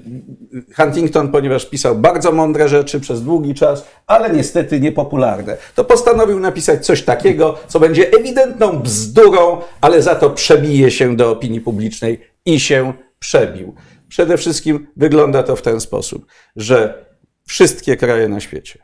Huntington, 0.76 1.32
ponieważ 1.32 1.66
pisał 1.70 1.96
bardzo 1.96 2.32
mądre 2.32 2.70
rzeczy 2.70 3.00
przez 3.00 3.24
długi 3.24 3.54
czas, 3.54 3.86
ale 4.08 4.30
niestety 4.30 4.80
niepopularne, 4.80 5.58
to 5.76 5.84
postanowił 5.84 6.40
napisać 6.40 6.86
coś 6.86 7.02
takiego, 7.04 7.58
co 7.68 7.80
będzie 7.80 8.12
ewidentną 8.14 8.80
bzdurą, 8.80 9.58
ale 9.82 10.02
za 10.02 10.16
to 10.16 10.30
przebije 10.30 10.92
się 10.92 11.16
do 11.16 11.32
opinii 11.32 11.62
publicznej 11.62 12.20
i 12.46 12.60
się 12.60 12.94
przebił. 13.20 13.74
Przede 14.14 14.38
wszystkim 14.38 14.88
wygląda 14.96 15.44
to 15.44 15.56
w 15.56 15.62
ten 15.62 15.82
sposób, 15.82 16.26
że 16.56 17.06
wszystkie 17.48 17.98
kraje 17.98 18.30
na 18.30 18.40
świecie 18.40 18.80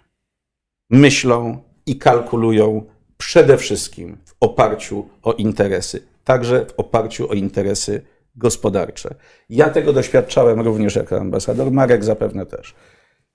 myślą 0.89 1.63
i 1.85 1.97
kalkulują 1.97 2.85
przede 3.17 3.57
wszystkim 3.57 4.17
w 4.25 4.35
oparciu 4.39 5.09
o 5.23 5.33
interesy, 5.33 6.03
także 6.23 6.65
w 6.65 6.79
oparciu 6.79 7.29
o 7.29 7.33
interesy 7.33 8.01
gospodarcze. 8.35 9.15
Ja 9.49 9.69
tego 9.69 9.93
doświadczałem 9.93 10.61
również 10.61 10.95
jako 10.95 11.17
ambasador, 11.17 11.71
Marek 11.71 12.03
zapewne 12.03 12.45
też. 12.45 12.75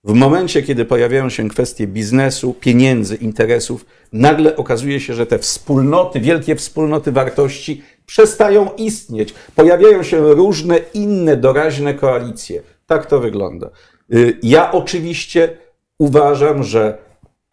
W 0.04 0.12
momencie, 0.12 0.62
kiedy 0.62 0.84
pojawiają 0.84 1.28
się 1.28 1.48
kwestie 1.48 1.86
biznesu, 1.86 2.54
pieniędzy, 2.60 3.16
interesów, 3.16 3.86
nagle 4.12 4.56
okazuje 4.56 5.00
się, 5.00 5.14
że 5.14 5.26
te 5.26 5.38
wspólnoty, 5.38 6.20
wielkie 6.20 6.56
wspólnoty 6.56 7.12
wartości 7.12 7.82
przestają 8.06 8.70
istnieć. 8.76 9.34
Pojawiają 9.54 10.02
się 10.02 10.34
różne 10.34 10.78
inne 10.94 11.36
doraźne 11.36 11.94
koalicje. 11.94 12.62
Tak 12.86 13.06
to 13.06 13.20
wygląda. 13.20 13.70
Y, 14.14 14.38
Ja 14.42 14.72
oczywiście 14.72 15.56
uważam, 15.98 16.62
że 16.62 16.98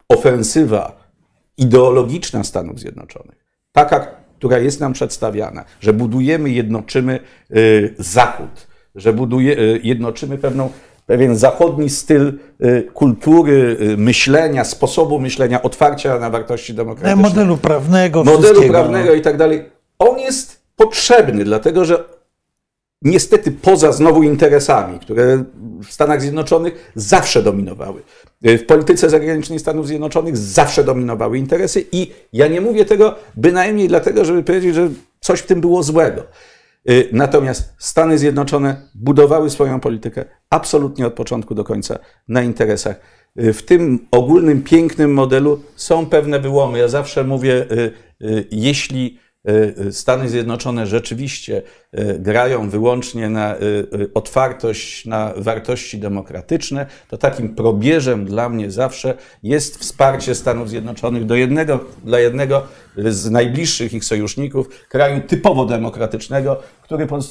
ofensywa 0.08 1.10
ideologiczna 1.56 2.44
Stanów 2.44 2.80
Zjednoczonych, 2.80 3.44
taka, 3.72 4.06
która 4.38 4.58
jest 4.58 4.80
nam 4.80 4.92
przedstawiana, 4.92 5.64
że 5.80 5.92
budujemy, 5.92 6.50
jednoczymy 6.50 7.20
y, 7.56 7.94
Zachód, 7.98 8.66
że 8.94 9.12
buduje, 9.12 9.58
y, 9.58 9.80
jednoczymy 9.82 10.38
pewną, 10.38 10.70
pewien 11.06 11.36
zachodni 11.36 11.90
styl 11.90 12.38
y, 12.64 12.82
kultury, 12.94 13.76
y, 13.80 13.96
myślenia, 13.96 14.64
sposobu 14.64 15.20
myślenia, 15.20 15.62
otwarcia 15.62 16.18
na 16.18 16.30
wartości 16.30 16.74
demokratyczne 16.74 17.22
Modelu 17.22 17.56
prawnego, 17.56 18.24
modelu 18.24 18.42
wszystkiego. 18.42 18.72
prawnego 18.72 19.14
i 19.14 19.20
tak 19.20 19.36
dalej, 19.36 19.64
on 19.98 20.18
jest 20.18 20.62
potrzebny, 20.76 21.44
dlatego 21.44 21.84
że 21.84 22.04
niestety 23.02 23.52
poza 23.52 23.92
znowu 23.92 24.22
interesami, 24.22 24.98
które 24.98 25.44
w 25.82 25.92
Stanach 25.92 26.20
Zjednoczonych 26.20 26.92
zawsze 26.94 27.42
dominowały. 27.42 28.02
W 28.42 28.66
polityce 28.66 29.10
zagranicznej 29.10 29.58
Stanów 29.58 29.86
Zjednoczonych 29.86 30.36
zawsze 30.36 30.84
dominowały 30.84 31.38
interesy 31.38 31.84
i 31.92 32.12
ja 32.32 32.48
nie 32.48 32.60
mówię 32.60 32.84
tego 32.84 33.14
bynajmniej 33.36 33.88
dlatego, 33.88 34.24
żeby 34.24 34.42
powiedzieć, 34.42 34.74
że 34.74 34.88
coś 35.20 35.40
w 35.40 35.46
tym 35.46 35.60
było 35.60 35.82
złego. 35.82 36.22
Y, 36.90 37.08
Natomiast 37.12 37.74
Stany 37.78 38.18
Zjednoczone 38.18 38.76
budowały 38.94 39.50
swoją 39.50 39.80
politykę 39.80 40.24
absolutnie 40.50 41.06
od 41.06 41.14
początku 41.14 41.54
do 41.54 41.64
końca 41.64 41.98
na 42.28 42.42
interesach. 42.42 43.00
Y, 43.40 43.52
W 43.52 43.62
tym 43.62 44.06
ogólnym, 44.10 44.62
pięknym 44.62 45.14
modelu 45.14 45.62
są 45.76 46.06
pewne 46.06 46.40
wyłomy. 46.40 46.78
Ja 46.78 46.88
zawsze 46.88 47.24
mówię, 47.24 47.66
y, 48.22 48.46
jeśli 48.50 49.18
Stany 49.90 50.28
Zjednoczone 50.28 50.86
rzeczywiście 50.86 51.62
grają 52.18 52.70
wyłącznie 52.70 53.28
na 53.28 53.54
y, 53.56 53.58
y, 53.60 54.10
otwartość, 54.14 55.06
na 55.06 55.32
wartości 55.36 55.98
demokratyczne, 55.98 56.86
to 57.08 57.16
takim 57.18 57.54
probierzem 57.54 58.24
dla 58.24 58.48
mnie 58.48 58.70
zawsze 58.70 59.14
jest 59.42 59.78
wsparcie 59.78 60.34
Stanów 60.34 60.68
Zjednoczonych 60.68 61.26
do 61.26 61.34
jednego, 61.34 61.80
dla 62.04 62.18
jednego 62.20 62.62
z 62.96 63.30
najbliższych 63.30 63.92
ich 63.94 64.04
sojuszników, 64.04 64.68
kraju 64.88 65.20
typowo 65.26 65.66
demokratycznego, 65.66 66.56
który 66.82 67.06
pod 67.06 67.22
y, 67.22 67.30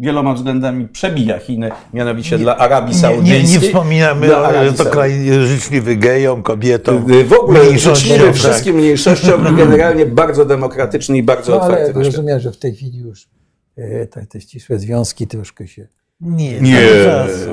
wieloma 0.00 0.34
względami 0.34 0.88
przebija 0.88 1.38
Chiny, 1.38 1.70
mianowicie 1.94 2.38
dla 2.38 2.56
Arabii 2.56 2.94
Nie, 2.94 3.00
Saudyjskiej. 3.00 3.44
nie, 3.44 3.52
nie 3.52 3.60
wspominamy, 3.60 4.36
o, 4.36 4.46
Arabii 4.46 4.70
że 4.70 4.84
to 4.84 4.90
kraj 4.90 5.12
życzliwy 5.46 5.96
gejom, 5.96 6.42
kobietom, 6.42 7.12
Y, 7.12 7.24
W 7.24 7.32
ogóle 7.32 7.78
życzliwy 7.78 8.24
tak. 8.24 8.34
wszystkim 8.34 8.76
mniejszościom 8.76 9.56
generalnie 9.56 10.06
bardzo 10.06 10.44
demokratyczny 10.44 11.18
i 11.18 11.22
bardzo 11.22 11.52
No 11.52 11.60
otwarty 11.60 11.84
ale 11.84 12.04
rozumiem, 12.04 12.40
że 12.40 12.52
w 12.52 12.56
tej 12.56 12.74
chwili 12.74 12.98
już 12.98 13.26
te, 14.10 14.26
te 14.26 14.40
ścisłe 14.40 14.78
związki 14.78 15.26
troszkę 15.26 15.68
się 15.68 15.88
Nie, 16.20 16.60
Nie, 16.60 16.80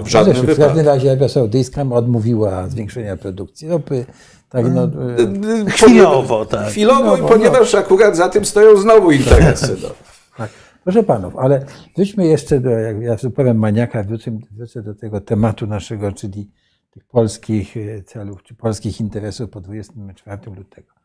w 0.03 0.07
żadnym 0.07 0.35
Zresztą, 0.35 0.53
w 0.53 0.57
każdym 0.57 0.85
razie 0.85 1.11
Arabia 1.11 1.29
Saudyjska 1.29 1.81
odmówiła 1.81 2.67
zwiększenia 2.67 3.17
produkcji 3.17 3.67
ropy. 3.67 4.05
Tak, 4.49 4.65
no, 4.73 4.83
e, 4.83 5.71
Chwilowo, 5.71 6.45
tak. 6.45 6.67
Chwilowo, 6.67 6.99
Chwilowo, 6.99 7.17
no. 7.17 7.27
ponieważ 7.27 7.75
akurat 7.75 8.17
za 8.17 8.29
tym 8.29 8.45
stoją 8.45 8.77
znowu 8.77 9.11
interesy. 9.11 9.75
No. 9.83 9.89
tak. 10.37 10.49
Proszę 10.83 11.03
panów, 11.03 11.37
ale 11.37 11.65
wróćmy 11.95 12.27
jeszcze 12.27 12.59
do, 12.59 12.69
jak 12.69 13.01
ja 13.01 13.15
powiem 13.35 13.57
maniaka, 13.57 14.03
wrócę, 14.03 14.39
wrócę 14.51 14.81
do 14.81 14.95
tego 14.95 15.21
tematu 15.21 15.67
naszego, 15.67 16.11
czyli 16.11 16.51
tych 16.91 17.05
polskich 17.05 17.77
e, 17.77 18.03
celów, 18.03 18.43
czy 18.43 18.55
polskich 18.55 19.01
interesów 19.01 19.49
po 19.49 19.61
24 19.61 20.41
lutego. 20.57 20.96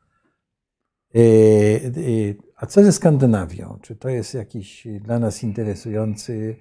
E, 1.14 1.18
e, 1.18 2.34
A 2.56 2.66
co 2.66 2.84
ze 2.84 2.92
Skandynawią? 2.92 3.78
Czy 3.82 3.96
to 3.96 4.08
jest 4.08 4.34
jakiś 4.34 4.86
dla 5.00 5.18
nas 5.18 5.42
interesujący 5.42 6.56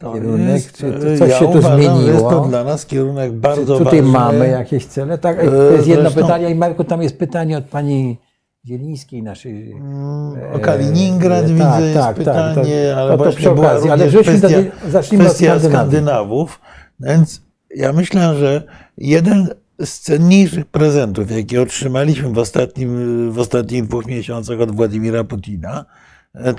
To 0.00 0.12
kierunek? 0.12 0.48
jest, 0.54 0.72
czy 0.76 0.92
to 0.92 0.98
coś 1.18 1.30
ja 1.30 1.38
się 1.38 1.52
tu 1.52 1.58
uważam, 1.58 1.80
że 1.80 1.86
Jest 1.86 2.20
to 2.20 2.28
zmieniło? 2.28 2.48
dla 2.48 2.64
nas 2.64 2.86
kierunek 2.86 3.30
Czy 3.30 3.36
bardzo 3.36 3.78
tutaj 3.78 4.02
ważny. 4.02 4.12
mamy 4.18 4.48
jakieś 4.48 4.86
cele? 4.86 5.18
Tak, 5.18 5.40
to 5.44 5.70
jest 5.72 5.86
jedno 5.86 6.02
zresztą- 6.04 6.20
pytanie. 6.22 6.50
I 6.50 6.54
Marku, 6.54 6.84
tam 6.84 7.02
jest 7.02 7.18
pytanie 7.18 7.58
od 7.58 7.64
pani 7.64 8.18
Zielińskiej, 8.66 9.22
naszej. 9.22 9.72
Mm, 9.72 10.36
e, 10.36 10.52
O 10.52 10.58
Kaliningrad 10.58 11.44
e, 11.44 11.48
widzę 11.48 11.64
tak, 11.64 11.80
jest 11.82 11.94
tak, 11.94 12.04
tak, 12.06 12.16
pytanie, 12.16 12.90
to- 12.94 13.00
ale 13.00 13.18
to- 13.18 13.24
to 13.24 13.32
przy 13.32 13.50
okazji, 13.50 13.90
ale 13.90 14.08
kwestia, 14.08 14.48
do- 14.48 14.90
zacznijmy 14.90 15.24
od 15.24 15.30
kwestia 15.30 15.46
Skandynawii. 15.58 15.70
Skandynawów. 15.70 16.60
Więc 17.00 17.42
ja 17.76 17.92
myślę, 17.92 18.34
że 18.34 18.62
jeden 18.98 19.48
z 19.84 20.00
cenniejszych 20.00 20.66
prezentów, 20.66 21.30
jakie 21.30 21.62
otrzymaliśmy 21.62 22.28
w, 22.28 22.38
ostatnim, 22.38 23.32
w 23.32 23.38
ostatnich 23.38 23.86
dwóch 23.86 24.06
miesiącach 24.06 24.60
od 24.60 24.76
Władimira 24.76 25.24
Putina, 25.24 25.84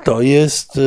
to 0.04 0.22
jest 0.22 0.80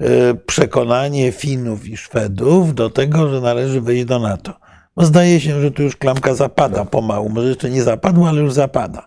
e, 0.00 0.34
przekonanie 0.34 1.32
Finów 1.32 1.88
i 1.88 1.96
Szwedów 1.96 2.74
do 2.74 2.90
tego, 2.90 3.30
że 3.30 3.40
należy 3.40 3.80
wejść 3.80 4.04
do 4.04 4.18
NATO. 4.18 4.52
Bo 4.96 5.06
zdaje 5.06 5.40
się, 5.40 5.60
że 5.60 5.70
tu 5.70 5.82
już 5.82 5.96
klamka 5.96 6.34
zapada 6.34 6.84
pomału. 6.84 7.28
Może 7.28 7.48
jeszcze 7.48 7.70
nie 7.70 7.82
zapadła, 7.82 8.28
ale 8.28 8.40
już 8.40 8.52
zapada. 8.52 9.06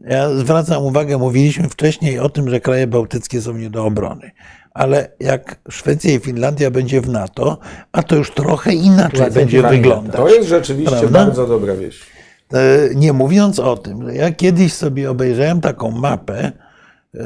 Ja 0.00 0.34
zwracam 0.34 0.82
uwagę, 0.82 1.18
mówiliśmy 1.18 1.68
wcześniej 1.68 2.18
o 2.18 2.28
tym, 2.28 2.50
że 2.50 2.60
kraje 2.60 2.86
bałtyckie 2.86 3.42
są 3.42 3.52
nie 3.52 3.70
do 3.70 3.84
obrony. 3.84 4.30
Ale 4.74 5.08
jak 5.20 5.56
Szwecja 5.70 6.14
i 6.14 6.18
Finlandia 6.18 6.70
będzie 6.70 7.00
w 7.00 7.08
NATO, 7.08 7.58
a 7.92 8.02
to 8.02 8.16
już 8.16 8.30
trochę 8.30 8.72
inaczej 8.72 9.10
Sytuacja 9.10 9.40
będzie 9.40 9.62
wyglądać. 9.62 10.16
To 10.16 10.28
jest 10.28 10.48
rzeczywiście 10.48 10.96
Prawda? 10.96 11.24
bardzo 11.24 11.46
dobra 11.46 11.74
wieść. 11.74 12.02
E, 12.52 12.94
Nie 12.94 13.12
mówiąc 13.12 13.58
o 13.58 13.76
tym, 13.76 14.02
że 14.02 14.14
ja 14.14 14.32
kiedyś 14.32 14.72
sobie 14.72 15.10
obejrzałem 15.10 15.60
taką 15.60 15.90
mapę 15.90 16.52
e, 17.14 17.22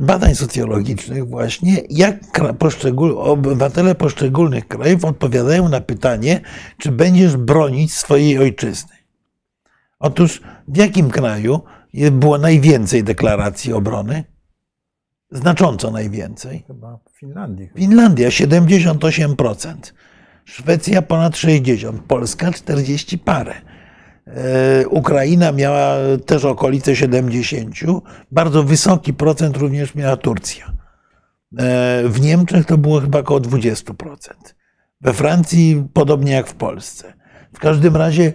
badań 0.00 0.34
socjologicznych 0.34 1.28
właśnie, 1.28 1.82
jak 1.90 2.18
poszczegól, 2.58 3.18
obywatele 3.18 3.94
poszczególnych 3.94 4.68
krajów 4.68 5.04
odpowiadają 5.04 5.68
na 5.68 5.80
pytanie, 5.80 6.40
czy 6.78 6.92
będziesz 6.92 7.36
bronić 7.36 7.94
swojej 7.94 8.38
ojczyzny. 8.38 8.94
Otóż 9.98 10.42
w 10.68 10.76
jakim 10.76 11.10
kraju 11.10 11.60
było 12.10 12.38
najwięcej 12.38 13.04
deklaracji 13.04 13.72
obrony? 13.72 14.24
Znacząco 15.32 15.90
najwięcej. 15.90 16.64
Chyba 16.66 16.98
w 17.12 17.18
Finlandii. 17.18 17.70
Finlandia 17.76 18.28
78%, 18.28 19.74
Szwecja 20.44 21.02
ponad 21.02 21.34
60%, 21.34 21.98
Polska 21.98 22.52
40 22.52 23.18
parę. 23.18 23.54
E, 24.26 24.88
Ukraina 24.88 25.52
miała 25.52 25.94
też 26.26 26.44
okolice 26.44 26.92
70%, 26.92 28.00
bardzo 28.30 28.62
wysoki 28.64 29.14
procent 29.14 29.56
również 29.56 29.94
miała 29.94 30.16
Turcja. 30.16 30.66
E, 31.58 32.02
W 32.08 32.20
Niemczech 32.20 32.66
to 32.66 32.78
było 32.78 33.00
chyba 33.00 33.18
około 33.18 33.40
20%. 33.40 34.54
We 35.00 35.12
Francji 35.12 35.88
podobnie 35.92 36.32
jak 36.32 36.46
w 36.46 36.54
Polsce. 36.54 37.12
W 37.52 37.58
każdym 37.58 37.96
razie 37.96 38.32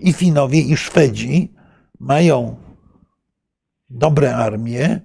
i 0.00 0.12
Finowie, 0.12 0.60
i 0.60 0.76
Szwedzi 0.76 1.54
mają 2.00 2.56
dobre 3.90 4.36
armie, 4.36 5.00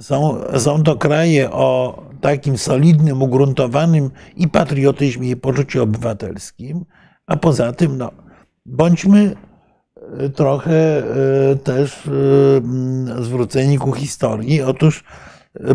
są, 0.00 0.40
są 0.58 0.82
to 0.82 0.96
kraje 0.96 1.50
o 1.50 2.02
takim 2.20 2.58
solidnym, 2.58 3.22
ugruntowanym 3.22 4.10
i 4.36 4.48
patriotyzmie, 4.48 5.30
i 5.30 5.36
poczuciu 5.36 5.82
obywatelskim, 5.82 6.84
a 7.26 7.36
poza 7.36 7.72
tym, 7.72 7.98
no, 7.98 8.10
bądźmy 8.66 9.36
e, 10.18 10.28
trochę 10.28 10.98
e, 10.98 11.56
też 11.56 12.06
e, 12.06 12.10
mm, 12.56 13.24
zwróceni 13.24 13.78
ku 13.78 13.92
historii. 13.92 14.62
Otóż 14.62 15.04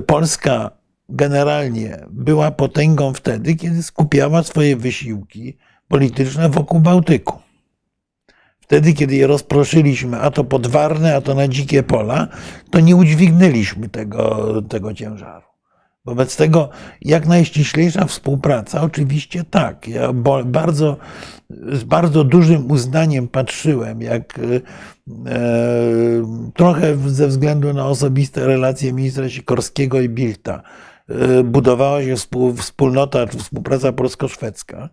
Polska 0.08 0.72
generalnie 1.10 2.06
była 2.10 2.52
potęgą 2.52 3.14
wtedy, 3.14 3.56
kiedy 3.56 3.84
skupiała 3.84 4.44
swoje 4.44 4.76
wysiłki 4.76 5.58
polityczne 5.88 6.50
wokół 6.50 6.80
Bałtyku. 6.80 7.45
Wtedy, 8.66 8.94
kiedy 8.94 9.16
je 9.16 9.28
rozproszyliśmy, 9.28 10.22
a 10.22 10.32
to 10.32 10.44
pod 10.44 10.68
Warnę, 10.68 11.16
a 11.16 11.22
to 11.22 11.34
na 11.34 11.48
dzikie 11.48 11.84
pola, 11.84 12.28
to 12.70 12.80
nie 12.80 12.96
udźwignęliśmy 12.96 13.90
tego, 13.90 14.54
tego 14.70 14.94
ciężaru. 14.94 15.46
Wobec 16.06 16.38
tego 16.38 16.70
jak 17.02 17.28
najściślejsza 17.28 18.06
współpraca, 18.06 18.82
oczywiście 18.82 19.44
tak. 19.44 19.88
Ja 19.88 20.14
bardzo, 20.46 20.98
z 21.50 21.84
bardzo 21.84 22.24
dużym 22.24 22.72
uznaniem 22.72 23.28
patrzyłem, 23.28 24.02
jak 24.02 24.40
e, 24.40 24.62
trochę 26.54 26.98
ze 27.08 27.28
względu 27.28 27.74
na 27.74 27.88
osobiste 27.88 28.48
relacje 28.48 28.94
ministra 28.94 29.30
Sikorskiego 29.30 30.02
i 30.02 30.10
Bilta 30.10 30.62
e, 31.10 31.44
budowała 31.44 32.04
się 32.04 32.16
współ, 32.16 32.54
wspólnota 32.54 33.28
czy 33.28 33.38
współpraca 33.38 33.92
polsko-szwedzka. 33.92 34.90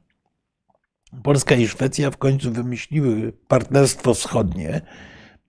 Polska 1.22 1.54
i 1.54 1.68
Szwecja 1.68 2.10
w 2.10 2.16
końcu 2.16 2.52
wymyśliły 2.52 3.32
partnerstwo 3.48 4.14
wschodnie. 4.14 4.80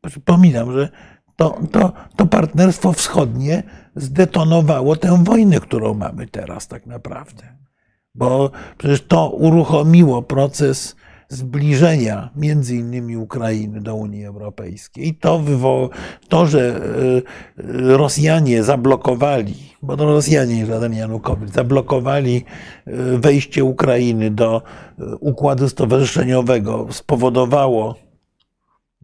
Przypominam, 0.07 0.71
że 0.73 0.89
to, 1.35 1.59
to, 1.71 1.93
to 2.15 2.25
partnerstwo 2.25 2.93
wschodnie 2.93 3.63
zdetonowało 3.95 4.95
tę 4.95 5.23
wojnę, 5.23 5.59
którą 5.59 5.93
mamy 5.93 6.27
teraz, 6.27 6.67
tak 6.67 6.85
naprawdę. 6.85 7.43
Bo 8.15 8.51
przecież 8.77 9.01
to 9.07 9.29
uruchomiło 9.29 10.21
proces 10.21 10.95
zbliżenia 11.33 12.29
między 12.35 12.75
innymi 12.75 13.17
Ukrainy 13.17 13.81
do 13.81 13.95
Unii 13.95 14.25
Europejskiej. 14.25 15.15
To, 15.15 15.39
wywo- 15.39 15.89
to 16.29 16.45
że 16.45 16.59
y, 16.59 17.63
y, 17.63 17.97
Rosjanie 17.97 18.63
zablokowali, 18.63 19.55
bo 19.81 19.97
to 19.97 20.05
Rosjanie, 20.05 20.55
nie 20.57 20.65
żaden 20.65 20.93
Janukowicz, 20.93 21.49
zablokowali 21.53 22.45
y, 22.87 23.17
wejście 23.17 23.63
Ukrainy 23.63 24.31
do 24.31 24.61
układu 25.19 25.69
stowarzyszeniowego, 25.69 26.87
spowodowało, 26.91 27.95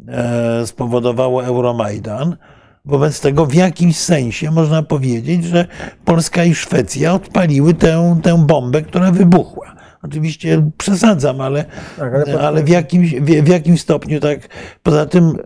e, 0.07 0.67
spowodowało 0.67 1.45
Euromajdan. 1.45 2.37
Wobec 2.85 3.21
tego 3.21 3.45
w 3.45 3.53
jakimś 3.53 3.97
sensie 3.97 4.51
można 4.51 4.83
powiedzieć, 4.83 5.43
że 5.43 5.67
Polska 6.05 6.43
i 6.43 6.55
Szwecja 6.55 7.13
odpaliły 7.13 7.73
tę, 7.73 8.19
tę 8.23 8.45
bombę, 8.45 8.81
która 8.81 9.11
wybuchła. 9.11 9.75
Oczywiście 10.03 10.69
przesadzam, 10.77 11.41
ale, 11.41 11.65
Tak, 11.97 12.13
ale- 12.13 12.39
ale 12.39 12.63
w, 12.63 12.69
jakimś, 12.69 13.15
w, 13.15 13.25
w 13.25 13.47
jakimś 13.47 13.81
stopniu 13.81 14.19
tak. 14.19 14.39
Poza 14.83 15.05
tym 15.05 15.37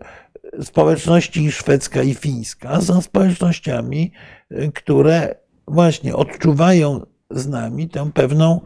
społeczności 0.61 1.51
szwedzka 1.51 2.01
i 2.03 2.13
fińska 2.13 2.81
są 2.81 3.01
społecznościami, 3.01 4.11
y, 4.51 4.71
które 4.75 5.35
właśnie 5.67 6.15
odczuwają 6.15 7.01
z 7.29 7.47
nami 7.47 7.89
tę 7.89 8.11
pewną 8.13 8.61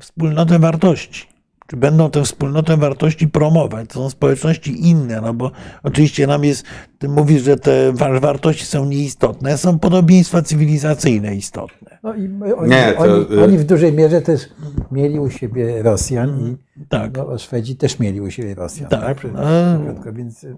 wspólnotę 0.00 0.58
wartości. 0.58 1.31
Czy 1.66 1.76
będą 1.76 2.10
tę 2.10 2.22
wspólnotę 2.24 2.76
wartości 2.76 3.28
promować? 3.28 3.88
To 3.88 3.94
są 3.94 4.10
społeczności 4.10 4.88
inne, 4.88 5.20
no 5.20 5.34
bo 5.34 5.50
oczywiście 5.82 6.26
nam 6.26 6.44
jest, 6.44 6.64
ty 6.98 7.08
mówisz, 7.08 7.42
że 7.42 7.56
te 7.56 7.92
wa- 7.92 8.20
wartości 8.20 8.66
są 8.66 8.84
nieistotne, 8.84 9.58
są 9.58 9.78
podobieństwa 9.78 10.42
cywilizacyjne 10.42 11.34
istotne. 11.34 11.98
No 12.02 12.14
i 12.14 12.30
oni, 12.56 12.70
Nie, 12.70 12.92
to, 12.96 12.98
oni, 13.02 13.12
y- 13.36 13.44
oni 13.44 13.58
w 13.58 13.64
dużej 13.64 13.92
mierze 13.92 14.20
też 14.22 14.48
mieli 14.92 15.18
u 15.20 15.30
siebie 15.30 15.82
Rosjan 15.82 16.40
i 16.40 16.56
Tak. 16.88 17.16
no, 17.16 17.38
Szwedzi 17.38 17.76
też 17.76 17.98
mieli 17.98 18.20
u 18.20 18.30
siebie 18.30 18.54
Rosjan. 18.54 18.88
Tak. 18.88 19.20
Tak. 19.20 19.30
A- 19.36 19.78
Krótko, 19.84 20.12
Więc, 20.12 20.44
y, 20.44 20.56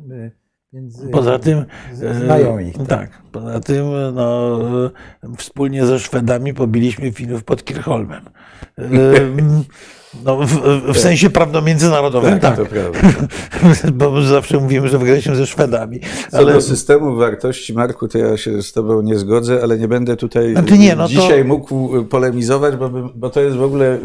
więc 0.72 1.00
y, 1.02 1.08
Poza 1.08 1.38
tym. 1.38 1.64
znają 2.24 2.58
ich. 2.58 2.74
Tak. 2.88 3.22
Poza 3.32 3.60
tym 3.60 3.84
no, 4.14 4.58
wspólnie 5.38 5.86
ze 5.86 5.98
Szwedami 5.98 6.54
pobiliśmy 6.54 7.12
Finów 7.12 7.44
pod 7.44 7.64
Kirchholmem. 7.64 8.22
No, 10.24 10.36
w, 10.36 10.92
w 10.94 10.98
sensie 10.98 11.30
prawno-międzynarodowym, 11.30 12.40
tak. 12.40 12.56
to 12.56 12.66
prawda. 12.66 12.98
Bo 13.92 14.22
zawsze 14.22 14.58
mówimy, 14.58 14.88
że 14.88 14.98
wygraliśmy 14.98 15.36
ze 15.36 15.46
Szwedami. 15.46 16.00
Co 16.30 16.38
Ale 16.38 16.52
do 16.52 16.60
systemu 16.60 17.16
wartości, 17.16 17.74
Marku, 17.74 18.08
to 18.08 18.18
ja 18.18 18.36
się 18.36 18.62
z 18.62 18.72
Tobą 18.72 19.02
nie 19.02 19.18
zgodzę, 19.18 19.60
ale 19.62 19.78
nie 19.78 19.88
będę 19.88 20.16
tutaj 20.16 20.52
Znaczy 20.52 20.78
nie, 20.78 20.96
no 20.96 21.02
to- 21.02 21.08
dzisiaj 21.08 21.44
mógł 21.44 22.04
polemizować, 22.04 22.76
bo, 22.76 22.90
bo 23.14 23.30
to 23.30 23.40
jest 23.40 23.56
w 23.56 23.62
ogóle 23.62 23.94
y, 23.94 24.00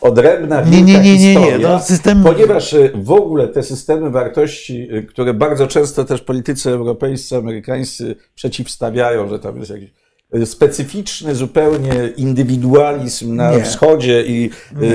odrębna 0.00 0.60
Nie, 0.62 0.82
nie, 0.82 0.82
nie, 0.82 1.00
nie, 1.00 1.18
nie, 1.18 1.34
historia, 1.34 1.68
no, 1.68 1.78
system- 1.78 2.22
ponieważ 2.22 2.72
y, 2.72 2.92
w 2.94 3.12
ogóle 3.12 3.48
te 3.48 3.62
systemy 3.62 4.10
wartości, 4.10 4.88
y, 4.94 5.02
które 5.02 5.34
bardzo 5.34 5.66
często 5.66 6.04
też 6.04 6.20
politycy 6.20 6.70
europejscy, 6.70 7.36
amerykańscy 7.36 8.16
przeciwstawiają, 8.34 9.28
że 9.28 9.38
tam 9.38 9.58
jest 9.58 9.70
jakiś 9.70 9.88
y, 9.88 10.03
specyficzny 10.44 11.34
zupełnie 11.34 12.12
indywidualizm 12.16 13.36
na 13.36 13.50
Nie. 13.56 13.62
wschodzie 13.62 14.22
i, 14.22 14.50
y, 14.82 14.86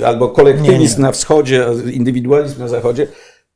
y, 0.00 0.06
albo 0.06 0.28
kolektywizm 0.28 0.96
Nie, 0.96 0.96
nie. 0.96 1.02
na 1.02 1.12
wschodzie, 1.12 1.66
indywidualizm 1.92 2.58
na 2.60 2.68
zachodzie, 2.68 3.06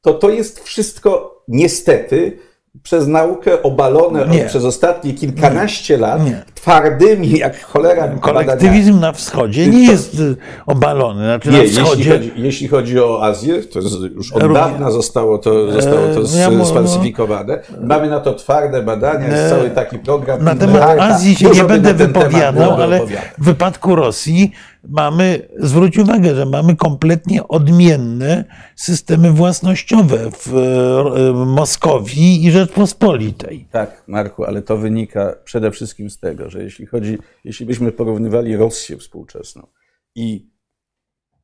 to 0.03 0.15
to 0.15 0.31
jest 0.31 0.61
wszystko 0.61 1.43
niestety 1.49 2.39
przez 2.82 3.06
naukę 3.06 3.62
obalone 3.62 4.26
Nie. 4.26 4.44
przez 4.44 4.64
ostatnie 4.64 5.12
kilkanaście 5.12 5.97
lat 5.98 6.24
Nie. 6.24 6.42
twardymi 6.55 7.38
jak 7.38 7.64
cholera. 7.64 8.09
Kolektywizm 8.09 9.01
na 9.01 9.12
wschodzie 9.12 9.66
nie 9.66 9.86
To- 9.86 9.92
jest 9.92 10.20
y, 10.20 10.36
obalony. 10.66 11.24
Znaczy 11.24 11.48
Nie, 11.51 11.56
na 11.56 11.62
jeśli 11.62 11.82
wschodzie. 11.84 12.10
chodzi, 12.12 12.32
jeśli 12.36 12.68
chodzi 12.68 13.01
o 13.01 13.22
Azję, 13.24 13.62
to 13.62 13.78
już 14.14 14.32
od 14.32 14.42
Również. 14.42 14.62
dawna 14.62 14.90
zostało 14.90 15.38
to, 15.38 15.72
zostało 15.72 16.01
to 16.14 16.20
E, 16.36 16.40
ja 16.40 16.51
mu- 16.51 16.66
sfalsyfikowane. 16.66 17.59
Mamy 17.82 18.10
na 18.10 18.20
to 18.20 18.34
twarde 18.34 18.82
badania, 18.82 19.26
jest 19.26 19.42
E, 19.42 19.51
cały 19.51 19.70
taki 19.70 19.98
program. 19.98 20.44
Na 20.44 20.55
temat. 20.55 20.98
Azji 21.01 21.36
się 21.36 21.51
nie 21.51 21.64
będę 21.64 21.94
wypowiadał, 21.94 22.72
ale 22.82 23.01
w 23.38 23.44
wypadku 23.44 23.94
Rosji 23.97 24.52
mamy, 24.89 25.48
zwróć 25.59 25.98
uwagę, 25.98 26.35
że 26.35 26.47
mamy 26.47 26.77
kompletnie 26.77 27.48
odmienne 27.48 28.44
systemy 28.77 29.31
własnościowe 29.31 30.31
w 30.31 30.55
e, 30.55 31.47
Moskowii 31.47 32.44
i 32.44 32.51
Rzeczpospolitej. 32.51 33.66
Tak, 33.70 34.05
Marku, 34.07 34.44
ale 34.44 34.62
to 34.62 34.77
wynika 34.77 35.36
przede 35.44 35.70
wszystkim 35.70 36.11
z 36.11 36.19
tego, 36.19 36.51
że 36.51 36.62
jeśli 36.62 36.86
chodzi, 36.86 37.19
jeśli 37.44 37.66
byśmy 37.66 37.93
porównywali 37.93 38.57
Rosję 38.57 38.97
współczesną 38.97 39.66
i 40.15 40.51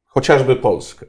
chociażby 0.05 0.57
Polskę, 0.57 1.07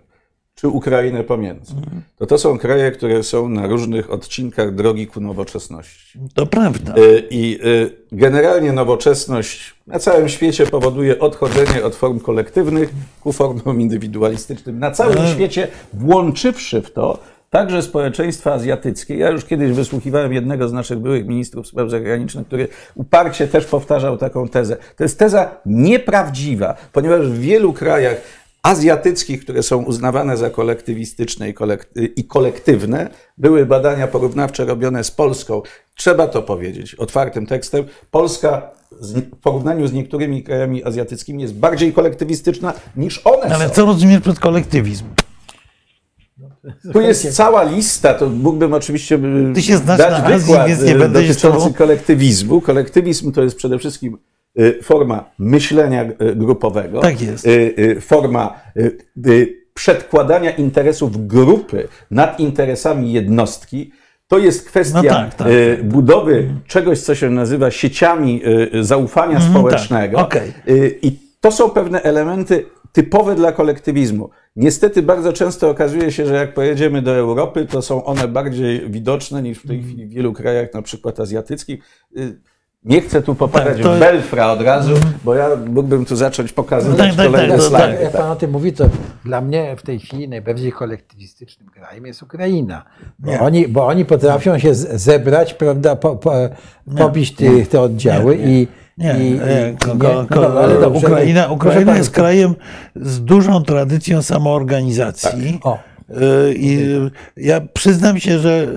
czy 0.57 0.67
Ukrainę 0.67 1.23
pomiędzy, 1.23 1.73
to 2.17 2.25
to 2.25 2.37
są 2.37 2.57
kraje, 2.57 2.91
które 2.91 3.23
są 3.23 3.49
na 3.49 3.67
różnych 3.67 4.11
odcinkach 4.11 4.75
drogi 4.75 5.07
ku 5.07 5.21
nowoczesności. 5.21 6.19
To 6.33 6.45
prawda. 6.45 6.95
Y, 6.97 7.27
I 7.29 7.59
y, 7.65 7.91
generalnie 8.11 8.71
nowoczesność 8.71 9.75
na 9.87 9.99
całym 9.99 10.29
świecie 10.29 10.65
powoduje 10.65 11.19
odchodzenie 11.19 11.85
od 11.85 11.95
form 11.95 12.19
kolektywnych 12.19 12.89
ku 13.21 13.31
formom 13.31 13.81
indywidualistycznym. 13.81 14.79
Na 14.79 14.91
całym 14.91 15.17
Ale- 15.17 15.27
świecie, 15.27 15.67
włączywszy 15.93 16.81
w 16.81 16.91
to 16.91 17.19
także 17.49 17.81
społeczeństwa 17.81 18.53
azjatyckie. 18.53 19.17
Ja 19.17 19.29
już 19.29 19.45
kiedyś 19.45 19.71
wysłuchiwałem 19.71 20.33
jednego 20.33 20.67
z 20.69 20.73
naszych 20.73 20.99
byłych 20.99 21.27
ministrów 21.27 21.67
spraw 21.67 21.89
zagranicznych, 21.89 22.47
który 22.47 22.67
uparcie 22.95 23.47
też 23.47 23.65
powtarzał 23.65 24.17
taką 24.17 24.47
tezę. 24.47 24.77
To 24.97 25.03
jest 25.03 25.19
teza 25.19 25.51
nieprawdziwa, 25.65 26.75
ponieważ 26.93 27.27
w 27.27 27.39
wielu 27.39 27.73
krajach 27.73 28.21
azjatyckich, 28.63 29.43
które 29.43 29.63
są 29.63 29.83
uznawane 29.83 30.37
za 30.37 30.49
kolektywistyczne 30.49 31.49
i, 31.49 31.53
i 32.15 32.23
kolektywne, 32.23 33.09
były 33.37 33.65
badania 33.65 34.07
porównawcze 34.07 34.65
robione 34.65 35.03
z 35.03 35.11
Polską. 35.11 35.61
Trzeba 35.95 36.27
to 36.27 36.41
powiedzieć 36.41 36.95
otwartym 36.95 37.45
tekstem. 37.45 37.85
Polska 38.11 38.71
w 39.01 39.21
porównaniu 39.41 39.87
z 39.87 39.93
niektórymi 39.93 40.43
krajami 40.43 40.83
azjatyckimi 40.83 41.41
jest 41.41 41.55
bardziej 41.55 41.93
kolektywistyczna 41.93 42.73
niż 42.95 43.21
one 43.25 43.55
Ale 43.55 43.67
są. 43.67 43.73
co 43.73 43.85
rozumiesz 43.85 44.21
przez 44.21 44.39
kolektywizm? 44.39 45.05
Tu 46.93 47.01
jest 47.01 47.35
cała 47.35 47.63
lista, 47.63 48.13
to 48.13 48.29
mógłbym 48.29 48.73
oczywiście 48.73 49.19
Ty 49.55 49.61
się 49.61 49.77
znasz 49.77 49.97
dać 49.97 50.11
na 50.11 50.25
Azji, 50.25 50.47
wykład 50.47 50.67
więc 50.67 50.81
nie 50.83 50.95
będę 50.95 51.21
dotyczący 51.21 51.73
kolektywizmu. 51.73 52.61
Kolektywizm 52.61 53.31
to 53.31 53.43
jest 53.43 53.55
przede 53.55 53.79
wszystkim 53.79 54.17
forma 54.83 55.29
myślenia 55.39 56.03
y, 56.03 56.35
grupowego. 56.35 56.99
Tak. 56.99 57.15
Y, 57.21 57.73
y, 57.79 58.01
Forma 58.01 58.61
y, 58.77 58.97
y, 59.27 59.67
przedkładania 59.73 60.51
interesów 60.51 61.27
grupy 61.27 61.87
nad 62.11 62.39
interesami 62.39 63.13
jednostki. 63.13 63.91
To 64.27 64.37
jest 64.37 64.67
kwestia 64.67 65.01
No 65.01 65.09
tak, 65.09 65.35
tak, 65.35 65.47
y, 65.47 65.79
budowy 65.83 66.49
czegoś, 66.67 66.99
co 66.99 67.15
się 67.15 67.29
nazywa 67.29 67.71
sieciami 67.71 68.41
y, 68.75 68.83
zaufania 68.83 69.41
społecznego. 69.41 70.17
tak, 70.17 70.25
okej. 70.27 70.53
Y, 70.67 70.99
I 71.01 71.19
to 71.41 71.51
są 71.51 71.69
pewne 71.69 72.01
elementy 72.03 72.65
typowe 72.91 73.35
dla 73.35 73.51
kolektywizmu. 73.51 74.29
Niestety 74.55 75.01
bardzo 75.01 75.33
często 75.33 75.69
okazuje 75.69 76.11
się, 76.11 76.25
że 76.25 76.35
jak 76.35 76.53
pojedziemy 76.53 77.01
do 77.01 77.15
Europy, 77.15 77.65
to 77.65 77.81
są 77.81 78.03
one 78.03 78.27
bardziej 78.27 78.89
widoczne 78.89 79.41
niż 79.41 79.57
w 79.59 79.67
tej 79.67 79.83
chwili 79.83 80.05
w 80.05 80.09
wielu 80.09 80.33
krajach, 80.33 80.73
na 80.73 80.81
przykład 80.81 81.19
azjatyckich. 81.19 81.79
Nie 82.87 83.01
chcę 83.01 83.21
tu 83.21 83.35
popadać 83.35 83.73
Tak, 83.73 83.83
to- 83.83 83.95
w 83.95 83.99
Belfra 83.99 84.51
od 84.51 84.61
razu, 84.61 84.93
bo 85.23 85.35
ja 85.35 85.49
mógłbym 85.67 86.05
tu 86.05 86.15
zacząć 86.15 86.53
pokazywać 86.53 86.97
Tak, 86.97 87.15
tak, 87.15 87.25
kolejne 87.31 87.57
tak, 87.57 87.71
tak. 87.71 88.01
Jak 88.01 88.11
pan 88.11 88.31
o 88.31 88.35
tym 88.35 88.51
mówi, 88.51 88.73
to 88.73 88.85
dla 89.25 89.41
mnie 89.41 89.75
w 89.77 89.81
tej 89.81 89.99
chwili 89.99 90.29
najbardziej 90.29 90.71
kolektywistycznym 90.71 91.69
krajem 91.69 92.05
jest 92.05 92.23
Ukraina. 92.23 92.83
Bo, 93.19 93.31
Nie. 93.31 93.39
oni, 93.39 93.67
bo 93.67 93.87
oni 93.87 94.05
potrafią 94.05 94.59
się 94.59 94.75
zebrać, 94.75 95.53
prawda, 95.53 95.95
po, 95.95 96.15
po, 96.15 96.31
pobić 96.97 97.35
ty, 97.35 97.65
te 97.65 97.81
oddziały 97.81 98.35
i. 98.35 98.67
Nie, 98.97 99.11
i, 99.19 99.31
nie, 99.31 99.73
i- 99.73 99.77
ko, 99.77 99.93
nie. 99.93 100.27
ko, 100.27 100.41
No 100.41 100.59
ale 100.59 100.79
dobrze, 100.81 101.07
Ukraina, 101.51 101.97
jest 101.97 102.09
krajem 102.11 102.55
z 102.95 103.23
dużą 103.23 103.63
tradycją 103.63 104.21
samoorganizacji. 104.21 105.59
O. 105.63 105.79
Y, 106.09 106.53
I 106.57 106.79
ja 107.37 107.61
przyznam 107.73 108.19
się, 108.19 108.39
że 108.39 108.67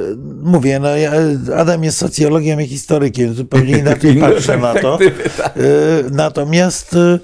mówię, 0.42 0.78
no 0.80 0.96
ja, 0.96 1.12
Adam 1.56 1.84
jest 1.84 1.98
socjologiem 1.98 2.60
i 2.60 2.66
historykiem, 2.66 3.34
zupełnie 3.34 3.78
inaczej 3.78 4.16
patrzę 4.20 4.58
na 4.58 4.74
to. 4.74 4.98
tak. 5.36 5.56
Y, 5.56 5.60
Natomiast 6.10 6.94
y, 6.94 7.18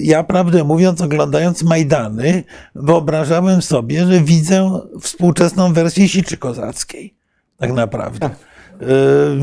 ja 0.00 0.24
prawdę 0.24 0.64
mówiąc, 0.64 1.00
oglądając 1.00 1.62
Majdany, 1.62 2.44
wyobrażałem 2.74 3.62
sobie, 3.62 4.06
że 4.06 4.20
widzę 4.20 4.80
współczesną 5.00 5.72
wersję 5.72 6.08
Siczy 6.08 6.36
Kozackiej. 6.36 7.14
Tak 7.58 7.72
naprawdę. 7.72 8.26
Y, 8.26 8.86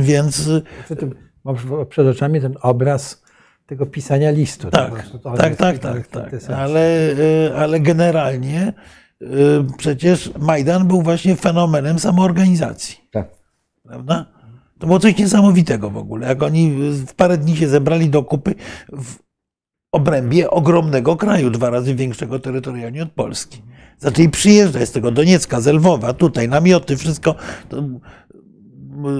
Więc 0.03 0.49
Mam 1.43 1.55
przed 1.89 2.07
oczami 2.07 2.41
ten 2.41 2.55
obraz 2.61 3.21
tego 3.67 3.85
pisania 3.85 4.31
listu. 4.31 4.69
Tak, 4.71 4.91
tak, 5.37 5.55
tak, 5.55 5.79
tak- 5.79 6.07
tak, 6.07 6.31
tak. 6.31 6.49
Ale, 6.57 7.15
ale 7.57 7.79
generalnie 7.79 8.73
przecież 9.77 10.31
Majdan 10.39 10.87
był 10.87 11.01
właśnie 11.01 11.35
fenomenem 11.35 11.99
samoorganizacji. 11.99 12.97
Tak. 13.11 13.27
Prawda? 13.83 14.25
To 14.79 14.87
było 14.87 14.99
coś 14.99 15.17
niesamowitego 15.17 15.89
w 15.89 15.97
ogóle. 15.97 16.27
Jak 16.27 16.43
oni 16.43 16.71
w 16.91 17.13
parę 17.13 17.37
dni 17.37 17.57
się 17.57 17.67
zebrali 17.67 18.09
do 18.09 18.23
kupy 18.23 18.55
w 18.93 19.15
obrębie 19.91 20.49
ogromnego 20.49 21.15
kraju, 21.15 21.49
dwa 21.49 21.69
razy 21.69 21.95
większego 21.95 22.39
terytorialnie 22.39 23.03
od 23.03 23.11
Polski. 23.11 23.61
Zaczęli 23.97 24.29
przyjeżdżać 24.29 24.89
z 24.89 24.91
tego 24.91 25.11
Doniecka, 25.11 25.61
z 25.61 25.67
Lwowa, 25.67 26.13
tutaj, 26.13 26.49
namioty, 26.49 26.97
wszystko. 26.97 27.35
To, 27.69 27.77
mm, 27.77 27.99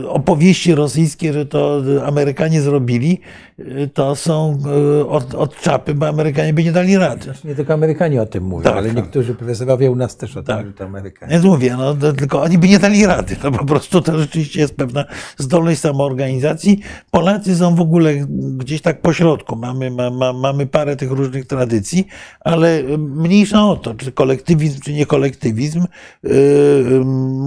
opowieści 0.08 0.76
rosyjskie, 0.76 1.34
że 1.34 1.46
to 1.46 1.82
Amerykanie 2.06 2.62
zrobili, 2.62 3.14
y, 3.14 3.51
to 3.94 4.16
są 4.16 4.60
y, 5.02 5.08
od, 5.08 5.36
od 5.36 5.62
czapy, 5.62 5.94
bo 5.94 6.08
Amerykanie 6.08 6.54
by 6.54 6.64
nie 6.64 6.72
dali 6.72 6.98
rady. 6.98 7.24
Znaczy, 7.24 7.48
nie 7.48 7.56
tylko 7.56 7.74
Amerykanie 7.74 8.22
o 8.22 8.26
tym 8.26 8.44
mówią, 8.44 8.64
Tak, 8.64 8.78
ale 8.78 8.88
tak. 8.88 8.98
niektórzy 8.98 9.36
profesorowie 9.36 9.92
u 9.92 9.96
nas 9.96 10.18
też 10.18 10.32
o 10.32 10.44
tym 10.44 10.46
Tak. 10.46 10.58
mówią, 10.58 10.74
to 10.74 10.84
Amerykanie. 10.86 11.32
Więc 11.32 11.46
mówię, 11.46 11.76
no, 11.78 11.96
to 11.96 12.14
tylko 12.14 12.42
oni 12.42 12.58
by 12.58 12.68
nie 12.68 12.80
dali 12.80 13.06
rady. 13.06 13.36
No 13.44 13.52
po 13.52 13.66
prostu 13.66 14.02
to 14.02 14.20
rzeczywiście 14.20 14.60
jest 14.60 14.76
pewna 14.76 15.06
zdolność 15.38 15.80
samoorganizacji. 15.80 16.80
Polacy 17.12 17.56
są 17.56 17.76
w 17.76 17.82
ogóle 17.82 18.14
gdzieś 18.58 18.82
tak 18.82 19.02
po 19.02 19.14
środku. 19.14 19.56
Mamy, 19.56 19.92
ma, 19.92 20.10
ma, 20.10 20.34
mamy 20.34 20.68
parę 20.68 20.96
tych 20.96 21.12
różnych 21.12 21.46
tradycji, 21.46 22.08
ale 22.40 22.84
mniejsza 22.98 23.66
o 23.66 23.76
to, 23.76 23.94
czy 23.94 24.12
kolektywizm, 24.12 24.80
czy 24.80 24.94
nie 24.94 25.06
kolektywizm. 25.06 25.86
Yy, 26.24 27.02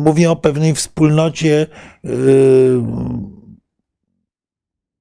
mówię 0.04 0.30
o 0.30 0.36
pewnej 0.36 0.74
wspólnocie, 0.74 1.66
yy, 2.04 2.82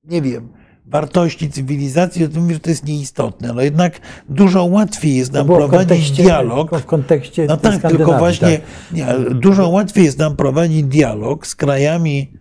nie 0.03 0.21
wiem, 0.21 0.49
wartości 0.93 1.49
cywilizacji, 1.49 2.25
o 2.25 2.27
tym 2.27 2.41
mówię, 2.41 2.53
że 2.53 2.59
to 2.59 2.69
jest 2.69 2.85
nieistotne. 2.85 3.53
No 3.53 3.61
jednak 3.61 3.99
dużo 4.29 4.65
łatwiej 4.65 5.15
jest 5.15 5.31
To 5.31 5.37
nam 5.37 5.47
prowadzić 5.47 6.11
dialog. 6.11 6.79
W 6.79 6.85
kontekście 6.85 7.45
No 7.45 7.57
tak, 7.57 7.81
tylko 7.81 8.17
właśnie 8.17 8.57
tak. 8.57 8.61
nie, 8.93 9.05
dużo 9.35 9.69
łatwiej 9.69 10.05
jest 10.05 10.19
nam 10.19 10.35
prowadzić 10.35 10.83
dialog 10.83 11.47
z 11.47 11.55
krajami, 11.55 12.33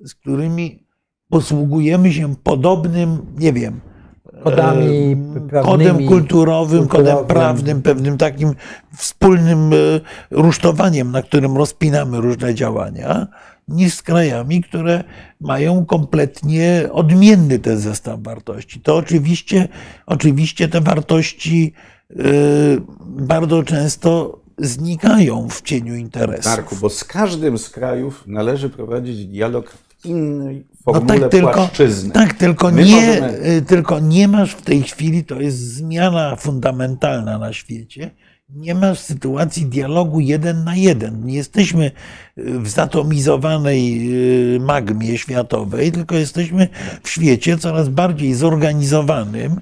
z 0.00 0.14
którymi 0.14 0.86
posługujemy 1.28 2.12
się 2.12 2.34
podobnym, 2.36 3.18
nie 3.38 3.52
wiem, 3.52 3.80
Kodami 4.44 5.12
e, 5.36 5.48
prawnymi, 5.48 5.64
kodem 5.64 6.08
kulturowym, 6.08 6.88
kodem 6.88 6.88
kulturowym. 6.88 7.26
prawnym, 7.26 7.82
pewnym 7.82 8.18
takim 8.18 8.54
wspólnym 8.96 9.72
e, 9.72 9.76
rusztowaniem, 10.30 11.12
na 11.12 11.22
którym 11.22 11.56
rozpinamy 11.56 12.20
różne 12.20 12.54
działania, 12.54 13.26
niż 13.68 13.94
z 13.94 14.02
krajami, 14.02 14.62
które 14.62 15.04
mają 15.40 15.84
kompletnie 15.86 16.88
odmienny 16.92 17.58
ten 17.58 17.78
zestaw 17.78 18.22
wartości. 18.22 18.80
To 18.80 18.96
oczywiście, 18.96 19.68
oczywiście 20.06 20.68
te 20.68 20.80
wartości 20.80 21.72
e, 22.10 22.14
bardzo 23.00 23.62
często 23.62 24.38
znikają 24.58 25.48
w 25.48 25.62
cieniu 25.62 25.94
interesów. 25.94 26.46
Marku, 26.56 26.76
bo 26.76 26.90
z 26.90 27.04
każdym 27.04 27.58
z 27.58 27.70
krajów 27.70 28.24
należy 28.26 28.70
prowadzić 28.70 29.26
dialog 29.26 29.70
w 29.70 30.06
innej 30.06 30.66
formule 30.84 31.20
tak, 31.20 31.30
tylko, 31.30 31.52
płaszczyzny. 31.52 32.10
tak, 32.10 32.34
tylko 32.34 32.70
My 32.70 32.84
nie, 32.84 33.06
możemy- 33.06 33.46
y, 33.46 33.62
tylko 33.62 34.00
nie 34.00 34.28
masz 34.28 34.52
w 34.54 34.62
tej 34.62 34.82
chwili, 34.82 35.24
to 35.24 35.40
jest 35.40 35.58
zmiana 35.58 36.36
fundamentalna 36.36 37.38
na 37.38 37.52
świecie, 37.52 38.10
nie 38.54 38.74
masz 38.74 38.98
sytuacji 38.98 39.66
dialogu 39.66 40.20
jeden 40.20 40.64
na 40.64 40.76
jeden. 40.76 41.26
Nie 41.26 41.34
jesteśmy 41.34 41.90
y, 42.38 42.58
w 42.58 42.68
zatomizowanej 42.68 44.10
y, 44.56 44.60
magmie 44.60 45.18
światowej, 45.18 45.92
tylko 45.92 46.14
jesteśmy 46.14 46.68
w 47.02 47.08
świecie 47.08 47.58
coraz 47.58 47.88
bardziej 47.88 48.34
zorganizowanym. 48.34 49.60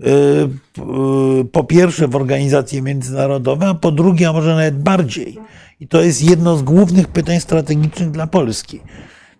y, 0.00 1.44
Po 1.52 1.64
pierwsze 1.64 2.08
w 2.08 2.16
organizacje 2.16 2.82
międzynarodowe, 2.82 3.68
a 3.68 3.74
po 3.74 3.92
drugie, 3.92 4.28
a 4.28 4.32
może 4.32 4.54
nawet 4.54 4.82
bardziej. 4.82 5.38
I 5.80 5.88
to 5.88 6.02
jest 6.02 6.22
jedno 6.22 6.56
z 6.56 6.62
głównych 6.62 7.08
pytań 7.08 7.40
strategicznych 7.40 8.10
dla 8.10 8.26
Polski 8.26 8.80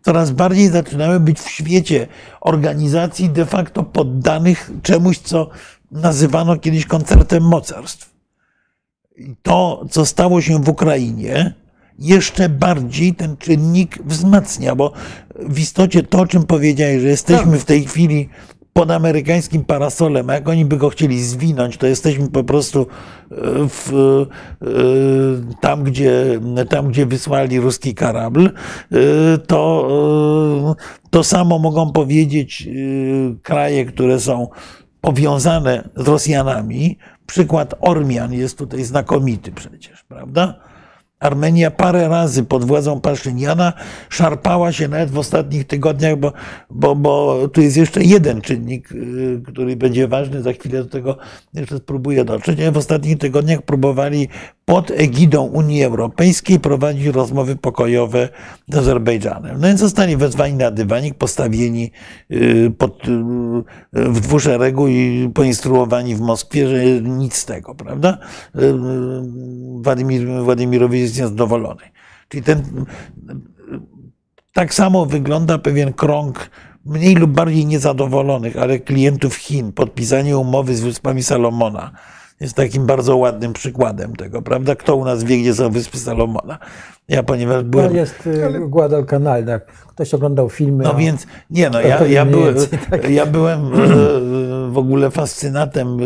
coraz 0.04 0.30
bardziej 0.30 0.68
zaczynamy 0.68 1.20
być 1.20 1.40
w 1.40 1.50
świecie 1.50 2.06
organizacji 2.40 3.30
de 3.30 3.46
facto 3.46 3.82
poddanych 3.82 4.70
czemuś, 4.82 5.18
co 5.18 5.48
nazywano 5.90 6.56
kiedyś 6.56 6.86
koncertem 6.86 7.42
mocarstw. 7.42 8.13
To, 9.42 9.84
co 9.90 10.06
stało 10.06 10.40
się 10.40 10.62
w 10.62 10.68
Ukrainie, 10.68 11.54
jeszcze 11.98 12.48
bardziej 12.48 13.14
ten 13.14 13.36
czynnik 13.36 13.98
wzmacnia, 14.04 14.74
bo 14.74 14.92
w 15.34 15.58
istocie 15.58 16.02
to, 16.02 16.20
o 16.20 16.26
czym 16.26 16.42
powiedziałeś, 16.42 17.02
że 17.02 17.08
jesteśmy 17.08 17.58
w 17.58 17.64
tej 17.64 17.84
chwili 17.84 18.28
pod 18.74 18.90
amerykańskim 18.90 19.64
parasolem, 19.64 20.30
a 20.30 20.34
jak 20.34 20.48
oni 20.48 20.64
by 20.64 20.76
go 20.76 20.88
chcieli 20.88 21.22
zwinąć, 21.22 21.76
to 21.76 21.86
jesteśmy 21.86 22.30
po 22.30 22.44
prostu 22.44 22.80
e, 22.80 23.34
w, 23.68 23.92
e, 24.62 24.66
tam, 25.60 25.84
gdzie, 25.84 26.40
tam, 26.68 26.88
gdzie 26.88 27.06
wysłali 27.06 27.60
ruski 27.60 27.94
karabl, 27.94 28.46
e, 28.46 28.50
to, 29.38 30.76
to 31.10 31.24
samo 31.24 31.58
mogą 31.58 31.92
powiedzieć 31.92 32.68
kraje, 33.42 33.84
które 33.84 34.20
są 34.20 34.48
powiązane 35.00 35.88
z 35.96 36.08
Rosjanami. 36.08 36.98
Przykład 37.26 37.74
Ormian 37.80 38.32
jest 38.32 38.58
tutaj 38.58 38.84
znakomity 38.84 39.52
przecież, 39.52 40.04
prawda? 40.04 40.60
Armenia 41.20 41.70
parę 41.70 42.08
razy 42.08 42.44
pod 42.44 42.64
władzą 42.64 43.00
Paszyniana 43.00 43.72
szarpała 44.08 44.72
się 44.72 44.88
nawet 44.88 45.10
w 45.10 45.18
ostatnich 45.18 45.66
tygodniach, 45.66 46.16
bo, 46.16 46.32
bo, 46.70 46.94
bo 46.94 47.48
tu 47.48 47.60
jest 47.60 47.76
jeszcze 47.76 48.02
jeden 48.02 48.40
czynnik, 48.40 48.92
y, 48.92 49.42
który 49.46 49.76
będzie 49.76 50.08
ważny, 50.08 50.42
za 50.42 50.52
chwilę 50.52 50.84
do 50.84 50.90
tego 50.90 51.16
jeszcze 51.54 51.78
spróbuję 51.78 52.24
dotrzeć. 52.24 52.60
W 52.72 52.76
ostatnich 52.76 53.18
tygodniach 53.18 53.62
próbowali 53.62 54.28
pod 54.64 54.90
egidą 54.90 55.42
Unii 55.42 55.84
Europejskiej 55.84 56.60
prowadzić 56.60 57.06
rozmowy 57.06 57.56
pokojowe 57.56 58.28
z 58.68 58.76
Azerbejdżanem. 58.76 59.60
No 59.60 59.68
więc 59.68 59.80
zostali 59.80 60.16
wezwani 60.16 60.54
na 60.54 60.70
dywanik, 60.70 61.14
postawieni 61.14 61.90
y, 62.30 62.72
pod, 62.78 63.08
y, 63.08 63.12
w 63.92 64.20
dwuszeregu 64.20 64.88
i 64.88 65.30
poinstruowani 65.34 66.14
w 66.14 66.20
Moskwie, 66.20 66.68
że 66.68 67.00
nic 67.00 67.34
z 67.34 67.44
tego, 67.44 67.74
prawda? 67.74 68.18
Y, 68.56 68.72
Władimir, 69.82 70.28
Władimirowicz 70.28 71.00
jest 71.00 71.18
niezadowolony. 71.18 71.82
Czyli 72.28 72.42
ten, 72.42 72.84
tak 74.52 74.74
samo 74.74 75.06
wygląda 75.06 75.58
pewien 75.58 75.92
krąg 75.92 76.50
mniej 76.84 77.14
lub 77.14 77.30
bardziej 77.30 77.66
niezadowolonych, 77.66 78.56
ale 78.56 78.78
klientów 78.78 79.34
Chin. 79.34 79.72
Podpisanie 79.72 80.38
umowy 80.38 80.76
z 80.76 80.80
Wyspami 80.80 81.22
Salomona 81.22 81.90
jest 82.40 82.54
takim 82.56 82.86
bardzo 82.86 83.16
ładnym 83.16 83.52
przykładem 83.52 84.16
tego, 84.16 84.42
prawda? 84.42 84.76
Kto 84.76 84.96
u 84.96 85.04
nas 85.04 85.24
wie, 85.24 85.38
gdzie 85.38 85.54
są 85.54 85.70
Wyspy 85.70 85.98
Salomona? 85.98 86.58
Ja, 87.08 87.22
ponieważ 87.22 87.56
To 87.56 87.64
byłem. 87.64 87.96
jest 87.96 88.26
y, 88.26 88.60
Guadalcanal. 88.68 89.44
Ktoś 89.94 90.14
oglądał 90.14 90.50
filmy. 90.50 90.84
No 90.84 90.94
więc, 90.94 91.26
nie 91.50 91.70
no, 91.70 91.80
To 91.82 91.88
ja, 91.88 91.98
to 91.98 92.06
ja, 92.06 92.24
byłem, 92.24 92.54
tak. 92.90 93.10
ja 93.10 93.26
byłem 93.26 93.60
e, 93.60 93.78
w 94.70 94.78
ogóle 94.78 95.10
fascynatem 95.10 95.98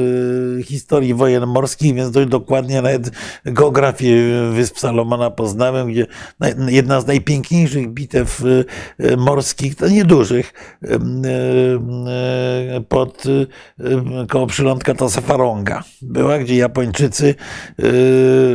e, 0.58 0.62
historii 0.62 1.14
wojen 1.14 1.46
morskich, 1.46 1.94
więc 1.94 2.10
dość 2.10 2.28
dokładnie 2.28 2.82
nawet 2.82 3.10
geografię 3.44 4.16
Wysp 4.52 4.78
Salomona 4.78 5.30
poznałem, 5.30 5.88
gdzie 5.88 6.06
jedna 6.66 7.00
z 7.00 7.06
najpiękniejszych 7.06 7.88
bitew 7.88 8.42
e, 8.98 9.16
morskich, 9.16 9.76
to 9.76 9.88
niedużych, 9.88 10.52
pod 12.88 13.22
koło 14.28 14.46
przylądka 14.46 14.94
Tosafaronga 14.94 15.84
była, 16.02 16.38
gdzie 16.38 16.56
Japończycy, 16.56 17.34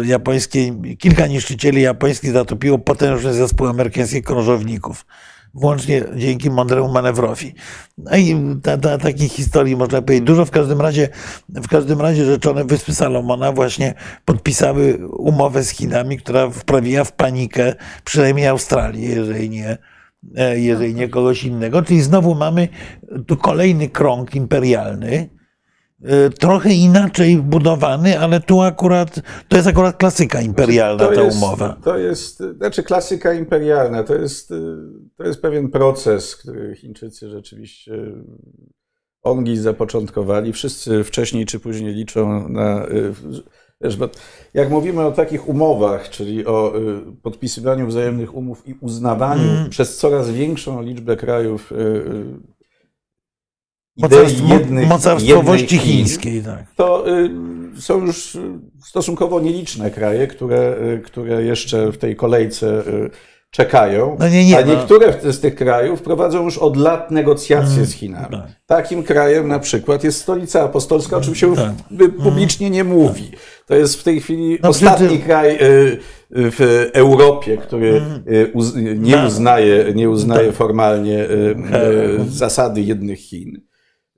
japońskie, 0.04 0.74
kilka 1.00 1.28
niszczycieli 1.28 1.82
japońskich 1.82 2.32
zatopiło 2.32 2.80
potężny 2.80 3.34
zespół 3.34 3.68
amerykańskich 3.68 4.24
krążowników 4.24 5.06
włącznie 5.54 6.04
dzięki 6.16 6.50
mądremu 6.50 6.92
manewrowi. 6.92 7.54
No 7.98 8.18
i 8.18 8.36
ta, 8.64 8.78
ta, 8.78 8.98
takich 8.98 9.32
historii 9.32 9.76
można 9.76 10.02
powiedzieć 10.02 10.28
dużo. 10.28 10.46
W 10.46 10.52
każdym 10.52 10.82
razie, 10.82 11.10
w 11.50 11.68
każdym 11.68 12.02
razie 12.02 12.26
rzeczone 12.26 12.66
Wyspy 12.66 12.94
Salomona 12.94 13.52
właśnie 13.52 13.94
podpisały 14.26 15.08
umowę 15.08 15.64
z 15.64 15.70
Chinami, 15.70 16.18
która 16.18 16.50
wprawiła 16.50 17.04
w 17.04 17.12
panikę 17.12 17.76
przynajmniej 18.04 18.48
Australię, 18.48 19.10
jeżeli 19.10 19.50
nie, 19.50 19.78
e, 20.36 20.60
jeżeli 20.60 20.96
nie 20.96 21.10
kogoś 21.10 21.44
innego. 21.44 21.82
Czyli 21.82 22.02
znowu 22.02 22.36
mamy 22.36 22.68
tu 23.28 23.38
kolejny 23.38 23.90
krąg 23.90 24.36
imperialny, 24.36 25.30
trochę 26.40 26.74
inaczej 26.74 27.38
budowany, 27.38 28.20
ale 28.20 28.40
tu 28.42 28.62
akurat, 28.62 29.20
to 29.48 29.56
jest 29.56 29.68
akurat 29.68 29.98
klasyka 29.98 30.42
imperialna 30.42 31.08
ta 31.08 31.24
jest, 31.24 31.38
umowa. 31.38 31.78
To 31.84 31.98
jest, 31.98 32.44
znaczy 32.58 32.84
klasyka 32.84 33.34
imperialna, 33.34 34.04
to 34.04 34.16
jest, 34.16 34.52
y, 34.52 34.76
to 35.18 35.24
jest 35.24 35.42
pewien 35.42 35.70
proces, 35.70 36.36
który 36.36 36.76
Chińczycy 36.76 37.30
rzeczywiście 37.30 37.94
ongi 39.24 39.58
zapoczątkowali. 39.58 40.54
Wszyscy 40.54 41.04
wcześniej 41.04 41.46
czy 41.46 41.60
później 41.60 41.94
liczą 41.94 42.50
na. 42.50 42.86
y, 42.88 43.14
Wiesz, 43.82 43.98
bo 43.98 44.10
jak 44.54 44.70
mówimy 44.70 45.02
o 45.06 45.12
takich 45.12 45.50
umowach, 45.50 46.10
czyli 46.10 46.46
o 46.46 46.74
y, 46.78 47.02
podpisywaniu 47.22 47.88
wzajemnych 47.88 48.36
umów 48.36 48.68
i 48.68 48.76
uznawaniu 48.82 49.50
Mm. 49.52 49.70
przez 49.70 49.98
coraz 49.98 50.30
większą 50.32 50.82
liczbę 50.82 51.18
krajów 51.18 51.72
y, 51.72 51.76
y, 51.76 52.26
idei 53.98 54.86
mocarstwowości 54.88 55.76
jednej 55.76 55.80
Chin, 55.80 55.80
chińskiej, 55.80 56.42
tak. 56.44 56.64
to 56.76 57.06
y, 57.20 57.30
są 57.82 58.06
już 58.06 58.36
y, 58.36 58.42
stosunkowo 58.86 59.40
nieliczne 59.40 59.92
kraje, 59.92 60.28
które, 60.28 60.76
y, 60.98 61.02
które 61.06 61.44
jeszcze 61.44 61.92
w 61.92 61.98
tej 61.98 62.16
kolejce 62.16 62.68
y, 62.88 63.10
czekają. 63.52 64.16
No 64.20 64.30
nie, 64.30 64.46
nie, 64.46 64.58
a 64.60 64.66
no. 64.66 64.74
niektóre 64.76 65.14
w- 65.14 65.34
z 65.34 65.40
tych 65.40 65.56
krajów 65.56 66.02
prowadzą 66.02 66.44
już 66.44 66.58
od 66.58 66.78
lat 66.78 67.12
negocjacje 67.12 67.86
z 67.86 67.94
Chinami. 67.94 68.32
tak. 68.32 68.48
Takim 68.66 69.04
krajem 69.04 69.48
na 69.48 69.60
przykład 69.60 70.04
jest 70.04 70.22
Stolica 70.22 70.64
Apostolska, 70.64 71.18
o 71.18 71.22
czym 71.22 71.36
się 71.36 71.56
Tak. 71.56 71.72
y, 72.02 72.10
publicznie 72.10 72.70
nie 72.70 72.84
mówi. 72.84 73.32
To 73.68 73.76
jest 73.76 74.00
w 74.00 74.04
tej 74.04 74.22
chwili 74.22 74.58
No, 74.64 74.70
ostatni 74.70 75.20
kraj 75.20 75.58
w 76.32 76.90
Europie, 76.94 77.58
który 77.58 78.02
uz, 78.54 78.76
nie 78.98 79.14
Tak. 79.14 79.28
uznaje, 79.28 79.86
nie 79.96 80.10
uznaje 80.10 80.52
formalnie 80.52 81.20
y, 81.24 81.56
y, 82.26 82.30
zasady 82.30 82.82
jednych 82.82 83.20
Chin. 83.20 83.62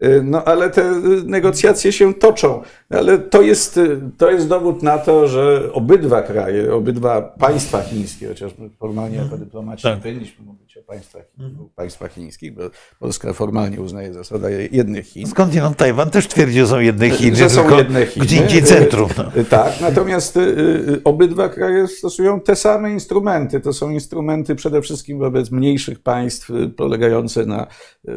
Y, 0.03 0.21
No 0.23 0.43
ale 0.43 0.69
te 0.69 0.81
y, 0.91 1.23
negocjacje 1.25 1.91
się 1.91 2.13
toczą. 2.13 2.61
Ale 2.89 3.17
to 3.17 3.41
jest, 3.41 3.77
y, 3.77 4.01
to 4.17 4.31
jest 4.31 4.47
dowód 4.47 4.83
na 4.83 4.97
to, 4.97 5.27
że 5.27 5.73
obydwa 5.73 6.21
kraje, 6.21 6.73
obydwa 6.73 7.21
państwa 7.21 7.81
chińskie, 7.81 8.27
chociaż 8.27 8.51
formalnie 8.79 9.17
jako 9.17 9.37
dyplomaci 9.37 9.83
Tak. 9.83 9.95
nie 9.95 10.01
powinniśmy 10.03 10.45
mówić 10.45 10.77
o 10.77 10.81
państwach, 10.83 11.23
o 11.59 11.69
państwach 11.75 12.11
chińskich, 12.13 12.53
bo 12.53 12.61
Polska 12.99 13.33
formalnie 13.33 13.81
uznaje 13.81 14.13
zasadę 14.13 14.51
jednych 14.71 15.05
Chin. 15.05 15.27
Skądinąd 15.27 15.77
Tajwan 15.77 16.09
też 16.09 16.27
twierdzi, 16.27 16.59
że 16.59 16.67
są 16.67 16.79
jedne 16.79 17.09
Chiny, 17.09 17.35
Że 17.35 17.49
są 17.49 17.77
jedne 17.77 18.05
Chiny. 18.05 18.25
gdzie 18.25 18.37
indziej 18.37 18.63
centrum. 18.63 19.09
No. 19.17 19.41
Y, 19.41 19.45
Tak, 19.45 19.81
natomiast 19.81 20.37
y, 20.37 20.39
y, 20.39 21.01
obydwa 21.03 21.49
kraje 21.49 21.87
stosują 21.87 22.41
te 22.41 22.55
same 22.55 22.91
instrumenty. 22.91 23.59
To 23.59 23.73
są 23.73 23.89
instrumenty 23.89 24.55
przede 24.55 24.81
wszystkim 24.81 25.19
wobec 25.19 25.51
mniejszych 25.51 25.99
państw, 25.99 26.49
y, 26.49 26.69
polegające 26.69 27.45
na 27.45 27.67
y, 28.09 28.11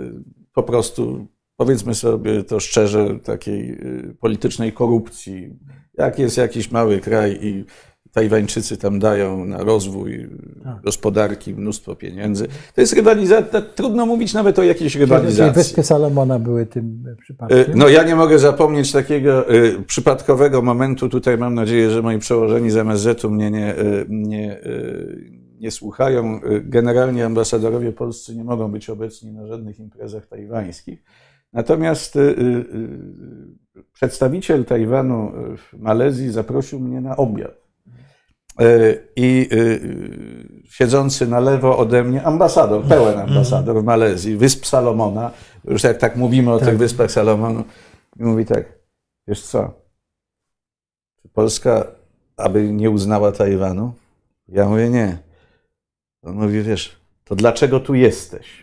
po 0.54 0.62
prostu, 0.62 1.26
powiedzmy 1.58 1.94
sobie 1.94 2.44
to 2.44 2.60
szczerze, 2.60 3.18
takiej 3.24 3.70
y, 3.70 4.14
politycznej 4.20 4.72
korupcji. 4.72 5.56
Jak 5.94 6.18
jest 6.18 6.36
jakiś 6.36 6.70
mały 6.70 7.00
kraj 7.00 7.38
i 7.42 7.64
Tajwańczycy 8.12 8.76
tam 8.76 8.98
dają 8.98 9.44
na 9.44 9.58
rozwój 9.58 10.28
gospodarki 10.84 11.54
mnóstwo 11.54 11.96
pieniędzy. 11.96 12.48
To 12.74 12.80
jest 12.80 12.92
rywalizacja, 12.92 13.60
trudno 13.60 14.06
mówić 14.06 14.34
nawet 14.34 14.58
o 14.58 14.62
jakiejś 14.62 14.92
Czyli 14.92 15.04
rywalizacji. 15.04 15.54
Wyspy 15.54 15.82
Salomona 15.82 16.38
były 16.38 16.66
tym 16.66 17.04
Y, 17.12 17.16
przypadkiem. 17.16 17.64
No 17.74 17.88
ja 17.88 18.02
nie 18.02 18.16
mogę 18.16 18.38
zapomnieć 18.38 18.92
takiego 18.92 19.54
y, 19.54 19.82
przypadkowego 19.86 20.62
momentu. 20.62 21.08
Tutaj 21.08 21.38
mam 21.38 21.54
nadzieję, 21.54 21.90
że 21.90 22.02
moi 22.02 22.18
przełożeni 22.18 22.70
z 22.70 22.76
MSZ-u 22.76 23.30
mnie 23.30 23.50
nie, 23.50 23.78
y, 23.78 24.06
nie, 24.08 24.60
y, 24.66 25.30
nie 25.60 25.70
słuchają. 25.70 26.40
Y, 26.44 26.62
Generalnie 26.64 27.24
ambasadorowie 27.24 27.92
polscy 27.92 28.36
nie 28.36 28.44
mogą 28.44 28.72
być 28.72 28.90
obecni 28.90 29.32
na 29.32 29.46
żadnych 29.46 29.80
imprezach 29.80 30.26
tajwańskich. 30.26 31.02
Natomiast 31.52 32.16
y, 32.16 32.20
y, 32.20 32.22
y, 33.76 33.84
przedstawiciel 33.92 34.64
Tajwanu 34.64 35.32
w 35.56 35.78
Malezji 35.78 36.30
zaprosił 36.30 36.80
mnie 36.80 37.00
na 37.00 37.16
obiad. 37.16 37.68
y, 38.60 39.08
i 39.16 39.48
siedzący 40.70 41.26
na 41.26 41.40
lewo 41.40 41.78
ode 41.78 42.04
mnie 42.04 42.22
ambasador, 42.22 42.84
pełen 42.84 43.18
ambasador 43.18 43.82
w 43.82 43.84
Malezji, 43.84 44.36
Wysp 44.36 44.66
Salomona, 44.66 45.30
już 45.64 45.82
jak 45.82 45.98
tak 45.98 46.16
mówimy 46.16 46.52
o 46.52 46.58
tych 46.58 46.78
Wyspach 46.78 47.10
Salomonu, 47.10 47.64
i 48.20 48.22
mówi 48.22 48.44
tak, 48.44 48.78
wiesz 49.26 49.42
co, 49.42 49.72
czy 51.22 51.28
Polska 51.28 51.84
aby 52.38 52.72
nie 52.72 52.90
uznała 52.90 53.32
Tajwanu? 53.32 53.92
Ja 54.48 54.68
mówię 54.68 54.90
nie. 54.90 55.18
On 56.22 56.34
mówi, 56.34 56.62
wiesz, 56.62 56.96
to 57.24 57.36
dlaczego 57.36 57.80
tu 57.80 57.94
jesteś? 57.94 58.62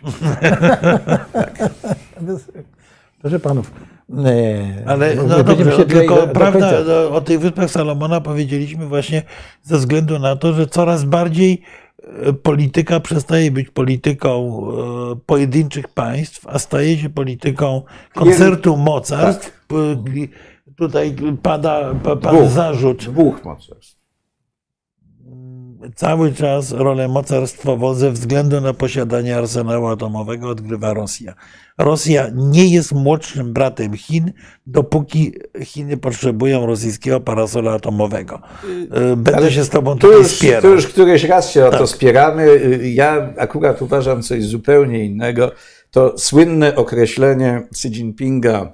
Proszę 3.26 3.40
panów. 3.40 3.70
e, 4.24 4.88
Ale 4.88 5.14
no 5.14 5.44
dobrze, 5.44 5.86
tylko 5.86 6.28
prawda, 6.28 6.70
o 7.10 7.20
tych 7.20 7.40
Wyspach 7.40 7.70
Salomona 7.70 8.20
powiedzieliśmy 8.20 8.86
właśnie 8.86 9.22
ze 9.62 9.76
względu 9.78 10.18
na 10.18 10.36
to, 10.36 10.52
że 10.52 10.66
coraz 10.66 11.04
bardziej 11.04 11.62
e, 12.22 12.32
polityka 12.32 13.00
przestaje 13.00 13.50
być 13.50 13.70
polityką 13.70 14.62
e, 15.12 15.16
pojedynczych 15.26 15.88
państw, 15.88 16.46
a 16.46 16.58
staje 16.58 16.98
się 16.98 17.08
polityką 17.10 17.82
koncertu 18.14 18.76
mocarstw. 18.76 19.66
Tutaj 20.76 21.16
pada, 21.42 21.94
pa- 22.04 22.16
pada 22.16 22.38
Dwóch. 22.38 22.50
zarzut. 22.50 23.04
Dwóch 23.04 23.44
mocarstw. 23.44 23.95
Cały 25.94 26.32
czas 26.32 26.72
rolę 26.72 27.08
mocarstwową 27.08 27.94
ze 27.94 28.10
względu 28.10 28.60
na 28.60 28.74
posiadanie 28.74 29.36
arsenału 29.36 29.86
atomowego 29.86 30.48
odgrywa 30.48 30.94
Rosja. 30.94 31.34
Rosja 31.78 32.26
nie 32.34 32.66
jest 32.68 32.92
młodszym 32.92 33.52
bratem 33.52 33.96
Chin, 33.96 34.32
dopóki 34.66 35.32
Chiny 35.64 35.96
potrzebują 35.96 36.66
rosyjskiego 36.66 37.20
parasola 37.20 37.72
atomowego. 37.72 38.40
E, 38.90 39.00
Będę 39.16 39.36
Ale 39.36 39.52
się 39.52 39.64
z 39.64 39.68
Tobą 39.68 39.92
Tu 39.92 39.98
tutaj 39.98 40.18
już, 40.18 40.26
spierał. 40.26 40.62
tu 40.62 40.68
już 40.68 40.86
któryś 40.86 41.24
raz 41.24 41.50
się 41.50 41.66
o 41.66 41.70
Tak. 41.70 41.78
to 41.80 41.86
spieramy. 41.86 42.60
Ja 42.94 43.32
akurat 43.38 43.82
uważam 43.82 44.22
coś 44.22 44.44
zupełnie 44.44 45.04
innego. 45.04 45.52
To 45.90 46.18
słynne 46.18 46.74
określenie 46.76 47.62
Xi 47.72 47.88
Jinpinga 47.88 48.72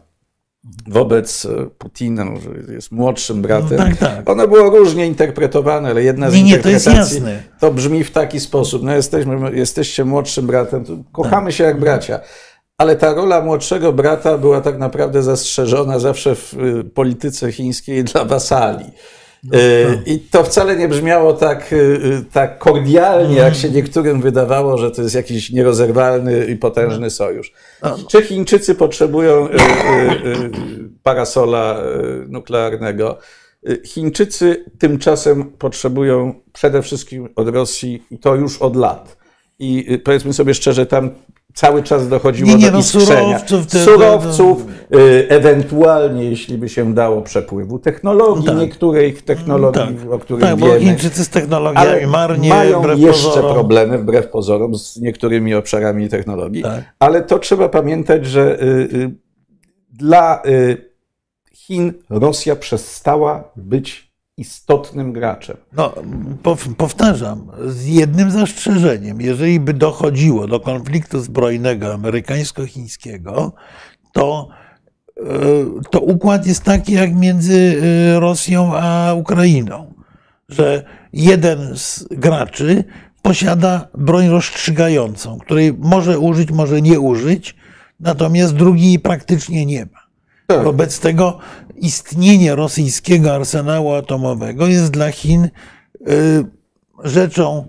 wobec 0.87 1.45
e, 1.45 1.67
Putina, 1.79 2.25
że 2.67 2.73
jest 2.75 2.93
młodszym 2.93 3.43
bratem. 3.43 3.79
No 3.79 3.85
tak, 3.85 3.97
tak. 3.97 4.31
Ono 4.31 4.49
było 4.49 4.79
różnie 4.79 5.07
interpretowane, 5.07 5.91
ale 5.91 6.03
jedna 6.03 6.31
z 6.31 6.35
Nie, 6.35 6.43
nie, 6.43 6.59
to 6.59 6.69
jest 6.69 6.87
interpretacji 6.87 7.17
jasne. 7.17 7.43
to 7.61 7.73
brzmi 7.73 8.05
w 8.05 8.11
taki 8.11 8.41
sposób. 8.41 8.83
No 8.83 8.95
jesteśmy, 8.95 9.57
jesteście 9.57 10.05
młodszym 10.05 10.47
bratem, 10.47 10.85
kochamy 11.13 11.53
się 11.53 11.65
jak 11.65 11.81
bracia. 11.81 12.21
Ale 12.79 12.97
ta 12.97 13.15
rola 13.15 13.41
młodszego 13.41 13.93
brata 13.93 14.39
była 14.39 14.61
tak 14.61 14.79
naprawdę 14.79 15.23
zastrzeżona 15.23 15.99
zawsze 15.99 16.35
w 16.35 16.55
y, 16.55 16.85
polityce 16.85 17.53
chińskiej 17.53 18.05
dla 18.05 18.25
wasali. 18.25 18.85
Y, 19.44 20.02
I 20.06 20.20
to 20.20 20.44
wcale 20.44 20.77
nie 20.77 20.89
brzmiało 20.89 21.32
tak, 21.32 21.73
y, 21.73 21.77
y, 21.77 22.24
tak 22.32 22.59
kordialnie, 22.59 23.36
jak 23.36 23.55
się 23.55 23.70
niektórym 23.70 24.20
wydawało, 24.20 24.78
że 24.78 24.90
to 24.90 25.02
jest 25.02 25.14
jakiś 25.14 25.51
nierozerwalny 25.51 26.47
i 26.47 26.56
potężny 26.56 27.10
sojusz. 27.10 27.52
Czy 28.09 28.23
Chińczycy 28.23 28.74
potrzebują 28.74 29.48
parasola 31.02 31.82
nuklearnego? 32.28 33.19
Chińczycy 33.86 34.64
tymczasem 34.78 35.44
potrzebują 35.44 36.35
przede 36.52 36.82
wszystkim 36.82 37.28
od 37.36 37.48
Rosji 37.48 38.02
i 38.10 38.19
to 38.19 38.35
już 38.35 38.59
od 38.59 38.77
lat. 38.77 39.16
I 39.59 39.98
powiedzmy 40.05 40.32
sobie 40.32 40.55
szczerze, 40.55 40.86
tam 40.86 41.10
cały 41.55 41.83
czas 41.83 42.09
dochodziło 42.09 42.49
Nie, 42.51 42.57
nie, 42.57 42.66
do 42.66 42.73
no, 42.73 42.79
iskrzenia. 42.79 43.07
surowców, 43.39 43.66
te- 43.66 43.79
te- 43.79 43.85
surowców 43.85 44.66
y, 44.95 45.27
ewentualnie, 45.29 46.24
jeśli 46.24 46.59
by 46.59 46.69
się 46.69 46.95
dało, 46.95 47.23
przepływu 47.23 47.79
technologii, 47.79 48.47
Tak. 48.47 48.57
niektórych 48.57 49.23
technologii, 49.23 49.97
o 50.11 50.19
których 50.19 50.45
Tak, 50.45 50.57
bo 50.57 50.66
wiemy. 50.66 50.81
Chińczycy 50.81 51.24
z 51.24 51.29
technologiami 51.29 51.89
Ale 51.89 52.07
marnie, 52.07 52.49
mają 52.49 52.97
jeszcze 52.97 53.24
pozorom. 53.29 53.55
problemy, 53.55 53.99
wbrew 53.99 54.29
pozorom, 54.29 54.74
z 54.74 54.97
niektórymi 55.01 55.55
obszarami 55.55 56.09
technologii. 56.09 56.62
Tak. 56.62 56.83
Ale 56.99 57.23
to 57.23 57.39
trzeba 57.39 57.69
pamiętać, 57.69 58.27
że 58.27 58.62
y, 58.62 58.66
y, 58.66 59.11
dla 59.93 60.43
Chin 61.55 61.93
Rosja 62.11 62.57
przestała 62.57 63.53
być 63.57 64.12
istotnym 64.43 65.12
graczem. 65.12 65.56
No, 65.73 65.94
pow- 66.43 66.74
powtarzam, 66.74 67.51
z 67.66 67.86
jednym 67.86 68.31
zastrzeżeniem. 68.31 69.20
Jeżeli 69.20 69.60
by 69.60 69.74
dochodziło 69.74 70.47
do 70.47 70.60
konfliktu 70.60 71.20
zbrojnego 71.20 71.94
amerykańsko-chińskiego, 71.94 73.52
to, 74.12 74.48
e, 75.16 75.23
to 75.90 76.01
układ 76.01 76.47
jest 76.47 76.62
taki 76.64 76.93
jak 76.93 77.14
między 77.14 77.82
e, 78.16 78.20
Rosją 78.20 78.73
a 78.74 79.14
Ukrainą, 79.14 79.94
że 80.48 80.85
jeden 81.12 81.77
z 81.77 82.05
graczy 82.10 82.85
posiada 83.23 83.89
broń 83.94 84.28
rozstrzygającą, 84.28 85.39
której 85.39 85.73
może 85.78 86.19
użyć, 86.19 86.51
może 86.51 86.82
nie 86.82 87.01
użyć, 87.01 87.56
natomiast 88.01 88.55
drugi 88.55 88.98
praktycznie 88.98 89.66
nie 89.66 89.86
ma. 89.86 90.02
Tak. 90.47 90.64
Wobec 90.64 91.01
tego 91.01 91.39
istnienie 91.77 92.55
rosyjskiego 92.55 93.35
arsenału 93.35 93.93
atomowego 93.93 94.66
jest 94.66 94.90
dla 94.90 95.11
Chin 95.11 95.44
y, 95.44 96.44
rzeczą 97.05 97.69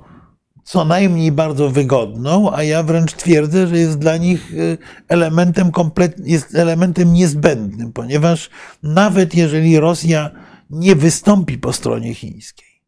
co 0.63 0.85
najmniej 0.85 1.31
bardzo 1.31 1.69
wygodną, 1.69 2.53
a 2.53 2.63
ja 2.63 2.83
wręcz 2.83 3.13
twierdzę, 3.13 3.67
że 3.67 3.77
jest 3.77 3.99
dla 3.99 4.17
nich 4.17 4.53
y, 4.53 4.77
elementem 5.07 5.71
komplet, 5.71 6.27
jest 6.27 6.55
elementem 6.55 7.13
niezbędnym, 7.13 7.93
ponieważ 7.93 8.49
nawet 8.83 9.35
jeżeli 9.35 9.79
Rosja 9.79 10.31
nie 10.69 10.95
wystąpi 10.95 11.57
po 11.57 11.73
stronie 11.73 12.13
chińskiej, 12.15 12.81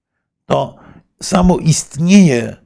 to 0.45 0.75
samo 1.23 1.57
istnienie 1.57 2.64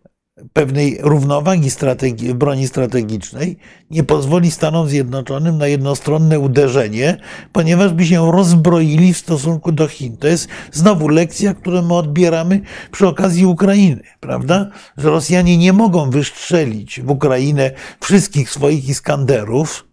pewnej 0.53 0.97
równowagi 1.01 1.69
strategi- 1.69 2.33
broni 2.33 2.67
strategicznej 2.67 3.57
nie 3.91 4.03
pozwoli 4.03 4.51
Stanom 4.51 4.89
Zjednoczonym 4.89 5.57
na 5.57 5.67
jednostronne 5.67 6.39
uderzenie, 6.39 7.17
ponieważ 7.51 7.93
by 7.93 8.05
się 8.05 8.31
rozbroili 8.31 9.13
w 9.13 9.17
stosunku 9.17 9.71
do 9.71 9.87
Chin. 9.87 10.17
To 10.17 10.27
jest 10.27 10.47
znowu 10.71 11.07
lekcja, 11.07 11.53
którą 11.53 11.81
my 11.81 11.93
odbieramy 11.93 12.61
przy 12.91 13.07
okazji 13.07 13.45
Ukrainy, 13.45 14.03
prawda? 14.19 14.69
Że 14.97 15.09
Rosjanie 15.09 15.57
nie 15.57 15.73
mogą 15.73 16.09
wystrzelić 16.09 17.01
w 17.01 17.09
Ukrainę 17.09 17.71
wszystkich 17.99 18.49
swoich 18.49 18.89
Iskanderów, 18.89 19.87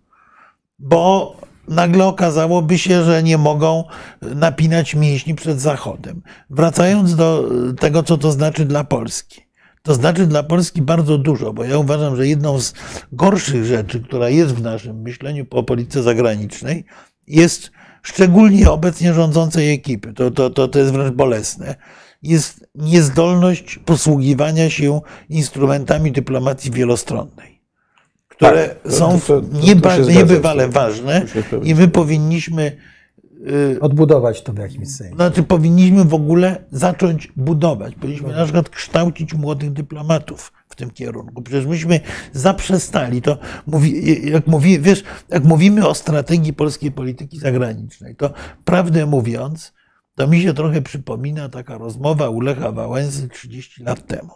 bo 0.79 1.37
nagle 1.69 2.05
okazałoby 2.05 2.79
się, 2.79 3.05
że 3.05 3.23
nie 3.23 3.39
mogą 3.39 3.85
napinać 4.23 4.95
mięśni 4.95 5.35
przed 5.35 5.61
Zachodem. 5.61 6.23
Wracając 6.51 7.17
do 7.17 7.51
tego, 7.81 8.03
co 8.03 8.19
to 8.19 8.33
znaczy 8.33 8.65
dla 8.65 8.85
Polski. 8.85 9.46
To 9.87 9.95
znaczy 9.95 10.27
dla 10.27 10.43
Polski 10.43 10.83
bardzo 10.83 11.19
dużo, 11.19 11.53
bo 11.53 11.65
ja 11.65 11.79
uważam, 11.79 12.17
że 12.17 12.27
jedną 12.29 12.61
z 12.61 12.73
gorszych 13.13 13.65
rzeczy, 13.65 14.01
która 14.01 14.29
jest 14.29 14.55
w 14.55 14.63
naszym 14.63 15.03
myśleniu 15.03 15.47
o 15.51 15.63
polityce 15.63 16.03
zagranicznej, 16.03 16.85
jest 17.27 17.71
szczególnie 18.03 18.71
obecnie 18.71 19.15
rządzącej 19.15 19.73
ekipy, 19.73 20.13
to, 20.13 20.31
to, 20.31 20.51
to, 20.51 20.69
to 20.69 20.79
jest 20.79 20.93
wręcz 20.93 21.15
bolesne, 21.15 21.75
jest 22.23 22.67
niezdolność 22.75 23.81
posługiwania 23.85 24.71
się 24.71 25.01
instrumentami 25.29 26.13
dyplomacji 26.13 26.71
wielostronnej, 26.71 27.61
które 28.29 28.69
Tak, 28.69 28.83
to- 28.83 28.93
są 28.93 29.21
to- 29.21 29.41
to- 29.41 29.59
nieba, 29.67 29.97
niebywale 29.97 30.69
ważne 30.69 31.27
i 31.63 31.75
my 31.75 31.89
powinniśmy 31.89 32.77
Odbudować 33.81 34.43
to 34.43 34.53
w 34.53 34.59
jakimś 34.59 34.89
sensie. 34.89 35.15
znaczy, 35.15 35.43
powinniśmy 35.43 36.05
w 36.05 36.15
ogóle 36.15 36.65
zacząć 36.71 37.33
budować. 37.37 37.95
Powinniśmy 37.95 38.33
na 38.33 38.45
przykład 38.45 38.69
kształcić 38.69 39.35
młodych 39.35 39.73
dyplomatów 39.73 40.53
w 40.69 40.77
tym 40.77 40.91
kierunku. 40.91 41.43
Przecież 41.43 41.67
myśmy 41.67 42.01
zaprzestali 42.33 43.23
to. 43.23 43.39
Mówi, 43.67 44.31
jak, 44.31 44.47
mówi, 44.47 44.81
wiesz, 44.81 45.05
jak 45.29 45.45
mówimy 45.45 45.89
o 45.89 45.95
strategii 45.95 46.53
polskiej 46.53 46.93
polityki 46.93 47.39
zagranicznej, 47.39 48.17
to 48.17 48.31
prawdę 48.65 49.07
mówiąc, 49.07 49.73
to 50.15 50.27
mi 50.27 50.43
się 50.43 50.55
trochę 50.55 50.83
przypomina 50.83 51.49
taka 51.49 51.79
rozmowa 51.79 52.29
u 52.29 52.41
Lecha 52.41 52.73
Wałęsy 52.73 53.29
30 53.29 53.83
lat 53.83 54.07
temu. 54.07 54.31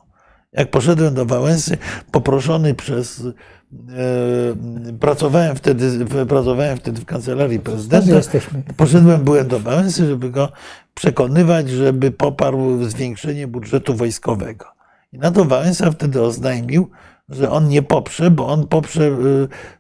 Jak 0.53 0.71
poszedłem 0.71 1.15
do 1.15 1.27
Wałęsy, 1.27 1.79
poproszony 2.13 2.75
przez. 2.75 3.23
E, 3.73 4.97
pracowałem, 5.01 5.57
wtedy, 5.57 6.07
pracowałem 6.29 6.77
wtedy 6.77 7.01
w 7.01 7.05
kancelarii 7.05 7.61
prezydenta. 7.61 8.15
jesteśmy. 8.15 8.63
Poszedłem, 8.77 9.25
byłem 9.25 9.49
do 9.49 9.61
Wałęsy, 9.61 10.07
żeby 10.07 10.31
go 10.31 10.53
przekonywać, 10.95 11.71
żeby 11.71 12.11
poparł 12.11 12.85
zwiększenie 12.85 13.47
budżetu 13.47 13.95
wojskowego. 13.95 14.67
I 15.13 15.19
na 15.19 15.31
to 15.31 15.45
Wałęsa 15.45 15.91
wtedy 15.91 16.23
oznajmił, 16.23 16.91
że 17.29 17.51
on 17.51 17.69
nie 17.69 17.83
poprze, 17.83 18.31
bo 18.31 18.47
on 18.47 18.67
poprze 18.67 19.09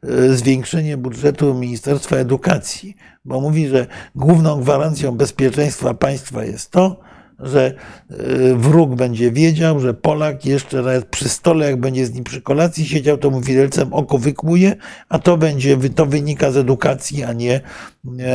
y, 0.05 0.09
y, 0.11 0.37
zwiększenie 0.37 0.97
budżetu 0.97 1.55
Ministerstwa 1.55 2.17
Edukacji, 2.17 2.97
bo 3.25 3.41
mówi, 3.41 3.69
że 3.69 3.87
główną 4.15 4.61
gwarancją 4.61 5.13
bezpieczeństwa 5.13 5.95
państwa 5.95 6.45
jest 6.45 6.71
to, 6.71 7.01
że 7.43 7.75
y, 8.11 8.17
wróg 8.57 8.95
będzie 8.95 9.33
wiedział, 9.33 9.81
że 9.81 9.95
Polak 9.95 10.47
jeszcze 10.47 10.77
nawet 10.83 11.05
przy 11.05 11.29
stole, 11.29 11.67
jak 11.71 11.81
będzie 11.81 12.07
z 12.07 12.15
nim 12.15 12.25
przy 12.25 12.43
kolacji 12.43 12.87
siedział, 12.87 13.19
to 13.19 13.31
mu 13.31 13.41
widelcem 13.41 13.93
oko 13.93 14.19
wykłuje, 14.19 14.77
a 15.09 15.19
to 15.19 15.37
będzie, 15.37 15.77
to 15.95 16.07
wynika 16.07 16.51
z 16.51 16.57
edukacji, 16.57 17.25
a 17.25 17.33
nie, 17.33 17.61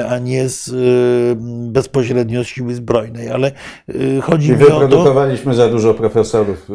a 0.09 0.19
nie 0.19 0.49
z, 0.49 0.67
y, 0.67 1.71
bezpośrednio 1.71 2.43
z 2.43 2.47
siły 2.47 2.75
zbrojnej. 2.75 3.29
Ale 3.29 3.51
y, 3.89 4.21
chodzi 4.21 4.47
I 4.47 4.51
mi 4.51 4.55
o 4.55 4.59
to... 4.59 4.79
wyprodukowaliśmy 4.79 5.55
za 5.55 5.69
dużo 5.69 5.93
profesorów. 5.93 6.69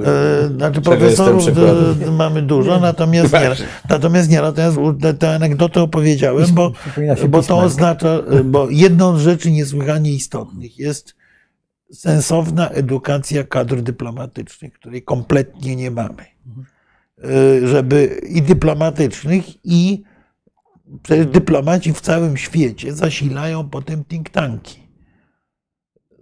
Znaczy 0.56 0.80
profesorów 0.80 1.44
mamy 2.12 2.42
dużo, 2.42 2.80
natomiast 2.80 3.32
nie, 3.32 3.50
natomiast 3.90 4.30
nie, 4.30 4.40
natomiast 4.40 4.76
tę- 4.76 5.14
tę 5.14 5.34
anegdotę 5.34 5.82
opowiedziałem, 5.82 6.46
bo, 6.52 6.72
bo 7.28 7.42
to 7.42 7.58
oznacza, 7.58 8.18
bo 8.44 8.70
jedną 8.70 9.18
z 9.18 9.20
rzeczy 9.20 9.50
niesłychanie 9.50 10.12
istotnych 10.12 10.78
jest 10.78 11.19
sensowna 11.92 12.68
edukacja 12.68 13.44
kadr 13.44 13.80
dyplomatycznych, 13.82 14.72
której 14.72 15.02
kompletnie 15.02 15.76
nie 15.76 15.90
mamy. 15.90 16.24
E, 17.62 17.68
Żeby 17.68 18.20
i 18.28 18.42
dyplomatycznych, 18.42 19.44
i 19.64 20.02
przecież 21.02 21.26
dyplomaci 21.26 21.92
w 21.92 22.00
całym 22.00 22.36
świecie 22.36 22.92
zasilają 22.94 23.68
potem 23.68 24.04
think 24.04 24.30
tanki. 24.30 24.80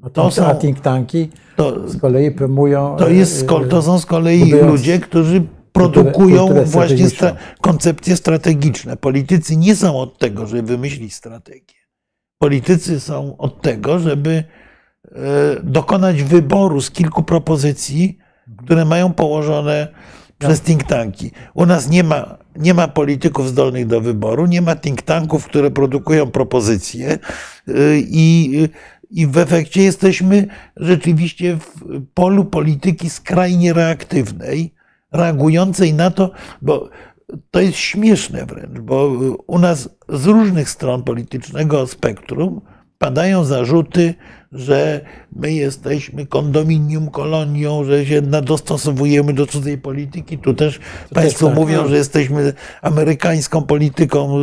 A 0.02 0.10
To 0.10 0.30
są- 0.30 0.46
A 0.46 0.54
think 0.54 0.80
tanki 0.80 1.30
To, 1.56 1.88
z 1.88 2.00
kolei 2.00 2.30
promują. 2.30 2.96
To, 2.98 3.08
jest, 3.08 3.38
z 3.38 3.44
ko- 3.44 3.60
to 3.64 3.82
są 3.82 3.98
z 3.98 4.06
kolei 4.06 4.50
ludzie, 4.52 4.98
którzy 4.98 5.46
produkują 5.72 6.38
kulturę 6.38 6.64
właśnie 6.64 7.08
strategiczną. 7.08 7.28
stra- 7.28 7.36
koncepcje 7.60 8.16
strategiczne. 8.16 8.96
Politycy 8.96 9.56
nie 9.56 9.76
są 9.76 10.00
od 10.00 10.18
tego, 10.18 10.46
żeby 10.46 10.62
wymyślić 10.62 11.14
strategię. 11.14 11.74
Politycy 12.38 13.00
są 13.00 13.36
od 13.36 13.62
tego, 13.62 13.98
żeby 13.98 14.30
e, 14.30 14.44
dokonać 15.62 16.22
wyboru 16.22 16.80
z 16.80 16.90
kilku 16.90 17.22
propozycji, 17.22 18.18
które 18.56 18.84
mają 18.84 19.12
położone 19.12 19.88
przez 20.38 20.60
think 20.60 20.84
tanki. 20.84 21.30
U 21.54 21.66
nas 21.66 21.90
nie 21.90 22.04
ma, 22.04 22.38
nie 22.56 22.74
ma 22.74 22.88
polityków 22.88 23.48
zdolnych 23.48 23.86
do 23.86 24.00
wyboru, 24.00 24.46
nie 24.46 24.62
ma 24.62 24.76
think 24.76 25.02
tanków, 25.02 25.44
które 25.44 25.70
produkują 25.70 26.30
propozycje 26.30 27.08
e, 27.10 27.18
i, 27.98 28.58
i 29.10 29.26
w 29.26 29.38
efekcie 29.38 29.82
jesteśmy 29.82 30.46
rzeczywiście 30.76 31.56
w 31.56 32.00
polu 32.14 32.44
polityki 32.44 33.10
skrajnie 33.10 33.72
reaktywnej, 33.72 34.74
reagującej 35.12 35.94
na 35.94 36.10
to, 36.10 36.30
bo 36.62 36.88
to 37.50 37.60
jest 37.60 37.76
śmieszne 37.76 38.46
wręcz, 38.46 38.78
bo 38.78 39.12
u 39.46 39.58
nas 39.58 39.88
z 40.08 40.26
różnych 40.26 40.70
stron 40.70 41.02
politycznego 41.02 41.86
spektrum 41.86 42.60
padają 42.98 43.44
zarzuty, 43.44 44.14
że 44.52 45.00
my 45.36 45.52
jesteśmy 45.52 46.26
kondominium 46.26 47.10
kolonią, 47.10 47.84
że 47.84 48.06
się 48.06 48.22
dostosowujemy 48.22 49.32
do 49.32 49.46
cudzej 49.46 49.78
polityki. 49.78 50.38
Tu 50.38 50.54
też 50.54 50.80
Państwo 51.14 51.46
tak, 51.46 51.56
mówią, 51.56 51.82
no. 51.82 51.88
że 51.88 51.96
jesteśmy 51.96 52.52
amerykańską 52.82 53.62
polityką. 53.62 54.38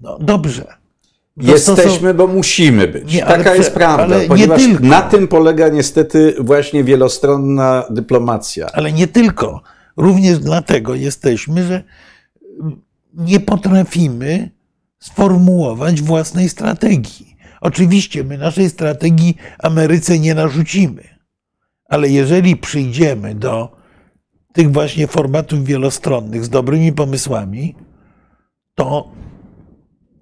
No, 0.00 0.18
dobrze. 0.20 0.80
Jesteśmy, 1.36 2.14
bo 2.14 2.26
musimy 2.26 2.88
być. 2.88 3.14
Nie, 3.14 3.22
Taka 3.22 3.54
jest 3.54 3.74
prawda, 3.74 4.16
ponieważ 4.28 4.62
na 4.80 5.02
tym 5.02 5.28
polega 5.28 5.68
niestety 5.68 6.34
właśnie 6.40 6.84
wielostronna 6.84 7.84
dyplomacja. 7.90 8.66
Ale 8.72 8.92
nie 8.92 9.06
tylko. 9.06 9.62
Również 9.96 10.38
dlatego 10.38 10.94
jesteśmy, 10.94 11.64
że 11.64 11.84
nie 13.14 13.40
potrafimy 13.40 14.50
sformułować 14.98 16.02
własnej 16.02 16.48
strategii. 16.48 17.29
Oczywiście 17.60 18.24
my 18.24 18.38
naszej 18.38 18.70
strategii 18.70 19.36
Ameryce 19.58 20.18
nie 20.18 20.34
narzucimy, 20.34 21.02
ale 21.88 22.08
jeżeli 22.08 22.56
przyjdziemy 22.56 23.34
do 23.34 23.80
tych 24.52 24.72
właśnie 24.72 25.06
formatów 25.06 25.64
wielostronnych 25.64 26.44
z 26.44 26.48
dobrymi 26.48 26.92
pomysłami, 26.92 27.74
to, 28.74 29.12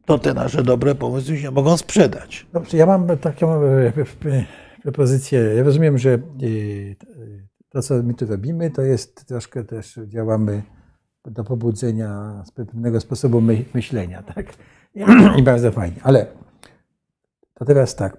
to 0.07 0.19
te 0.19 0.35
nasze 0.35 0.63
dobre 0.63 0.95
pomysły 0.95 1.39
się 1.39 1.51
mogą 1.51 1.77
sprzedać. 1.77 2.47
Dobrze, 2.53 2.77
ja 2.77 2.87
mam 2.87 3.19
taką 3.19 3.63
e, 3.63 3.93
e, 4.27 4.45
propozycję. 4.83 5.41
Ja 5.41 5.63
rozumiem, 5.63 5.99
że 5.99 6.15
e, 6.15 6.19
to, 7.69 7.83
co 7.83 8.03
my 8.03 8.15
tu 8.15 8.27
robimy, 8.27 8.71
to 8.71 8.83
jest 8.83 9.27
troszkę 9.27 9.65
też 9.65 9.99
działamy 10.07 10.63
do 11.25 11.45
pobudzenia 11.45 12.43
pewnego 12.55 13.01
sposobu 13.01 13.41
my, 13.41 13.65
myślenia, 13.75 14.23
tak? 14.23 14.47
I 15.39 15.43
bardzo 15.43 15.73
fajnie. 15.73 15.97
Ale 16.03 16.27
to 17.59 17.65
teraz 17.65 17.97
tak, 17.97 18.17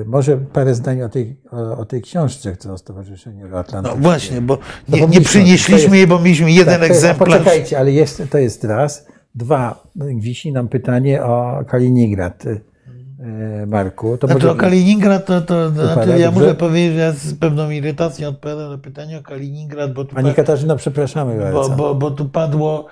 e, 0.00 0.04
może 0.06 0.36
parę 0.36 0.74
zdań 0.74 1.02
o 1.02 1.08
tej, 1.08 1.36
o, 1.50 1.78
o 1.78 1.84
tej 1.84 2.02
książce, 2.02 2.52
którą 2.52 2.78
Stowarzyszenie 2.78 3.38
No 3.40 3.44
Euroatlantyckie. 3.46 4.00
właśnie, 4.00 4.40
bo 4.40 4.56
To 4.56 4.62
nie, 4.88 4.94
nie 4.96 5.00
pomyślmy, 5.00 5.24
przynieśliśmy 5.24 5.74
to 5.76 5.82
jest- 5.82 5.94
jej, 5.94 6.06
bo 6.06 6.18
mieliśmy 6.18 6.50
jeden 6.52 6.66
Tak, 6.74 6.78
to 6.80 6.86
jest- 6.86 7.04
egzemplarz. 7.04 7.28
Poczekajcie, 7.38 7.78
ale 7.78 7.92
jest, 7.92 8.22
to 8.30 8.38
jest 8.38 8.64
raz. 8.64 9.06
Dwa, 9.34 9.82
wisi 10.16 10.52
nam 10.52 10.68
pytanie 10.68 11.22
o 11.24 11.64
Kaliningrad, 11.68 12.44
e, 12.46 13.66
Marku. 13.66 14.18
To 14.18 14.26
Znaczy 14.26 14.46
może- 14.46 14.50
o 14.50 14.60
Kaliningrad, 14.60 15.26
to, 15.26 15.40
to 15.40 15.70
Wypada 15.70 16.16
ja 16.16 16.26
dobrze? 16.26 16.40
muszę 16.40 16.54
powiedzieć, 16.54 16.92
że 16.94 17.00
ja 17.00 17.12
z 17.12 17.34
pewną 17.34 17.70
irytacją 17.70 18.28
odpowiadam 18.28 18.70
na 18.70 18.78
pytanie 18.78 19.18
o 19.18 19.22
Kaliningrad, 19.22 19.92
bo 19.92 20.04
tu, 20.04 20.14
Pani 20.14 20.28
pa- 20.28 20.34
Katarzyna, 20.34 20.76
przepraszamy 20.76 21.34
bo, 21.36 21.42
bardzo. 21.42 21.70
bo, 21.76 21.94
bo 21.94 22.10
tu 22.10 22.24
padło, 22.28 22.86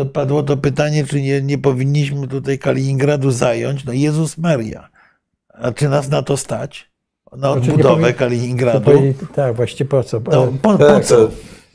e, 0.00 0.04
padło 0.04 0.42
to 0.42 0.56
pytanie, 0.56 1.04
czy 1.04 1.22
nie, 1.22 1.42
nie 1.42 1.58
powinniśmy 1.58 2.28
tutaj 2.28 2.58
Kaliningradu 2.58 3.30
zająć. 3.30 3.84
No 3.84 3.92
Jezus 3.92 4.38
Maria, 4.38 4.88
a 5.60 5.72
czy 5.72 5.88
nas 5.88 6.08
na 6.10 6.22
to 6.22 6.36
stać? 6.36 6.90
Na 7.32 7.52
Znaczy, 7.52 7.70
odbudowę 7.70 8.12
Kaliningradu? 8.12 8.90
tak, 9.34 9.54
właściwie 9.56 9.90
po 9.90 10.02
co? 10.04 10.20
No, 10.30 10.52
po, 10.62 10.72
po 10.72 10.78
Tak, 10.78 11.04
co? 11.04 11.16
to 11.16 11.30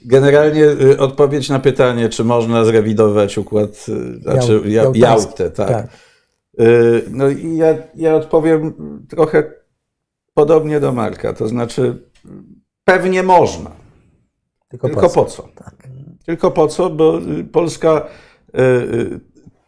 generalnie 0.06 0.64
y, 0.66 1.00
odpowiedź 1.00 1.50
na 1.50 1.60
pytanie, 1.60 2.10
czy 2.10 2.24
można 2.24 2.66
zrewidować 2.66 3.38
układ, 3.38 3.86
y, 3.90 4.20
znaczy 4.20 4.62
Jał- 4.66 4.96
Jałtę, 4.96 5.52
tak. 5.52 5.68
tak. 5.70 5.88
Y, 6.60 7.04
No 7.12 7.30
i 7.30 7.58
ja, 7.58 7.76
ja 7.96 8.16
odpowiem 8.16 8.74
trochę 9.10 9.52
podobnie 10.34 10.80
do 10.80 10.92
Marka, 10.92 11.34
to 11.34 11.48
znaczy 11.48 12.10
pewnie 12.86 13.24
można, 13.24 13.72
Tylko, 14.70 14.88
tylko 14.88 15.02
po 15.02 15.10
co? 15.10 15.24
po 15.24 15.30
co? 15.30 15.50
Tylko 16.26 16.52
po 16.52 16.68
co, 16.68 16.90
bo 16.90 17.20
Polska 17.52 18.08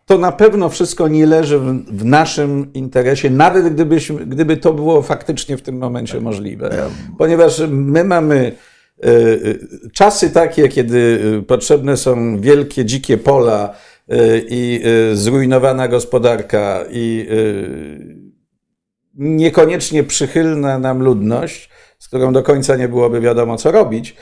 to 0.06 0.18
na 0.18 0.32
pewno 0.32 0.70
wszystko 0.70 1.08
nie 1.08 1.26
leży 1.26 1.60
w, 1.60 1.86
w 1.86 2.06
naszym 2.06 2.74
interesie, 2.74 3.30
nawet 3.30 3.74
gdybyśmy, 3.74 4.26
gdyby 4.26 4.58
to 4.58 4.74
było 4.74 5.02
faktycznie 5.02 5.58
w 5.58 5.62
tym 5.62 5.78
momencie 5.78 6.22
możliwe. 6.22 6.90
Ponieważ 7.18 7.62
my 7.70 8.04
mamy 8.04 8.52
y, 9.06 9.68
czasy 9.94 10.30
takie, 10.30 10.70
kiedy 10.70 11.20
y, 11.40 11.44
potrzebne 11.44 11.98
są 11.98 12.42
wielkie, 12.42 12.86
dzikie 12.86 13.18
pola 13.18 13.74
y, 14.12 14.46
i 14.50 14.82
y, 15.12 15.18
zrujnowana 15.18 15.88
gospodarka 15.88 16.86
i 16.92 17.28
niekoniecznie 19.14 20.04
przychylna 20.04 20.80
nam 20.80 21.04
ludność, 21.04 21.70
z 22.00 22.08
którą 22.08 22.34
do 22.34 22.44
końca 22.44 22.76
nie 22.76 22.88
byłoby 22.88 23.22
wiadomo, 23.22 23.58
co 23.58 23.72
robić, 23.72 24.16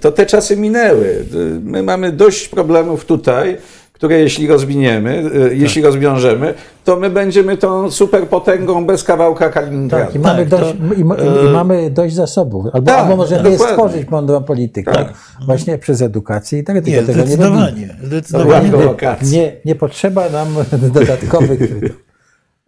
to 0.00 0.12
te 0.12 0.26
czasy 0.26 0.56
minęły. 0.56 1.24
My 1.62 1.82
mamy 1.82 2.12
dość 2.12 2.48
problemów 2.48 3.04
tutaj, 3.04 3.56
które 3.96 4.18
jeśli 4.20 4.46
rozwiniemy, 4.46 5.30
y, 5.52 5.56
jeśli 5.56 5.82
rozwiążemy, 5.82 6.54
to 6.84 6.96
my 6.96 7.10
będziemy 7.10 7.56
tą 7.56 7.90
superpotęgą 7.90 8.86
bez 8.86 9.04
kawałka 9.04 9.48
Kaliningradu. 9.48 10.06
Tak, 10.06 10.14
i 10.14 10.18
mamy, 10.18 10.46
Tak, 10.46 10.48
dość, 10.60 10.76
to, 10.88 10.94
i, 10.94 11.00
i 11.46 11.50
mamy 11.52 11.90
dość 11.90 12.14
zasobów. 12.14 12.66
Albo, 12.72 12.86
Tak, 12.86 12.98
albo 13.00 13.16
możemy 13.16 13.50
je 13.50 13.56
dokładnie. 13.56 13.74
stworzyć 13.84 14.08
mądrą 14.10 14.42
politykę. 14.42 14.92
Tak. 14.92 15.12
Właśnie 15.46 15.78
przez 15.78 16.02
edukację 16.02 16.58
i 16.58 16.64
tak 16.64 16.76
Nie, 16.76 16.82
tego 16.82 16.96
nie 16.96 17.06
robimy. 17.06 17.26
zdecydowanie. 17.26 17.96
zdecydowanie. 18.02 18.76
Ładnie. 18.76 19.08
Nie, 19.30 19.38
nie, 19.38 19.52
nie 19.64 19.74
potrzeba 19.74 20.28
nam 20.30 20.48
dodatkowych. 20.94 21.60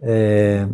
E, 0.02 0.68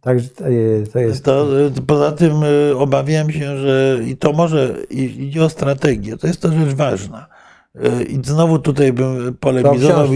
także 0.00 0.28
to, 0.28 0.44
e, 0.46 0.50
to 0.92 0.98
jest. 0.98 1.24
To, 1.24 1.60
y, 1.66 1.70
poza 1.86 2.12
tym 2.12 2.42
y, 2.42 2.76
obawiam 2.76 3.30
się, 3.32 3.56
że 3.58 3.98
i 4.06 4.16
to 4.16 4.32
może 4.32 4.74
i- 4.90 5.24
idzie 5.28 5.44
o 5.44 5.48
strategię, 5.48 6.16
to 6.16 6.26
jest 6.26 6.42
to 6.42 6.48
rzecz 6.52 6.74
ważna. 6.74 7.26
I 8.08 8.20
znowu 8.24 8.58
tutaj 8.58 8.92
bym 8.92 9.36
polemizował, 9.40 10.08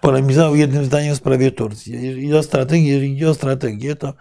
polemizował 0.00 0.56
jednym 0.56 0.84
zdaniem 0.84 1.14
w 1.14 1.18
sprawie 1.18 1.50
Turcji. 1.50 1.92
Jeżeli 1.92 2.34
o 2.34 2.42
strategię, 2.42 2.88
jeżeli 2.88 3.12
idzie 3.12 3.30
o 3.30 3.34
strategię, 3.34 3.96
to 3.96 4.14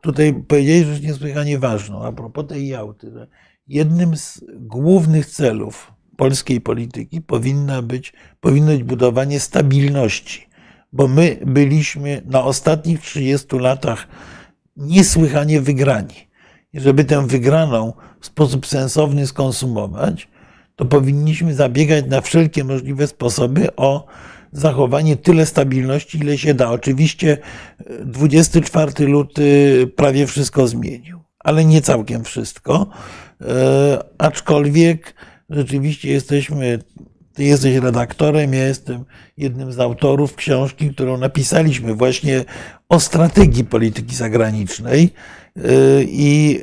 tutaj 0.00 0.34
powiedzieli 0.48 0.84
rzecz 0.84 1.02
niesłychanie 1.02 1.58
ważną 1.58 2.04
a 2.04 2.12
propos 2.12 2.46
tej 2.46 2.68
Jałty, 2.68 3.10
że 3.10 3.26
jednym 3.68 4.16
z 4.16 4.44
głównych 4.52 5.26
celów 5.26 5.92
polskiej 6.16 6.60
polityki 6.60 7.20
powinna 7.20 7.82
być, 7.82 8.12
powinno 8.40 8.72
być 8.72 8.82
budowanie 8.82 9.40
stabilności, 9.40 10.48
bo 10.92 11.08
my 11.08 11.38
byliśmy 11.46 12.22
na 12.24 12.44
ostatnich 12.44 13.00
30 13.00 13.58
latach 13.58 14.08
niesłychanie 14.76 15.60
wygrani. 15.60 16.14
I 16.72 16.80
żeby 16.80 17.04
tę 17.04 17.26
wygraną 17.26 17.92
w 18.20 18.26
sposób 18.26 18.66
sensowny 18.66 19.26
skonsumować, 19.26 20.28
to 20.76 20.84
powinniśmy 20.84 21.54
zabiegać 21.54 22.04
na 22.06 22.20
wszelkie 22.20 22.64
możliwe 22.64 23.06
sposoby 23.06 23.76
o 23.76 24.06
zachowanie 24.52 25.16
tyle 25.16 25.46
stabilności, 25.46 26.18
ile 26.18 26.38
się 26.38 26.54
da. 26.54 26.70
Oczywiście 26.70 27.38
e, 27.78 28.04
24 28.04 29.06
luty 29.06 29.86
prawie 29.96 30.26
wszystko 30.26 30.68
zmienił, 30.68 31.20
ale 31.38 31.64
nie 31.64 31.80
całkiem 31.80 32.24
wszystko. 32.24 32.86
E, 33.40 34.04
aczkolwiek 34.18 35.14
rzeczywiście 35.50 36.10
jesteśmy, 36.10 36.78
ty 37.34 37.44
jesteś 37.44 37.76
redaktorem, 37.76 38.54
ja 38.54 38.66
jestem 38.66 39.04
jednym 39.36 39.72
z 39.72 39.80
autorów 39.80 40.34
książki, 40.34 40.90
którą 40.90 41.16
napisaliśmy 41.16 41.94
właśnie 41.94 42.44
o 42.88 43.00
strategii 43.00 43.64
polityki 43.64 44.14
zagranicznej 44.14 45.10
e, 45.56 45.60
i 46.02 46.60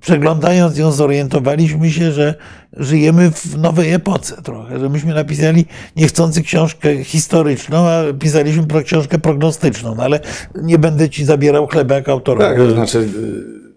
przeglądając 0.00 0.78
ją 0.78 0.92
zorientowaliśmy 0.92 1.90
się, 1.90 2.12
że 2.12 2.34
żyjemy 2.72 3.30
w 3.30 3.58
nowej 3.58 3.92
epoce 3.92 4.42
trochę, 4.42 4.78
że 4.80 4.88
myśmy 4.88 5.14
napisali 5.14 5.66
niechcący 5.96 6.42
książkę 6.42 7.04
historyczną, 7.04 7.78
a 7.78 8.02
pisaliśmy 8.20 8.84
książkę 8.84 9.18
prognostyczną, 9.18 9.94
no 9.94 10.02
ale 10.02 10.20
nie 10.62 10.78
będę 10.78 11.10
ci 11.10 11.24
zabierał 11.24 11.66
chleba 11.66 11.94
jak 11.94 12.08
autorowi. 12.08 12.44
Tak, 12.44 12.56
to 12.56 12.70
znaczy 12.70 12.98
y, 12.98 13.68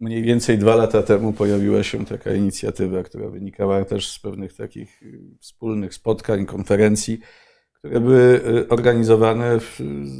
mniej 0.00 0.22
więcej 0.22 0.58
dwa 0.58 0.76
lata 0.76 1.02
temu 1.02 1.32
pojawiła 1.32 1.82
się 1.82 2.06
taka 2.06 2.34
inicjatywa, 2.34 3.02
która 3.02 3.28
wynikała 3.28 3.84
też 3.84 4.08
z 4.08 4.18
pewnych 4.18 4.56
takich 4.56 5.02
y, 5.02 5.20
wspólnych 5.40 5.94
spotkań, 5.94 6.46
konferencji, 6.46 7.18
które 7.78 8.00
były 8.00 8.40
y, 8.46 8.68
organizowane 8.68 9.58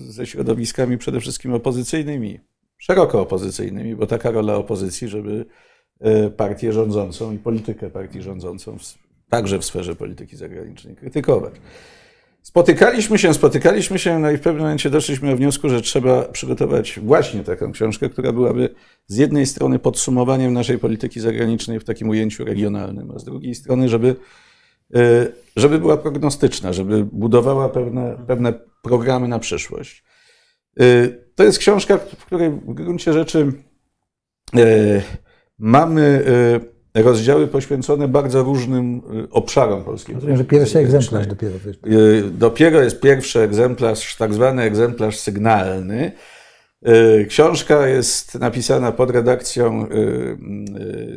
ze 0.08 0.26
środowiskami 0.26 0.98
przede 0.98 1.20
wszystkim 1.20 1.54
opozycyjnymi, 1.54 2.40
szeroko 2.82 3.20
opozycyjnymi, 3.20 3.96
bo 3.96 4.06
taka 4.06 4.30
rola 4.30 4.54
opozycji, 4.54 5.08
żeby 5.08 5.46
partię 6.36 6.72
rządzącą 6.72 7.32
i 7.32 7.38
politykę 7.38 7.90
partii 7.90 8.22
rządzącą, 8.22 8.76
także 9.28 9.58
w 9.58 9.64
sferze 9.64 9.96
polityki 9.96 10.36
zagranicznej, 10.36 10.96
krytykować. 10.96 11.54
Spotykaliśmy 12.42 13.18
się, 13.18 13.34
spotykaliśmy 13.34 13.98
się, 13.98 14.18
no 14.18 14.30
i 14.30 14.36
w 14.36 14.40
pewnym 14.40 14.62
momencie 14.62 14.90
doszliśmy 14.90 15.30
do 15.30 15.36
wniosku, 15.36 15.68
że 15.68 15.80
trzeba 15.80 16.22
przygotować 16.22 17.00
właśnie 17.02 17.44
taką 17.44 17.72
książkę, 17.72 18.08
która 18.08 18.32
byłaby 18.32 18.74
z 19.06 19.16
jednej 19.16 19.46
strony 19.46 19.78
podsumowaniem 19.78 20.52
naszej 20.52 20.78
polityki 20.78 21.20
zagranicznej 21.20 21.80
w 21.80 21.84
takim 21.84 22.08
ujęciu 22.08 22.44
regionalnym, 22.44 23.10
a 23.10 23.18
z 23.18 23.24
drugiej 23.24 23.54
strony, 23.54 23.88
żeby, 23.88 24.16
żeby 25.56 25.78
była 25.78 25.96
prognostyczna, 25.96 26.72
żeby 26.72 27.04
budowała 27.04 27.68
pewne, 27.68 28.24
pewne 28.26 28.52
programy 28.82 29.28
na 29.28 29.38
przyszłość. 29.38 30.04
To 31.34 31.44
jest 31.44 31.58
książka, 31.58 31.98
w 31.98 32.24
której 32.24 32.50
w 32.50 32.74
gruncie 32.74 33.12
rzeczy 33.12 33.52
mamy 35.58 36.24
rozdziały 36.94 37.46
poświęcone 37.46 38.08
bardzo 38.08 38.42
różnym 38.42 39.02
obszarom 39.30 39.84
polskiego. 39.84 40.16
Rozumiem, 40.16 40.36
że 40.36 40.44
pierwszy 40.44 40.78
egzemplarz 40.78 41.26
dopiero. 41.26 41.54
Dopiero 42.30 42.82
jest 42.82 43.00
pierwszy 43.00 43.40
egzemplarz, 43.40 44.16
tak 44.16 44.34
zwany 44.34 44.62
egzemplarz 44.62 45.18
sygnalny. 45.18 46.12
Książka 47.28 47.86
jest 47.86 48.34
napisana 48.34 48.92
pod 48.92 49.10
redakcją 49.10 49.86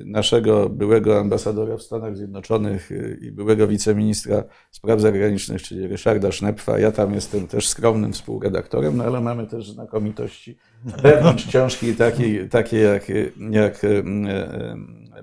naszego 0.06 0.70
byłego 0.70 1.20
ambasadora 1.20 1.78
w 1.78 1.82
Stanach 1.82 2.18
Zjednoczonych 2.18 2.90
i 3.22 3.32
byłego 3.32 3.68
wiceministra 3.68 4.44
spraw 4.72 5.02
zagranicznych, 5.02 5.62
czyli 5.62 5.88
Ryszarda 5.88 6.32
Sznepfa. 6.32 6.80
Ja 6.80 6.92
tam 6.92 7.14
jestem 7.14 7.48
też 7.48 7.68
skromnym 7.68 8.14
współredaktorem, 8.14 8.98
no 8.98 9.04
ale 9.04 9.22
mamy 9.22 9.48
też 9.48 9.72
znakomitości 9.72 10.58
wewnątrz 11.04 11.48
książki, 11.48 11.96
takie, 11.96 12.48
takie 12.48 12.80
jak, 12.80 13.04
jak 13.52 13.82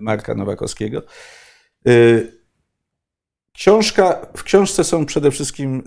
Marka 0.01 0.35
Nowakowskiego. 0.35 1.03
Książka, 3.55 4.27
w 4.37 4.43
książce 4.43 4.85
są 4.85 5.07
przede 5.07 5.31
wszystkim 5.31 5.83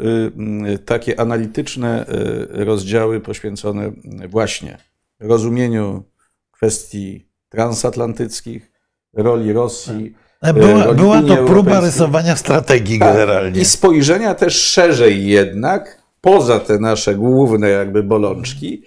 takie 0.86 1.20
analityczne 1.20 2.06
rozdziały 2.50 3.20
poświęcone 3.20 3.92
właśnie 4.30 4.78
rozumieniu 5.20 6.04
kwestii 6.52 7.28
transatlantyckich, 7.50 8.72
roli 9.14 9.54
Rosji. 9.54 10.14
Była, 10.54 10.84
roli 10.84 10.98
była 10.98 11.22
to 11.22 11.38
próba 11.38 11.80
rysowania 11.80 12.36
strategii 12.36 13.00
tak, 13.00 13.14
generalnie. 13.14 13.62
I 13.62 13.66
spojrzenia 13.66 14.36
też 14.36 14.64
szerzej 14.64 15.28
jednak, 15.28 16.02
poza 16.22 16.60
te 16.60 16.80
nasze 16.80 17.16
główne 17.16 17.70
jakby 17.70 18.04
bolączki, 18.04 18.84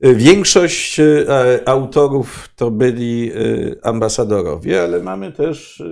Większość 0.00 1.00
e, 1.00 1.26
autorów 1.68 2.48
to 2.56 2.70
byli 2.70 3.32
e, 3.32 3.36
ambasadorowie, 3.82 4.82
ale 4.82 5.02
mamy 5.02 5.32
też 5.32 5.82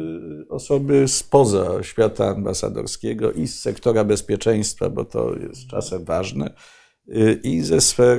osoby 0.48 1.08
spoza 1.08 1.82
świata 1.82 2.28
ambasadorskiego 2.28 3.32
i 3.32 3.46
z 3.46 3.60
sektora 3.60 4.04
bezpieczeństwa, 4.04 4.90
bo 4.90 5.04
to 5.04 5.34
jest 5.36 5.66
czasem 5.66 6.04
ważne, 6.04 6.54
i 7.42 7.60
ze 7.60 7.80
sfer, 7.80 8.18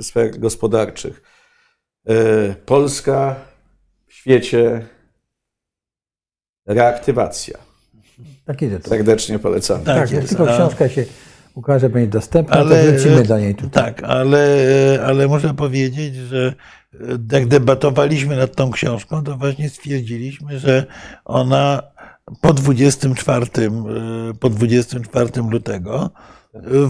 sfer 0.00 0.38
gospodarczych. 0.38 1.22
Polska 2.66 3.36
w 4.06 4.12
świecie 4.12 4.86
reaktywacja. 6.66 7.58
Tak 8.46 8.88
Serdecznie 8.88 9.38
polecam. 9.38 9.84
Tak, 9.84 9.96
tak 9.96 10.10
jest, 10.10 10.28
tylko 10.28 10.46
książka 10.46 10.88
się 10.88 11.04
ukaże, 11.56 11.88
będzie 11.90 12.10
dostępna, 12.10 12.56
ale, 12.56 12.84
to 12.84 12.92
wrócimy 12.92 13.22
do 13.22 13.38
niej 13.38 13.54
tutaj. 13.54 13.84
Tak, 13.84 14.02
ale, 14.02 14.48
ale 15.06 15.28
muszę 15.28 15.54
powiedzieć, 15.54 16.14
że 16.14 16.54
jak 17.32 17.46
debatowaliśmy 17.46 18.36
nad 18.36 18.54
tą 18.54 18.70
książką, 18.70 19.24
to 19.24 19.36
właśnie 19.36 19.70
stwierdziliśmy, 19.70 20.58
że 20.58 20.86
ona 21.24 21.82
po 22.40 22.52
24, 22.54 23.46
po 24.40 24.50
24 24.50 25.30
lutego 25.50 26.10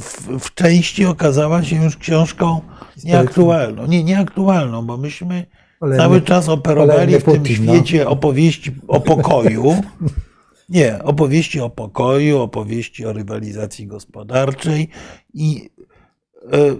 w, 0.01 0.39
w 0.41 0.55
części 0.55 1.07
okazała 1.07 1.63
się 1.63 1.85
już 1.85 1.97
książką 1.97 2.61
nieaktualną. 3.05 3.87
Nie, 3.87 4.05
nieaktualną, 4.05 4.87
bo 4.87 4.97
myśmy 4.97 5.47
cały 5.97 6.21
czas 6.21 6.49
operowali 6.49 7.19
w 7.19 7.25
tym 7.25 7.43
no. 7.43 7.49
świecie 7.49 8.09
opowieści 8.09 8.75
o 8.89 9.01
pokoju. 9.01 9.75
Nie, 10.69 11.03
opowieści 11.03 11.61
o 11.61 11.71
pokoju, 11.71 12.39
opowieści 12.39 13.07
o 13.07 13.13
rywalizacji 13.13 13.87
gospodarczej 13.87 14.89
i 15.35 15.71
e, 16.53 16.77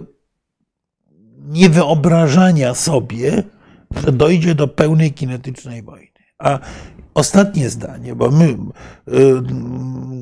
niewyobrażania 1.37 2.73
sobie, 2.73 3.43
że 4.03 4.11
dojdzie 4.11 4.55
do 4.55 4.67
pełnej 4.67 5.13
kinetycznej 5.13 5.83
wojny. 5.83 6.07
A 6.37 6.59
ostatnie 7.13 7.69
zdanie, 7.69 8.15
bo 8.15 8.31
my 8.31 8.45
e, 8.45 8.57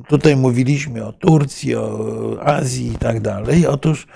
tutaj 0.07 0.35
mówiliśmy 0.35 1.05
o 1.05 1.13
Turcji, 1.13 1.75
o 1.75 2.37
Azji 2.41 2.87
i 2.87 2.97
tak 2.97 3.19
dalej. 3.19 3.67
Otóż 3.67 4.07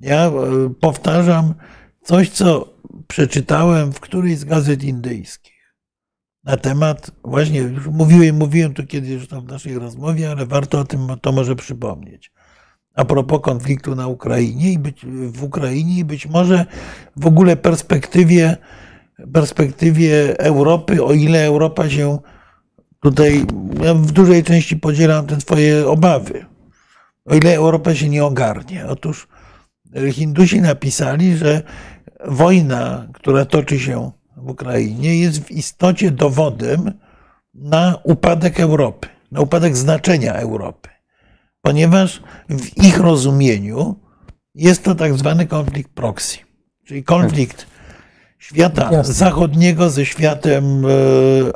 ja 0.00 0.26
e, 0.26 0.32
powtarzam 0.80 1.54
coś, 2.02 2.30
co 2.30 2.74
przeczytałem 3.08 3.92
w 3.92 4.00
którejś 4.00 4.38
z 4.38 4.44
gazet 4.44 4.84
indyjskich 4.84 5.49
na 6.44 6.56
temat, 6.56 7.10
właśnie 7.24 7.60
już 7.60 7.86
mówiłem, 7.86 8.36
mówiłem 8.36 8.74
tu 8.74 8.86
kiedyś 8.86 9.26
w 9.26 9.48
naszej 9.48 9.78
rozmowie, 9.78 10.30
ale 10.30 10.46
warto 10.46 10.78
o 10.78 10.84
tym 10.84 11.08
to 11.20 11.32
może 11.32 11.56
przypomnieć. 11.56 12.32
A 12.94 13.04
propos 13.04 13.40
konfliktu 13.40 13.94
na 13.94 14.06
Ukrainie 14.06 14.72
i 14.72 14.78
być, 14.78 15.06
w 15.32 15.42
Ukrainie 15.42 15.98
i 15.98 16.04
być 16.04 16.26
może 16.26 16.66
w 17.16 17.26
ogóle 17.26 17.56
perspektywie, 17.56 18.56
perspektywie 19.32 20.38
Europy, 20.38 21.04
o 21.04 21.12
ile 21.12 21.44
Europa 21.44 21.90
się 21.90 22.18
tutaj, 23.00 23.46
ja 23.82 23.94
w 23.94 24.12
dużej 24.12 24.44
części 24.44 24.76
podzielam 24.76 25.26
te 25.26 25.40
swoje 25.40 25.88
obawy, 25.88 26.44
o 27.24 27.34
ile 27.34 27.54
Europa 27.54 27.94
się 27.94 28.08
nie 28.08 28.24
ogarnie. 28.24 28.86
Otóż 28.86 29.28
Hindusi 30.12 30.60
napisali, 30.60 31.36
że 31.36 31.62
wojna, 32.26 33.08
która 33.12 33.44
toczy 33.44 33.80
się 33.80 34.10
w 34.42 34.50
Ukrainie 34.50 35.18
jest 35.18 35.44
w 35.44 35.50
istocie 35.50 36.10
dowodem 36.10 36.92
na 37.54 37.98
upadek 38.04 38.60
Europy, 38.60 39.08
na 39.32 39.40
upadek 39.40 39.76
znaczenia 39.76 40.34
Europy, 40.34 40.88
ponieważ 41.62 42.22
w 42.48 42.84
ich 42.84 42.98
rozumieniu 42.98 43.96
jest 44.54 44.84
to 44.84 44.94
tak 44.94 45.18
zwany 45.18 45.46
konflikt 45.46 45.90
proxy, 45.90 46.38
czyli 46.84 47.04
konflikt 47.04 47.66
świata 48.38 48.88
Jasne. 48.92 49.14
zachodniego 49.14 49.90
ze 49.90 50.06
światem 50.06 50.86
e, 50.86 50.88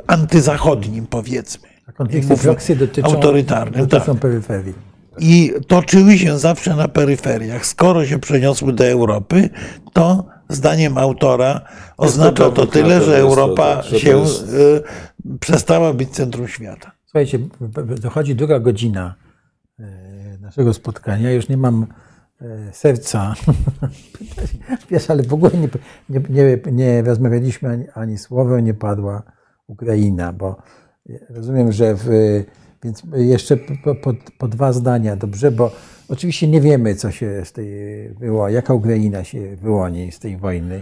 antyzachodnim, 0.07 1.07
powiedzmy. 1.07 1.67
A 1.87 1.91
konflikty 1.91 2.37
proxy 2.37 2.75
dotyczą, 2.75 3.07
autorytarnym, 3.07 3.87
dotyczą 3.87 4.13
tak. 4.13 4.21
peryferii. 4.21 4.73
I 5.19 5.53
toczyły 5.67 6.17
się 6.17 6.39
zawsze 6.39 6.75
na 6.75 6.87
peryferiach. 6.87 7.65
Skoro 7.65 8.05
się 8.05 8.19
przeniosły 8.19 8.73
do 8.73 8.85
Europy, 8.85 9.49
to 9.93 10.34
zdaniem 10.49 10.97
autora 10.97 11.61
oznacza 11.97 12.51
to 12.51 12.67
tyle, 12.67 13.01
że 13.01 13.17
Europa 13.17 13.83
się 13.83 14.23
y, 14.23 15.37
przestała 15.39 15.93
być 15.93 16.09
centrum 16.09 16.47
świata. 16.47 16.91
Słuchajcie, 17.05 17.39
dochodzi 18.01 18.35
druga 18.35 18.59
godzina 18.59 19.15
e, 19.79 20.37
naszego 20.41 20.73
spotkania. 20.73 21.31
Już 21.31 21.49
nie 21.49 21.57
mam 21.57 21.85
e, 22.41 22.73
serca. 22.73 23.33
Wiesz, 24.91 25.09
ale 25.09 25.23
w 25.23 25.33
ogóle 25.33 25.51
nie, 25.51 25.69
nie, 26.09 26.21
nie, 26.29 26.71
nie 26.71 27.01
rozmawialiśmy 27.01 27.69
ani, 27.69 27.85
ani 27.93 28.17
słowa, 28.17 28.59
nie 28.59 28.73
padła 28.73 29.23
Ukraina, 29.67 30.33
bo 30.33 30.61
rozumiem, 31.29 31.71
że 31.71 31.95
w, 31.95 32.09
więc 32.83 33.03
jeszcze 33.13 33.57
po, 33.57 33.95
po, 33.95 34.13
po, 34.37 34.47
dwa 34.47 34.73
zdania, 34.73 35.15
dobrze, 35.15 35.51
bo 35.51 35.71
Oczywiście 36.09 36.47
nie 36.47 36.61
wiemy, 36.61 36.95
co 36.95 37.11
się 37.11 37.45
z 37.45 37.51
tej 37.51 37.69
wyłoni, 38.09 38.55
jaka 38.55 38.73
Ukraina 38.73 39.23
się 39.23 39.55
wyłoni 39.55 40.11
z 40.11 40.19
tej 40.19 40.37
wojny, 40.37 40.81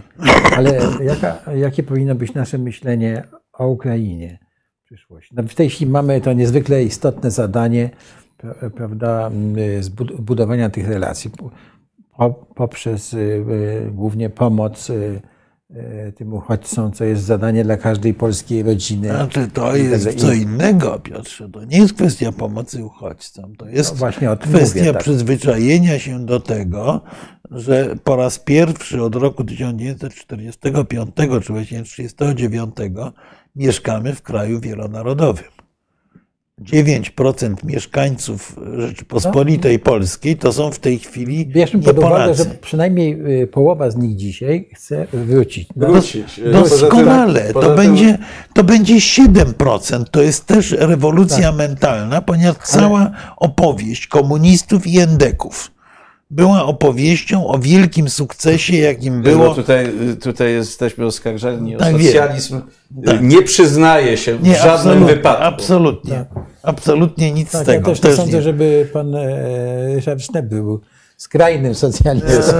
ale 0.56 0.78
jaka, 1.04 1.50
jakie 1.56 1.82
powinno 1.82 2.14
być 2.14 2.34
nasze 2.34 2.58
myślenie 2.58 3.22
o 3.52 3.68
Ukrainie 3.68 4.38
w 4.82 4.84
przyszłości. 4.84 5.34
No 5.36 5.42
w 5.42 5.54
tej 5.54 5.70
chwili 5.70 5.90
mamy 5.90 6.20
to 6.20 6.32
niezwykle 6.32 6.84
istotne 6.84 7.30
zadanie, 7.30 7.90
pra- 8.42 8.70
prawda, 8.70 9.26
m, 9.26 9.56
zbudowania 9.82 10.70
tych 10.70 10.88
relacji 10.88 11.30
po- 11.30 12.30
poprzez 12.54 13.14
y, 13.14 13.18
y, 13.18 13.90
głównie 13.92 14.30
pomoc 14.30 14.90
y, 14.90 15.20
tym 16.16 16.34
uchodźcom, 16.34 16.92
co 16.92 17.04
jest 17.04 17.22
zadanie 17.22 17.64
dla 17.64 17.76
każdej 17.76 18.14
polskiej 18.14 18.62
rodziny. 18.62 19.08
Znaczy, 19.08 19.48
to 19.54 19.76
jest 19.76 20.14
co 20.20 20.32
innego, 20.32 20.98
Piotrze. 20.98 21.48
To 21.48 21.64
nie 21.64 21.78
jest 21.78 21.94
kwestia 21.94 22.32
pomocy 22.32 22.84
uchodźcom. 22.84 23.56
To 23.56 23.68
jest 23.68 23.90
No 23.90 23.96
właśnie 23.96 24.36
kwestia 24.40 24.80
mówię, 24.80 24.92
tak. 24.92 25.02
przyzwyczajenia 25.02 25.98
się 25.98 26.26
do 26.26 26.40
tego, 26.40 27.00
że 27.50 27.96
po 28.04 28.16
raz 28.16 28.38
pierwszy 28.38 29.02
od 29.02 29.14
roku 29.14 29.44
1945 29.44 31.10
czy 31.16 31.52
właściwie 31.52 31.82
1939 31.82 32.74
mieszkamy 33.56 34.14
w 34.14 34.22
kraju 34.22 34.60
wielonarodowym. 34.60 35.53
9% 36.62 37.54
mieszkańców 37.64 38.56
Rzeczypospolitej 38.78 39.78
Polskiej 39.78 40.36
to 40.36 40.52
są 40.52 40.70
w 40.70 40.78
tej 40.78 40.98
chwili 40.98 41.46
Bierzmy 41.46 41.82
pod 41.82 41.98
uwagę, 41.98 42.34
że 42.34 42.44
przynajmniej 42.44 43.42
y, 43.42 43.46
połowa 43.46 43.90
z 43.90 43.96
nich 43.96 44.16
dzisiaj 44.16 44.68
chce 44.74 45.06
wrócić. 45.12 45.68
No, 45.76 45.86
Wrócić. 45.86 46.40
No, 46.52 46.62
Doskonale. 46.62 47.40
Poza 47.52 47.66
tym- 47.66 47.76
To 47.76 47.82
będzie, 47.82 48.18
to 48.54 48.64
będzie 48.64 48.94
7%. 49.00 50.04
To 50.10 50.22
jest 50.22 50.46
też 50.46 50.72
rewolucja 50.72 51.52
mentalna, 51.52 52.22
ponieważ 52.22 52.56
cała 52.56 53.10
opowieść 53.36 54.06
komunistów 54.06 54.86
i 54.86 54.98
endeków 55.00 55.73
była 56.34 56.64
opowieścią 56.64 57.46
o 57.46 57.58
wielkim 57.58 58.08
sukcesie, 58.10 58.76
jakim 58.76 59.22
Było... 59.22 59.36
było. 59.36 59.54
Tutaj, 59.54 59.88
tutaj 60.22 60.52
jesteśmy 60.52 61.06
oskarżeni 61.06 61.76
o 61.76 61.78
Tak, 61.78 61.92
socjalizm. 61.92 62.60
Tak. 63.06 63.22
Nie 63.22 63.42
przyznaje 63.42 64.16
się 64.16 64.36
w 64.36 64.42
Nie, 64.42 64.54
żadnym 64.54 64.72
absolutnie, 64.74 65.06
wypadku. 65.14 65.42
absolutnie. 65.44 66.24
Absolutnie 66.62 67.30
nic 67.32 67.50
tak, 67.50 67.62
z 67.62 67.66
tego. 67.66 67.90
ja 67.90 67.94
też 67.94 68.02
nie 68.04 68.08
Też 68.10 68.16
sądzę, 68.16 68.36
nie. 68.36 68.42
żeby 68.42 68.88
pan 68.92 69.14
e, 69.14 69.94
Ryszard 69.94 70.22
Szteb 70.22 70.46
był 70.46 70.80
skrajnym 71.16 71.74
socjalistą. 71.74 72.52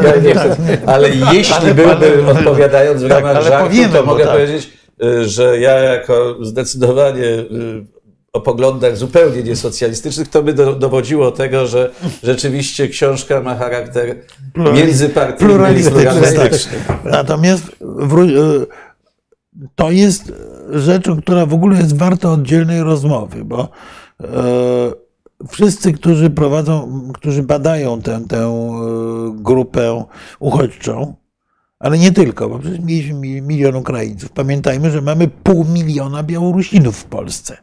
Ale 0.87 1.09
jeśli 1.33 1.55
Ale- 1.55 1.75
byłby, 1.75 1.93
ale- 2.27 2.33
odpowiadając 2.39 3.03
w 3.03 3.09
tak, 3.09 3.19
ramach 3.19 3.37
ale 3.37 3.49
żartu, 3.49 3.77
to 3.93 4.05
mogę 4.05 4.25
tak. 4.25 4.33
powiedzieć, 4.33 4.71
y, 5.05 5.29
że 5.29 5.59
ja 5.61 5.73
jako 5.79 6.37
zdecydowanie 6.43 7.25
y, 7.25 7.85
o 8.35 8.41
poglądach 8.41 8.97
zupełnie 8.97 9.43
niesocjalistycznych, 9.43 10.29
to 10.29 10.43
by 10.43 10.55
do, 10.55 10.75
dowodziło 10.75 11.31
tego, 11.31 11.67
że 11.67 11.91
rzeczywiście 12.23 12.89
książka 12.89 13.41
ma 13.41 13.55
charakter 13.55 14.17
międzypartyjny 14.75 15.53
i 15.53 15.55
pluralistyczny. 15.55 16.03
pluralistyczny. 16.03 16.79
Natomiast 17.05 17.69
y, 17.69 18.67
to 19.75 19.91
jest 19.91 20.33
rzeczą, 20.71 21.21
która 21.23 21.47
w 21.47 21.55
ogóle 21.55 21.79
jest 21.79 21.97
warta 21.97 22.33
oddzielnej 22.33 22.83
rozmowy, 22.83 23.45
bo 23.45 23.69
e, 24.23 24.27
wszyscy, 25.49 25.93
którzy 25.93 26.31
prowadzą, 26.31 27.03
którzy 27.15 27.43
badają 27.43 28.03
tę, 28.03 28.25
tę 28.29 28.39
e, 28.39 29.35
grupę 29.37 30.05
uchodźczą, 30.39 31.15
ale 31.79 31.99
nie 31.99 32.13
tylko, 32.13 32.49
bo 32.49 32.59
przecież 32.59 32.81
mieliśmy 32.81 33.15
mi- 33.15 33.43
milion 33.43 33.77
Ukraińców. 33.77 34.31
Pamiętajmy, 34.31 34.91
że 34.91 35.01
mamy 35.01 35.29
pół 35.29 35.65
miliona 35.65 36.23
Białorusinów 36.23 36.97
w 36.97 37.05
Polsce, 37.05 37.57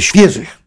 świeżych. 0.00 0.58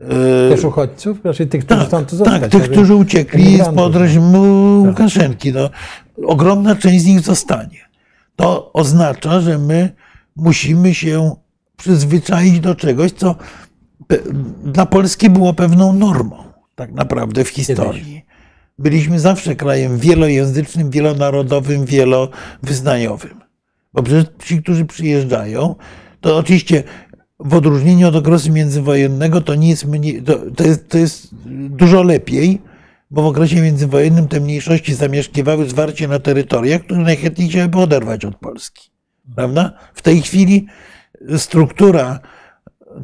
E, 0.00 0.50
Też 0.50 0.64
uchodźców, 0.64 1.20
znaczy 1.20 1.46
tych, 1.46 1.64
którzy 1.64 1.86
tak, 1.86 2.06
tu 2.06 2.16
zostać. 2.16 2.40
tak, 2.40 2.50
tych, 2.50 2.60
ale- 2.62 2.68
którzy 2.72 2.94
uciekli 2.94 3.58
spod 3.64 3.96
reżimu 3.96 4.42
Łukaszenki. 4.86 5.52
No, 5.52 5.70
ogromna 6.26 6.76
część 6.76 7.02
z 7.04 7.06
nich 7.06 7.20
zostanie. 7.20 7.78
To 8.36 8.72
oznacza, 8.72 9.40
że 9.40 9.58
my 9.58 9.92
musimy 10.36 10.94
się 10.94 11.34
przyzwyczaić 11.76 12.60
do 12.60 12.74
czegoś, 12.74 13.12
co 13.12 13.34
dla 14.64 14.86
Polski 14.86 15.30
było 15.30 15.54
pewną 15.54 15.92
normą, 15.92 16.44
tak 16.74 16.92
naprawdę 16.92 17.44
w 17.44 17.48
historii. 17.48 18.24
Byliśmy 18.78 19.20
zawsze 19.20 19.56
krajem 19.56 19.98
wielojęzycznym, 19.98 20.90
wielonarodowym, 20.90 21.84
wielowyznaniowym. 21.84 23.40
Bo 23.94 24.02
przecież 24.02 24.24
ci, 24.44 24.62
którzy 24.62 24.84
przyjeżdżają, 24.84 25.74
to 26.20 26.36
oczywiście 26.36 26.82
w 27.40 27.54
odróżnieniu 27.54 28.08
od 28.08 28.16
okresu 28.16 28.52
międzywojennego 28.52 29.40
to 29.40 29.54
nie 29.54 29.68
jest 29.68 29.84
mniej, 29.84 30.22
to, 30.22 30.38
to, 30.56 30.64
jest, 30.64 30.88
to 30.88 30.98
jest 30.98 31.28
dużo 31.70 32.02
lepiej, 32.02 32.62
bo 33.10 33.22
w 33.22 33.26
okresie 33.26 33.62
międzywojennym 33.62 34.28
te 34.28 34.40
mniejszości 34.40 34.94
zamieszkiwały 34.94 35.68
zwarcie 35.68 36.08
na 36.08 36.18
terytoriach, 36.18 36.82
które 36.82 37.00
najchętniej 37.00 37.48
chciałyby 37.48 37.78
oderwać 37.78 38.24
od 38.24 38.36
Polski. 38.36 38.90
Prawda? 39.34 39.72
W 39.94 40.02
tej 40.02 40.22
chwili 40.22 40.66
struktura 41.36 42.20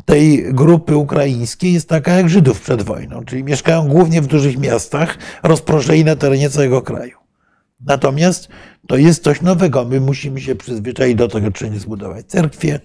tej 0.05 0.55
grupy 0.55 0.97
ukraińskiej 0.97 1.73
jest 1.73 1.89
taka 1.89 2.13
jak 2.13 2.29
Żydów 2.29 2.61
przed 2.61 2.83
wojną, 2.83 3.25
czyli 3.25 3.45
mieszkają 3.45 3.89
głównie 3.89 4.23
w 4.23 4.27
dużych 4.27 4.59
miastach, 4.59 5.19
rozproszeni 5.43 6.05
na 6.05 6.17
terenie 6.17 6.51
całego 6.51 6.83
kraju. 6.83 7.19
Natomiast 7.81 8.49
to 8.89 8.97
jest 8.97 9.25
coś 9.25 9.41
nowego. 9.41 9.85
My 9.85 10.01
musimy 10.01 10.41
się 10.41 10.55
przyzwyczaić 10.55 11.15
do 11.15 11.29
tego, 11.29 11.51
czy 11.51 11.71
nie 11.71 11.79
zbudować 11.79 12.27
cerkwie 12.27 12.81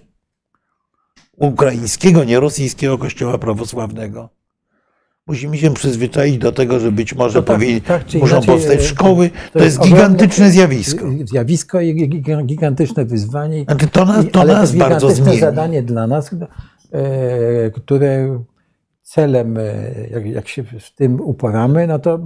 ukraińskiego, 1.40 2.24
nie 2.24 2.40
rosyjskiego 2.40 2.98
kościoła 2.98 3.38
prawosławnego. 3.38 4.28
Musimy 5.26 5.58
się 5.58 5.74
przyzwyczaić 5.74 6.38
do 6.38 6.52
tego, 6.52 6.80
że 6.80 6.92
być 6.92 7.14
może 7.14 7.38
No 7.38 7.42
tak, 7.42 7.56
powinni, 7.56 7.80
tak 7.80 8.04
muszą 8.14 8.36
inaczej, 8.36 8.46
powstać 8.54 8.80
e, 8.80 8.82
szkoły. 8.82 9.30
To, 9.52 9.58
jest 9.58 9.78
ogromne- 9.78 9.84
gigantyczne 9.88 10.50
zjawisko. 10.50 11.06
Zjawisko 11.24 11.80
i 11.80 11.94
gi- 11.94 12.44
gigantyczne 12.46 13.04
wyzwanie. 13.04 13.64
Znaczy, 13.64 13.88
to 13.88 14.04
nas, 14.04 14.24
to 14.32 14.40
ale 14.40 14.52
nas 14.52 14.70
też 14.70 14.78
bardzo 14.78 15.10
zmieni. 15.10 15.40
zadanie 15.40 15.82
dla 15.82 16.06
nas, 16.06 16.30
e, 16.92 17.70
które 17.70 18.40
celem, 19.02 19.56
e, 19.56 19.62
jak, 20.10 20.26
jak 20.26 20.48
się 20.48 20.62
w 20.62 20.94
tym 20.94 21.20
uporamy, 21.20 21.86
no 21.86 21.98
to 21.98 22.14
e, 22.14 22.18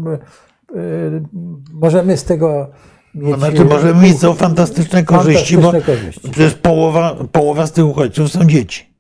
możemy 1.73 2.17
z 2.17 2.25
tego 2.25 2.71
mieć... 3.15 3.33
To 3.33 3.39
znaczy, 3.39 3.65
możemy 3.65 4.03
mieć 4.03 4.19
są 4.19 4.35
fantastyczne 4.35 5.05
korzyści, 5.05 5.57
bo 5.57 5.63
fantastyczne 5.63 5.97
korzyści. 5.97 6.31
przecież 6.31 6.55
połowa, 6.55 7.17
połowa 7.33 7.67
z 7.67 7.73
tych 7.73 7.87
uchodźców 7.87 8.33
są 8.33 8.45
dzieci. 8.45 8.94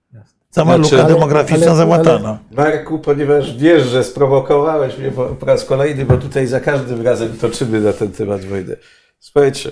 Cała 0.55 0.77
Znaczy, 0.77 0.97
luka 0.97 1.09
demograficzna 1.09 1.67
ale- 1.67 1.77
załatana. 1.77 2.39
Marku, 2.51 2.99
ponieważ 2.99 3.57
wiesz, 3.57 3.87
że 3.87 4.05
sprowokowałeś 4.05 4.99
mnie 4.99 5.11
po, 5.11 5.27
po 5.27 5.47
raz 5.47 5.65
kolejny, 5.65 6.05
bo 6.05 6.17
tutaj 6.17 6.47
za 6.47 6.61
każdym 6.61 7.03
razem 7.03 7.37
toczymy 7.39 7.81
na 7.81 7.93
ten 7.93 8.13
temat 8.13 8.45
wojnę. 8.45 8.77
Słuchajcie, 9.19 9.71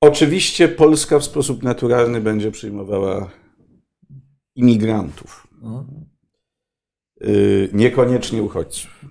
oczywiście 0.00 0.68
Polska 0.68 1.18
w 1.18 1.24
sposób 1.24 1.62
naturalny 1.62 2.20
będzie 2.20 2.50
przyjmowała 2.50 3.30
imigrantów, 4.54 5.46
yy, 7.20 7.68
niekoniecznie 7.72 8.42
uchodźców. 8.42 9.04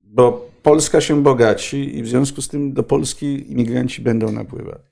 Bo 0.00 0.50
Polska 0.62 1.00
się 1.00 1.22
bogaci 1.22 1.98
i 1.98 2.02
w 2.02 2.08
związku 2.08 2.42
z 2.42 2.48
tym 2.48 2.72
do 2.72 2.82
Polski 2.82 3.52
imigranci 3.52 4.02
będą 4.02 4.32
napływali. 4.32 4.82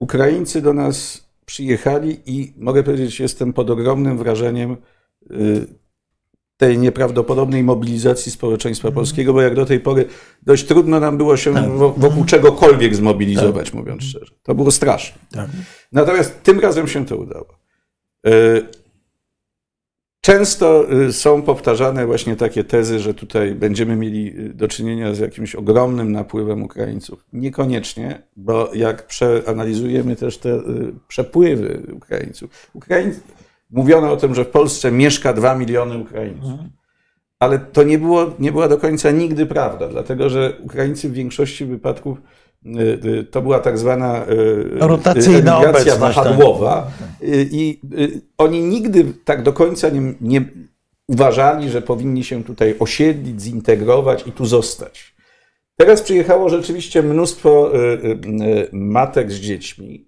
Ukraińcy 0.00 0.62
do 0.62 0.72
nas 0.72 1.25
przyjechali 1.46 2.16
i 2.26 2.54
mogę 2.58 2.82
powiedzieć, 2.82 3.20
jestem 3.20 3.52
pod 3.52 3.70
ogromnym 3.70 4.18
wrażeniem 4.18 4.76
y, 5.30 5.66
tej 6.56 6.78
nieprawdopodobnej 6.78 7.62
mobilizacji 7.62 8.32
społeczeństwa 8.32 8.90
polskiego, 8.92 9.32
bo 9.32 9.42
jak 9.42 9.54
do 9.54 9.66
tej 9.66 9.80
pory 9.80 10.04
dość 10.42 10.64
trudno 10.66 11.00
nam 11.00 11.16
było 11.16 11.36
się 11.36 11.52
wo- 11.78 11.92
wokół 11.96 12.24
czegokolwiek 12.24 12.94
zmobilizować, 12.96 13.72
mówiąc 13.72 14.02
szczerze. 14.02 14.32
To 14.42 14.54
było 14.54 14.70
straszne. 14.70 15.18
Tak. 15.32 15.50
Natomiast 15.92 16.42
tym 16.42 16.60
razem 16.60 16.88
się 16.88 17.06
to 17.06 17.16
udało. 17.16 17.58
Często 20.26 20.92
y, 20.92 21.12
są 21.12 21.42
powtarzane 21.42 22.06
właśnie 22.06 22.36
takie 22.36 22.64
tezy, 22.64 23.00
że 23.00 23.14
tutaj 23.14 23.54
będziemy 23.54 23.96
mieli 23.96 24.40
y, 24.40 24.54
do 24.54 24.68
czynienia 24.68 25.14
z 25.14 25.18
jakimś 25.18 25.54
ogromnym 25.54 26.12
napływem 26.12 26.62
Ukraińców. 26.62 27.24
Niekoniecznie, 27.32 28.22
bo 28.36 28.70
jak 28.74 29.06
przeanalizujemy 29.06 30.16
też 30.16 30.38
te 30.38 30.48
y, 30.48 30.62
przepływy 31.08 31.82
Ukraińców. 31.92 32.70
Ukraińcy, 32.74 33.20
mówiono 33.70 34.12
o 34.12 34.16
tym, 34.16 34.34
że 34.34 34.44
w 34.44 34.48
Polsce 34.48 34.92
mieszka 34.92 35.32
2 35.32 35.54
miliony 35.54 35.98
Ukraińców. 35.98 36.60
Ale 37.38 37.58
to 37.58 37.82
nie, 37.82 37.98
było, 37.98 38.30
nie 38.38 38.52
była 38.52 38.68
do 38.68 38.78
końca 38.78 39.10
nigdy 39.10 39.46
prawda, 39.46 39.88
dlatego 39.88 40.30
że 40.30 40.58
Ukraińcy 40.62 41.08
w 41.08 41.12
większości 41.12 41.64
wypadków 41.64 42.18
to 43.30 43.42
była 43.42 43.58
tak 43.58 43.78
zwana 43.78 44.26
y, 44.28 44.78
Rotacyjna 44.78 45.56
emigracja 45.56 45.92
tak. 45.92 46.00
wahadłowa 46.00 46.90
y, 47.22 47.48
i 47.52 47.80
y, 47.98 48.20
oni 48.38 48.60
nigdy 48.62 49.04
tak 49.24 49.42
do 49.42 49.52
końca 49.52 49.88
nie, 49.88 50.14
nie 50.20 50.44
uważali, 51.08 51.70
że 51.70 51.82
powinni 51.82 52.24
się 52.24 52.44
tutaj 52.44 52.74
osiedlić, 52.78 53.42
zintegrować 53.42 54.26
i 54.26 54.32
tu 54.32 54.46
zostać. 54.46 55.16
Teraz 55.76 56.02
przyjechało 56.02 56.48
rzeczywiście 56.48 57.02
mnóstwo 57.02 57.74
y, 57.74 57.78
y, 57.78 58.08
y, 58.10 58.68
matek 58.72 59.32
z 59.32 59.34
dziećmi 59.34 60.06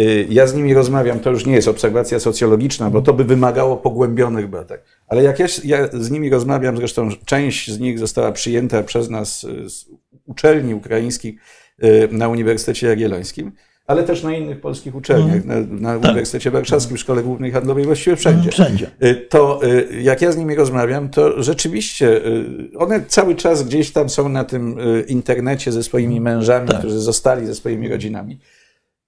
Y, 0.00 0.26
Ja 0.30 0.46
z 0.46 0.54
nimi 0.54 0.74
rozmawiam, 0.74 1.20
to 1.20 1.30
już 1.30 1.46
nie 1.46 1.54
jest 1.54 1.68
obserwacja 1.68 2.20
socjologiczna, 2.20 2.90
bo 2.90 3.02
to 3.02 3.12
by 3.12 3.24
wymagało 3.24 3.76
pogłębionych 3.76 4.48
badań. 4.48 4.78
Ale 5.08 5.22
jak 5.22 5.38
ja, 5.38 5.46
ja 5.64 5.88
z 5.92 6.10
nimi 6.10 6.30
rozmawiam, 6.30 6.76
zresztą 6.76 7.08
część 7.24 7.70
z 7.70 7.78
nich 7.80 7.98
została 7.98 8.32
przyjęta 8.32 8.82
przez 8.82 9.10
nas 9.10 9.44
y, 9.44 9.70
z 9.70 9.86
uczelni 10.26 10.74
ukraińskich 10.74 11.34
y, 11.34 11.38
na 12.10 12.28
Uniwersytecie 12.28 12.86
Jagiellońskim, 12.86 13.52
ale 13.86 14.02
też 14.02 14.22
na 14.22 14.36
innych 14.36 14.60
polskich 14.60 14.94
uczelniach, 14.94 15.44
na, 15.44 15.54
na 15.60 15.96
Uniwersytecie 15.96 16.50
Warszawskim, 16.50 16.96
Szkole 16.96 17.22
Głównej 17.22 17.52
Handlowej, 17.52 17.84
właściwie 17.84 18.16
wszędzie. 18.16 18.50
Wszędzie. 18.50 18.90
Y, 19.04 19.14
to 19.14 19.60
y, 19.64 20.02
jak 20.02 20.22
ja 20.22 20.32
z 20.32 20.36
nimi 20.36 20.54
rozmawiam, 20.54 21.08
to 21.08 21.42
rzeczywiście 21.42 22.26
y, 22.26 22.78
one 22.78 23.04
cały 23.08 23.34
czas 23.34 23.62
gdzieś 23.62 23.92
tam 23.92 24.08
są 24.08 24.28
na 24.28 24.44
tym 24.44 24.78
y, 24.78 25.04
internecie 25.08 25.72
ze 25.72 25.82
swoimi 25.82 26.20
mężami, 26.20 26.68
którzy 26.78 26.98
zostali 26.98 27.46
ze 27.46 27.54
swoimi 27.54 27.88
rodzinami. 27.88 28.38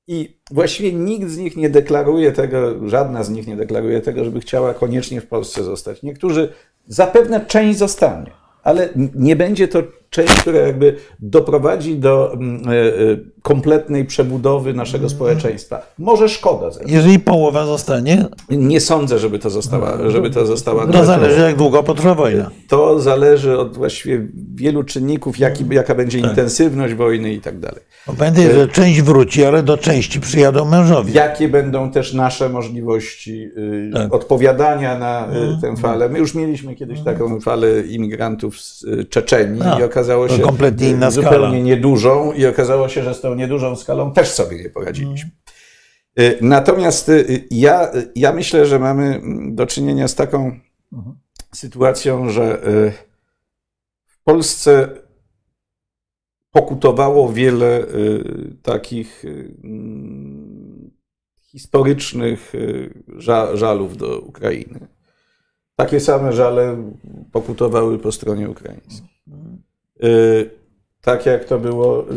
I 0.06 0.36
właściwie 0.50 0.92
nikt 0.92 1.28
z 1.28 1.36
nich 1.36 1.56
nie 1.56 1.70
deklaruje 1.70 2.32
tego, 2.32 2.88
żadna 2.88 3.24
z 3.24 3.30
nich 3.30 3.46
nie 3.46 3.56
deklaruje 3.56 4.00
tego, 4.00 4.24
żeby 4.24 4.40
chciała 4.40 4.74
koniecznie 4.74 5.20
w 5.20 5.26
Polsce 5.26 5.64
zostać. 5.64 6.02
Niektórzy, 6.02 6.52
zapewne 6.86 7.46
część 7.46 7.78
zostanie, 7.78 8.30
ale 8.62 8.88
nie 9.14 9.36
będzie 9.36 9.68
to 9.68 9.82
część, 10.10 10.34
która 10.34 10.58
jakby 10.58 10.96
doprowadzi 11.20 11.96
do 11.96 12.32
mm, 12.32 12.62
e, 12.68 12.72
e, 12.72 13.16
kompletnej 13.42 14.04
przebudowy 14.04 14.74
naszego 14.74 15.08
społeczeństwa. 15.08 15.82
Może 15.98 16.28
szkoda. 16.28 16.70
zresztą. 16.70 16.94
Jeżeli 16.94 17.18
połowa 17.18 17.66
zostanie, 17.66 18.24
Nie 18.50 18.80
sądzę, 18.80 19.18
żeby 19.18 19.38
to 19.38 19.50
została, 19.50 20.10
żeby 20.10 20.30
to 20.30 20.46
została 20.46 20.86
to 20.86 21.04
zależy 21.04 21.40
jak 21.40 21.56
długo 21.56 21.82
potrwa 21.82 22.14
wojna. 22.14 22.50
to 22.68 23.00
zależy 23.00 23.58
od 23.58 23.76
właściwie 23.76 24.26
wielu 24.54 24.84
czynników, 24.84 25.38
jaki, 25.38 25.64
jaka 25.70 25.94
będzie 25.94 26.18
intensywność 26.18 26.94
wojny 26.94 27.32
i 27.32 27.40
tak 27.40 27.58
dalej. 27.58 27.80
Pamiętaj, 28.18 28.44
że 28.54 28.68
część 28.68 29.02
wróci, 29.02 29.44
ale 29.44 29.62
do 29.62 29.78
części 29.78 30.20
przyjadą 30.20 30.64
mężowie. 30.64 31.12
Jakie 31.12 31.48
będą 31.48 31.90
też 31.90 32.14
nasze 32.14 32.48
możliwości 32.48 33.42
y, 33.42 33.90
Tak. 33.94 34.14
odpowiadania 34.14 34.98
na 34.98 35.28
y, 35.58 35.60
tę 35.60 35.76
falę? 35.76 36.08
My 36.08 36.18
już 36.18 36.34
mieliśmy 36.34 36.74
kiedyś 36.74 37.00
taką 37.00 37.40
falę 37.40 37.80
imigrantów 37.80 38.60
z 38.60 38.84
y, 38.84 39.04
Czeczenii 39.04 39.62
A, 39.62 39.80
i 39.80 39.82
okazało 39.82 39.97
to 40.28 40.36
się 40.36 40.42
kompletnie 40.42 40.88
inna 40.90 41.08
y, 41.08 41.10
zupełnie 41.10 41.36
skala. 41.36 41.58
niedużą 41.58 42.32
i 42.32 42.46
okazało 42.46 42.88
się, 42.88 43.02
że 43.02 43.14
z 43.14 43.20
tą 43.20 43.34
niedużą 43.34 43.76
skalą 43.76 44.12
też 44.12 44.30
sobie 44.30 44.62
nie 44.62 44.70
poradziliśmy. 44.70 45.30
Y, 46.20 46.38
Natomiast 46.40 47.08
y, 47.08 47.46
ja, 47.50 47.90
ja 48.16 48.32
myślę, 48.32 48.66
że 48.66 48.78
mamy 48.78 49.20
do 49.52 49.66
czynienia 49.66 50.08
z 50.08 50.14
taką 50.14 50.60
sytuacją, 51.54 52.30
że 52.30 52.60
w 54.06 54.22
Polsce 54.24 54.88
pokutowało 56.50 57.32
wiele 57.32 57.86
takich 58.62 59.24
mm, 59.64 60.90
historycznych 61.40 62.52
ża- 63.18 63.56
żalów 63.56 63.96
do 63.96 64.20
Ukrainy. 64.20 64.88
Takie 65.76 66.00
same 66.00 66.32
żale 66.32 66.92
pokutowały 67.32 67.98
po 67.98 68.12
stronie 68.12 68.50
ukraińskiej. 68.50 69.08
Y, 70.04 70.50
Tak 71.00 71.26
jak 71.26 71.44
to 71.44 71.58
było 71.58 72.10
y, 72.12 72.14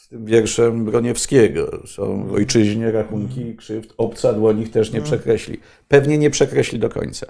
z 0.00 0.08
tym 0.08 0.24
wierszem 0.24 0.84
Broniewskiego. 0.84 1.82
Są 1.86 2.26
w 2.26 2.32
ojczyźnie 2.32 2.92
rachunki 2.92 3.56
krzywd, 3.56 3.94
obca 3.96 4.32
dłoń 4.32 4.60
ich 4.60 4.70
też 4.70 4.92
nie 4.92 5.00
przekreśli. 5.00 5.60
Pewnie 5.88 6.18
nie 6.18 6.30
przekreśli 6.30 6.78
do 6.78 6.88
końca. 6.88 7.26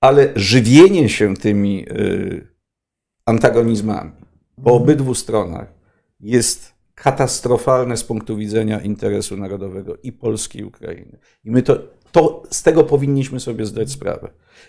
Ale 0.00 0.28
żywienie 0.36 1.08
się 1.08 1.36
tymi 1.36 1.86
y, 1.90 2.46
antagonizmami 3.26 4.12
po 4.64 4.72
obydwu 4.72 5.14
stronach 5.14 5.74
jest 6.20 6.74
katastrofalne 6.94 7.96
z 7.96 8.04
punktu 8.04 8.36
widzenia 8.36 8.80
interesu 8.80 9.36
narodowego 9.36 9.96
i 10.02 10.12
Polski, 10.12 10.58
i 10.58 10.64
Ukrainy. 10.64 11.18
I 11.44 11.50
my 11.50 11.62
to, 11.62 11.78
to 12.12 12.42
z 12.50 12.62
tego 12.62 12.84
powinniśmy 12.84 13.40
sobie 13.40 13.66
zdać 13.66 13.90
sprawę. 13.90 14.28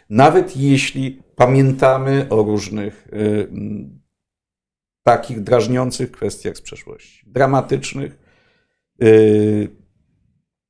Nawet 0.10 0.58
jeśli 0.58 1.24
pamiętamy 1.36 2.28
o 2.30 2.44
różnych 2.44 3.08
y, 3.08 3.48
mm, 3.52 4.00
takich 5.08 5.42
drażniących 5.44 6.12
kwestiach 6.12 6.58
z 6.58 6.62
przeszłości, 6.62 7.24
dramatycznych, 7.28 8.18
y, 9.04 9.68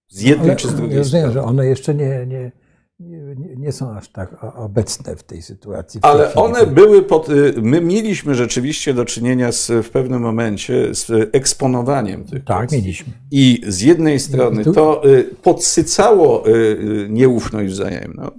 z 0.09 0.22
jednej 0.22 0.47
Ale 0.49 0.55
czy 0.55 0.68
z 0.68 0.76
drugiej 0.76 0.97
rozumiem, 0.97 1.30
strony. 1.30 1.34
że 1.34 1.43
one 1.43 1.65
jeszcze 1.65 1.95
nie, 1.95 2.26
nie, 2.27 2.51
nie, 2.99 3.35
nie 3.57 3.72
są 3.72 3.91
aż 3.97 4.09
tak 4.09 4.35
obecne 4.55 5.15
w 5.15 5.23
tej 5.23 5.41
sytuacji. 5.41 5.99
w 5.99 6.03
tej 6.03 6.11
Ale 6.11 6.26
chwili. 6.30 6.41
one 6.45 6.68
były 6.68 7.03
pod. 7.03 7.30
y, 7.30 7.53
My 7.61 7.81
mieliśmy 7.81 8.35
rzeczywiście 8.35 8.93
do 8.93 9.05
czynienia 9.05 9.51
z, 9.51 9.72
w 9.85 9.89
pewnym 9.89 10.22
momencie 10.22 10.95
z 10.95 11.30
eksponowaniem 11.35 12.23
tych 12.23 12.43
Tak, 12.43 12.57
kwestii. 12.68 12.81
mieliśmy. 12.81 13.14
I 13.31 13.61
z 13.68 13.81
jednej 13.81 14.19
strony 14.19 14.64
to 14.65 15.07
y, 15.09 15.23
podsycało 15.23 16.47
y, 16.49 17.07
nieufność 17.09 17.72
wzajemną. 17.73 18.31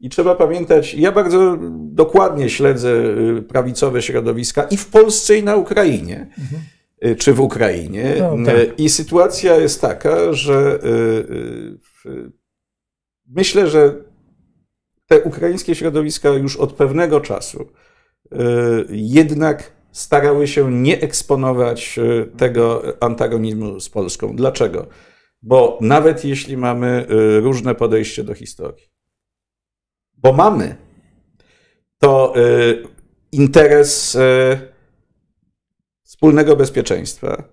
I 0.00 0.08
trzeba 0.08 0.34
pamiętać, 0.34 0.94
ja 0.94 1.12
bardzo 1.12 1.58
dokładnie 1.76 2.50
śledzę 2.50 2.90
y, 3.38 3.42
prawicowe 3.42 4.02
środowiska 4.02 4.62
i 4.62 4.76
w 4.76 4.86
Polsce, 4.86 5.38
i 5.38 5.42
na 5.42 5.56
Ukrainie, 5.56 6.26
y, 7.04 7.16
czy 7.16 7.32
w 7.32 7.40
Ukrainie. 7.40 8.14
No, 8.18 8.46
tak. 8.46 8.56
Y, 8.56 8.72
I 8.78 8.88
sytuacja 8.88 9.56
jest 9.56 9.80
taka, 9.80 10.32
że 10.32 10.78
myślę, 13.26 13.66
że 13.66 13.94
te 15.06 15.20
ukraińskie 15.20 15.74
środowiska 15.74 16.28
już 16.28 16.56
od 16.56 16.72
pewnego 16.72 17.20
czasu 17.20 17.66
jednak 18.88 19.72
starały 19.92 20.48
się 20.48 20.72
nie 20.72 21.00
eksponować 21.00 22.00
tego 22.36 22.82
antagonizmu 23.00 23.80
z 23.80 23.88
Polską. 23.88 24.36
Dlaczego? 24.36 24.86
Bo 25.42 25.78
nawet 25.80 26.24
jeśli 26.24 26.56
mamy 26.56 27.06
różne 27.42 27.74
podejście 27.74 28.24
do 28.24 28.34
historii, 28.34 28.95
bo 30.16 30.32
mamy, 30.32 30.76
to 31.98 32.34
y, 32.36 32.82
interes 33.32 34.14
y, 34.14 34.18
wspólnego 36.04 36.56
bezpieczeństwa, 36.56 37.44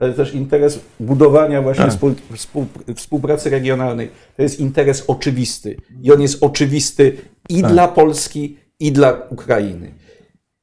ale 0.00 0.12
też 0.12 0.34
interes 0.34 0.80
budowania 1.00 1.62
właśnie 1.62 1.84
Tak. 1.84 1.92
współ, 1.92 2.14
współ, 2.36 2.66
współpracy 2.96 3.50
regionalnej. 3.50 4.10
To 4.36 4.42
jest 4.42 4.60
interes 4.60 5.04
oczywisty. 5.06 5.76
I 6.02 6.12
on 6.12 6.20
jest 6.22 6.42
oczywisty 6.42 7.16
i 7.48 7.62
dla 7.62 7.88
Polski, 7.88 8.56
i 8.80 8.92
dla 8.92 9.12
Ukrainy. 9.30 9.94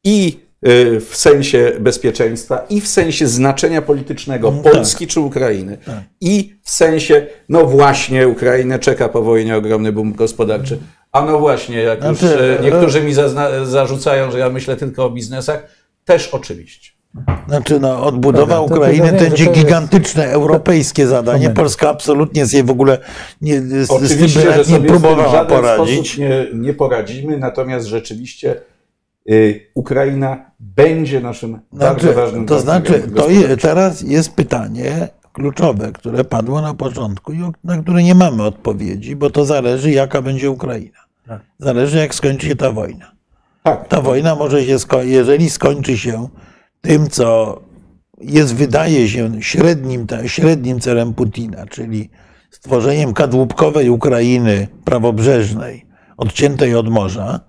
I 0.04 0.40
y, 0.68 1.00
w 1.00 1.16
sensie 1.16 1.72
bezpieczeństwa, 1.80 2.66
i 2.70 2.82
w 2.82 2.88
sensie 2.88 3.28
znaczenia 3.28 3.82
politycznego 3.82 4.52
Polski 4.52 5.08
czy 5.08 5.20
Ukrainy, 5.20 5.78
i 6.22 6.56
w 6.64 6.70
sensie, 6.70 7.28
no 7.50 7.66
właśnie, 7.66 8.28
Ukrainę 8.28 8.80
czeka 8.80 9.10
po 9.10 9.22
wojnie 9.22 9.56
ogromny 9.58 9.92
boom 9.92 10.14
gospodarczy. 10.14 10.80
A 11.12 11.22
no 11.26 11.40
właśnie, 11.40 11.78
jak 11.82 12.04
już 12.04 12.18
Znaczy, 12.18 12.58
e, 12.60 12.64
niektórzy 12.64 13.02
mi 13.04 13.14
zazna- 13.14 13.66
zarzucają, 13.66 14.32
że 14.32 14.40
ja 14.40 14.50
myślę 14.50 14.76
tylko 14.76 15.06
o 15.06 15.10
biznesach, 15.10 15.68
też 16.06 16.28
oczywiście. 16.28 16.92
Znaczy, 17.48 17.80
no, 17.80 18.04
odbudowa 18.04 18.60
Ukrainy 18.62 19.12
to 19.12 19.18
będzie 19.18 19.46
to 19.46 19.52
jest- 19.52 19.64
gigantyczne 19.66 20.26
europejskie 20.28 21.08
zadanie. 21.08 21.50
Polska 21.50 21.90
absolutnie 21.90 22.46
sobie 22.48 22.64
w 22.64 22.70
ogóle 22.70 22.98
nie, 23.42 23.62
z, 23.62 23.66
z 23.68 23.88
tym 23.88 23.98
Oczywiście, 23.98 24.54
nie 24.58 24.64
z 24.64 24.68
tym 24.68 24.84
w 24.84 24.88
próbowała 24.88 25.46
poradzić. 25.46 25.96
sposób 26.10 26.18
nie, 26.20 26.48
nie 26.54 26.74
poradzimy, 26.74 27.38
natomiast 27.38 27.88
rzeczywiście 27.88 28.56
y, 29.30 29.60
Ukraina 29.76 30.52
będzie 30.60 31.20
naszym 31.22 31.60
bardzo 31.74 32.00
Znaczy, 32.02 32.14
ważnym 32.16 32.46
to 32.46 32.60
znaczy, 32.60 32.92
partnerem 32.94 33.16
to 33.16 33.30
je, 33.30 33.58
teraz 33.58 34.02
jest 34.02 34.34
pytanie 34.36 35.08
kluczowe, 35.44 35.92
które 35.92 36.24
padło 36.24 36.62
na 36.62 36.74
początku 36.74 37.34
i 37.34 37.40
na 37.64 37.78
które 37.78 38.04
nie 38.04 38.16
mamy 38.16 38.44
odpowiedzi, 38.44 39.16
bo 39.16 39.30
to 39.30 39.46
zależy, 39.46 39.92
jaka 39.92 40.22
będzie 40.22 40.52
Ukraina. 40.52 41.00
Tak. 41.28 41.42
Zależy, 41.60 41.98
jak 41.98 42.16
skończy 42.16 42.48
się 42.48 42.56
ta 42.56 42.72
wojna. 42.72 43.12
Tak, 43.64 43.88
Ta 43.88 44.02
wojna 44.02 44.36
może 44.36 44.66
się, 44.66 44.80
sko- 44.80 45.02
jeżeli 45.04 45.50
skończy 45.50 45.98
się 45.98 46.28
tym, 46.82 47.10
co 47.10 47.60
jest, 48.22 48.56
wydaje 48.56 49.10
się, 49.10 49.44
średnim, 49.44 50.08
średnim 50.26 50.80
celem 50.80 51.14
Putina, 51.14 51.66
czyli 51.66 52.10
stworzeniem 52.52 53.14
kadłubkowej 53.14 53.90
Ukrainy 53.90 54.68
prawobrzeżnej, 54.86 55.86
odciętej 56.18 56.76
od 56.76 56.90
morza, 56.90 57.40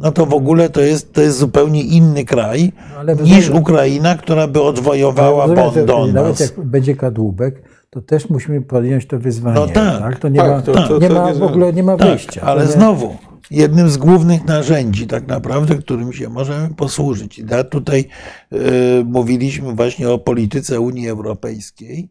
no 0.00 0.12
to 0.12 0.26
w 0.26 0.34
ogóle 0.34 0.68
to 0.70 0.80
jest, 0.80 1.12
to 1.12 1.20
jest 1.20 1.38
zupełnie 1.38 1.82
inny 1.82 2.24
kraj 2.24 2.72
ale 2.98 3.16
niż 3.16 3.50
Ukraina, 3.50 4.14
która 4.14 4.46
by 4.48 4.62
odwojowała 4.62 5.46
Rozumiem, 5.46 5.86
Bon 5.86 6.06
że 6.06 6.12
Nawet 6.12 6.40
jak 6.40 6.60
będzie 6.60 6.96
kadłubek, 6.96 7.62
to 7.90 8.00
też 8.02 8.30
musimy 8.30 8.62
podjąć 8.62 9.06
to 9.06 9.18
wyzwanie. 9.18 9.54
No 9.60 9.66
tak, 9.66 10.18
To 10.18 10.28
nie 10.28 10.38
tak, 10.38 10.48
ma, 10.50 10.62
to- 10.62 10.72
to- 10.88 10.98
nie 10.98 11.08
to 11.08 11.14
ma 11.14 11.32
w 11.34 11.42
ogóle 11.42 11.72
nie 11.72 11.82
ma 11.82 11.96
Tak, 11.96 12.08
wyjścia. 12.08 12.40
ale 12.42 12.66
nie- 12.66 12.72
znowu, 12.72 13.16
jednym 13.50 13.88
z 13.90 13.96
głównych 13.96 14.44
narzędzi 14.44 15.06
tak 15.06 15.26
naprawdę, 15.28 15.74
którym 15.74 16.12
się 16.12 16.28
możemy 16.28 16.68
posłużyć. 16.74 17.38
I 17.38 17.44
ja 17.50 17.64
tutaj 17.64 18.04
e, 18.52 18.56
mówiliśmy 19.04 19.72
właśnie 19.74 20.10
o 20.10 20.18
polityce 20.18 20.80
Unii 20.80 21.08
Europejskiej 21.08 22.08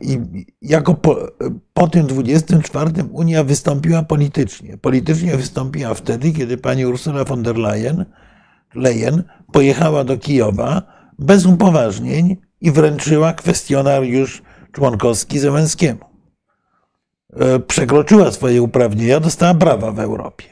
i 0.00 0.18
jako 0.62 0.94
po, 0.94 1.16
po 1.74 1.88
tym 1.88 2.06
24 2.06 2.90
Unia 3.12 3.44
wystąpiła 3.44 4.02
politycznie. 4.02 4.78
Politycznie 4.78 5.36
wystąpiła 5.36 5.94
wtedy, 5.94 6.32
kiedy 6.32 6.56
pani 6.56 6.86
Ursula 6.86 7.24
von 7.24 7.42
der 7.42 7.56
Leyen, 7.56 8.04
Leyen 8.74 9.22
pojechała 9.52 10.04
do 10.04 10.18
Kijowa 10.18 10.82
bez 11.18 11.46
upoważnień 11.46 12.36
i 12.60 12.70
wręczyła 12.70 13.32
kwestionariusz 13.32 14.42
członkowski 14.72 15.38
Zełenskiemu. 15.38 16.00
E, 17.36 17.58
Przekroczyła 17.58 18.32
swoje 18.32 18.62
uprawnienia, 18.62 19.20
dostała 19.20 19.54
prawa 19.54 19.92
w 19.92 20.00
Europie. 20.00 20.44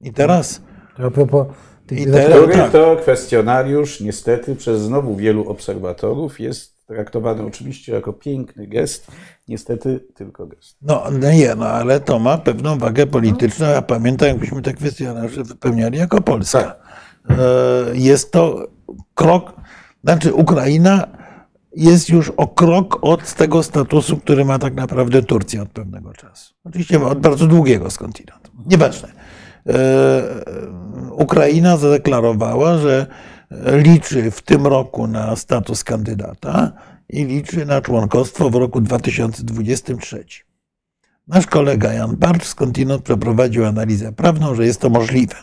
I 0.00 0.12
teraz 0.12 0.62
a 0.98 1.10
propos 1.10 1.46
I 1.90 2.04
teraz- 2.06 2.52
tak. 2.52 2.72
to 2.72 2.96
kwestionariusz 2.96 4.00
niestety 4.00 4.56
przez 4.56 4.80
znowu 4.80 5.16
wielu 5.16 5.48
obserwatorów 5.48 6.40
jest 6.40 6.71
traktowany 6.94 7.42
oczywiście 7.42 7.92
jako 7.92 8.12
piękny 8.12 8.66
gest, 8.66 9.06
niestety 9.48 10.00
tylko 10.14 10.46
gest. 10.46 10.76
No 10.82 11.04
nie, 11.32 11.54
no 11.54 11.66
ale 11.66 12.00
to 12.00 12.18
ma 12.18 12.38
pewną 12.38 12.78
wagę 12.78 13.06
polityczną. 13.06 13.66
Ja 13.66 13.82
pamiętam, 13.82 14.28
jakbyśmy 14.28 14.62
te 14.62 14.72
kwestionariusze 14.72 15.44
wypełniali 15.44 15.98
jako 15.98 16.20
Polska. 16.20 16.74
E, 17.30 17.34
Jest 17.94 18.32
to 18.32 18.66
krok, 19.14 19.52
znaczy 20.04 20.34
Ukraina 20.34 21.06
jest 21.76 22.08
już 22.08 22.30
o 22.36 22.46
krok 22.48 22.98
od 23.02 23.34
tego 23.34 23.62
statusu, 23.62 24.16
który 24.16 24.44
ma 24.44 24.58
tak 24.58 24.74
naprawdę 24.74 25.22
Turcja 25.22 25.62
od 25.62 25.68
pewnego 25.68 26.12
czasu. 26.12 26.54
Oczywiście 26.64 27.04
od 27.06 27.20
bardzo 27.20 27.46
długiego 27.46 27.90
skądinąd. 27.90 28.50
Nieważne. 28.66 29.08
E, 29.68 30.22
Ukraina 31.10 31.76
zadeklarowała, 31.76 32.78
że 32.78 33.06
liczy 33.72 34.30
w 34.30 34.42
tym 34.42 34.66
roku 34.66 35.06
na 35.06 35.36
status 35.36 35.84
kandydata 35.84 36.72
i 37.08 37.24
liczy 37.24 37.66
na 37.66 37.80
członkostwo 37.80 38.50
w 38.50 38.54
roku 38.54 38.80
2023. 38.80 40.24
Nasz 41.28 41.46
kolega 41.46 41.92
Jan 41.92 42.16
Barcz 42.16 42.44
skądinąd 42.44 43.02
przeprowadził 43.02 43.64
analizę 43.66 44.12
prawną, 44.12 44.54
że 44.54 44.66
jest 44.66 44.80
to 44.80 44.90
możliwe. 44.90 45.34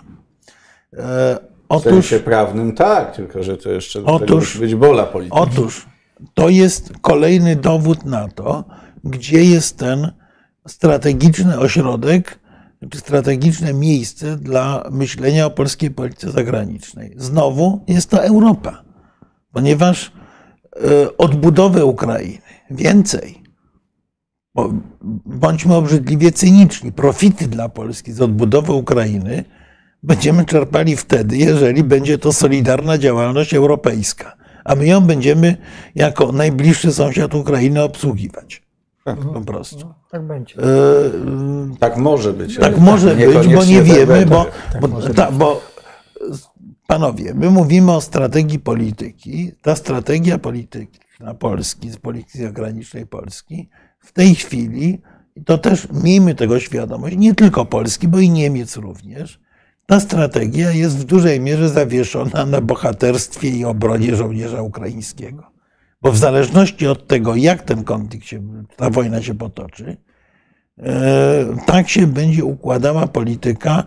E, 0.93 1.37
W 1.37 1.39
Otóż, 1.69 1.83
sensie 1.93 2.19
prawnym 2.19 2.75
tak, 2.75 3.15
tylko 3.15 3.43
że 3.43 3.57
to 3.57 3.69
jeszcze 3.71 4.03
Otóż- 4.03 4.39
musi 4.39 4.59
być 4.59 4.75
bola 4.75 5.03
polityczna. 5.05 5.41
otóż 5.41 5.85
to 6.33 6.49
jest 6.49 6.93
kolejny 7.01 7.55
dowód 7.55 8.05
na 8.05 8.27
to, 8.27 8.63
gdzie 9.03 9.43
jest 9.43 9.77
ten 9.77 10.11
strategiczny 10.67 11.59
ośrodek, 11.59 12.39
strategiczne 12.95 13.73
miejsce 13.73 14.37
dla 14.37 14.89
myślenia 14.91 15.45
o 15.45 15.49
polskiej 15.49 15.91
polityce 15.91 16.31
zagranicznej. 16.31 17.13
Znowu 17.17 17.83
jest 17.87 18.09
to 18.09 18.23
Europa, 18.23 18.83
ponieważ 19.51 20.11
e, 20.75 21.17
odbudowę 21.17 21.85
Ukrainy, 21.85 22.41
więcej, 22.71 23.43
bądźmy 25.25 25.75
obrzydliwie 25.75 26.31
cyniczni, 26.31 26.91
profity 26.91 27.47
dla 27.47 27.69
Polski 27.69 28.13
z 28.13 28.21
odbudowy 28.21 28.73
Ukrainy 28.73 29.45
będziemy 30.03 30.45
czerpali 30.45 30.97
wtedy, 30.97 31.37
jeżeli 31.37 31.83
będzie 31.83 32.17
to 32.17 32.33
solidarna 32.33 32.97
działalność 32.97 33.53
europejska, 33.53 34.35
a 34.63 34.75
my 34.75 34.87
ją 34.87 35.01
będziemy 35.01 35.57
jako 35.95 36.31
najbliższy 36.31 36.93
sąsiad 36.93 37.35
Ukrainy 37.35 37.83
obsługiwać. 37.83 38.68
Po 39.17 39.41
prostu. 39.41 39.93
Tak 40.11 40.23
będzie. 40.27 40.55
E, 40.55 41.75
Tak 41.79 41.97
może 41.97 42.33
być. 42.33 42.57
tak 42.57 42.79
może 42.79 43.15
być, 43.15 43.47
bo 43.47 43.65
nie 43.65 43.77
tak 43.77 43.85
wiemy, 43.85 44.25
bo, 44.25 44.45
bo, 44.81 44.87
może 44.87 45.13
ta, 45.13 45.31
bo 45.31 45.61
panowie, 46.87 47.33
my 47.33 47.49
mówimy 47.49 47.91
o 47.91 48.01
strategii 48.01 48.59
polityki. 48.59 49.51
Ta 49.61 49.75
strategia 49.75 50.37
polityczna 50.37 51.33
Polski, 51.33 51.89
z 51.91 51.97
polityki 51.97 52.39
zagranicznej 52.39 53.05
Polski, 53.05 53.69
w 53.99 54.11
tej 54.11 54.35
chwili, 54.35 55.01
to 55.45 55.57
też 55.57 55.87
miejmy 56.03 56.35
tego 56.35 56.59
świadomość, 56.59 57.15
nie 57.17 57.35
tylko 57.35 57.65
Polski, 57.65 58.07
bo 58.07 58.19
i 58.19 58.29
Niemiec 58.29 58.77
również, 58.77 59.39
ta 59.85 59.99
strategia 59.99 60.71
jest 60.71 60.97
w 60.97 61.03
dużej 61.03 61.39
mierze 61.39 61.69
zawieszona 61.69 62.45
na 62.45 62.61
bohaterstwie 62.61 63.49
i 63.49 63.65
obronie 63.65 64.15
żołnierza 64.15 64.61
ukraińskiego. 64.61 65.43
Bo 66.01 66.11
w 66.11 66.17
zależności 66.17 66.87
od 66.87 67.07
tego, 67.07 67.35
jak 67.35 67.61
ten 67.61 67.83
konflikt 67.83 68.25
się, 68.25 68.41
ta 68.75 68.89
wojna 68.89 69.21
się 69.21 69.35
potoczy, 69.35 69.97
e, 70.79 71.45
tak 71.65 71.89
się 71.89 72.07
będzie 72.07 72.45
układała 72.45 73.07
polityka 73.07 73.83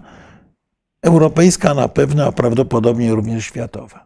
europejska 1.02 1.74
na 1.74 1.88
pewno, 1.88 2.24
a 2.24 2.32
prawdopodobnie 2.32 3.14
również 3.14 3.44
światowa. 3.44 4.04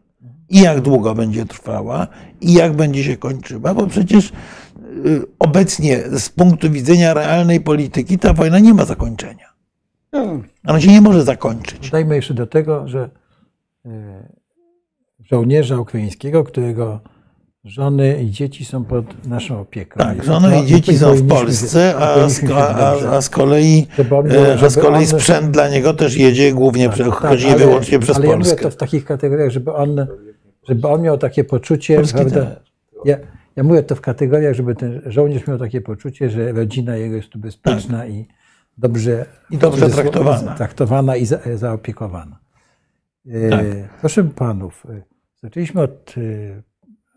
I 0.49 0.61
jak 0.61 0.81
długo 0.81 1.15
będzie 1.15 1.47
trwała, 1.47 2.07
i 2.41 2.53
jak 2.53 2.73
będzie 2.73 3.05
się 3.05 3.17
kończyła, 3.17 3.75
bo 3.75 3.87
przecież 3.87 4.33
y, 5.07 5.23
obecnie 5.39 6.03
z 6.19 6.29
punktu 6.29 6.71
widzenia 6.71 7.15
realnej 7.15 7.61
polityki 7.61 8.19
ta 8.19 8.33
wojna 8.33 8.59
nie 8.59 8.75
ma 8.75 8.85
zakończenia. 8.85 9.53
No, 10.13 10.41
Ona 10.67 10.81
się 10.81 10.91
nie 10.91 11.01
może 11.01 11.23
zakończyć. 11.23 11.79
Dodajmy 11.79 12.17
jeszcze 12.17 12.35
do 12.35 12.47
tego, 12.47 12.89
że 12.89 13.11
e, 13.87 14.29
żołnierza 15.21 15.81
ukraińskiego, 15.81 16.45
którego 16.45 17.01
żony 17.67 18.23
i 18.23 18.31
dzieci 18.31 18.65
są 18.65 18.85
pod 18.85 19.27
naszą 19.29 19.61
opieką. 19.61 20.01
Tak, 20.01 20.19
I 20.19 20.27
żony 20.27 20.63
i 20.63 20.67
dzieci 20.67 20.99
są 20.99 21.15
w 21.15 21.19
się- 21.19 21.25
Polsce, 21.27 21.95
a 21.97 22.29
z, 22.29 22.45
a, 22.45 22.93
dobrze- 22.95 23.23
z 23.23 23.31
kolei, 23.31 23.87
e, 23.99 24.59
a 24.65 24.71
z 24.71 24.77
kolei 24.79 25.01
on- 25.03 25.07
sprzęt 25.07 25.51
dla 25.51 25.69
niego 25.69 25.95
też 25.95 26.17
jedzie 26.17 26.53
głównie, 26.53 26.89
prze- 26.91 27.05
Tak, 27.05 27.15
chodzi 27.15 27.47
ale- 27.49 27.59
wyłącznie 27.59 27.99
przez 27.99 28.17
ale 28.17 28.27
ja 28.27 28.33
mówię 28.37 28.45
Polskę. 28.45 28.63
to 28.63 28.71
w 28.71 28.77
takich 28.77 29.05
kategoriach, 29.05 29.51
żeby 29.51 29.73
on, 29.73 30.07
żeby 30.69 30.89
on 30.89 31.03
miał 31.03 31.19
takie 31.19 31.45
poczucie, 31.45 31.97
Polski 31.97 32.19
prawda? 32.19 32.57
Ja, 33.05 33.17
ja 33.57 33.63
mówię 33.63 33.83
to 33.83 33.95
w 33.95 34.01
kategoriach, 34.01 34.55
żeby 34.55 34.75
ten 34.75 35.03
żołnierz 35.07 35.47
miał 35.47 35.59
takie 35.59 35.81
poczucie, 35.81 36.31
że 36.31 36.53
rodzina 36.53 36.97
jego 36.97 37.17
jest 37.17 37.29
tu 37.29 37.39
bezpieczna 37.39 38.07
i 38.07 38.27
dobrze, 38.79 39.19
Tak. 39.19 39.51
I 39.51 39.59
dobrze 39.59 39.79
w 39.79 39.81
cudzysłowie, 39.81 40.11
traktowana. 40.11 40.55
traktowana 40.55 41.17
i 41.17 41.27
za, 41.27 41.39
zaopiekowana. 41.55 42.39
E, 43.31 43.49
Tak. 43.51 43.65
Proszę 44.01 44.25
panów, 44.25 44.87
e, 44.91 45.03
zaczęliśmy 45.43 45.81
od 45.81 46.15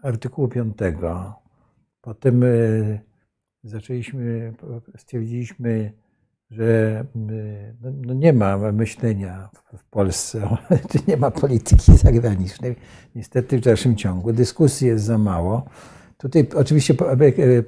artykułu 0.04 0.48
5. 0.48 0.78
Potem 2.02 2.44
e, 2.44 2.48
zaczęliśmy, 3.64 4.54
stwierdziliśmy, 4.98 5.94
że 6.50 7.06
my, 7.16 7.76
no, 7.82 7.92
no 8.06 8.14
nie 8.14 8.34
ma 8.34 8.72
myślenia 8.72 9.50
w- 9.78 9.84
Polsce, 9.90 10.58
nie 11.08 11.18
ma 11.18 11.32
polityki 11.32 11.98
zagranicznej. 11.98 12.76
Niestety 13.16 13.58
w 13.58 13.62
dalszym 13.62 13.96
ciągu 13.96 14.34
dyskusji 14.34 14.88
jest 14.88 15.06
za 15.06 15.18
mało. 15.18 15.66
Tutaj 16.18 16.48
oczywiście 16.56 16.94
e, 16.94 17.64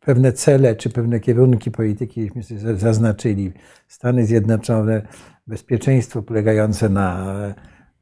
pewne 0.00 0.32
cele 0.32 0.76
czy 0.76 0.90
pewne 0.90 1.20
kierunki 1.20 1.70
polityki 1.70 2.30
żeśmy 2.36 2.76
zaznaczyli. 2.76 3.52
Stany 3.88 4.26
Zjednoczone, 4.26 5.02
bezpieczeństwo 5.46 6.22
polegające 6.22 6.88
na 6.88 7.34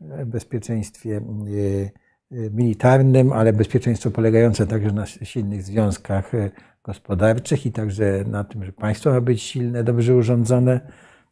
e, 0.01 0.27
bezpieczeństwie 0.27 1.17
e, 1.17 1.21
e, 1.21 2.06
militarnym, 2.31 3.33
ale 3.33 3.53
bezpieczeństwo 3.53 4.11
polegające 4.11 4.67
także 4.67 4.93
na 4.93 5.07
silnych 5.07 5.63
związkach 5.63 6.35
e, 6.35 6.51
gospodarczych 6.85 7.67
i 7.67 7.73
także 7.73 8.25
na 8.27 8.45
tym, 8.45 8.65
że 8.65 8.73
państwo 8.73 9.11
ma 9.11 9.21
być 9.21 9.43
silne, 9.43 9.85
dobrze 9.85 10.15
urządzone. 10.15 10.81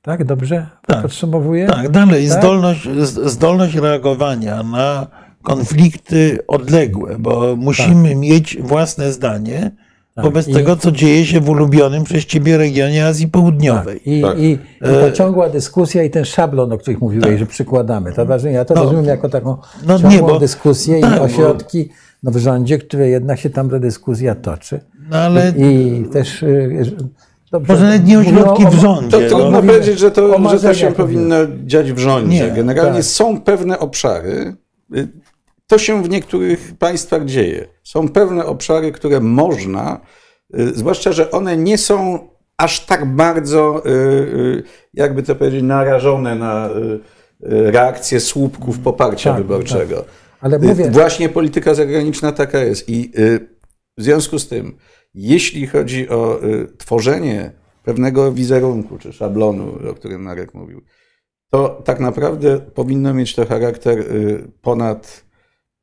Tak, 0.03 0.25
dobrze 0.25 0.67
Tak. 0.87 1.03
podsumowuję? 1.03 1.67
Tak, 1.67 1.89
dalej 1.89 2.29
Tak? 2.29 2.39
Zdolność, 2.39 2.89
zdolność 3.25 3.75
reagowania 3.75 4.63
na 4.63 5.07
konflikty 5.43 6.39
odległe, 6.47 7.19
bo 7.19 7.57
musimy 7.57 8.15
mieć 8.15 8.59
własne 8.63 9.13
zdanie 9.13 9.71
wobec 10.17 10.47
Tak. 10.47 10.53
I- 10.55 10.57
tego, 10.57 10.77
co 10.77 10.93
dzieje 10.93 11.27
się 11.27 11.41
w 11.41 11.49
ulubionym 11.49 12.05
przez 12.05 12.25
ciebie 12.25 12.57
regionie 12.57 13.07
Azji 13.07 13.29
Południowej. 13.29 14.01
I, 14.19 14.23
Tak. 14.23 14.39
i, 14.39 14.51
i 14.53 14.59
ta 15.01 15.13
ciągła 15.13 15.49
dyskusja 15.49 16.03
i 16.03 16.11
ten 16.11 16.25
szablon, 16.25 16.73
o 16.73 16.79
których 16.79 17.01
mówiłeś, 17.01 17.39
że 17.39 17.47
przykładamy. 17.47 18.13
To 18.13 18.27
ważne. 18.27 18.53
Ja 18.53 18.65
to 18.65 18.75
No. 18.75 18.83
rozumiem 18.83 19.05
jako 19.05 19.29
taką 19.29 19.57
No 19.87 19.99
ciągłą 19.99 20.11
nie, 20.11 20.19
bo- 20.23 20.39
dyskusję 20.39 21.01
tak, 21.01 21.15
i 21.15 21.19
bo- 21.19 21.23
ośrodki 21.23 21.89
no, 22.23 22.31
w 22.31 22.37
rządzie, 22.37 22.79
które 22.79 23.09
jednak 23.09 23.39
się 23.41 23.51
tam 23.51 23.71
ta 23.71 23.79
dyskusja 23.79 24.35
toczy. 24.35 24.81
No 25.11 25.17
ale 25.17 25.53
I 25.57 26.05
też... 26.13 26.43
y, 26.43 26.97
dobrze, 27.53 27.73
może 27.73 27.85
nawet 27.87 28.07
nie 28.07 28.19
ośrodki 28.19 28.67
w 28.67 28.75
rządzie. 28.75 29.11
To 29.11 29.21
no. 29.21 29.29
trudno 29.29 29.51
mówimy 29.51 29.73
powiedzieć, 29.73 29.99
że 29.99 30.11
to, 30.11 30.51
że 30.51 30.61
to 30.61 30.75
się 30.75 30.93
powinno 30.93 31.37
dziać 31.67 31.93
w 31.93 31.99
rządzie. 31.99 32.45
Nie, 32.49 32.51
Generalnie 32.57 32.95
tak. 32.99 33.05
są 33.05 33.41
pewne 33.41 33.79
obszary, 33.79 34.57
y, 34.97 35.09
to 35.67 35.79
się 35.79 36.03
w 36.03 36.09
niektórych 36.09 36.75
państwach 36.79 37.25
dzieje. 37.25 37.69
Są 37.83 38.09
pewne 38.09 38.47
obszary, 38.47 38.93
które 38.93 39.21
można, 39.21 40.01
y, 40.59 40.75
zwłaszcza, 40.75 41.13
że 41.13 41.31
one 41.31 41.57
nie 41.57 41.79
są 41.79 42.29
aż 42.57 42.87
tak 42.87 43.07
bardzo, 43.07 43.83
y, 43.87 43.91
y, 43.91 44.63
jakby 44.95 45.23
to 45.23 45.35
powiedzieć, 45.35 45.63
narażone 45.63 46.35
na 46.35 46.71
reakcję 47.41 48.21
słupków 48.21 48.79
poparcia 48.79 49.31
Tak, 49.31 49.43
wyborczego. 49.43 50.05
Ale 50.41 50.57
Y, 50.57 50.61
mówię, 50.61 50.91
Właśnie 50.91 51.29
polityka 51.29 51.75
zagraniczna 51.75 52.33
taka 52.33 52.59
jest. 52.59 52.89
I 52.89 53.13
w 53.99 54.03
związku 54.03 54.39
z 54.39 54.49
tym, 54.49 54.77
jeśli 55.15 55.67
chodzi 55.67 56.09
o 56.09 56.41
tworzenie 56.79 57.53
pewnego 57.85 58.33
wizerunku 58.33 58.99
czy 58.99 59.13
szablonu, 59.13 59.79
o 59.91 59.95
którym 59.95 60.23
Marek 60.23 60.55
mówił, 60.55 60.83
to 61.51 61.83
tak 61.85 62.01
naprawdę 62.01 62.61
powinno 62.61 63.15
mieć 63.15 63.35
to 63.35 63.47
charakter 63.47 63.99
y, 63.99 64.49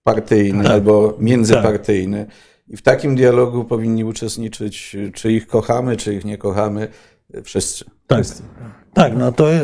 ponadpartyjny 0.03 0.63
Tak. 0.63 0.71
albo 0.73 1.17
międzypartyjny. 1.19 2.25
I 2.67 2.77
w 2.77 2.81
takim 2.81 3.15
dialogu 3.15 3.65
powinni 3.65 4.03
uczestniczyć, 4.03 4.95
y, 4.95 5.11
czy 5.11 5.31
ich 5.31 5.47
kochamy, 5.47 5.97
czy 5.97 6.13
ich 6.13 6.25
nie 6.25 6.37
kochamy, 6.37 6.87
y, 7.35 7.41
wszyscy. 7.43 7.85
Tak. 8.07 8.23
Tak, 8.93 9.13
no 9.17 9.31
to 9.31 9.53
y, 9.53 9.57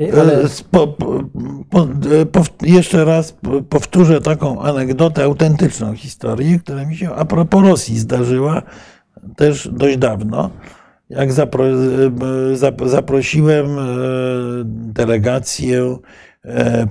y, 0.00 0.20
ale- 0.20 0.44
po, 0.70 0.86
po, 0.88 1.20
po, 1.70 1.82
y, 2.12 2.26
pow- 2.26 2.62
jeszcze 2.66 3.04
raz 3.04 3.36
powtórzę 3.68 4.20
taką 4.20 4.62
anegdotę, 4.62 5.24
autentyczną 5.24 5.94
historię, 5.94 6.58
która 6.58 6.84
mi 6.86 6.96
się 6.96 7.14
a 7.14 7.24
propos 7.24 7.62
Rosji 7.64 7.98
zdarzyła 7.98 8.62
też 9.36 9.68
dość 9.72 9.96
dawno, 9.96 10.50
jak 11.10 11.32
zapro, 11.32 11.64
zap- 12.54 12.88
zaprosiłem 12.88 13.66
delegację 14.64 15.96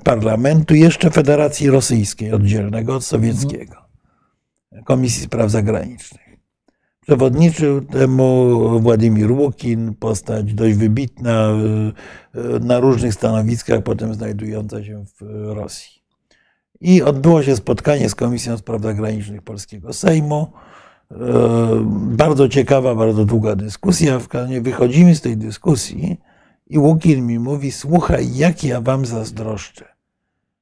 parlamentu 0.03 0.75
jeszcze 0.75 1.09
Federacji 1.11 1.69
Rosyjskiej, 1.69 2.33
oddzielnego 2.33 2.95
od 2.95 3.03
sowieckiego, 3.03 3.75
Komisji 4.85 5.23
Spraw 5.23 5.51
Zagranicznych. 5.51 6.27
Przewodniczył 7.07 7.81
temu 7.81 8.79
Władimir 8.79 9.31
Łukin, 9.31 9.93
postać 9.93 10.53
dość 10.53 10.75
wybitna 10.75 11.31
e, 11.31 11.53
e, 12.55 12.59
na 12.59 12.79
różnych 12.79 13.13
stanowiskach, 13.13 13.83
potem 13.83 14.13
znajdująca 14.13 14.83
się 14.83 15.05
w 15.05 15.21
Rosji. 15.53 16.01
I 16.81 17.03
odbyło 17.03 17.43
się 17.43 17.55
spotkanie 17.55 18.09
z 18.09 18.15
Komisją 18.15 18.57
Spraw 18.57 18.81
Zagranicznych 18.81 19.41
Polskiego 19.41 19.93
Sejmu. 19.93 20.47
E, 21.11 21.15
Bardzo 22.01 22.49
ciekawa, 22.49 22.95
bardzo 22.95 23.25
długa 23.25 23.55
dyskusja. 23.55 24.19
W 24.19 24.27
wychodzimy 24.61 25.15
z 25.15 25.21
tej 25.21 25.37
dyskusji 25.37 26.17
i 26.69 26.79
Łukin 26.79 27.25
mi 27.25 27.39
mówi: 27.39 27.71
Słuchaj, 27.71 28.35
jak 28.35 28.63
ja 28.63 28.81
wam 28.81 29.05
zazdroszczę. 29.05 29.85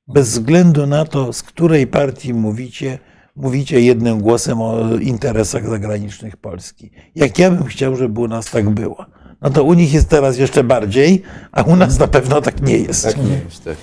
Bez 0.07 0.29
względu 0.29 0.87
na 0.87 1.05
to, 1.05 1.33
z 1.33 1.43
której 1.43 1.87
partii 1.87 2.33
mówicie, 2.33 2.99
mówicie 3.35 3.81
jednym 3.81 4.21
głosem 4.21 4.61
o 4.61 4.95
interesach 4.95 5.67
zagranicznych 5.69 6.37
Polski. 6.37 6.91
Jak 7.15 7.39
ja 7.39 7.51
bym 7.51 7.63
chciał, 7.63 7.95
żeby 7.95 8.19
u 8.21 8.27
nas 8.27 8.51
tak 8.51 8.69
było. 8.69 9.05
No 9.41 9.49
to 9.49 9.63
u 9.63 9.73
nich 9.73 9.93
jest 9.93 10.09
teraz 10.09 10.37
jeszcze 10.37 10.63
bardziej, 10.63 11.21
a 11.51 11.63
u 11.63 11.75
nas 11.75 11.99
na 11.99 12.07
pewno 12.07 12.41
tak 12.41 12.61
nie 12.61 12.77
jest. 12.77 13.03
Tak 13.03 13.17
nie 13.17 13.41
jest, 13.45 13.63
tak. 13.63 13.77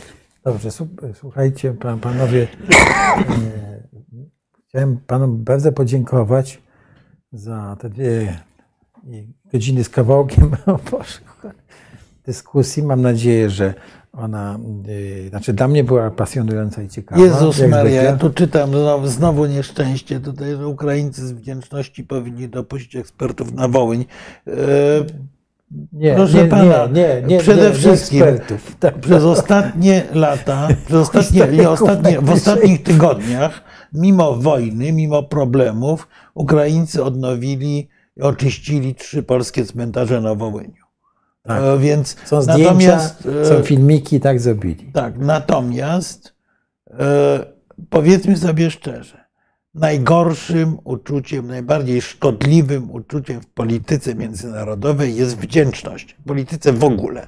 Dobrze, 0.45 0.69
słu- 0.69 1.15
słuchajcie, 1.15 1.73
pan, 1.73 2.01
panowie. 2.01 2.47
e, 2.71 3.83
Chciałem 4.69 4.97
panom 5.07 5.45
bardzo 5.45 5.73
podziękować 5.73 6.63
za 7.33 7.77
te 7.81 7.91
dwie 7.91 8.41
godziny 9.53 9.85
z 9.85 9.89
kawałkiem 9.89 10.51
o 10.67 10.79
Boże, 10.91 11.19
dyskusji. 12.27 12.83
Mam 12.83 13.03
nadzieję, 13.03 13.51
że 13.51 13.75
ona, 14.13 14.59
e, 15.27 15.29
znaczy 15.29 15.53
dla 15.53 15.69
mnie 15.69 15.85
była 15.85 16.11
pasjonująca 16.11 16.83
i 16.83 16.89
ciekawa. 16.89 17.23
Jezus 17.23 17.63
Maria, 17.69 18.03
ja 18.03 18.17
tu 18.17 18.31
czytam 18.31 18.71
znowu, 18.71 19.07
znowu 19.07 19.47
nieszczęście 19.47 20.21
tutaj, 20.21 20.57
że 20.57 20.67
Ukraińcy 20.67 21.27
z 21.27 21.33
wdzięczności 21.33 22.05
powinni 22.05 22.49
dopuścić 22.49 22.97
ekspertów 22.97 23.53
na 23.55 23.69
Wołyń. 23.69 24.05
E, 24.47 24.53
Nie, 25.93 26.15
Proszę 26.15 26.43
nie, 26.43 26.49
pana, 26.49 26.87
nie, 26.87 26.93
nie, 26.93 27.23
nie, 27.27 27.39
przede 27.39 27.73
wszystkim. 27.73 28.25
Tak, 28.81 28.99
Przez 28.99 29.25
ostatnie 29.25 30.03
lata, 30.15 30.69
przez 30.87 30.97
ostatnie, 31.09 31.41
nie, 31.41 31.47
Historyków 31.47 31.83
ostatnie, 31.83 32.21
w 32.21 32.31
ostatnich 32.31 32.83
tygodniach, 32.83 33.61
mimo 33.93 34.37
wojny, 34.37 34.93
mimo 34.93 35.23
problemów, 35.23 36.09
Ukraińcy 36.35 37.05
odnowili 37.05 37.89
i 38.17 38.23
oczyścili 38.23 38.95
trzy 38.95 39.23
polskie 39.23 39.65
cmentarze 39.65 40.21
na 40.21 40.35
Wołyniu. 40.35 40.82
Tak. 41.43 41.63
E, 41.63 41.79
Więc 41.79 42.17
Są 42.25 42.43
zdjęcia, 42.43 42.65
natomiast, 42.65 43.29
e, 43.43 43.47
są 43.47 43.63
filmiki, 43.63 44.21
tak 44.21 44.41
zrobili. 44.41 44.93
Tak, 44.93 45.19
natomiast 45.19 46.35
e, 46.91 47.45
powiedzmy 47.91 48.37
sobie 48.37 48.71
szczerze, 48.71 49.25
najgorszym 49.75 50.79
uczuciem, 50.85 51.47
najbardziej 51.47 52.03
szkodliwym 52.03 52.91
uczuciem 52.91 53.41
w 53.41 53.47
polityce 53.47 54.15
międzynarodowej 54.15 55.17
jest 55.17 55.37
wdzięczność. 55.37 56.17
W 56.21 56.29
polityce 56.29 56.73
w 56.73 56.85
ogóle. 56.85 57.27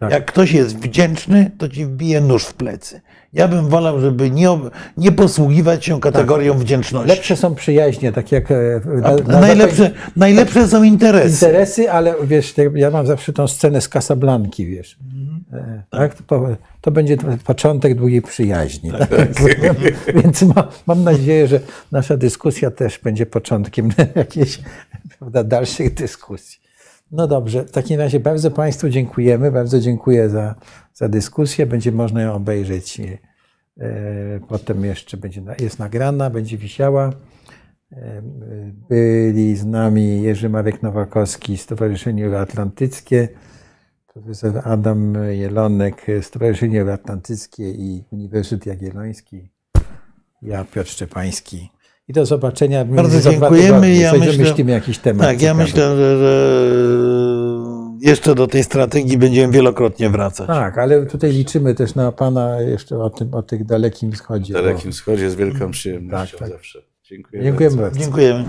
Tak. 0.00 0.12
Jak 0.12 0.26
ktoś 0.26 0.52
jest 0.52 0.76
wdzięczny, 0.76 1.50
to 1.58 1.68
ci 1.68 1.86
wbije 1.86 2.20
nóż 2.20 2.44
w 2.44 2.54
plecy. 2.54 3.00
Ja 3.32 3.48
bym 3.48 3.68
wolał, 3.68 4.00
żeby 4.00 4.30
nie, 4.30 4.48
nie 4.96 5.12
posługiwać 5.12 5.84
się 5.84 6.00
kategorią 6.00 6.58
wdzięczności. 6.58 7.08
Lepsze 7.08 7.36
są 7.36 7.54
przyjaźnie, 7.54 8.12
tak 8.12 8.32
jak 8.32 8.50
e, 8.50 8.80
na, 8.86 9.16
na 9.16 9.40
najlepsze, 9.40 9.90
najlepsze 10.16 10.68
są 10.68 10.82
interesy. 10.82 11.46
interesy, 11.46 11.90
ale 11.90 12.14
wiesz, 12.24 12.54
ja 12.74 12.90
mam 12.90 13.06
zawsze 13.06 13.32
tą 13.32 13.48
scenę 13.48 13.80
z 13.80 13.88
Casablanki, 13.88 14.66
wiesz. 14.66 14.98
E, 15.52 15.82
Tak? 15.90 16.14
To, 16.26 16.48
to 16.80 16.90
będzie 16.90 17.16
początek 17.44 17.94
długiej 17.94 18.22
przyjaźni. 18.22 18.92
Tak? 18.92 19.08
Więc 20.22 20.42
ma, 20.42 20.68
mam 20.86 21.04
nadzieję, 21.04 21.46
że 21.48 21.60
nasza 21.92 22.16
dyskusja 22.16 22.70
też 22.70 22.98
będzie 22.98 23.26
początkiem 23.26 23.88
jakiejś 24.14 24.58
prawda, 25.18 25.44
dalszych 25.44 25.94
dyskusji. 25.94 26.65
No 27.10 27.26
dobrze, 27.26 27.64
w 27.64 27.70
takim 27.70 28.00
razie 28.00 28.20
bardzo 28.20 28.50
Państwu 28.50 28.88
dziękujemy. 28.88 29.52
Bardzo 29.52 29.80
dziękuję 29.80 30.28
za, 30.28 30.54
za 30.94 31.08
dyskusję. 31.08 31.66
Będzie 31.66 31.92
można 31.92 32.22
ją 32.22 32.34
obejrzeć. 32.34 33.00
e, 33.00 34.40
Potem 34.48 34.84
jeszcze 34.84 35.16
będzie, 35.16 35.42
jest 35.60 35.78
nagrana, 35.78 36.30
będzie 36.30 36.58
wisiała. 36.58 37.12
E, 37.92 38.22
Byli 38.88 39.56
z 39.56 39.66
nami 39.66 40.22
Jerzy 40.22 40.48
Marek 40.48 40.82
Nowakowski, 40.82 41.56
Stowarzyszenie 41.56 42.24
Euroatlantyckie, 42.26 43.28
profesor 44.12 44.60
Adam 44.64 45.14
Jelonek, 45.30 46.06
Stowarzyszenie 46.22 46.80
Euroatlantyckie 46.80 47.70
i 47.70 48.04
Uniwersytet 48.10 48.66
Jagielloński, 48.66 49.48
ja 50.42 50.64
Piotr 50.64 50.90
Szczepański. 50.90 51.70
I 52.08 52.12
do 52.12 52.26
zobaczenia. 52.26 52.84
Bardzo 52.84 53.30
dziękujemy. 53.30 53.94
Ja 53.94 54.12
myślę- 54.12 54.64
jakiś 54.66 54.98
temat. 54.98 55.26
Tak, 55.26 55.42
ja 55.42 55.50
ciekawy. 55.50 55.62
myślę, 55.62 55.96
że, 55.96 56.18
że 56.18 56.66
jeszcze 58.00 58.34
do 58.34 58.46
tej 58.46 58.64
strategii 58.64 59.18
będziemy 59.18 59.52
wielokrotnie 59.52 60.10
wracać. 60.10 60.46
Tak, 60.46 60.78
ale 60.78 61.06
tutaj 61.06 61.32
liczymy 61.32 61.74
też 61.74 61.94
na 61.94 62.12
Pana 62.12 62.60
jeszcze 62.60 62.98
o 62.98 63.10
tym, 63.10 63.34
o 63.34 63.42
tych 63.42 63.64
dalekim 63.64 64.12
wschodzie. 64.12 64.54
W 64.54 64.56
bo- 64.56 64.62
Dalekim 64.62 64.92
Wschodzie 64.92 65.30
z 65.30 65.34
wielką 65.34 65.70
przyjemnością 65.70 66.38
Tak, 66.38 66.48
tak. 66.48 66.56
zawsze. 66.56 66.82
Dziękuję 67.04 67.42
Dziękujemy 67.42 67.76
bardzo. 67.76 67.90
bardzo. 67.90 68.00
Dziękujemy. 68.04 68.44